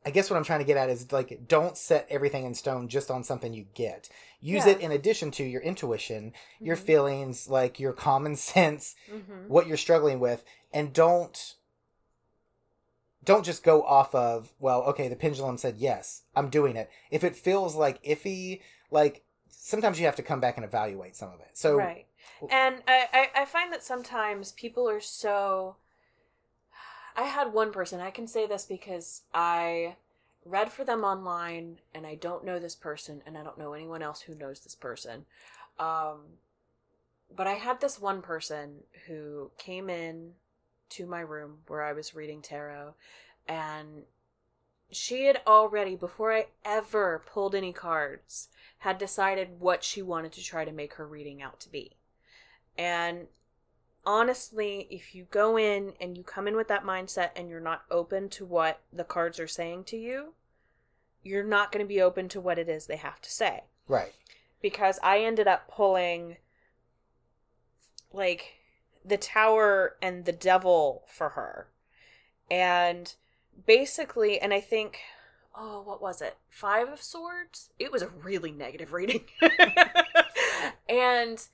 i 0.07 0.11
guess 0.11 0.31
what 0.31 0.37
i'm 0.39 0.45
trying 0.45 0.59
to 0.61 0.65
get 0.65 0.77
at 0.79 0.89
is 0.89 1.13
like 1.13 1.47
don't 1.47 1.77
set 1.77 2.07
everything 2.09 2.47
in 2.47 2.55
stone 2.55 2.89
just 2.89 3.11
on 3.11 3.23
something 3.23 3.53
you 3.53 3.67
get 3.75 4.09
use 4.41 4.65
Yeah. 4.65 4.73
it 4.73 4.81
in 4.81 4.91
addition 4.91 5.31
to 5.33 5.45
your 5.45 5.61
intuition 5.61 6.33
your 6.61 6.77
Mhm. 6.77 6.81
feelings 6.81 7.49
like 7.49 7.79
your 7.79 7.93
common 7.93 8.37
sense 8.55 8.95
Mhm. 9.13 9.49
what 9.49 9.67
you're 9.67 9.77
struggling 9.77 10.19
with 10.19 10.45
and 10.73 10.95
don't 10.95 11.57
don't 13.25 13.45
just 13.45 13.63
go 13.63 13.83
off 13.83 14.15
of 14.15 14.53
well 14.59 14.83
okay 14.83 15.09
the 15.09 15.17
pendulum 15.17 15.59
said 15.59 15.77
yes 15.79 16.23
i'm 16.37 16.49
doing 16.49 16.77
it 16.77 16.91
if 17.11 17.25
it 17.25 17.37
feels 17.37 17.75
like 17.75 18.03
iffy 18.05 18.61
like 18.91 19.23
sometimes 19.51 19.99
you 19.99 20.07
have 20.07 20.17
to 20.17 20.23
come 20.23 20.41
back 20.41 20.57
and 20.57 20.65
evaluate 20.65 21.17
some 21.17 21.31
of 21.31 21.41
it 21.41 21.51
so 21.53 21.77
right. 21.77 22.07
And 22.51 22.83
I, 22.87 23.31
I, 23.35 23.45
find 23.45 23.73
that 23.73 23.83
sometimes 23.83 24.53
people 24.53 24.89
are 24.89 25.01
so. 25.01 25.77
I 27.17 27.23
had 27.23 27.53
one 27.53 27.73
person, 27.73 28.01
I 28.01 28.11
can 28.11 28.29
say 28.29 28.47
this 28.47 28.65
because 28.65 29.23
I 29.35 29.97
read 30.45 30.71
for 30.71 30.85
them 30.85 31.03
online 31.03 31.81
and 31.93 32.07
I 32.07 32.15
don't 32.15 32.45
know 32.45 32.61
this 32.61 32.77
person 32.77 33.23
and 33.27 33.37
I 33.37 33.43
don't 33.43 33.59
know 33.59 33.73
anyone 33.73 34.03
else 34.03 34.23
who 34.23 34.37
knows 34.37 34.61
this 34.61 34.77
person. 34.77 35.27
Um, 35.81 36.21
but 37.35 37.49
I 37.49 37.55
had 37.55 37.81
this 37.81 38.01
one 38.01 38.23
person 38.23 38.85
who 39.09 39.51
came 39.59 39.91
in 39.91 40.35
to 40.91 41.07
my 41.07 41.21
room 41.21 41.59
where 41.67 41.83
I 41.83 41.93
was 41.93 42.15
reading 42.15 42.43
tarot 42.43 42.95
and 43.47 44.05
she 44.91 45.25
had 45.25 45.41
already, 45.47 45.97
before 45.97 46.33
I 46.33 46.47
ever 46.65 47.23
pulled 47.27 47.55
any 47.55 47.73
cards, 47.73 48.49
had 48.79 48.99
decided 48.99 49.61
what 49.61 49.85
she 49.85 50.01
wanted 50.01 50.33
to 50.33 50.43
try 50.43 50.65
to 50.65 50.73
make 50.73 50.95
her 50.95 51.07
reading 51.07 51.43
out 51.43 51.61
to 51.61 51.71
be. 51.71 51.97
And 52.77 53.27
honestly, 54.07 54.87
if 54.91 55.15
you 55.15 55.27
go 55.31 55.59
in 55.59 55.93
and 56.01 56.17
you 56.17 56.23
come 56.23 56.49
in 56.49 56.57
with 56.57 56.69
that 56.69 56.85
mindset 56.85 57.31
and 57.37 57.51
you're 57.51 57.61
not 57.61 57.83
open 57.91 58.29
to 58.31 58.47
what 58.47 58.81
the 58.93 59.05
cards 59.05 59.39
are 59.39 59.49
saying 59.49 59.85
to 59.85 59.97
you, 59.97 60.33
you're 61.23 61.45
not 61.45 61.71
going 61.71 61.85
to 61.85 61.89
be 61.89 62.01
open 62.01 62.29
to 62.31 62.41
what 62.41 62.59
it 62.59 62.69
is 62.69 62.87
they 62.87 62.97
have 62.97 63.21
to 63.21 63.31
say. 63.31 63.65
Right. 63.89 64.15
Because 64.63 64.99
I 65.03 65.19
ended 65.21 65.47
up 65.47 65.69
pulling 65.71 66.37
like 68.13 68.58
the 69.09 69.17
tower 69.17 69.97
and 70.03 70.25
the 70.25 70.33
devil 70.33 71.05
for 71.07 71.31
her. 71.31 71.69
And 72.51 73.15
basically, 73.67 74.41
and 74.41 74.53
I 74.53 74.61
think, 74.61 75.01
oh, 75.57 75.83
what 75.83 76.01
was 76.01 76.23
it? 76.23 76.37
Five 76.49 76.89
of 76.89 77.03
Swords? 77.03 77.71
It 77.79 77.93
was 77.93 78.03
a 78.03 78.09
really 78.09 78.53
negative 78.53 78.93
reading. 78.93 79.25
and, 80.89 81.47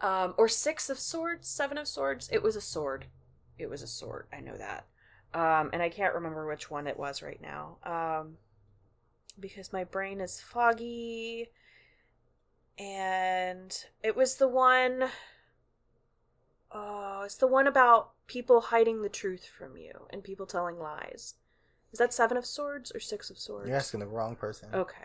um, 0.00 0.34
or 0.36 0.48
Six 0.48 0.90
of 0.90 0.98
Swords, 0.98 1.48
Seven 1.48 1.78
of 1.78 1.88
Swords. 1.88 2.28
It 2.32 2.42
was 2.42 2.56
a 2.56 2.60
sword. 2.60 3.06
It 3.58 3.70
was 3.70 3.82
a 3.82 3.86
sword. 3.86 4.26
I 4.32 4.40
know 4.40 4.56
that. 4.56 4.86
Um, 5.34 5.70
and 5.72 5.82
I 5.82 5.88
can't 5.88 6.14
remember 6.14 6.46
which 6.46 6.70
one 6.70 6.86
it 6.86 6.98
was 6.98 7.22
right 7.22 7.40
now. 7.40 7.76
Um, 7.84 8.36
because 9.38 9.72
my 9.72 9.84
brain 9.84 10.20
is 10.20 10.40
foggy. 10.40 11.48
And 12.78 13.84
it 14.02 14.14
was 14.14 14.36
the 14.36 14.48
one 14.48 15.08
Oh, 16.76 17.22
it's 17.24 17.36
the 17.36 17.46
one 17.46 17.66
about 17.66 18.10
people 18.26 18.60
hiding 18.60 19.02
the 19.02 19.08
truth 19.08 19.46
from 19.46 19.76
you 19.76 20.06
and 20.10 20.22
people 20.22 20.46
telling 20.46 20.76
lies. 20.78 21.34
Is 21.92 21.98
that 21.98 22.12
Seven 22.12 22.36
of 22.36 22.44
Swords 22.44 22.92
or 22.94 23.00
Six 23.00 23.30
of 23.30 23.38
Swords? 23.38 23.68
You're 23.68 23.76
asking 23.76 24.00
the 24.00 24.06
wrong 24.06 24.36
person. 24.36 24.68
Okay. 24.74 25.04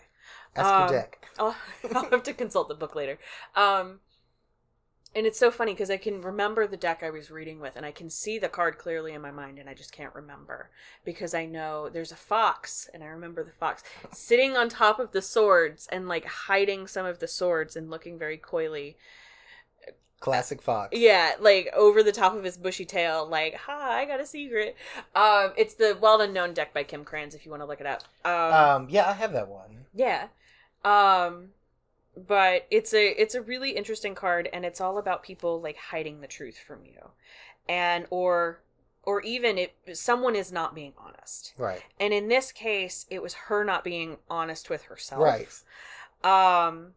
Ask 0.56 0.68
Um, 0.69 0.81
your 0.89 1.02
deck. 1.02 1.30
I'll, 1.39 1.56
I'll 1.95 2.10
have 2.10 2.23
to 2.23 2.34
consult 2.34 2.68
the 2.68 2.76
book 2.76 2.95
later. 2.95 3.18
Um, 3.56 4.02
and 5.15 5.26
it's 5.26 5.39
so 5.39 5.52
funny 5.52 5.73
because 5.73 5.91
I 5.91 5.98
can 5.98 6.22
remember 6.22 6.68
the 6.68 6.77
deck 6.77 7.03
I 7.03 7.10
was 7.10 7.31
reading 7.31 7.60
with, 7.60 7.76
and 7.76 7.85
I 7.85 7.91
can 7.91 8.10
see 8.10 8.39
the 8.39 8.48
card 8.49 8.77
clearly 8.77 9.14
in 9.14 9.22
my 9.22 9.31
mind, 9.31 9.60
and 9.60 9.69
I 9.69 9.73
just 9.73 9.91
can't 9.91 10.15
remember 10.15 10.69
because 11.06 11.34
I 11.34 11.45
know 11.45 11.89
there's 11.89 12.14
a 12.14 12.18
fox, 12.18 12.89
and 12.93 13.03
I 13.03 13.07
remember 13.07 13.43
the 13.43 13.52
fox 13.52 13.84
sitting 14.14 14.56
on 14.56 14.69
top 14.69 14.99
of 14.99 15.11
the 15.11 15.22
swords 15.22 15.88
and 15.91 16.07
like 16.07 16.26
hiding 16.26 16.88
some 16.88 17.06
of 17.06 17.19
the 17.19 17.27
swords 17.27 17.76
and 17.76 17.89
looking 17.89 18.18
very 18.18 18.38
coyly. 18.38 18.98
Classic 20.22 20.61
Fox. 20.61 20.98
Yeah, 20.98 21.34
like 21.39 21.68
over 21.76 22.02
the 22.02 22.14
top 22.14 22.34
of 22.35 22.43
his 22.45 22.56
bushy 22.57 22.85
tail, 22.85 23.27
like, 23.27 23.56
"Ha, 23.56 23.89
I 23.91 24.06
got 24.06 24.22
a 24.22 24.26
secret." 24.26 24.77
Um, 25.14 25.52
it's 25.57 25.73
the 25.73 25.98
Wild 25.99 26.22
Unknown 26.22 26.53
deck 26.53 26.73
by 26.73 26.84
Kim 26.84 27.03
Krans. 27.03 27.35
If 27.35 27.43
you 27.45 27.52
want 27.52 27.61
to 27.64 27.68
look 27.68 27.81
it 27.81 27.88
up. 27.88 28.03
Um, 28.23 28.53
Um, 28.84 28.88
yeah, 28.89 29.10
I 29.10 29.14
have 29.14 29.34
that 29.34 29.49
one. 29.49 29.85
yeah. 29.93 30.27
Um 30.85 31.49
but 32.15 32.68
it's 32.72 32.93
a 32.93 33.07
it's 33.22 33.35
a 33.35 33.41
really 33.41 33.72
interesting 33.72 34.15
card 34.15 34.49
and 34.52 34.65
it's 34.65 34.81
all 34.81 34.98
about 34.98 35.23
people 35.23 35.61
like 35.61 35.77
hiding 35.77 36.22
the 36.22 36.27
truth 36.27 36.57
from 36.57 36.85
you. 36.85 37.11
And 37.69 38.06
or 38.10 38.61
or 39.03 39.22
even 39.22 39.57
if 39.57 39.72
someone 39.93 40.35
is 40.35 40.52
not 40.52 40.76
being 40.76 40.93
honest. 40.98 41.53
Right. 41.57 41.81
And 41.99 42.14
in 42.14 42.27
this 42.27 42.52
case, 42.52 43.06
it 43.10 43.22
was 43.23 43.34
her 43.34 43.64
not 43.64 43.84
being 43.84 44.18
honest 44.30 44.69
with 44.69 44.84
herself. 44.84 45.22
Right. 45.22 45.48
Um 46.23 46.93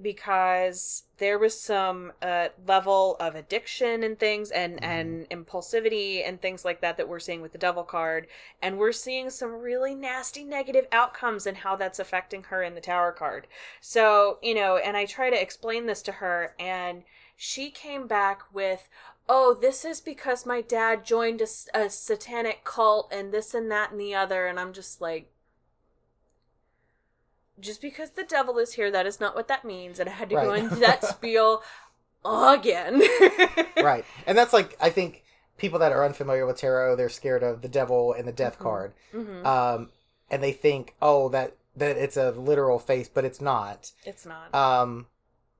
because 0.00 1.04
there 1.18 1.38
was 1.38 1.58
some 1.58 2.12
uh, 2.20 2.48
level 2.66 3.16
of 3.18 3.34
addiction 3.34 4.02
and 4.02 4.18
things 4.18 4.50
and 4.50 4.82
and 4.82 5.28
impulsivity 5.30 6.26
and 6.26 6.40
things 6.40 6.64
like 6.64 6.80
that 6.80 6.96
that 6.96 7.08
we're 7.08 7.18
seeing 7.18 7.40
with 7.40 7.52
the 7.52 7.58
devil 7.58 7.82
card. 7.82 8.26
And 8.60 8.78
we're 8.78 8.92
seeing 8.92 9.30
some 9.30 9.52
really 9.52 9.94
nasty 9.94 10.44
negative 10.44 10.86
outcomes 10.92 11.46
and 11.46 11.58
how 11.58 11.76
that's 11.76 11.98
affecting 11.98 12.44
her 12.44 12.62
in 12.62 12.74
the 12.74 12.80
tower 12.80 13.12
card. 13.12 13.46
So 13.80 14.38
you 14.42 14.54
know 14.54 14.76
and 14.76 14.96
i 14.96 15.04
try 15.06 15.30
to 15.30 15.40
explain 15.40 15.86
this 15.86 16.02
to 16.02 16.12
her 16.12 16.54
and 16.58 17.02
she 17.36 17.70
came 17.70 18.06
back 18.06 18.42
with 18.52 18.88
oh 19.28 19.56
this 19.60 19.84
is 19.84 20.00
because 20.00 20.46
my 20.46 20.60
dad 20.60 21.04
joined 21.04 21.40
a, 21.40 21.46
a 21.78 21.90
satanic 21.90 22.64
cult 22.64 23.12
and 23.12 23.32
this 23.32 23.54
and 23.54 23.70
that 23.70 23.90
and 23.90 24.00
the 24.00 24.14
other. 24.14 24.46
And 24.46 24.60
i'm 24.60 24.72
just 24.72 25.00
like 25.00 25.30
just 27.60 27.80
because 27.80 28.10
the 28.10 28.24
devil 28.24 28.58
is 28.58 28.74
here, 28.74 28.90
that 28.90 29.06
is 29.06 29.20
not 29.20 29.34
what 29.34 29.48
that 29.48 29.64
means. 29.64 29.98
And 29.98 30.08
I 30.08 30.12
had 30.12 30.28
to 30.30 30.34
go 30.34 30.48
Right. 30.50 30.58
into 30.64 30.76
that 30.76 31.04
spiel 31.14 31.62
again. 32.24 33.02
right. 33.82 34.04
And 34.26 34.36
that's 34.36 34.52
like 34.52 34.76
I 34.80 34.90
think 34.90 35.22
people 35.58 35.78
that 35.78 35.92
are 35.92 36.04
unfamiliar 36.04 36.46
with 36.46 36.58
tarot, 36.58 36.96
they're 36.96 37.08
scared 37.08 37.42
of 37.42 37.62
the 37.62 37.68
devil 37.68 38.12
and 38.12 38.26
the 38.26 38.32
death 38.32 38.58
Mhm. 38.58 38.62
card. 38.62 38.92
hmm 39.12 39.46
Um 39.46 39.90
and 40.30 40.42
they 40.42 40.52
think, 40.52 40.94
"Oh, 41.00 41.28
that 41.30 41.54
that 41.76 41.96
it's 41.96 42.16
a 42.16 42.32
literal 42.32 42.78
face, 42.78 43.08
but 43.08 43.24
it's 43.24 43.40
not." 43.40 43.92
It's 44.04 44.26
not. 44.26 44.54
Um 44.54 45.06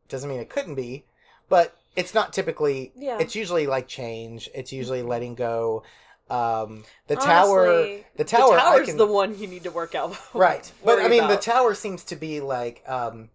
doesn't 0.09 0.29
mean 0.29 0.41
it 0.41 0.49
couldn't 0.51 0.75
be, 0.75 1.05
but 1.49 1.77
it's 1.95 2.15
not 2.15 2.33
typically 2.33 2.93
Yeah. 2.95 3.19
it's 3.19 3.35
usually 3.35 3.67
like 3.67 3.87
change. 3.89 4.51
It's 4.55 4.73
usually 4.73 5.03
letting 5.03 5.35
go. 5.35 5.83
Um 6.29 6.85
the 7.07 7.15
tower 7.17 7.99
the 8.17 8.25
tower 8.25 8.55
I 8.55 8.61
tower's 8.61 8.89
can- 8.89 8.97
the 8.97 9.07
one 9.07 9.39
you 9.39 9.47
need 9.47 9.63
to 9.65 9.71
work 9.71 9.95
out. 9.95 10.17
right 10.35 10.71
but 10.85 10.99
i 10.99 11.07
mean 11.09 11.29
the 11.29 11.37
tower 11.37 11.73
seems 11.75 12.03
to 12.05 12.17
be 12.17 12.41
like 12.41 12.83
um 12.89 13.31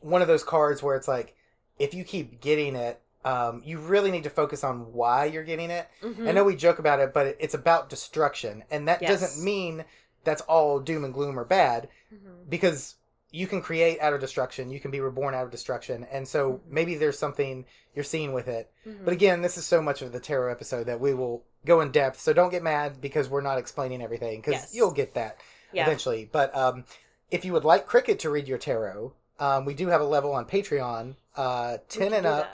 one 0.00 0.22
of 0.22 0.28
those 0.28 0.44
cards 0.44 0.82
where 0.82 0.96
it's 0.96 1.08
like 1.08 1.34
if 1.78 1.92
you 1.94 2.02
keep 2.04 2.40
getting 2.40 2.76
it 2.76 3.00
um 3.26 3.60
you 3.64 3.78
really 3.78 4.10
need 4.10 4.24
to 4.24 4.30
focus 4.30 4.64
on 4.64 4.92
why 4.94 5.24
you're 5.26 5.44
getting 5.44 5.70
it 5.70 5.86
Mhm. 6.02 6.28
i 6.28 6.32
know 6.32 6.44
we 6.44 6.56
joke 6.56 6.78
about 6.78 6.98
it 7.00 7.12
but 7.12 7.26
it- 7.26 7.36
it's 7.40 7.54
about 7.54 7.90
destruction 7.90 8.64
and 8.70 8.88
that 8.88 9.02
Yes. 9.02 9.20
doesn't 9.20 9.44
mean 9.44 9.84
that's 10.24 10.42
all 10.42 10.80
doom 10.80 11.04
and 11.04 11.12
gloom 11.12 11.38
or 11.38 11.44
bad 11.44 11.88
Mhm. 12.14 12.48
because 12.48 12.94
you 13.36 13.46
can 13.46 13.60
create 13.60 14.00
out 14.00 14.12
of 14.14 14.20
destruction 14.20 14.70
you 14.70 14.80
can 14.80 14.90
be 14.90 15.00
reborn 15.00 15.34
out 15.34 15.44
of 15.44 15.50
destruction 15.50 16.06
and 16.10 16.26
so 16.26 16.52
Mhm. 16.54 16.60
maybe 16.70 16.94
there's 16.94 17.18
something 17.18 17.64
you're 17.94 18.04
seeing 18.04 18.32
with 18.32 18.48
it 18.48 18.70
Mhm. 18.86 19.04
but 19.04 19.12
again 19.12 19.42
this 19.42 19.56
is 19.56 19.66
so 19.66 19.82
much 19.82 20.00
of 20.02 20.12
the 20.12 20.20
tarot 20.20 20.50
episode 20.50 20.84
that 20.84 21.00
we 21.00 21.12
will 21.12 21.42
go 21.64 21.80
in 21.80 21.90
depth 21.92 22.18
so 22.20 22.32
don't 22.32 22.50
get 22.50 22.62
mad 22.62 23.00
because 23.00 23.28
we're 23.28 23.40
not 23.50 23.58
explaining 23.58 24.00
everything 24.02 24.40
because 24.40 24.54
Yes. 24.54 24.74
you'll 24.74 24.92
get 25.02 25.14
that 25.14 25.38
yeah. 25.72 25.82
eventually. 25.84 26.28
But 26.30 26.56
um, 26.56 26.84
if 27.30 27.44
you 27.44 27.52
would 27.52 27.64
like 27.64 27.86
Cricket 27.86 28.18
to 28.20 28.30
read 28.30 28.48
your 28.48 28.58
tarot, 28.58 29.12
um, 29.38 29.64
we 29.64 29.74
do 29.74 29.88
have 29.88 30.00
a 30.00 30.04
level 30.04 30.32
on 30.32 30.46
Patreon. 30.46 31.16
Uh, 31.36 31.78
ten 31.88 32.12
and 32.14 32.26
up, 32.26 32.48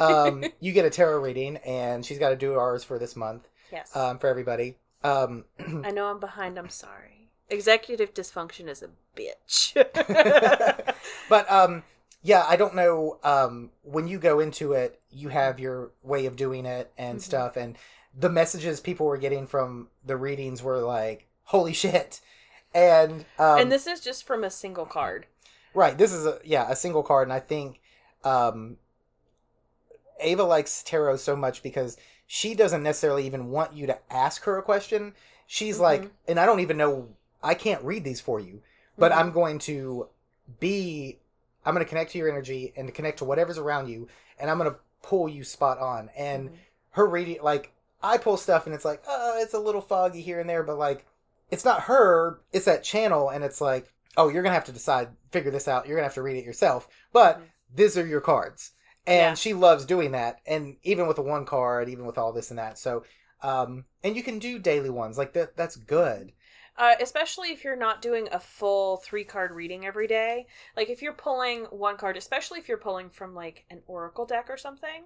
um, 0.00 0.44
you 0.60 0.72
get 0.72 0.84
a 0.84 0.90
tarot 0.90 1.20
reading, 1.20 1.56
and 1.58 2.04
she's 2.04 2.18
got 2.18 2.30
to 2.30 2.36
do 2.36 2.54
ours 2.54 2.84
for 2.84 2.98
this 2.98 3.16
month 3.16 3.48
yes. 3.72 3.94
um, 3.96 4.18
for 4.18 4.26
everybody. 4.26 4.76
Um, 5.02 5.44
I 5.84 5.90
know 5.90 6.06
I'm 6.08 6.20
behind. 6.20 6.58
I'm 6.58 6.68
sorry. 6.68 7.19
Executive 7.50 8.14
dysfunction 8.14 8.68
is 8.68 8.82
a 8.82 8.90
bitch. 9.16 9.74
but 11.28 11.50
um, 11.50 11.82
yeah, 12.22 12.44
I 12.48 12.56
don't 12.56 12.74
know. 12.74 13.18
Um, 13.24 13.70
when 13.82 14.06
you 14.08 14.18
go 14.18 14.40
into 14.40 14.72
it, 14.72 15.00
you 15.10 15.28
have 15.30 15.58
your 15.58 15.90
way 16.02 16.26
of 16.26 16.36
doing 16.36 16.66
it 16.66 16.92
and 16.96 17.18
Mhm. 17.18 17.22
stuff, 17.22 17.56
and 17.56 17.76
the 18.16 18.28
messages 18.28 18.80
people 18.80 19.06
were 19.06 19.16
getting 19.18 19.46
from 19.46 19.88
the 20.04 20.16
readings 20.16 20.62
were 20.62 20.78
like, 20.78 21.26
"Holy 21.44 21.72
shit!" 21.72 22.20
And 22.72 23.24
um, 23.38 23.60
and 23.60 23.72
this 23.72 23.86
is 23.86 24.00
just 24.00 24.24
from 24.24 24.44
a 24.44 24.50
single 24.50 24.86
card. 24.86 25.26
Right. 25.74 25.96
This 25.96 26.12
is 26.12 26.26
a 26.26 26.38
yeah 26.44 26.70
a 26.70 26.76
single 26.76 27.02
card, 27.02 27.26
and 27.28 27.32
I 27.32 27.40
think 27.40 27.80
um, 28.24 28.76
Ava 30.20 30.44
likes 30.44 30.82
tarot 30.82 31.16
so 31.16 31.34
much 31.34 31.62
because 31.62 31.96
she 32.26 32.54
doesn't 32.54 32.82
necessarily 32.82 33.26
even 33.26 33.50
want 33.50 33.72
you 33.74 33.86
to 33.86 33.98
ask 34.12 34.44
her 34.44 34.58
a 34.58 34.62
question. 34.62 35.14
She's 35.46 35.78
Mhm. 35.78 35.80
like, 35.80 36.10
and 36.28 36.38
I 36.38 36.46
don't 36.46 36.60
even 36.60 36.76
know. 36.76 37.08
I 37.42 37.54
can't 37.54 37.82
read 37.82 38.04
these 38.04 38.20
for 38.20 38.40
you, 38.40 38.62
but 38.98 39.12
Mhm. 39.12 39.16
I'm 39.16 39.32
going 39.32 39.58
to 39.60 40.08
be. 40.58 41.18
I'm 41.64 41.74
going 41.74 41.84
to 41.84 41.88
connect 41.88 42.12
to 42.12 42.18
your 42.18 42.30
energy 42.30 42.72
and 42.74 42.88
to 42.88 42.92
connect 42.92 43.18
to 43.18 43.24
whatever's 43.26 43.58
around 43.58 43.88
you, 43.88 44.08
and 44.38 44.50
I'm 44.50 44.56
going 44.58 44.70
to 44.70 44.78
pull 45.02 45.28
you 45.28 45.44
spot 45.44 45.78
on. 45.78 46.08
And 46.16 46.50
Mhm. 46.50 46.56
her 46.92 47.06
reading, 47.06 47.42
like 47.42 47.72
I 48.02 48.16
pull 48.16 48.38
stuff, 48.38 48.64
and 48.64 48.74
it's 48.74 48.84
like, 48.84 49.02
oh, 49.06 49.38
it's 49.38 49.52
a 49.52 49.58
little 49.58 49.82
foggy 49.82 50.22
here 50.22 50.40
and 50.40 50.48
there, 50.48 50.62
but 50.62 50.78
like, 50.78 51.04
it's 51.50 51.64
not 51.64 51.82
her. 51.82 52.40
It's 52.52 52.64
that 52.64 52.82
channel, 52.82 53.28
and 53.28 53.44
it's 53.44 53.60
like, 53.60 53.92
oh, 54.16 54.28
you're 54.28 54.42
gonna 54.42 54.54
have 54.54 54.64
to 54.64 54.72
decide, 54.72 55.08
figure 55.30 55.50
this 55.50 55.68
out. 55.68 55.86
You're 55.86 55.96
gonna 55.96 56.06
have 56.06 56.14
to 56.14 56.22
read 56.22 56.38
it 56.38 56.44
yourself. 56.46 56.88
But 57.12 57.38
Mhm. 57.38 57.42
these 57.74 57.98
are 57.98 58.06
your 58.06 58.22
cards, 58.22 58.72
and 59.06 59.32
Yeah. 59.32 59.34
she 59.34 59.52
loves 59.52 59.84
doing 59.84 60.12
that. 60.12 60.40
And 60.46 60.78
even 60.82 61.06
with 61.06 61.16
the 61.16 61.22
one 61.22 61.44
card, 61.44 61.90
even 61.90 62.06
with 62.06 62.16
all 62.16 62.32
this 62.32 62.50
and 62.50 62.58
that, 62.58 62.78
so. 62.78 63.04
Um, 63.42 63.86
and 64.04 64.16
you 64.16 64.22
can 64.22 64.38
do 64.38 64.58
daily 64.58 64.90
ones 64.90 65.16
like 65.16 65.32
that. 65.32 65.56
That's 65.56 65.76
good. 65.76 66.32
Uh, 66.80 66.94
especially 67.00 67.48
if 67.52 67.62
you're 67.62 67.76
not 67.76 68.00
doing 68.00 68.26
a 68.32 68.40
full 68.40 68.96
three 68.96 69.24
card 69.24 69.50
reading 69.52 69.84
every 69.84 70.06
day. 70.06 70.46
Like 70.76 70.88
if 70.88 71.02
you're 71.02 71.12
pulling 71.12 71.64
one 71.66 71.96
card, 71.98 72.16
especially 72.16 72.58
if 72.58 72.68
you're 72.68 72.78
pulling 72.88 73.10
from 73.10 73.34
like 73.34 73.64
an 73.70 73.82
oracle 73.86 74.24
deck 74.24 74.46
or 74.48 74.56
something, 74.56 75.04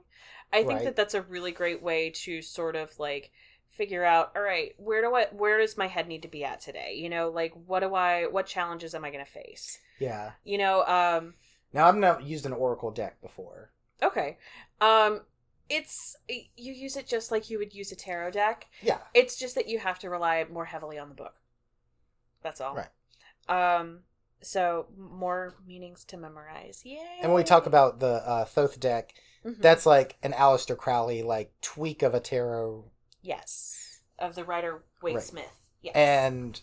I 0.52 0.58
think 0.62 0.68
Right. 0.68 0.84
that 0.84 0.96
that's 0.96 1.14
a 1.14 1.22
really 1.22 1.50
great 1.52 1.82
way 1.82 2.10
to 2.24 2.42
sort 2.42 2.76
of 2.76 2.96
like 3.00 3.32
figure 3.70 4.04
out 4.04 4.30
all 4.36 4.42
right 4.42 4.72
where 4.78 5.02
do 5.02 5.12
i 5.16 5.26
where 5.32 5.58
does 5.58 5.76
my 5.76 5.88
head 5.88 6.06
need 6.06 6.22
to 6.22 6.28
be 6.28 6.44
at 6.44 6.60
today 6.60 6.94
you 6.96 7.08
know 7.08 7.28
like 7.28 7.52
what 7.66 7.80
do 7.80 7.92
i 7.92 8.24
what 8.24 8.46
challenges 8.46 8.94
am 8.94 9.04
i 9.04 9.10
going 9.10 9.24
to 9.24 9.28
face 9.30 9.80
Yeah. 9.98 10.30
you 10.44 10.58
know 10.58 10.84
um 10.86 11.34
Now 11.72 11.88
I've 11.88 11.96
not 11.96 12.22
used 12.22 12.46
an 12.46 12.52
oracle 12.52 12.92
deck 12.92 13.20
before. 13.20 13.72
okay 14.00 14.38
um 14.80 15.22
it's 15.68 16.16
you 16.28 16.72
use 16.72 16.96
it 16.96 17.08
just 17.08 17.32
like 17.32 17.50
you 17.50 17.58
would 17.58 17.74
use 17.74 17.90
a 17.90 17.96
tarot 17.96 18.30
deck 18.30 18.66
Yeah. 18.80 18.98
it's 19.12 19.36
just 19.36 19.56
that 19.56 19.66
you 19.68 19.80
have 19.80 19.98
to 20.00 20.08
rely 20.08 20.44
more 20.48 20.66
heavily 20.66 20.96
on 20.98 21.08
the 21.08 21.14
book 21.16 21.34
That's 22.44 22.60
all. 22.60 22.76
Right. 22.76 22.88
Um. 23.48 24.00
So 24.42 24.86
more 24.96 25.54
meanings 25.66 26.04
to 26.04 26.16
memorize. 26.18 26.82
Yay! 26.84 27.00
And 27.22 27.32
when 27.32 27.40
we 27.40 27.44
talk 27.44 27.66
about 27.66 27.98
the 27.98 28.22
uh, 28.28 28.44
Thoth 28.44 28.78
deck, 28.78 29.14
Mhm. 29.44 29.60
that's 29.60 29.86
like 29.86 30.16
an 30.22 30.32
Aleister 30.32 30.76
Crowley 30.76 31.22
like 31.22 31.52
tweak 31.62 32.02
of 32.02 32.14
a 32.14 32.20
tarot 32.20 32.90
yes 33.22 34.00
of 34.18 34.34
the 34.34 34.44
Rider 34.44 34.84
Waite 35.02 35.16
Right. 35.16 35.24
Smith. 35.24 35.60
Yes. 35.82 35.94
and 35.96 36.60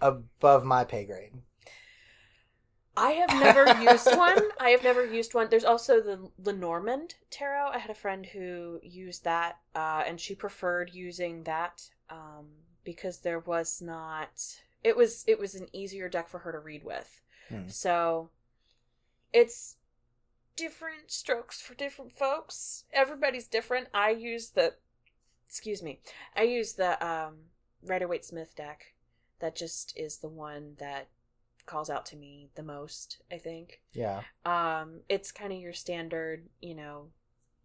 above 0.00 0.64
my 0.64 0.84
pay 0.84 1.04
grade. 1.04 1.32
I 2.96 3.10
have 3.12 3.30
never 3.30 3.82
used 3.90 4.06
one. 4.16 4.38
I 4.60 4.70
have 4.70 4.84
never 4.84 5.04
used 5.04 5.34
one. 5.34 5.48
There's 5.50 5.64
also 5.64 6.00
the 6.00 6.30
Lenormand 6.38 7.16
tarot. 7.30 7.70
I 7.72 7.78
had 7.78 7.90
a 7.90 7.94
friend 7.94 8.24
who 8.26 8.80
used 8.82 9.24
that, 9.24 9.58
uh, 9.74 10.04
and 10.06 10.20
she 10.20 10.34
preferred 10.34 10.94
using 10.94 11.42
that 11.44 11.90
um, 12.08 12.46
because 12.84 13.18
there 13.20 13.40
was 13.40 13.82
not. 13.82 14.60
It 14.84 14.96
was 14.96 15.24
it 15.26 15.38
was 15.38 15.54
an 15.54 15.66
easier 15.72 16.08
deck 16.08 16.28
for 16.28 16.40
her 16.40 16.52
to 16.52 16.58
read 16.58 16.84
with. 16.84 17.20
Hmm. 17.48 17.68
So, 17.68 18.30
it's 19.32 19.76
different 20.56 21.10
strokes 21.10 21.60
for 21.60 21.74
different 21.74 22.12
folks. 22.12 22.84
Everybody's 22.92 23.48
different. 23.48 23.88
I 23.92 24.10
use 24.10 24.50
the, 24.50 24.74
excuse 25.46 25.82
me, 25.82 26.00
I 26.36 26.42
use 26.42 26.74
the 26.74 27.04
um, 27.04 27.34
Rider 27.82 28.08
Waite 28.08 28.24
Smith 28.24 28.54
deck. 28.56 28.94
That 29.40 29.56
just 29.56 29.98
is 29.98 30.18
the 30.18 30.28
one 30.28 30.76
that 30.78 31.08
calls 31.66 31.90
out 31.90 32.06
to 32.06 32.16
me 32.16 32.50
the 32.54 32.62
most. 32.62 33.18
I 33.30 33.38
think. 33.38 33.80
Yeah. 33.92 34.22
Um, 34.44 35.00
it's 35.08 35.32
kind 35.32 35.52
of 35.52 35.58
your 35.58 35.72
standard, 35.72 36.44
you 36.60 36.74
know, 36.74 37.08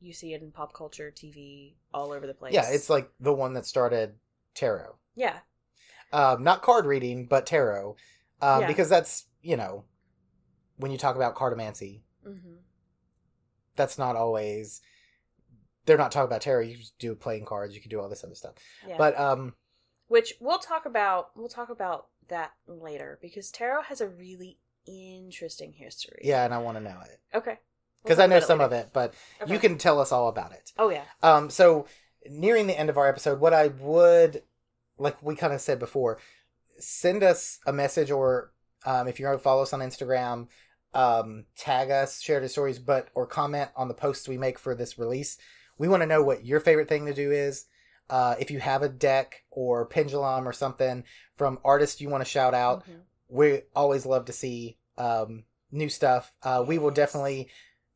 you 0.02 0.14
see 0.14 0.34
it 0.34 0.42
in 0.42 0.52
pop 0.52 0.74
culture, 0.74 1.14
TV, 1.16 1.74
all 1.94 2.12
over 2.12 2.26
the 2.26 2.34
place. 2.34 2.54
Yeah, 2.54 2.70
it's 2.70 2.90
like 2.90 3.10
the 3.20 3.34
one 3.34 3.54
that 3.54 3.66
started 3.66 4.16
tarot. 4.56 4.96
yeah, 5.16 5.40
Um, 6.12 6.44
not 6.44 6.62
card 6.62 6.86
reading, 6.86 7.26
but 7.28 7.46
tarot. 7.46 7.96
Um, 8.42 8.62
Yeah. 8.62 8.68
because 8.68 8.90
that's, 8.90 9.26
you 9.42 9.58
know, 9.58 9.86
when 10.78 10.92
you 10.92 10.98
talk 10.98 11.16
about 11.16 11.36
cartomancy, 11.36 12.02
hmm 12.24 12.56
that's 13.76 13.98
not 13.98 14.16
always 14.18 14.82
they're 15.86 15.98
not 15.98 16.12
talking 16.12 16.28
about 16.28 16.42
tarot. 16.42 16.62
You 16.64 16.76
just 16.78 16.98
do 17.00 17.16
playing 17.16 17.46
cards, 17.46 17.74
you 17.74 17.82
can 17.82 17.90
do 17.90 18.00
all 18.00 18.10
this 18.10 18.24
other 18.24 18.36
stuff. 18.36 18.56
yeah. 18.86 18.96
But 18.98 19.18
um 19.20 19.54
which 20.08 20.34
we'll 20.40 20.58
talk 20.60 20.86
about. 20.86 21.30
We'll 21.36 21.48
talk 21.50 21.70
about 21.70 22.08
that 22.30 22.52
later 22.68 23.20
because 23.22 23.52
tarot 23.52 23.84
has 23.84 24.02
a 24.02 24.08
really 24.08 24.58
interesting 24.88 25.74
history. 25.74 26.22
yeah, 26.24 26.44
and 26.46 26.54
I 26.54 26.58
want 26.58 26.78
to 26.78 26.84
know 26.84 26.98
it. 27.06 27.38
Okay. 27.38 27.60
Because 28.04 28.18
I 28.20 28.26
know 28.28 28.40
some 28.40 28.60
of 28.62 28.72
it, 28.72 28.90
but 28.94 29.14
you 29.46 29.60
can 29.60 29.78
tell 29.78 30.00
us 30.00 30.12
all 30.12 30.28
about 30.30 30.52
it. 30.54 30.72
Oh 30.78 30.90
yeah. 30.90 31.04
Um, 31.22 31.50
so 31.50 31.86
nearing 32.30 32.66
the 32.68 32.78
end 32.80 32.90
of 32.90 32.98
our 32.98 33.08
episode, 33.08 33.40
what 33.40 33.54
I 33.54 33.68
would 33.68 34.42
like 35.00 35.22
we 35.24 35.36
kind 35.36 35.54
of 35.54 35.62
said 35.62 35.80
before, 35.80 36.20
send 36.78 37.24
us 37.24 37.60
a 37.66 37.74
message 37.74 38.12
or 38.12 38.52
um, 38.86 39.08
if 39.08 39.20
you're 39.20 39.30
gonna 39.30 39.40
follow 39.40 39.64
us 39.64 39.74
on 39.74 39.80
Instagram, 39.80 40.48
um, 40.94 41.46
tag 41.56 41.92
us, 41.92 42.22
share 42.22 42.40
the 42.40 42.50
stories, 42.50 42.80
but 42.80 43.10
or 43.14 43.26
comment 43.26 43.70
on 43.76 43.88
the 43.88 43.94
posts 43.94 44.28
we 44.28 44.38
make 44.38 44.58
for 44.58 44.74
this 44.76 44.98
release. 44.98 45.38
We 45.78 45.88
want 45.88 46.02
to 46.02 46.08
know 46.08 46.24
what 46.24 46.46
your 46.46 46.60
favorite 46.60 46.90
thing 46.90 47.06
to 47.06 47.14
do 47.14 47.32
is. 47.32 47.66
Uh, 48.10 48.36
if 48.40 48.50
you 48.50 48.60
have 48.60 48.82
a 48.82 48.90
deck 48.90 49.44
or 49.52 49.86
pendulum 49.86 50.48
or 50.48 50.54
something 50.54 51.04
from 51.36 51.60
artists 51.64 52.02
you 52.02 52.10
want 52.10 52.22
to 52.24 52.30
shout 52.30 52.54
out, 52.54 52.84
Mhm. 52.86 53.02
we 53.28 53.62
always 53.76 54.06
love 54.06 54.26
to 54.26 54.34
see 54.34 54.78
um, 54.98 55.46
new 55.72 55.88
stuff. 55.88 56.34
Uh, 56.44 56.62
we 56.68 56.78
will 56.78 56.92
definitely 56.92 57.48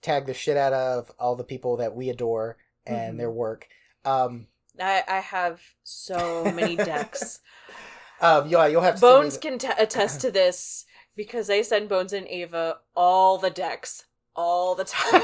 tag 0.02 0.26
the 0.26 0.34
shit 0.34 0.56
out 0.56 0.72
of 0.72 1.12
all 1.20 1.36
the 1.36 1.44
people 1.44 1.76
that 1.78 1.94
we 1.96 2.10
adore 2.10 2.56
and 2.86 3.16
Mhm. 3.16 3.18
their 3.18 3.32
work. 3.32 3.68
Um, 4.06 4.48
I 4.80 5.04
I 5.08 5.20
have 5.20 5.62
so 5.84 6.46
many 6.52 6.76
decks. 6.76 7.40
um, 8.22 8.48
yeah, 8.48 8.68
you'll 8.68 8.82
have 8.82 8.96
to 8.96 9.02
Bones 9.02 9.38
can 9.38 9.58
t- 9.60 9.68
attest 9.78 10.22
to 10.22 10.32
this 10.32 10.86
because 11.16 11.50
I 11.50 11.62
send 11.62 11.90
Bones 11.90 12.14
and 12.14 12.28
Ava 12.28 12.80
all 12.96 13.38
the 13.38 13.50
decks 13.50 14.06
all 14.36 14.76
the 14.76 14.84
time. 14.84 15.22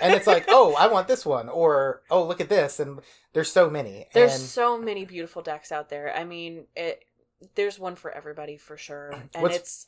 and 0.00 0.14
it's 0.14 0.26
like, 0.26 0.44
oh, 0.48 0.74
I 0.78 0.86
want 0.86 1.08
this 1.08 1.26
one, 1.26 1.48
or 1.48 2.02
oh, 2.10 2.24
look 2.26 2.40
at 2.40 2.48
this, 2.48 2.80
and 2.80 3.00
there's 3.32 3.52
so 3.52 3.68
many. 3.68 4.06
There's 4.14 4.34
and 4.34 4.42
so 4.42 4.78
many 4.78 5.04
beautiful 5.04 5.42
decks 5.42 5.72
out 5.72 5.88
there. 5.88 6.14
I 6.14 6.24
mean, 6.24 6.66
it. 6.76 7.04
There's 7.54 7.78
one 7.78 7.96
for 7.96 8.10
everybody 8.10 8.56
for 8.56 8.76
sure, 8.76 9.10
and 9.34 9.42
What's- 9.42 9.56
it's. 9.56 9.86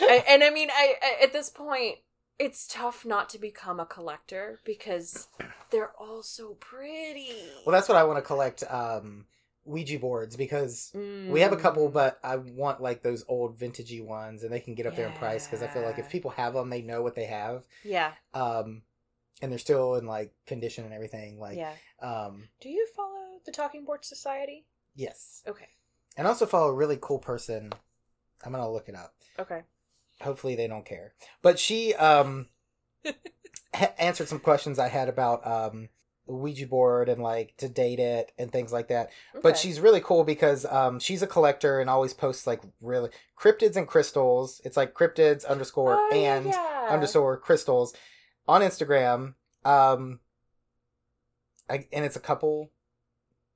I, 0.00 0.24
and 0.28 0.42
I 0.42 0.50
mean, 0.50 0.68
I, 0.68 0.94
I 1.00 1.24
at 1.24 1.32
this 1.32 1.48
point, 1.48 1.98
it's 2.38 2.66
tough 2.66 3.04
not 3.04 3.28
to 3.30 3.38
become 3.38 3.80
a 3.80 3.86
collector 3.86 4.60
because 4.64 5.28
they're 5.70 5.92
all 5.98 6.22
so 6.22 6.54
pretty. 6.60 7.32
well, 7.64 7.72
that's 7.74 7.88
what 7.88 7.96
I 7.98 8.04
want 8.04 8.18
to 8.18 8.22
collect. 8.22 8.62
Um, 8.68 9.26
Ouija 9.64 9.98
boards 9.98 10.36
because 10.36 10.92
we 10.94 11.40
have 11.40 11.52
a 11.52 11.56
couple, 11.56 11.88
Mm. 11.88 11.92
but 11.92 12.20
I 12.22 12.36
want 12.36 12.80
like 12.80 13.02
those 13.02 13.24
old 13.26 13.58
vintagey 13.58 14.04
ones, 14.04 14.44
and 14.44 14.52
they 14.52 14.60
can 14.60 14.76
get 14.76 14.86
up 14.86 14.94
there 14.94 15.08
in 15.08 15.12
price 15.14 15.44
because 15.44 15.60
I 15.60 15.66
feel 15.66 15.82
like 15.82 15.98
if 15.98 16.08
people 16.08 16.30
have 16.32 16.54
them, 16.54 16.70
they 16.70 16.82
know 16.82 17.02
what 17.02 17.16
they 17.16 17.24
have. 17.24 17.64
yeah, 17.82 18.12
Um, 18.32 18.82
and 19.42 19.50
they're 19.50 19.58
still 19.58 19.96
in 19.96 20.06
like 20.06 20.32
condition 20.46 20.84
and 20.84 20.94
everything. 20.94 21.40
Like, 21.40 21.56
yeah. 21.56 21.72
um, 22.00 22.48
Do 22.60 22.68
you 22.68 22.86
follow 22.94 23.40
the 23.44 23.50
Talking 23.50 23.84
Board 23.84 24.04
Society? 24.04 24.66
yes, 24.94 25.42
Okay, 25.48 25.68
and 26.16 26.28
also 26.28 26.46
follow 26.46 26.68
a 26.68 26.74
really 26.74 26.98
cool 27.00 27.18
person. 27.18 27.72
I'm 28.44 28.52
gonna 28.52 28.70
look 28.70 28.88
it 28.88 28.94
up. 28.94 29.14
okay. 29.36 29.62
Hopefully 30.20 30.54
they 30.56 30.66
don't 30.68 30.84
care. 30.84 31.14
But 31.42 31.58
she 31.58 31.94
um 31.94 32.46
ha- 33.74 33.92
answered 33.98 34.28
some 34.28 34.40
questions 34.40 34.78
i 34.78 34.88
had 34.88 35.08
about 35.08 35.46
um 35.46 35.88
ouija 36.28 36.66
board 36.66 37.08
and 37.08 37.22
like 37.22 37.54
to 37.56 37.68
date 37.68 38.00
it 38.00 38.32
and 38.36 38.50
things 38.50 38.72
like 38.72 38.88
that. 38.88 39.10
But 39.42 39.56
she's 39.56 39.78
really 39.78 40.00
cool 40.00 40.24
because 40.24 40.64
um 40.66 40.98
she's 40.98 41.22
a 41.22 41.26
collector 41.26 41.78
and 41.80 41.88
always 41.88 42.12
posts 42.14 42.46
like 42.48 42.62
really 42.80 43.10
cryptids 43.38 43.76
and 43.76 43.86
crystals. 43.86 44.60
It's 44.64 44.76
like 44.76 44.92
cryptids 44.92 45.44
underscore 45.46 45.96
Oh, 46.00 46.10
and 46.12 46.46
yeah. 46.46 46.88
underscore 46.90 47.36
crystals 47.38 47.94
on 48.48 48.60
instagram. 48.60 49.34
Um 49.64 50.18
I, 51.68 51.86
and 51.92 52.04
it's 52.04 52.16
a 52.16 52.20
couple 52.20 52.70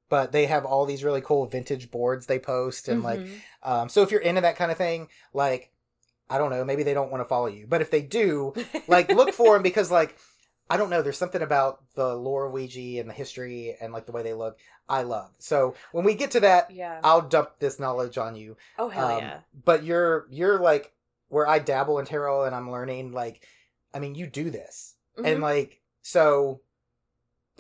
but 0.09 0.33
they 0.33 0.47
have 0.47 0.65
all 0.65 0.87
these 0.87 1.05
really 1.05 1.21
cool 1.21 1.47
vintage 1.47 1.91
boards 1.91 2.27
they 2.27 2.39
post 2.41 2.89
and 2.89 3.03
like 3.05 3.21
Mhm. 3.21 3.41
um, 3.63 3.89
so 3.89 4.03
if 4.03 4.11
you're 4.11 4.21
into 4.21 4.41
that 4.41 4.57
kind 4.57 4.73
of 4.73 4.79
thing, 4.79 5.09
like, 5.35 5.71
I 6.31 6.39
don't 6.39 6.51
know, 6.51 6.65
maybe 6.65 6.83
they 6.85 6.95
don't 6.95 7.11
want 7.11 7.21
to 7.23 7.29
follow 7.29 7.47
you, 7.49 7.67
but 7.67 7.81
if 7.83 7.91
they 7.91 8.03
do, 8.03 8.55
like, 8.89 9.09
look 9.11 9.33
for 9.35 9.55
them 9.55 9.63
because, 9.63 9.91
like, 9.91 10.17
I 10.71 10.77
don't 10.77 10.89
know, 10.89 11.03
there's 11.03 11.19
something 11.19 11.43
about 11.43 11.83
the 11.97 12.15
lore 12.15 12.47
of 12.47 12.53
Ouija 12.53 13.01
and 13.01 13.11
the 13.11 13.15
history 13.15 13.75
and 13.81 13.93
like 13.93 14.07
the 14.07 14.13
way 14.13 14.23
they 14.23 14.35
look 14.35 14.57
I 14.89 15.03
love. 15.03 15.31
So 15.41 15.75
when 15.91 16.05
we 16.05 16.15
get 16.15 16.31
to 16.33 16.41
that, 16.41 16.71
yeah. 16.71 17.01
I'll 17.03 17.23
dump 17.23 17.59
this 17.59 17.81
knowledge 17.81 18.19
on 18.19 18.37
you. 18.37 18.57
oh 18.79 18.89
hell 18.89 19.09
Um, 19.17 19.19
yeah. 19.19 19.41
But 19.65 19.83
you're 19.83 20.27
you're 20.31 20.61
like 20.61 20.93
where 21.29 21.47
I 21.49 21.59
dabble 21.59 21.99
in 21.99 22.07
tarot 22.07 22.45
and 22.45 22.55
I'm 22.55 22.71
learning. 22.71 23.11
Like, 23.13 23.45
I 23.93 23.99
mean, 23.99 24.15
you 24.15 24.29
do 24.29 24.49
this, 24.51 24.95
and 25.17 25.39
Mhm. 25.39 25.43
like, 25.43 25.81
so 26.03 26.61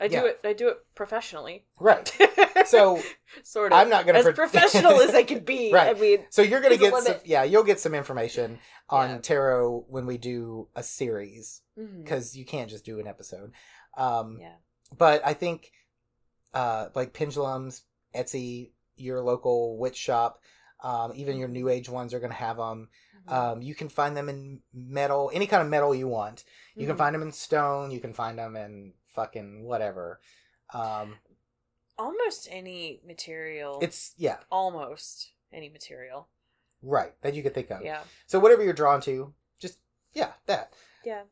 I 0.00 0.06
do 0.08 0.24
it. 0.26 0.40
I 0.44 0.52
do 0.52 0.68
it 0.68 0.78
professionally. 0.94 1.64
right. 1.80 2.16
So 2.66 3.02
sort 3.42 3.72
of. 3.72 3.78
I'm 3.78 3.88
not 3.88 4.06
gonna 4.06 4.18
as 4.18 4.24
pre- 4.24 4.34
professional 4.34 5.00
as 5.00 5.14
I 5.14 5.22
could 5.22 5.44
be. 5.44 5.72
Right. 5.72 5.96
I 5.96 5.98
mean, 5.98 6.26
So 6.30 6.42
you're 6.42 6.60
gonna 6.60 6.76
get 6.76 6.94
some, 7.02 7.16
yeah, 7.24 7.42
you'll 7.44 7.64
get 7.64 7.80
some 7.80 7.94
information 7.94 8.58
on 8.88 9.10
Yeah. 9.10 9.18
tarot 9.18 9.84
when 9.88 10.06
we 10.06 10.18
do 10.18 10.68
a 10.74 10.82
series 10.82 11.62
because 11.76 12.36
you 12.36 12.44
can't 12.44 12.68
just 12.70 12.84
do 12.84 12.98
an 13.00 13.06
episode. 13.06 13.52
Um, 13.96 14.38
yeah. 14.40 14.54
But 14.96 15.22
I 15.24 15.34
think, 15.34 15.70
uh, 16.54 16.88
like 16.94 17.12
pendulums, 17.12 17.82
Etsy, 18.14 18.72
your 18.96 19.20
local 19.22 19.78
witch 19.78 19.96
shop, 19.96 20.40
um, 20.82 21.12
even 21.14 21.36
your 21.38 21.48
new 21.48 21.68
age 21.68 21.88
ones 21.88 22.12
are 22.12 22.20
gonna 22.20 22.34
have 22.34 22.56
them. 22.56 22.88
Mhm. 23.28 23.32
Um, 23.32 23.62
you 23.62 23.74
can 23.74 23.88
find 23.88 24.16
them 24.16 24.28
in 24.28 24.60
metal, 24.72 25.30
any 25.32 25.46
kind 25.46 25.62
of 25.62 25.68
metal 25.68 25.94
you 25.94 26.08
want. 26.08 26.44
You 26.74 26.86
can 26.86 26.96
Mhm. 26.96 26.98
find 26.98 27.14
them 27.14 27.22
in 27.22 27.32
stone. 27.32 27.90
You 27.90 28.00
can 28.00 28.12
find 28.12 28.38
them 28.38 28.56
in 28.56 28.94
fucking 29.14 29.62
whatever. 29.64 30.20
Um, 30.74 31.18
almost 32.00 32.48
any 32.50 33.00
material. 33.06 33.78
it's 33.82 34.14
yeah, 34.16 34.38
almost 34.50 35.32
any 35.52 35.68
material. 35.68 36.28
right 36.82 37.12
that 37.22 37.34
you 37.34 37.42
could 37.42 37.54
think 37.54 37.70
of. 37.70 37.82
Yeah. 37.82 38.00
So 38.26 38.38
whatever 38.38 38.62
you're 38.62 38.72
drawn 38.72 39.00
to, 39.02 39.34
just 39.58 39.78
yeah, 40.12 40.32
that. 40.46 40.72
Yeah. 41.04 41.22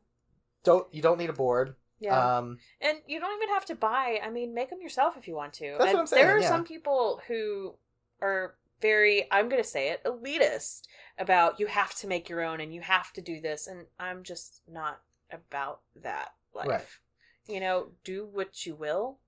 Don't 0.63 0.93
you 0.93 1.01
don't 1.01 1.17
need 1.17 1.29
a 1.29 1.33
board. 1.33 1.75
Yeah. 1.99 2.37
Um, 2.37 2.59
and 2.79 2.99
you 3.07 3.19
don't 3.19 3.35
even 3.41 3.53
have 3.53 3.65
to 3.65 3.75
buy. 3.75 4.19
I 4.23 4.29
mean, 4.29 4.53
make 4.53 4.69
them 4.69 4.81
yourself 4.81 5.17
if 5.17 5.27
you 5.27 5.35
want 5.35 5.53
to. 5.53 5.75
That's 5.77 5.89
and 5.89 5.93
what 5.93 5.99
I'm 5.99 6.07
saying, 6.07 6.25
There 6.25 6.37
are 6.37 6.39
yeah. 6.39 6.47
some 6.47 6.63
people 6.63 7.21
who 7.27 7.75
are 8.21 8.55
very, 8.81 9.27
I'm 9.31 9.49
going 9.49 9.61
to 9.61 9.67
say 9.67 9.89
it, 9.89 10.03
elitist 10.05 10.83
about 11.17 11.59
you 11.59 11.67
have 11.67 11.93
to 11.95 12.07
make 12.07 12.29
your 12.29 12.41
own 12.41 12.61
and 12.61 12.73
you 12.73 12.81
have 12.81 13.11
to 13.13 13.21
do 13.21 13.41
this. 13.41 13.67
And 13.67 13.87
I'm 13.99 14.23
just 14.23 14.61
not 14.71 15.01
about 15.29 15.81
that 16.01 16.29
life. 16.55 16.67
Right. 16.67 16.85
You 17.53 17.59
know, 17.59 17.89
do 18.05 18.25
what 18.31 18.65
you 18.65 18.75
will. 18.75 19.19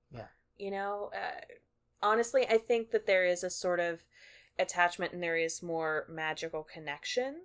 You 0.62 0.72
know, 0.72 1.10
uh, 1.14 1.42
honestly, 2.04 2.46
I 2.48 2.58
think 2.58 2.92
that 2.92 3.08
there 3.08 3.26
is 3.26 3.44
a 3.44 3.50
sort 3.50 3.80
of 3.80 4.04
attachment 4.60 5.12
and 5.14 5.24
there 5.24 5.38
is 5.38 5.64
more 5.64 6.06
magical 6.10 6.64
connection. 6.64 7.42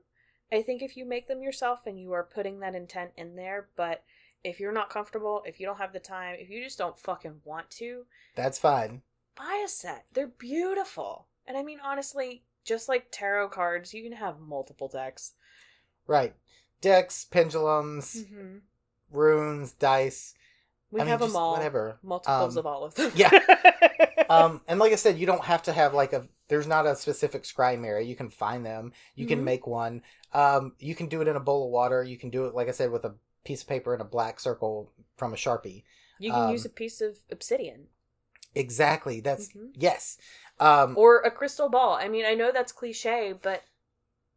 I 0.52 0.62
think 0.62 0.82
if 0.82 0.96
you 0.96 1.04
make 1.06 1.26
them 1.28 1.42
yourself 1.42 1.86
and 1.86 1.98
you 1.98 2.12
are 2.12 2.22
putting 2.22 2.60
that 2.60 2.74
intent 2.74 3.12
in 3.16 3.36
there, 3.36 3.68
but 3.76 4.04
if 4.44 4.60
you're 4.60 4.72
not 4.72 4.90
comfortable, 4.90 5.42
if 5.46 5.58
you 5.58 5.66
don't 5.66 5.78
have 5.78 5.92
the 5.92 5.98
time, 5.98 6.36
if 6.38 6.50
you 6.50 6.62
just 6.62 6.78
don't 6.78 6.98
fucking 6.98 7.40
want 7.44 7.70
to, 7.70 8.04
that's 8.34 8.58
fine. 8.58 9.02
buy 9.34 9.62
a 9.64 9.68
set. 9.68 10.04
They're 10.12 10.26
beautiful. 10.26 11.26
And 11.46 11.56
I 11.56 11.62
mean, 11.62 11.78
honestly, 11.82 12.42
just 12.64 12.88
like 12.88 13.06
tarot 13.10 13.48
cards, 13.48 13.94
you 13.94 14.02
can 14.02 14.12
have 14.12 14.38
multiple 14.40 14.88
decks. 14.88 15.32
Right. 16.06 16.34
Decks, 16.80 17.24
pendulums, 17.24 18.14
Mm-hmm. 18.24 18.58
runes, 19.10 19.72
dice. 19.72 20.34
We 20.90 21.00
I 21.00 21.04
mean, 21.04 21.10
have 21.10 21.20
them 21.20 21.36
all. 21.36 21.52
Whatever. 21.52 21.98
Multiples 22.02 22.56
Um, 22.56 22.58
of 22.60 22.66
all 22.66 22.84
of 22.84 22.94
them. 22.94 23.12
yeah. 23.14 23.30
Um, 24.28 24.60
and 24.66 24.80
like 24.80 24.92
I 24.92 24.96
said, 24.96 25.18
you 25.18 25.26
don't 25.26 25.44
have 25.44 25.62
to 25.64 25.72
have 25.72 25.94
like 25.94 26.12
a. 26.12 26.26
There's 26.48 26.66
not 26.66 26.84
a 26.84 26.96
specific 26.96 27.44
scrying 27.44 27.78
mirror. 27.80 28.00
You 28.00 28.16
can 28.16 28.28
find 28.28 28.66
them. 28.66 28.92
You 29.14 29.24
can 29.24 29.38
Mhm. 29.40 29.44
make 29.44 29.66
one. 29.68 30.02
Um, 30.32 30.72
you 30.80 30.96
can 30.96 31.06
do 31.06 31.20
it 31.22 31.28
in 31.28 31.36
a 31.36 31.40
bowl 31.40 31.66
of 31.66 31.70
water. 31.70 32.02
You 32.02 32.18
can 32.18 32.30
do 32.30 32.46
it, 32.46 32.54
like 32.54 32.66
I 32.66 32.72
said, 32.72 32.90
with 32.90 33.04
a 33.04 33.14
piece 33.44 33.62
of 33.62 33.68
paper 33.68 33.92
and 33.92 34.02
a 34.02 34.04
black 34.04 34.40
circle 34.40 34.90
from 35.16 35.32
a 35.32 35.36
sharpie. 35.36 35.84
you 36.18 36.32
can 36.32 36.42
um, 36.46 36.50
use 36.50 36.64
a 36.64 36.68
piece 36.70 37.00
of 37.00 37.18
obsidian 37.30 37.86
Exactly. 38.56 39.20
That's 39.20 39.48
Mhm. 39.52 39.70
yes. 39.74 40.18
Um, 40.58 40.96
or 40.98 41.20
a 41.20 41.30
crystal 41.30 41.68
ball. 41.68 41.94
I 41.94 42.08
mean, 42.08 42.24
I 42.24 42.34
know 42.34 42.50
that's 42.50 42.72
cliche, 42.72 43.32
but 43.32 43.62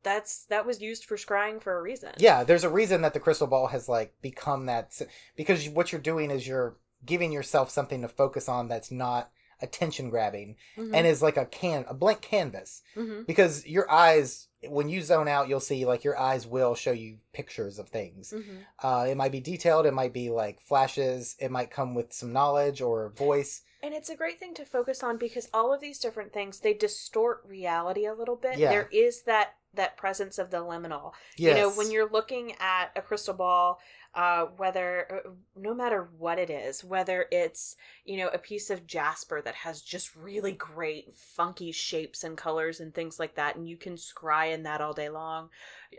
that's 0.03 0.45
that 0.45 0.65
was 0.65 0.81
used 0.81 1.05
for 1.05 1.17
scrying 1.17 1.61
for 1.61 1.77
a 1.77 1.81
reason. 1.81 2.11
yeah. 2.17 2.43
There's 2.43 2.63
a 2.63 2.69
reason 2.69 3.01
that 3.01 3.13
the 3.13 3.19
crystal 3.19 3.47
ball 3.47 3.67
has 3.67 3.89
like 3.89 4.13
become 4.21 4.65
that 4.67 4.99
because 5.35 5.67
what 5.69 5.91
you're 5.91 6.01
doing 6.01 6.31
is 6.31 6.47
you're 6.47 6.77
giving 7.05 7.31
yourself 7.31 7.69
something 7.69 8.01
to 8.01 8.07
focus 8.07 8.47
on 8.49 8.67
that's 8.67 8.91
not 8.91 9.31
attention 9.61 10.09
grabbing 10.09 10.55
Mhm. 10.77 10.91
and 10.93 11.05
is 11.05 11.21
like 11.21 11.35
a 11.35 11.45
can 11.45 11.84
a 11.89 11.93
blank 11.93 12.21
canvas 12.21 12.81
Mhm. 12.95 13.27
because 13.27 13.67
your 13.67 13.91
eyes 13.91 14.47
when 14.69 14.88
you 14.88 15.01
zone 15.01 15.27
out 15.27 15.49
you'll 15.49 15.59
see 15.59 15.85
like 15.85 16.05
your 16.05 16.17
eyes 16.17 16.47
will 16.47 16.76
show 16.76 16.91
you 16.93 17.17
pictures 17.34 17.77
of 17.77 17.89
things 17.89 18.31
Mhm. 18.34 18.65
uh, 18.81 19.05
it 19.09 19.15
might 19.15 19.34
be 19.34 19.41
detailed 19.41 19.85
it 19.85 19.93
might 19.93 20.13
be 20.13 20.30
like 20.30 20.61
flashes 20.61 21.35
it 21.39 21.51
might 21.51 21.71
come 21.71 21.93
with 21.93 22.13
some 22.13 22.31
knowledge 22.31 22.81
or 22.81 23.09
voice 23.09 23.61
And 23.81 23.93
it's 23.93 24.09
a 24.09 24.15
great 24.15 24.39
thing 24.39 24.53
to 24.55 24.65
focus 24.65 25.03
on 25.03 25.17
because 25.17 25.47
all 25.53 25.73
of 25.73 25.80
these 25.81 25.99
different 25.99 26.31
things 26.34 26.59
they 26.61 26.73
distort 26.73 27.41
reality 27.45 28.05
a 28.05 28.13
little 28.13 28.35
bit. 28.35 28.57
Yeah. 28.57 28.69
There 28.71 28.89
is 28.91 29.21
that 29.23 29.55
that 29.73 29.97
presence 29.97 30.37
of 30.37 30.51
the 30.51 30.57
liminal. 30.57 31.13
yes. 31.37 31.55
You 31.55 31.61
know, 31.61 31.71
when 31.71 31.91
you're 31.91 32.09
looking 32.09 32.53
at 32.59 32.91
a 32.95 33.01
crystal 33.01 33.33
ball, 33.33 33.79
uh, 34.15 34.45
whether 34.57 35.21
uh, 35.25 35.29
no 35.55 35.73
matter 35.73 36.09
what 36.17 36.39
it 36.39 36.49
is, 36.49 36.83
whether 36.83 37.27
it's 37.31 37.75
you 38.05 38.17
know 38.17 38.27
a 38.29 38.39
piece 38.39 38.69
of 38.69 38.87
jasper 38.87 39.41
that 39.41 39.53
has 39.53 39.81
just 39.81 40.15
really 40.15 40.51
great 40.51 41.13
funky 41.15 41.71
shapes 41.71 42.23
and 42.23 42.35
colors 42.35 42.79
and 42.79 42.93
things 42.93 43.19
like 43.19 43.35
that, 43.35 43.55
and 43.55 43.69
you 43.69 43.77
can 43.77 43.95
scry 43.95 44.51
in 44.51 44.63
that 44.63 44.81
all 44.81 44.93
day 44.93 45.09
long. 45.09 45.49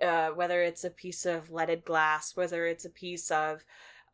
Uh, 0.02 0.30
whether 0.30 0.62
it's 0.62 0.82
a 0.82 0.90
piece 0.90 1.24
of 1.24 1.52
leaded 1.52 1.84
glass, 1.84 2.36
whether 2.36 2.66
it's 2.66 2.84
a 2.84 2.90
piece 2.90 3.30
of 3.30 3.64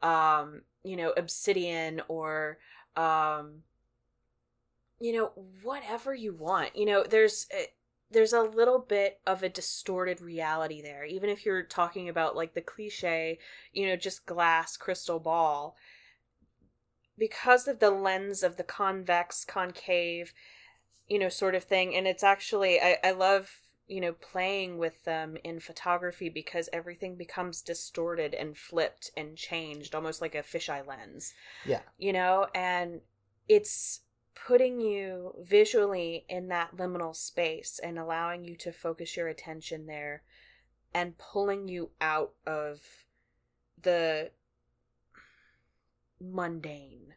um, 0.02 0.62
you 0.84 0.96
know 0.96 1.12
obsidian 1.16 2.02
or 2.08 2.58
um, 2.96 3.62
you 5.00 5.14
know 5.14 5.32
whatever 5.62 6.14
you 6.14 6.34
want. 6.34 6.76
You 6.76 6.86
know, 6.86 7.02
there's. 7.02 7.46
Uh, 7.52 7.64
there's 8.10 8.32
a 8.32 8.42
little 8.42 8.78
bit 8.78 9.20
of 9.26 9.42
a 9.42 9.48
distorted 9.48 10.20
reality 10.20 10.80
there. 10.80 11.04
Even 11.04 11.28
if 11.28 11.44
you're 11.44 11.62
talking 11.62 12.08
about 12.08 12.36
like 12.36 12.54
the 12.54 12.60
cliche 12.60 13.38
you 13.72 13.86
know 13.86 13.96
just 13.96 14.26
glass 14.26 14.76
crystal 14.76 15.18
ball 15.18 15.76
because 17.18 17.66
of 17.66 17.78
the 17.78 17.90
lens 17.90 18.42
of 18.42 18.56
the 18.56 18.64
convex 18.64 19.44
concave 19.44 20.32
you 21.08 21.18
know 21.18 21.28
sort 21.28 21.54
of 21.54 21.64
thing 21.64 21.94
and 21.94 22.06
it's 22.06 22.22
actually 22.22 22.78
i, 22.80 22.98
I 23.02 23.12
love 23.12 23.60
you 23.86 24.00
know 24.00 24.12
playing 24.12 24.78
with 24.78 25.04
them 25.04 25.36
in 25.44 25.60
photography 25.60 26.28
because 26.28 26.68
everything 26.72 27.16
becomes 27.16 27.62
distorted 27.62 28.34
and 28.34 28.56
flipped 28.56 29.10
and 29.16 29.36
changed 29.36 29.94
almost 29.94 30.20
like 30.20 30.34
a 30.34 30.42
fisheye 30.42 30.86
lens. 30.86 31.34
Yeah. 31.64 31.80
You 31.98 32.12
know 32.12 32.46
and 32.54 33.00
it's 33.48 34.00
putting 34.46 34.80
you 34.80 35.34
visually 35.40 36.24
in 36.28 36.48
that 36.48 36.76
liminal 36.76 37.14
space 37.16 37.80
and 37.82 37.98
allowing 37.98 38.44
you 38.44 38.56
to 38.56 38.70
focus 38.72 39.16
your 39.16 39.28
attention 39.28 39.86
there 39.86 40.22
and 40.92 41.16
pulling 41.18 41.68
you 41.68 41.90
out 42.00 42.32
of 42.46 42.80
the 43.80 44.30
mundane 46.20 47.14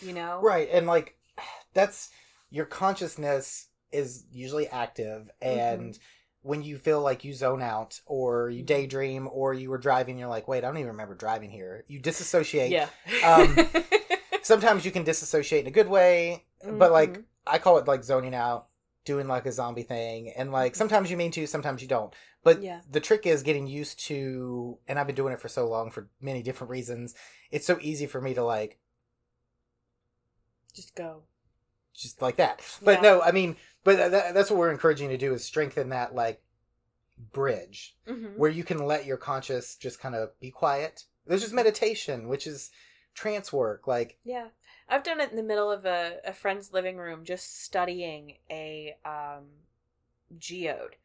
you 0.00 0.12
know? 0.12 0.40
Right 0.42 0.68
and 0.72 0.86
like 0.86 1.16
that's 1.74 2.10
your 2.50 2.64
consciousness 2.64 3.68
is 3.90 4.24
usually 4.30 4.68
active 4.68 5.30
and 5.40 5.98
when 6.42 6.62
you 6.62 6.78
feel 6.78 7.00
like 7.00 7.24
you 7.24 7.34
zone 7.34 7.62
out 7.62 8.00
or 8.06 8.48
you 8.50 8.62
Mhm. 8.62 8.66
daydream 8.66 9.28
or 9.32 9.54
you 9.54 9.70
were 9.70 9.78
driving 9.78 10.18
you're 10.18 10.28
like 10.28 10.46
wait 10.46 10.58
i 10.58 10.68
don't 10.68 10.76
even 10.76 10.88
remember 10.88 11.14
driving 11.14 11.50
here. 11.50 11.84
You 11.88 11.98
disassociate 11.98 12.70
yeah. 12.70 12.88
Um, 13.24 13.56
sometimes 14.42 14.84
you 14.84 14.90
can 14.90 15.04
disassociate 15.04 15.62
in 15.62 15.66
a 15.68 15.70
good 15.72 15.88
way 15.88 16.44
but 16.64 16.92
like 16.92 17.18
Mhm. 17.18 17.24
i 17.46 17.58
call 17.58 17.78
it 17.78 17.86
like 17.86 18.02
zoning 18.04 18.34
out 18.34 18.66
doing 19.04 19.26
like 19.28 19.46
a 19.46 19.52
zombie 19.52 19.82
thing 19.82 20.30
and 20.30 20.52
like 20.52 20.72
Mhm. 20.74 20.76
sometimes 20.76 21.10
you 21.10 21.16
mean 21.16 21.30
to 21.32 21.46
sometimes 21.46 21.80
you 21.82 21.88
don't 21.88 22.12
but 22.42 22.62
Yeah. 22.62 22.80
the 22.90 23.00
trick 23.00 23.26
is 23.26 23.42
getting 23.42 23.66
used 23.66 23.98
to 24.06 24.78
and 24.86 24.98
i've 24.98 25.06
been 25.06 25.16
doing 25.16 25.32
it 25.32 25.40
for 25.40 25.48
so 25.48 25.66
long 25.68 25.90
for 25.90 26.08
many 26.20 26.42
different 26.42 26.70
reasons 26.70 27.14
it's 27.50 27.66
so 27.66 27.78
easy 27.80 28.06
for 28.06 28.20
me 28.20 28.34
to 28.34 28.42
like 28.44 28.78
just 30.74 30.94
go 30.94 31.22
just 31.94 32.22
like 32.22 32.36
that 32.36 32.60
but 32.82 32.96
Yeah. 32.96 33.00
no 33.02 33.22
i 33.22 33.32
mean 33.32 33.56
but 33.84 34.10
that, 34.10 34.34
that's 34.34 34.50
what 34.50 34.58
we're 34.58 34.70
encouraging 34.70 35.10
you 35.10 35.16
to 35.16 35.26
do 35.26 35.32
is 35.32 35.44
strengthen 35.44 35.88
that 35.88 36.14
like 36.14 36.42
bridge 37.32 37.96
Mhm. 38.06 38.36
where 38.36 38.50
you 38.50 38.62
can 38.62 38.78
let 38.78 39.04
your 39.06 39.16
conscious 39.16 39.74
just 39.74 39.98
kind 39.98 40.14
of 40.14 40.38
be 40.38 40.50
quiet 40.50 41.04
there's 41.26 41.40
just 41.42 41.52
meditation 41.54 42.28
which 42.28 42.46
is 42.46 42.70
trance 43.14 43.52
work 43.52 43.86
like 43.88 44.18
Yeah. 44.22 44.48
I've 44.88 45.02
done 45.04 45.20
it 45.20 45.30
in 45.30 45.36
the 45.36 45.42
middle 45.42 45.70
of 45.70 45.84
a, 45.84 46.18
a 46.24 46.32
friend's 46.32 46.72
living 46.72 46.96
room 46.96 47.24
just 47.24 47.62
studying 47.62 48.34
a 48.50 48.96
um 49.04 49.44
geode 50.38 50.96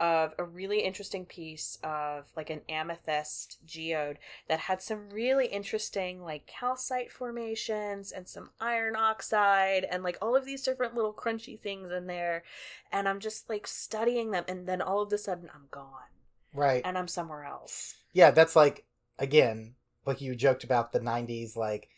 of 0.00 0.34
a 0.36 0.42
really 0.42 0.80
interesting 0.80 1.24
piece 1.24 1.78
of 1.84 2.24
like 2.34 2.50
an 2.50 2.62
amethyst 2.68 3.58
geode 3.64 4.16
that 4.48 4.58
had 4.58 4.82
some 4.82 5.08
really 5.10 5.46
interesting 5.46 6.22
like 6.22 6.44
calcite 6.46 7.12
formations 7.12 8.10
and 8.10 8.26
some 8.28 8.50
iron 8.60 8.96
oxide 8.96 9.86
and 9.88 10.02
like 10.02 10.18
all 10.20 10.34
of 10.34 10.44
these 10.44 10.62
different 10.62 10.94
little 10.96 11.12
crunchy 11.12 11.58
things 11.60 11.92
in 11.92 12.08
there. 12.08 12.42
And 12.90 13.08
I'm 13.08 13.20
just 13.20 13.48
like 13.48 13.66
studying 13.66 14.32
them 14.32 14.44
and 14.48 14.66
then 14.66 14.82
all 14.82 15.02
of 15.02 15.12
a 15.12 15.18
sudden 15.18 15.48
I'm 15.54 15.68
gone. 15.70 16.10
Right. 16.52 16.82
And 16.84 16.98
I'm 16.98 17.08
somewhere 17.08 17.44
else. 17.44 17.94
yeah 18.12 18.32
that's 18.32 18.56
like 18.56 18.84
again 19.18 19.76
like 20.04 20.20
you 20.20 20.34
joked 20.34 20.64
about 20.64 20.92
the 20.92 21.00
90s 21.00 21.56
like 21.56 21.88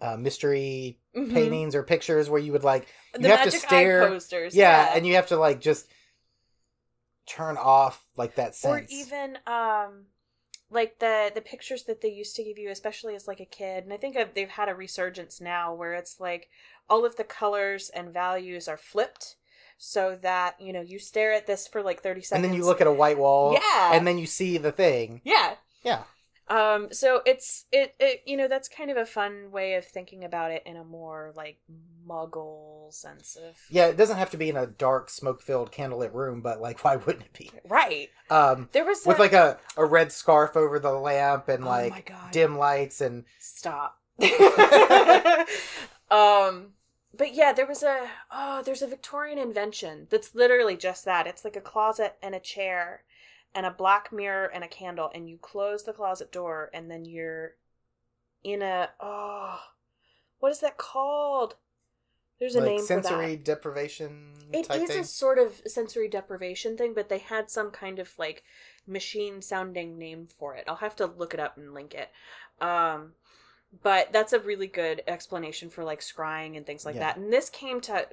uh, 0.00 0.16
mystery 0.16 0.98
Mhm. 1.14 1.32
paintings 1.32 1.74
or 1.74 1.82
pictures 1.82 2.28
where 2.28 2.40
you 2.40 2.52
would 2.52 2.64
like 2.64 2.86
The 3.14 3.22
you 3.22 3.28
have 3.28 3.44
to 3.44 3.50
stare- 3.50 4.04
eye 4.04 4.08
posters. 4.08 4.54
yeah, 4.54 4.92
and 4.94 5.06
you 5.06 5.14
have 5.14 5.28
to 5.28 5.36
like 5.36 5.60
just 5.60 5.86
turn 7.26 7.56
off 7.56 8.04
like 8.16 8.34
that 8.36 8.54
sense. 8.54 8.72
or 8.72 8.86
even 8.88 9.38
um 9.46 10.06
like 10.70 10.98
the 11.00 11.30
the 11.34 11.40
pictures 11.40 11.84
that 11.84 12.00
they 12.00 12.08
used 12.08 12.36
to 12.36 12.44
give 12.44 12.56
you 12.58 12.70
especially 12.70 13.14
as 13.16 13.26
like 13.26 13.40
a 13.40 13.44
kid 13.44 13.82
and 13.84 13.92
i 13.92 13.96
think 13.96 14.16
I've, 14.16 14.32
they've 14.34 14.48
had 14.48 14.68
a 14.68 14.74
resurgence 14.74 15.40
now 15.40 15.74
where 15.74 15.92
it's 15.94 16.20
like 16.20 16.48
all 16.88 17.04
of 17.04 17.16
the 17.16 17.24
colors 17.24 17.90
and 17.90 18.12
values 18.12 18.68
are 18.68 18.76
flipped 18.76 19.36
so 19.76 20.16
that 20.22 20.60
you 20.60 20.72
know 20.72 20.80
you 20.82 20.98
stare 21.00 21.32
at 21.32 21.46
this 21.48 21.66
for 21.66 21.82
like 21.82 22.00
30 22.02 22.20
seconds 22.22 22.32
and 22.32 22.44
then 22.44 22.56
you 22.56 22.64
look 22.64 22.80
at 22.80 22.86
a 22.86 22.92
white 22.92 23.18
wall 23.18 23.54
yeah. 23.54 23.92
and 23.92 24.06
then 24.06 24.18
you 24.18 24.26
see 24.26 24.56
the 24.56 24.72
thing. 24.72 25.20
Yeah. 25.24 25.54
Yeah 25.82 26.02
um 26.48 26.88
so 26.92 27.22
it's 27.26 27.64
it, 27.72 27.94
it 27.98 28.22
you 28.24 28.36
know 28.36 28.46
that's 28.46 28.68
kind 28.68 28.90
of 28.90 28.96
a 28.96 29.06
fun 29.06 29.50
way 29.50 29.74
of 29.74 29.84
thinking 29.84 30.22
about 30.24 30.50
it 30.50 30.62
in 30.64 30.76
a 30.76 30.84
more 30.84 31.32
like 31.34 31.58
muggle 32.08 32.92
sense 32.92 33.36
of 33.36 33.56
yeah 33.68 33.86
it 33.86 33.96
doesn't 33.96 34.16
have 34.16 34.30
to 34.30 34.36
be 34.36 34.48
in 34.48 34.56
a 34.56 34.66
dark 34.66 35.10
smoke 35.10 35.42
filled 35.42 35.72
candlelit 35.72 36.14
room 36.14 36.40
but 36.40 36.60
like 36.60 36.84
why 36.84 36.94
wouldn't 36.96 37.24
it 37.24 37.32
be 37.32 37.50
right 37.68 38.10
um 38.30 38.68
there 38.72 38.84
was 38.84 39.04
with 39.04 39.18
a- 39.18 39.20
like 39.20 39.32
a, 39.32 39.58
a 39.76 39.84
red 39.84 40.12
scarf 40.12 40.56
over 40.56 40.78
the 40.78 40.92
lamp 40.92 41.48
and 41.48 41.64
oh 41.64 41.68
like 41.68 42.12
dim 42.30 42.56
lights 42.56 43.00
and 43.00 43.24
Stop. 43.40 43.98
um 46.10 46.72
but 47.16 47.34
yeah, 47.34 47.52
there 47.52 47.66
was 47.66 47.82
a 47.82 48.08
oh, 48.30 48.62
there's 48.62 48.82
a 48.82 48.86
Victorian 48.86 49.38
invention 49.38 50.06
that's 50.10 50.34
literally 50.34 50.76
just 50.76 51.04
that. 51.04 51.26
It's 51.26 51.44
like 51.44 51.56
a 51.56 51.60
closet 51.60 52.16
and 52.22 52.34
a 52.34 52.40
chair 52.40 53.02
and 53.56 53.66
a 53.66 53.72
black 53.72 54.12
mirror 54.12 54.46
and 54.54 54.64
a 54.64 54.68
candle 54.68 55.10
and 55.14 55.28
you 55.30 55.38
close 55.38 55.84
the 55.84 55.94
closet 55.94 56.32
door 56.32 56.70
and 56.74 56.90
then 56.90 57.06
you're 57.06 57.56
in 58.44 58.62
a 58.62 58.90
oh 59.00 59.60
what 60.40 60.52
is 60.52 60.60
that 60.60 60.78
called? 60.78 61.56
There's 62.40 62.56
a 62.56 62.60
like 62.60 62.62
name 62.62 62.88
sensory 62.88 63.02
for 63.02 63.02
that. 63.02 63.36
deprivation 63.36 64.32
It 64.52 64.74
is 64.74 64.94
thing 64.94 64.96
a 64.96 65.04
sort 65.04 65.38
of 65.38 65.62
sensory 65.66 66.08
deprivation 66.08 66.76
thing, 66.76 66.94
but 66.94 67.08
they 67.08 67.18
had 67.18 67.50
some 67.50 67.70
kind 67.70 67.98
of 68.00 68.18
like 68.18 68.42
machine 68.86 69.40
sounding 69.42 69.98
name 69.98 70.26
for 70.26 70.56
it. 70.56 70.64
I'll 70.66 70.76
have 70.76 70.96
to 70.96 71.06
look 71.06 71.34
it 71.34 71.40
up 71.40 71.56
and 71.56 71.74
link 71.74 71.94
it. 71.94 72.10
Um, 72.60 73.14
but 73.82 74.12
that's 74.12 74.32
a 74.32 74.40
really 74.40 74.68
good 74.68 75.02
explanation 75.06 75.70
for 75.70 75.84
like 75.84 76.00
scrying 76.00 76.56
and 76.56 76.66
things 76.66 76.86
like 76.86 76.96
Yeah. 76.96 77.00
that. 77.00 77.16
And 77.18 77.32
this 77.32 77.50
came 77.50 77.80
to 77.82 78.08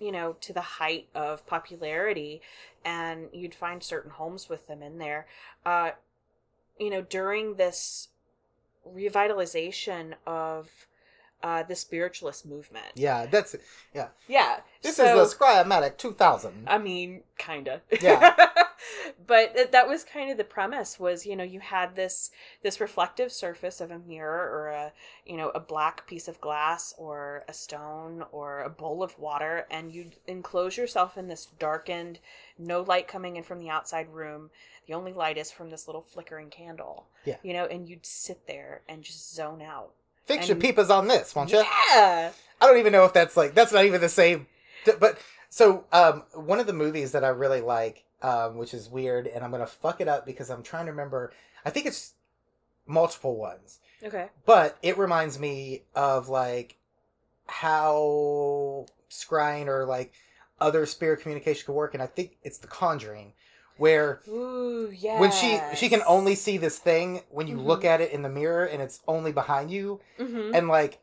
you 0.00 0.12
know 0.12 0.36
to 0.40 0.52
the 0.52 0.60
height 0.60 1.08
of 1.14 1.46
popularity, 1.46 2.40
and 2.84 3.28
you'd 3.32 3.54
find 3.54 3.82
certain 3.82 4.10
homes 4.10 4.48
with 4.48 4.66
them 4.66 4.82
in 4.82 4.98
there. 4.98 5.26
Uh, 5.64 5.92
you 6.78 6.90
know 6.90 7.02
during 7.02 7.54
this 7.54 8.08
revitalization 8.86 10.14
of 10.26 10.86
uh, 11.42 11.62
the 11.62 11.74
spiritualist 11.74 12.46
movement. 12.46 12.86
Yeah, 12.94 13.26
that's 13.26 13.54
yeah. 13.94 14.08
Yeah. 14.26 14.60
This 14.82 14.96
so- 14.96 15.22
is 15.22 15.32
the 15.32 15.36
Scrymatic 15.36 15.96
2000. 15.96 16.64
I 16.66 16.78
mean, 16.78 17.22
kinda. 17.36 17.82
Yeah. 18.00 18.34
but 19.26 19.54
th- 19.54 19.70
that 19.70 19.88
was 19.88 20.04
kind 20.04 20.30
of 20.30 20.36
the 20.36 20.44
premise 20.44 20.98
was, 20.98 21.26
you 21.26 21.36
know, 21.36 21.44
you 21.44 21.60
had 21.60 21.96
this 21.96 22.30
this 22.62 22.80
reflective 22.80 23.32
surface 23.32 23.80
of 23.80 23.90
a 23.90 23.98
mirror 23.98 24.48
or 24.50 24.68
a, 24.68 24.92
you 25.26 25.36
know, 25.36 25.50
a 25.50 25.60
black 25.60 26.06
piece 26.06 26.28
of 26.28 26.40
glass 26.40 26.94
or 26.98 27.44
a 27.48 27.52
stone 27.52 28.24
or 28.32 28.62
a 28.62 28.70
bowl 28.70 29.02
of 29.02 29.18
water 29.18 29.66
and 29.70 29.92
you'd 29.92 30.16
enclose 30.26 30.76
yourself 30.76 31.16
in 31.16 31.28
this 31.28 31.46
darkened, 31.58 32.18
no 32.58 32.82
light 32.82 33.08
coming 33.08 33.36
in 33.36 33.42
from 33.42 33.60
the 33.60 33.70
outside 33.70 34.08
room. 34.12 34.50
The 34.86 34.94
only 34.94 35.12
light 35.12 35.36
is 35.36 35.50
from 35.50 35.70
this 35.70 35.86
little 35.86 36.02
flickering 36.02 36.48
candle. 36.48 37.06
Yeah. 37.24 37.36
You 37.42 37.52
know, 37.52 37.66
and 37.66 37.88
you'd 37.88 38.06
sit 38.06 38.46
there 38.46 38.80
and 38.88 39.02
just 39.02 39.34
zone 39.34 39.60
out. 39.60 39.90
Fix 40.24 40.48
your 40.48 40.56
peepers 40.56 40.90
on 40.90 41.08
this, 41.08 41.34
won't 41.34 41.50
you? 41.50 41.58
Yeah. 41.58 42.32
I 42.60 42.66
don't 42.66 42.78
even 42.78 42.92
know 42.92 43.04
if 43.04 43.12
that's 43.12 43.36
like 43.36 43.54
that's 43.54 43.72
not 43.72 43.84
even 43.84 44.00
the 44.00 44.08
same. 44.08 44.46
But 44.98 45.18
so 45.48 45.84
um, 45.92 46.24
one 46.34 46.60
of 46.60 46.66
the 46.66 46.72
movies 46.72 47.12
that 47.12 47.24
I 47.24 47.28
really 47.28 47.60
like, 47.60 48.04
um, 48.22 48.56
which 48.56 48.74
is 48.74 48.88
weird, 48.88 49.26
and 49.26 49.44
I'm 49.44 49.50
gonna 49.50 49.66
fuck 49.66 50.00
it 50.00 50.08
up 50.08 50.26
because 50.26 50.50
I'm 50.50 50.62
trying 50.62 50.86
to 50.86 50.92
remember. 50.92 51.32
I 51.64 51.70
think 51.70 51.86
it's 51.86 52.14
multiple 52.86 53.36
ones, 53.36 53.80
Okay. 54.02 54.28
but 54.46 54.78
it 54.82 54.96
reminds 54.98 55.38
me 55.38 55.82
of 55.94 56.28
like 56.28 56.76
how 57.46 58.86
scrying 59.10 59.66
or 59.66 59.84
like 59.86 60.12
other 60.60 60.86
spirit 60.86 61.20
communication 61.20 61.66
could 61.66 61.72
work, 61.74 61.94
and 61.94 62.02
I 62.02 62.06
think 62.06 62.36
it's 62.42 62.58
The 62.58 62.66
Conjuring, 62.66 63.32
where 63.76 64.20
Ooh, 64.28 64.90
yeah. 64.94 65.18
when 65.18 65.30
she 65.30 65.60
she 65.74 65.88
can 65.88 66.02
only 66.06 66.34
see 66.34 66.56
this 66.58 66.78
thing 66.78 67.22
when 67.30 67.46
you 67.46 67.56
Mhm. 67.56 67.64
look 67.64 67.84
at 67.84 68.00
it 68.00 68.12
in 68.12 68.22
the 68.22 68.28
mirror 68.28 68.64
and 68.64 68.82
it's 68.82 69.00
only 69.06 69.32
behind 69.32 69.70
you 69.70 70.00
hmm 70.18 70.50
and 70.54 70.68
like 70.68 71.00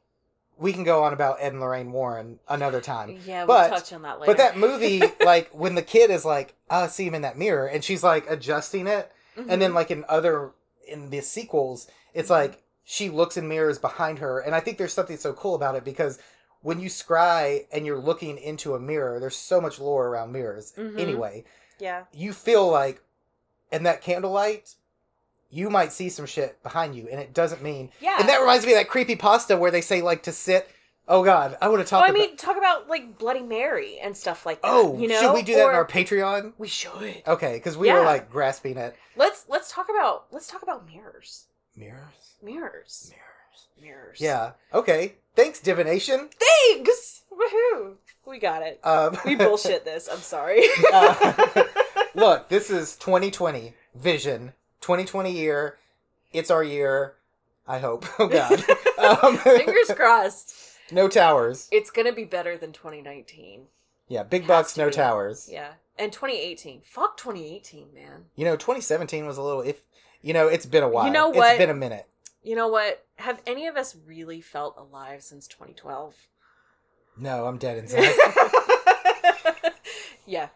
we 0.57 0.71
can 0.73 0.83
go 0.83 1.03
on 1.03 1.11
about 1.13 1.37
Ed 1.39 1.51
and 1.53 1.59
Lorraine 1.61 1.91
Warren 1.91 2.39
another 2.47 2.79
time. 2.81 3.19
Yeah, 3.25 3.39
we'll 3.45 3.47
But- 3.57 3.69
touch 3.69 3.93
on 3.93 4.01
that 4.03 4.19
later. 4.19 4.31
But 4.31 4.37
that 4.37 4.57
movie, 4.57 5.01
like 5.25 5.49
when 5.49 5.75
the 5.75 5.81
kid 5.81 6.09
is 6.11 6.23
like, 6.25 6.55
"Oh, 6.69 6.83
I 6.83 6.87
see 6.87 7.05
him 7.05 7.15
in 7.15 7.21
that 7.23 7.37
mirror," 7.37 7.67
and 7.67 7.83
she's 7.83 8.03
like 8.03 8.29
adjusting 8.29 8.87
it, 8.87 9.11
and 9.35 9.61
then 9.61 9.71
Mhm. 9.71 9.75
like 9.75 9.91
in 9.91 10.05
other 10.07 10.51
in 10.87 11.09
the 11.09 11.21
sequels, 11.21 11.87
it's 12.13 12.27
Mhm. 12.29 12.31
like 12.31 12.63
she 12.83 13.09
looks 13.09 13.35
in 13.37 13.47
mirrors 13.47 13.79
behind 13.79 14.19
her, 14.19 14.39
and 14.39 14.53
I 14.55 14.59
think 14.59 14.77
there's 14.77 14.93
something 14.93 15.17
so 15.17 15.33
cool 15.33 15.55
about 15.55 15.75
it 15.75 15.83
because 15.83 16.19
when 16.61 16.79
you 16.79 16.89
scry 16.89 17.65
and 17.71 17.85
you're 17.85 17.97
looking 17.99 18.37
into 18.37 18.75
a 18.75 18.79
mirror, 18.79 19.19
there's 19.19 19.35
so 19.35 19.59
much 19.59 19.79
lore 19.79 20.07
around 20.07 20.31
mirrors. 20.31 20.73
Mhm. 20.77 20.99
Anyway, 20.99 21.43
yeah, 21.79 22.03
you 22.11 22.33
feel 22.33 22.67
like 22.67 23.01
in 23.71 23.83
that 23.83 24.01
candlelight. 24.01 24.75
You 25.55 25.69
might 25.69 25.93
see 25.93 26.09
some 26.09 26.25
shit 26.25 26.61
behind 26.63 26.95
you, 26.95 27.07
and 27.09 27.17
it 27.21 27.33
doesn't 27.33 27.63
mean. 27.63 27.89
yeah. 28.01 28.17
And 28.19 28.27
that 28.27 28.41
reminds 28.41 28.65
me 28.65 28.73
of 28.73 28.77
that 28.79 28.89
creepy 28.89 29.15
pasta 29.15 29.55
where 29.55 29.71
they 29.71 29.79
say 29.81 30.01
like 30.01 30.23
to 30.23 30.33
sit. 30.33 30.69
Oh 31.07 31.23
God, 31.23 31.55
I 31.61 31.69
would 31.69 31.79
have 31.79 31.87
oh, 31.87 31.89
talked. 31.91 32.03
I 32.09 32.09
about, 32.09 32.19
mean, 32.19 32.35
talk 32.35 32.57
about 32.57 32.89
like 32.89 33.17
Bloody 33.17 33.41
Mary 33.43 33.97
and 34.01 34.17
stuff 34.17 34.45
like 34.45 34.61
that. 34.63 34.67
oh, 34.71 34.97
you 34.99 35.07
know, 35.07 35.21
should 35.21 35.33
we 35.33 35.43
do 35.43 35.55
that 35.55 35.69
in 35.69 35.75
our 35.75 35.85
Patreon? 35.87 36.53
We 36.57 36.67
should. 36.67 37.21
Okay, 37.25 37.53
because 37.53 37.77
we 37.77 37.87
Yeah. 37.87 37.99
were 37.99 38.05
like 38.05 38.29
grasping 38.29 38.77
at 38.77 38.95
Let's 39.15 39.45
let's 39.47 39.71
talk 39.71 39.87
about 39.89 40.25
let's 40.31 40.47
talk 40.47 40.61
about 40.61 40.85
mirrors. 40.85 41.45
mirrors, 41.75 42.35
Mirrors. 42.43 43.11
mirrors. 43.13 43.67
Mirrors. 43.81 44.19
Yeah. 44.19 44.51
Okay. 44.73 45.13
Thanks, 45.35 45.59
divination. 45.61 46.29
Thanks. 46.67 47.21
Woohoo. 47.31 47.95
We 48.25 48.39
got 48.39 48.61
it. 48.63 48.79
Um, 48.83 49.17
We 49.25 49.35
bullshit 49.35 49.85
this. 49.91 50.09
I'm 50.11 50.19
sorry. 50.19 50.63
Uh, 50.91 51.63
look, 52.15 52.49
this 52.49 52.69
is 52.69 52.95
2020 52.97 53.73
vision. 53.93 54.53
2020 54.85 55.31
year. 55.31 55.77
It's 56.31 56.51
our 56.51 56.63
year. 56.63 57.15
I 57.67 57.79
hope. 57.79 58.05
Oh 58.19 58.27
God. 58.27 58.63
Um, 58.97 59.37
Fingers 59.37 59.91
crossed. 59.95 60.55
no 60.91 61.07
towers. 61.09 61.67
It's 61.71 61.89
gonna 61.91 62.13
be 62.13 62.23
better 62.23 62.55
than 62.57 62.71
2019. 62.71 63.63
Yeah. 64.07 64.23
Big 64.23 64.47
bucks. 64.47 64.77
No 64.77 64.85
be. 64.87 64.93
towers. 64.93 65.49
Yeah. 65.51 65.73
And 65.97 66.13
2018. 66.13 66.81
Fuck 66.81 67.17
2018, 67.17 67.93
man. 67.93 68.25
You 68.35 68.45
know, 68.45 68.55
2017 68.55 69.25
was 69.25 69.37
a 69.37 69.41
little. 69.41 69.61
If 69.61 69.81
you 70.21 70.33
know, 70.33 70.47
it's 70.47 70.65
been 70.65 70.83
a 70.83 70.87
while. 70.87 71.07
You 71.07 71.11
know 71.11 71.29
It's 71.29 71.37
what? 71.37 71.57
been 71.57 71.69
a 71.69 71.73
minute. 71.75 72.07
You 72.43 72.55
know 72.55 72.67
what? 72.67 73.03
Have 73.17 73.41
any 73.47 73.65
of 73.67 73.75
us 73.75 73.95
really 74.07 74.39
felt 74.39 74.75
alive 74.77 75.21
since 75.23 75.45
2012? 75.47 76.15
No, 77.17 77.47
I'm 77.47 77.57
dead 77.57 77.77
inside. 77.79 78.13
yeah. 80.25 80.49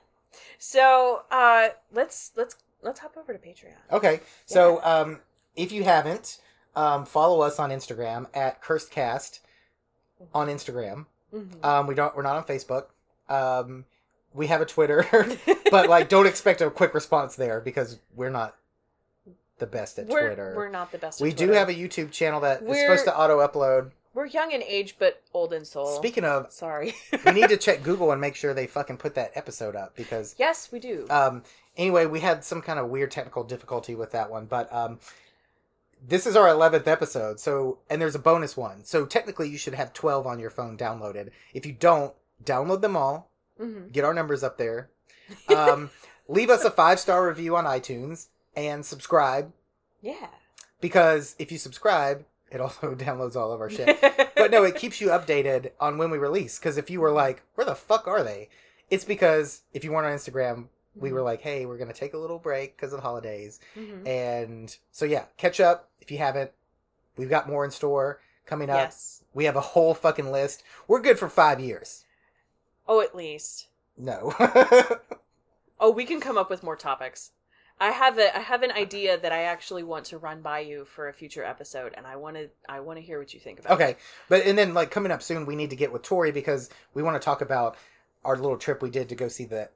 So 0.57 1.23
uh, 1.31 1.69
let's 1.91 2.31
let's 2.35 2.55
let's 2.81 2.99
hop 2.99 3.15
over 3.17 3.33
to 3.33 3.39
Patreon. 3.39 3.75
Okay, 3.91 4.21
so 4.45 4.83
um, 4.83 5.19
if 5.55 5.71
you 5.71 5.83
haven't, 5.83 6.37
um, 6.75 7.05
follow 7.05 7.41
us 7.41 7.59
on 7.59 7.69
Instagram 7.69 8.27
at 8.33 8.61
CursedCast 8.61 9.39
on 10.33 10.47
Instagram. 10.47 11.05
Mhm. 11.33 11.63
Um, 11.63 11.87
we 11.87 11.95
don't. 11.95 12.15
We're 12.15 12.23
not 12.23 12.35
on 12.35 12.43
Facebook. 12.43 12.85
Um, 13.27 13.85
we 14.33 14.47
have 14.47 14.61
a 14.61 14.65
Twitter, 14.65 15.05
but 15.71 15.89
like, 15.89 16.09
don't 16.09 16.27
expect 16.27 16.61
a 16.61 16.69
quick 16.69 16.93
response 16.93 17.35
there 17.35 17.59
because 17.61 17.99
we're 18.15 18.29
not 18.29 18.55
the 19.57 19.67
best 19.67 19.99
at 19.99 20.07
we're, 20.07 20.27
Twitter. 20.27 20.53
We're 20.55 20.69
not 20.69 20.91
the 20.91 20.97
best. 20.97 21.21
we 21.21 21.29
at 21.31 21.37
do 21.37 21.51
have 21.51 21.69
a 21.69 21.73
YouTube 21.73 22.11
channel 22.11 22.39
that 22.41 22.61
is 22.61 22.67
We're- 22.67 22.81
supposed 22.81 23.05
to 23.05 23.17
auto 23.19 23.39
upload. 23.45 23.91
We're 24.13 24.25
young 24.25 24.51
in 24.51 24.63
age, 24.63 24.95
but 24.97 25.21
old 25.33 25.53
in 25.53 25.65
soul. 25.65 25.95
Speaking 25.97 26.25
of, 26.25 26.51
Sorry. 26.51 26.93
we 27.25 27.31
need 27.31 27.49
to 27.49 27.57
check 27.57 27.83
Google 27.83 28.11
and 28.11 28.19
make 28.19 28.35
sure 28.35 28.53
they 28.53 28.67
fucking 28.67 28.97
put 28.97 29.15
that 29.15 29.31
episode 29.35 29.75
up 29.75 29.95
because 29.95 30.35
yes, 30.37 30.71
we 30.71 30.79
do. 30.79 31.05
Um, 31.09 31.43
anyway, 31.77 32.05
we 32.05 32.19
had 32.19 32.43
some 32.43 32.61
kind 32.61 32.79
of 32.79 32.89
weird 32.89 33.11
technical 33.11 33.43
difficulty 33.43 33.93
with 33.95 34.11
that 34.11 34.29
one, 34.31 34.45
but 34.45 34.71
um, 34.73 34.99
this 36.05 36.25
is 36.25 36.35
our 36.35 36.47
11th 36.47 36.87
episode. 36.87 37.39
So, 37.39 37.79
and 37.89 38.01
there's 38.01 38.15
a 38.15 38.19
bonus 38.19 38.57
one. 38.57 38.83
So, 38.83 39.05
technically, 39.05 39.49
you 39.49 39.57
should 39.57 39.73
have 39.75 39.93
12 39.93 40.25
on 40.25 40.39
your 40.39 40.49
phone 40.49 40.77
downloaded. 40.77 41.29
If 41.53 41.65
you 41.65 41.73
don't, 41.73 42.13
download 42.43 42.81
them 42.81 42.95
all, 42.95 43.29
hmm 43.57 43.87
get 43.91 44.05
our 44.05 44.13
numbers 44.13 44.43
up 44.43 44.57
there. 44.57 44.89
Um, 45.49 45.91
leave 46.27 46.49
us 46.49 46.63
a 46.63 46.71
five 46.71 46.99
star 46.99 47.27
review 47.27 47.55
on 47.55 47.65
iTunes 47.65 48.27
and 48.55 48.83
subscribe 48.85 49.51
Yeah. 50.01 50.27
because 50.81 51.35
if 51.37 51.51
you 51.51 51.57
subscribe, 51.57 52.25
it 52.51 52.61
also 52.61 52.95
downloads 52.95 53.35
all 53.35 53.51
of 53.51 53.61
our 53.61 53.69
shit. 53.69 53.99
but 54.35 54.51
no, 54.51 54.63
it 54.63 54.75
keeps 54.75 54.99
you 55.01 55.07
updated 55.07 55.71
on 55.79 55.97
when 55.97 56.11
we 56.11 56.17
release. 56.17 56.59
Because 56.59 56.77
if 56.77 56.89
you 56.89 56.99
were 57.01 57.11
like, 57.11 57.43
where 57.55 57.65
the 57.65 57.75
fuck 57.75 58.07
are 58.07 58.23
they? 58.23 58.49
It's 58.89 59.05
because 59.05 59.61
if 59.73 59.83
you 59.83 59.91
weren't 59.91 60.07
on 60.07 60.13
Instagram, 60.17 60.67
we 60.95 61.11
were 61.11 61.21
like, 61.21 61.41
hey, 61.41 61.65
we're 61.65 61.77
going 61.77 61.91
to 61.91 61.97
take 61.97 62.13
a 62.13 62.17
little 62.17 62.39
break 62.39 62.75
because 62.75 62.91
of 62.91 62.97
the 62.97 63.03
holidays. 63.03 63.59
Mhm. 63.77 64.07
And 64.07 64.77
so, 64.91 65.05
yeah, 65.05 65.25
catch 65.37 65.59
up 65.59 65.89
if 66.01 66.11
you 66.11 66.17
haven't. 66.17 66.51
We've 67.17 67.29
got 67.29 67.47
more 67.47 67.63
in 67.65 67.71
store 67.71 68.19
coming 68.45 68.69
up. 68.69 68.77
Yes. 68.77 69.23
We 69.33 69.45
have 69.45 69.55
a 69.55 69.61
whole 69.61 69.93
fucking 69.93 70.31
list. 70.31 70.63
We're 70.87 71.01
good 71.01 71.19
for 71.19 71.29
five 71.29 71.59
years. 71.59 72.05
Oh, 72.87 73.01
at 73.01 73.15
least. 73.15 73.67
No. 73.97 74.33
Oh, 75.79 75.91
we 75.91 76.03
can 76.05 76.19
come 76.19 76.37
up 76.37 76.49
with 76.49 76.61
more 76.61 76.75
topics. 76.75 77.31
I 77.81 77.91
have 77.91 78.17
a 78.17 78.35
I 78.35 78.41
have 78.41 78.61
an 78.63 78.71
idea 78.71 79.17
that 79.17 79.31
I 79.31 79.43
actually 79.43 79.83
want 79.83 80.05
to 80.05 80.17
run 80.17 80.41
by 80.41 80.59
you 80.59 80.85
for 80.85 81.07
a 81.07 81.13
future 81.13 81.43
episode, 81.43 81.93
and 81.95 82.05
I 82.05 82.15
want 82.17 82.35
to 82.35 82.49
I 82.67 82.79
want 82.81 82.97
to 82.97 83.01
hear 83.01 83.19
what 83.19 83.33
you 83.33 83.39
think 83.39 83.59
about. 83.59 83.73
okay. 83.73 83.95
But, 84.27 84.45
and 84.45 84.57
then, 84.57 84.73
like, 84.73 84.91
coming 84.91 85.11
up 85.11 85.21
soon, 85.23 85.45
we 85.45 85.55
need 85.55 85.69
to 85.69 85.75
get 85.75 85.91
with 85.93 86.01
Tori 86.01 86.31
because 86.31 86.69
we 86.93 87.01
want 87.03 87.19
to 87.21 87.23
talk 87.25 87.41
about 87.41 87.77
our 88.25 88.35
little 88.35 88.57
trip 88.57 88.81
we 88.81 88.89
did 88.89 89.07
to 89.09 89.15
go 89.15 89.27
see 89.29 89.45
the, 89.45 89.61
it. 89.61 89.71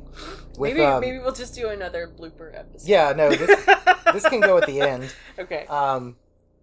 With, 0.58 0.72
maybe 0.74 0.82
um, 0.82 1.02
maybe 1.02 1.20
we'll 1.20 1.34
just 1.34 1.56
do 1.56 1.68
another 1.68 2.08
blooper 2.08 2.58
episode. 2.58 2.88
Yeah, 2.88 3.12
no, 3.12 3.30
this 3.30 3.66
this 4.14 4.30
can 4.30 4.40
go 4.40 4.58
at 4.58 4.66
the 4.66 4.80
end. 4.80 5.14
okay. 5.38 5.66
Um, 5.68 6.16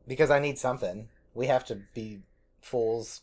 because 0.09 0.31
I 0.31 0.39
need 0.39 0.59
something. 0.59 1.09
We 1.35 1.49
have 1.49 1.67
to 1.67 1.83
be 1.93 2.21
fools 2.63 3.21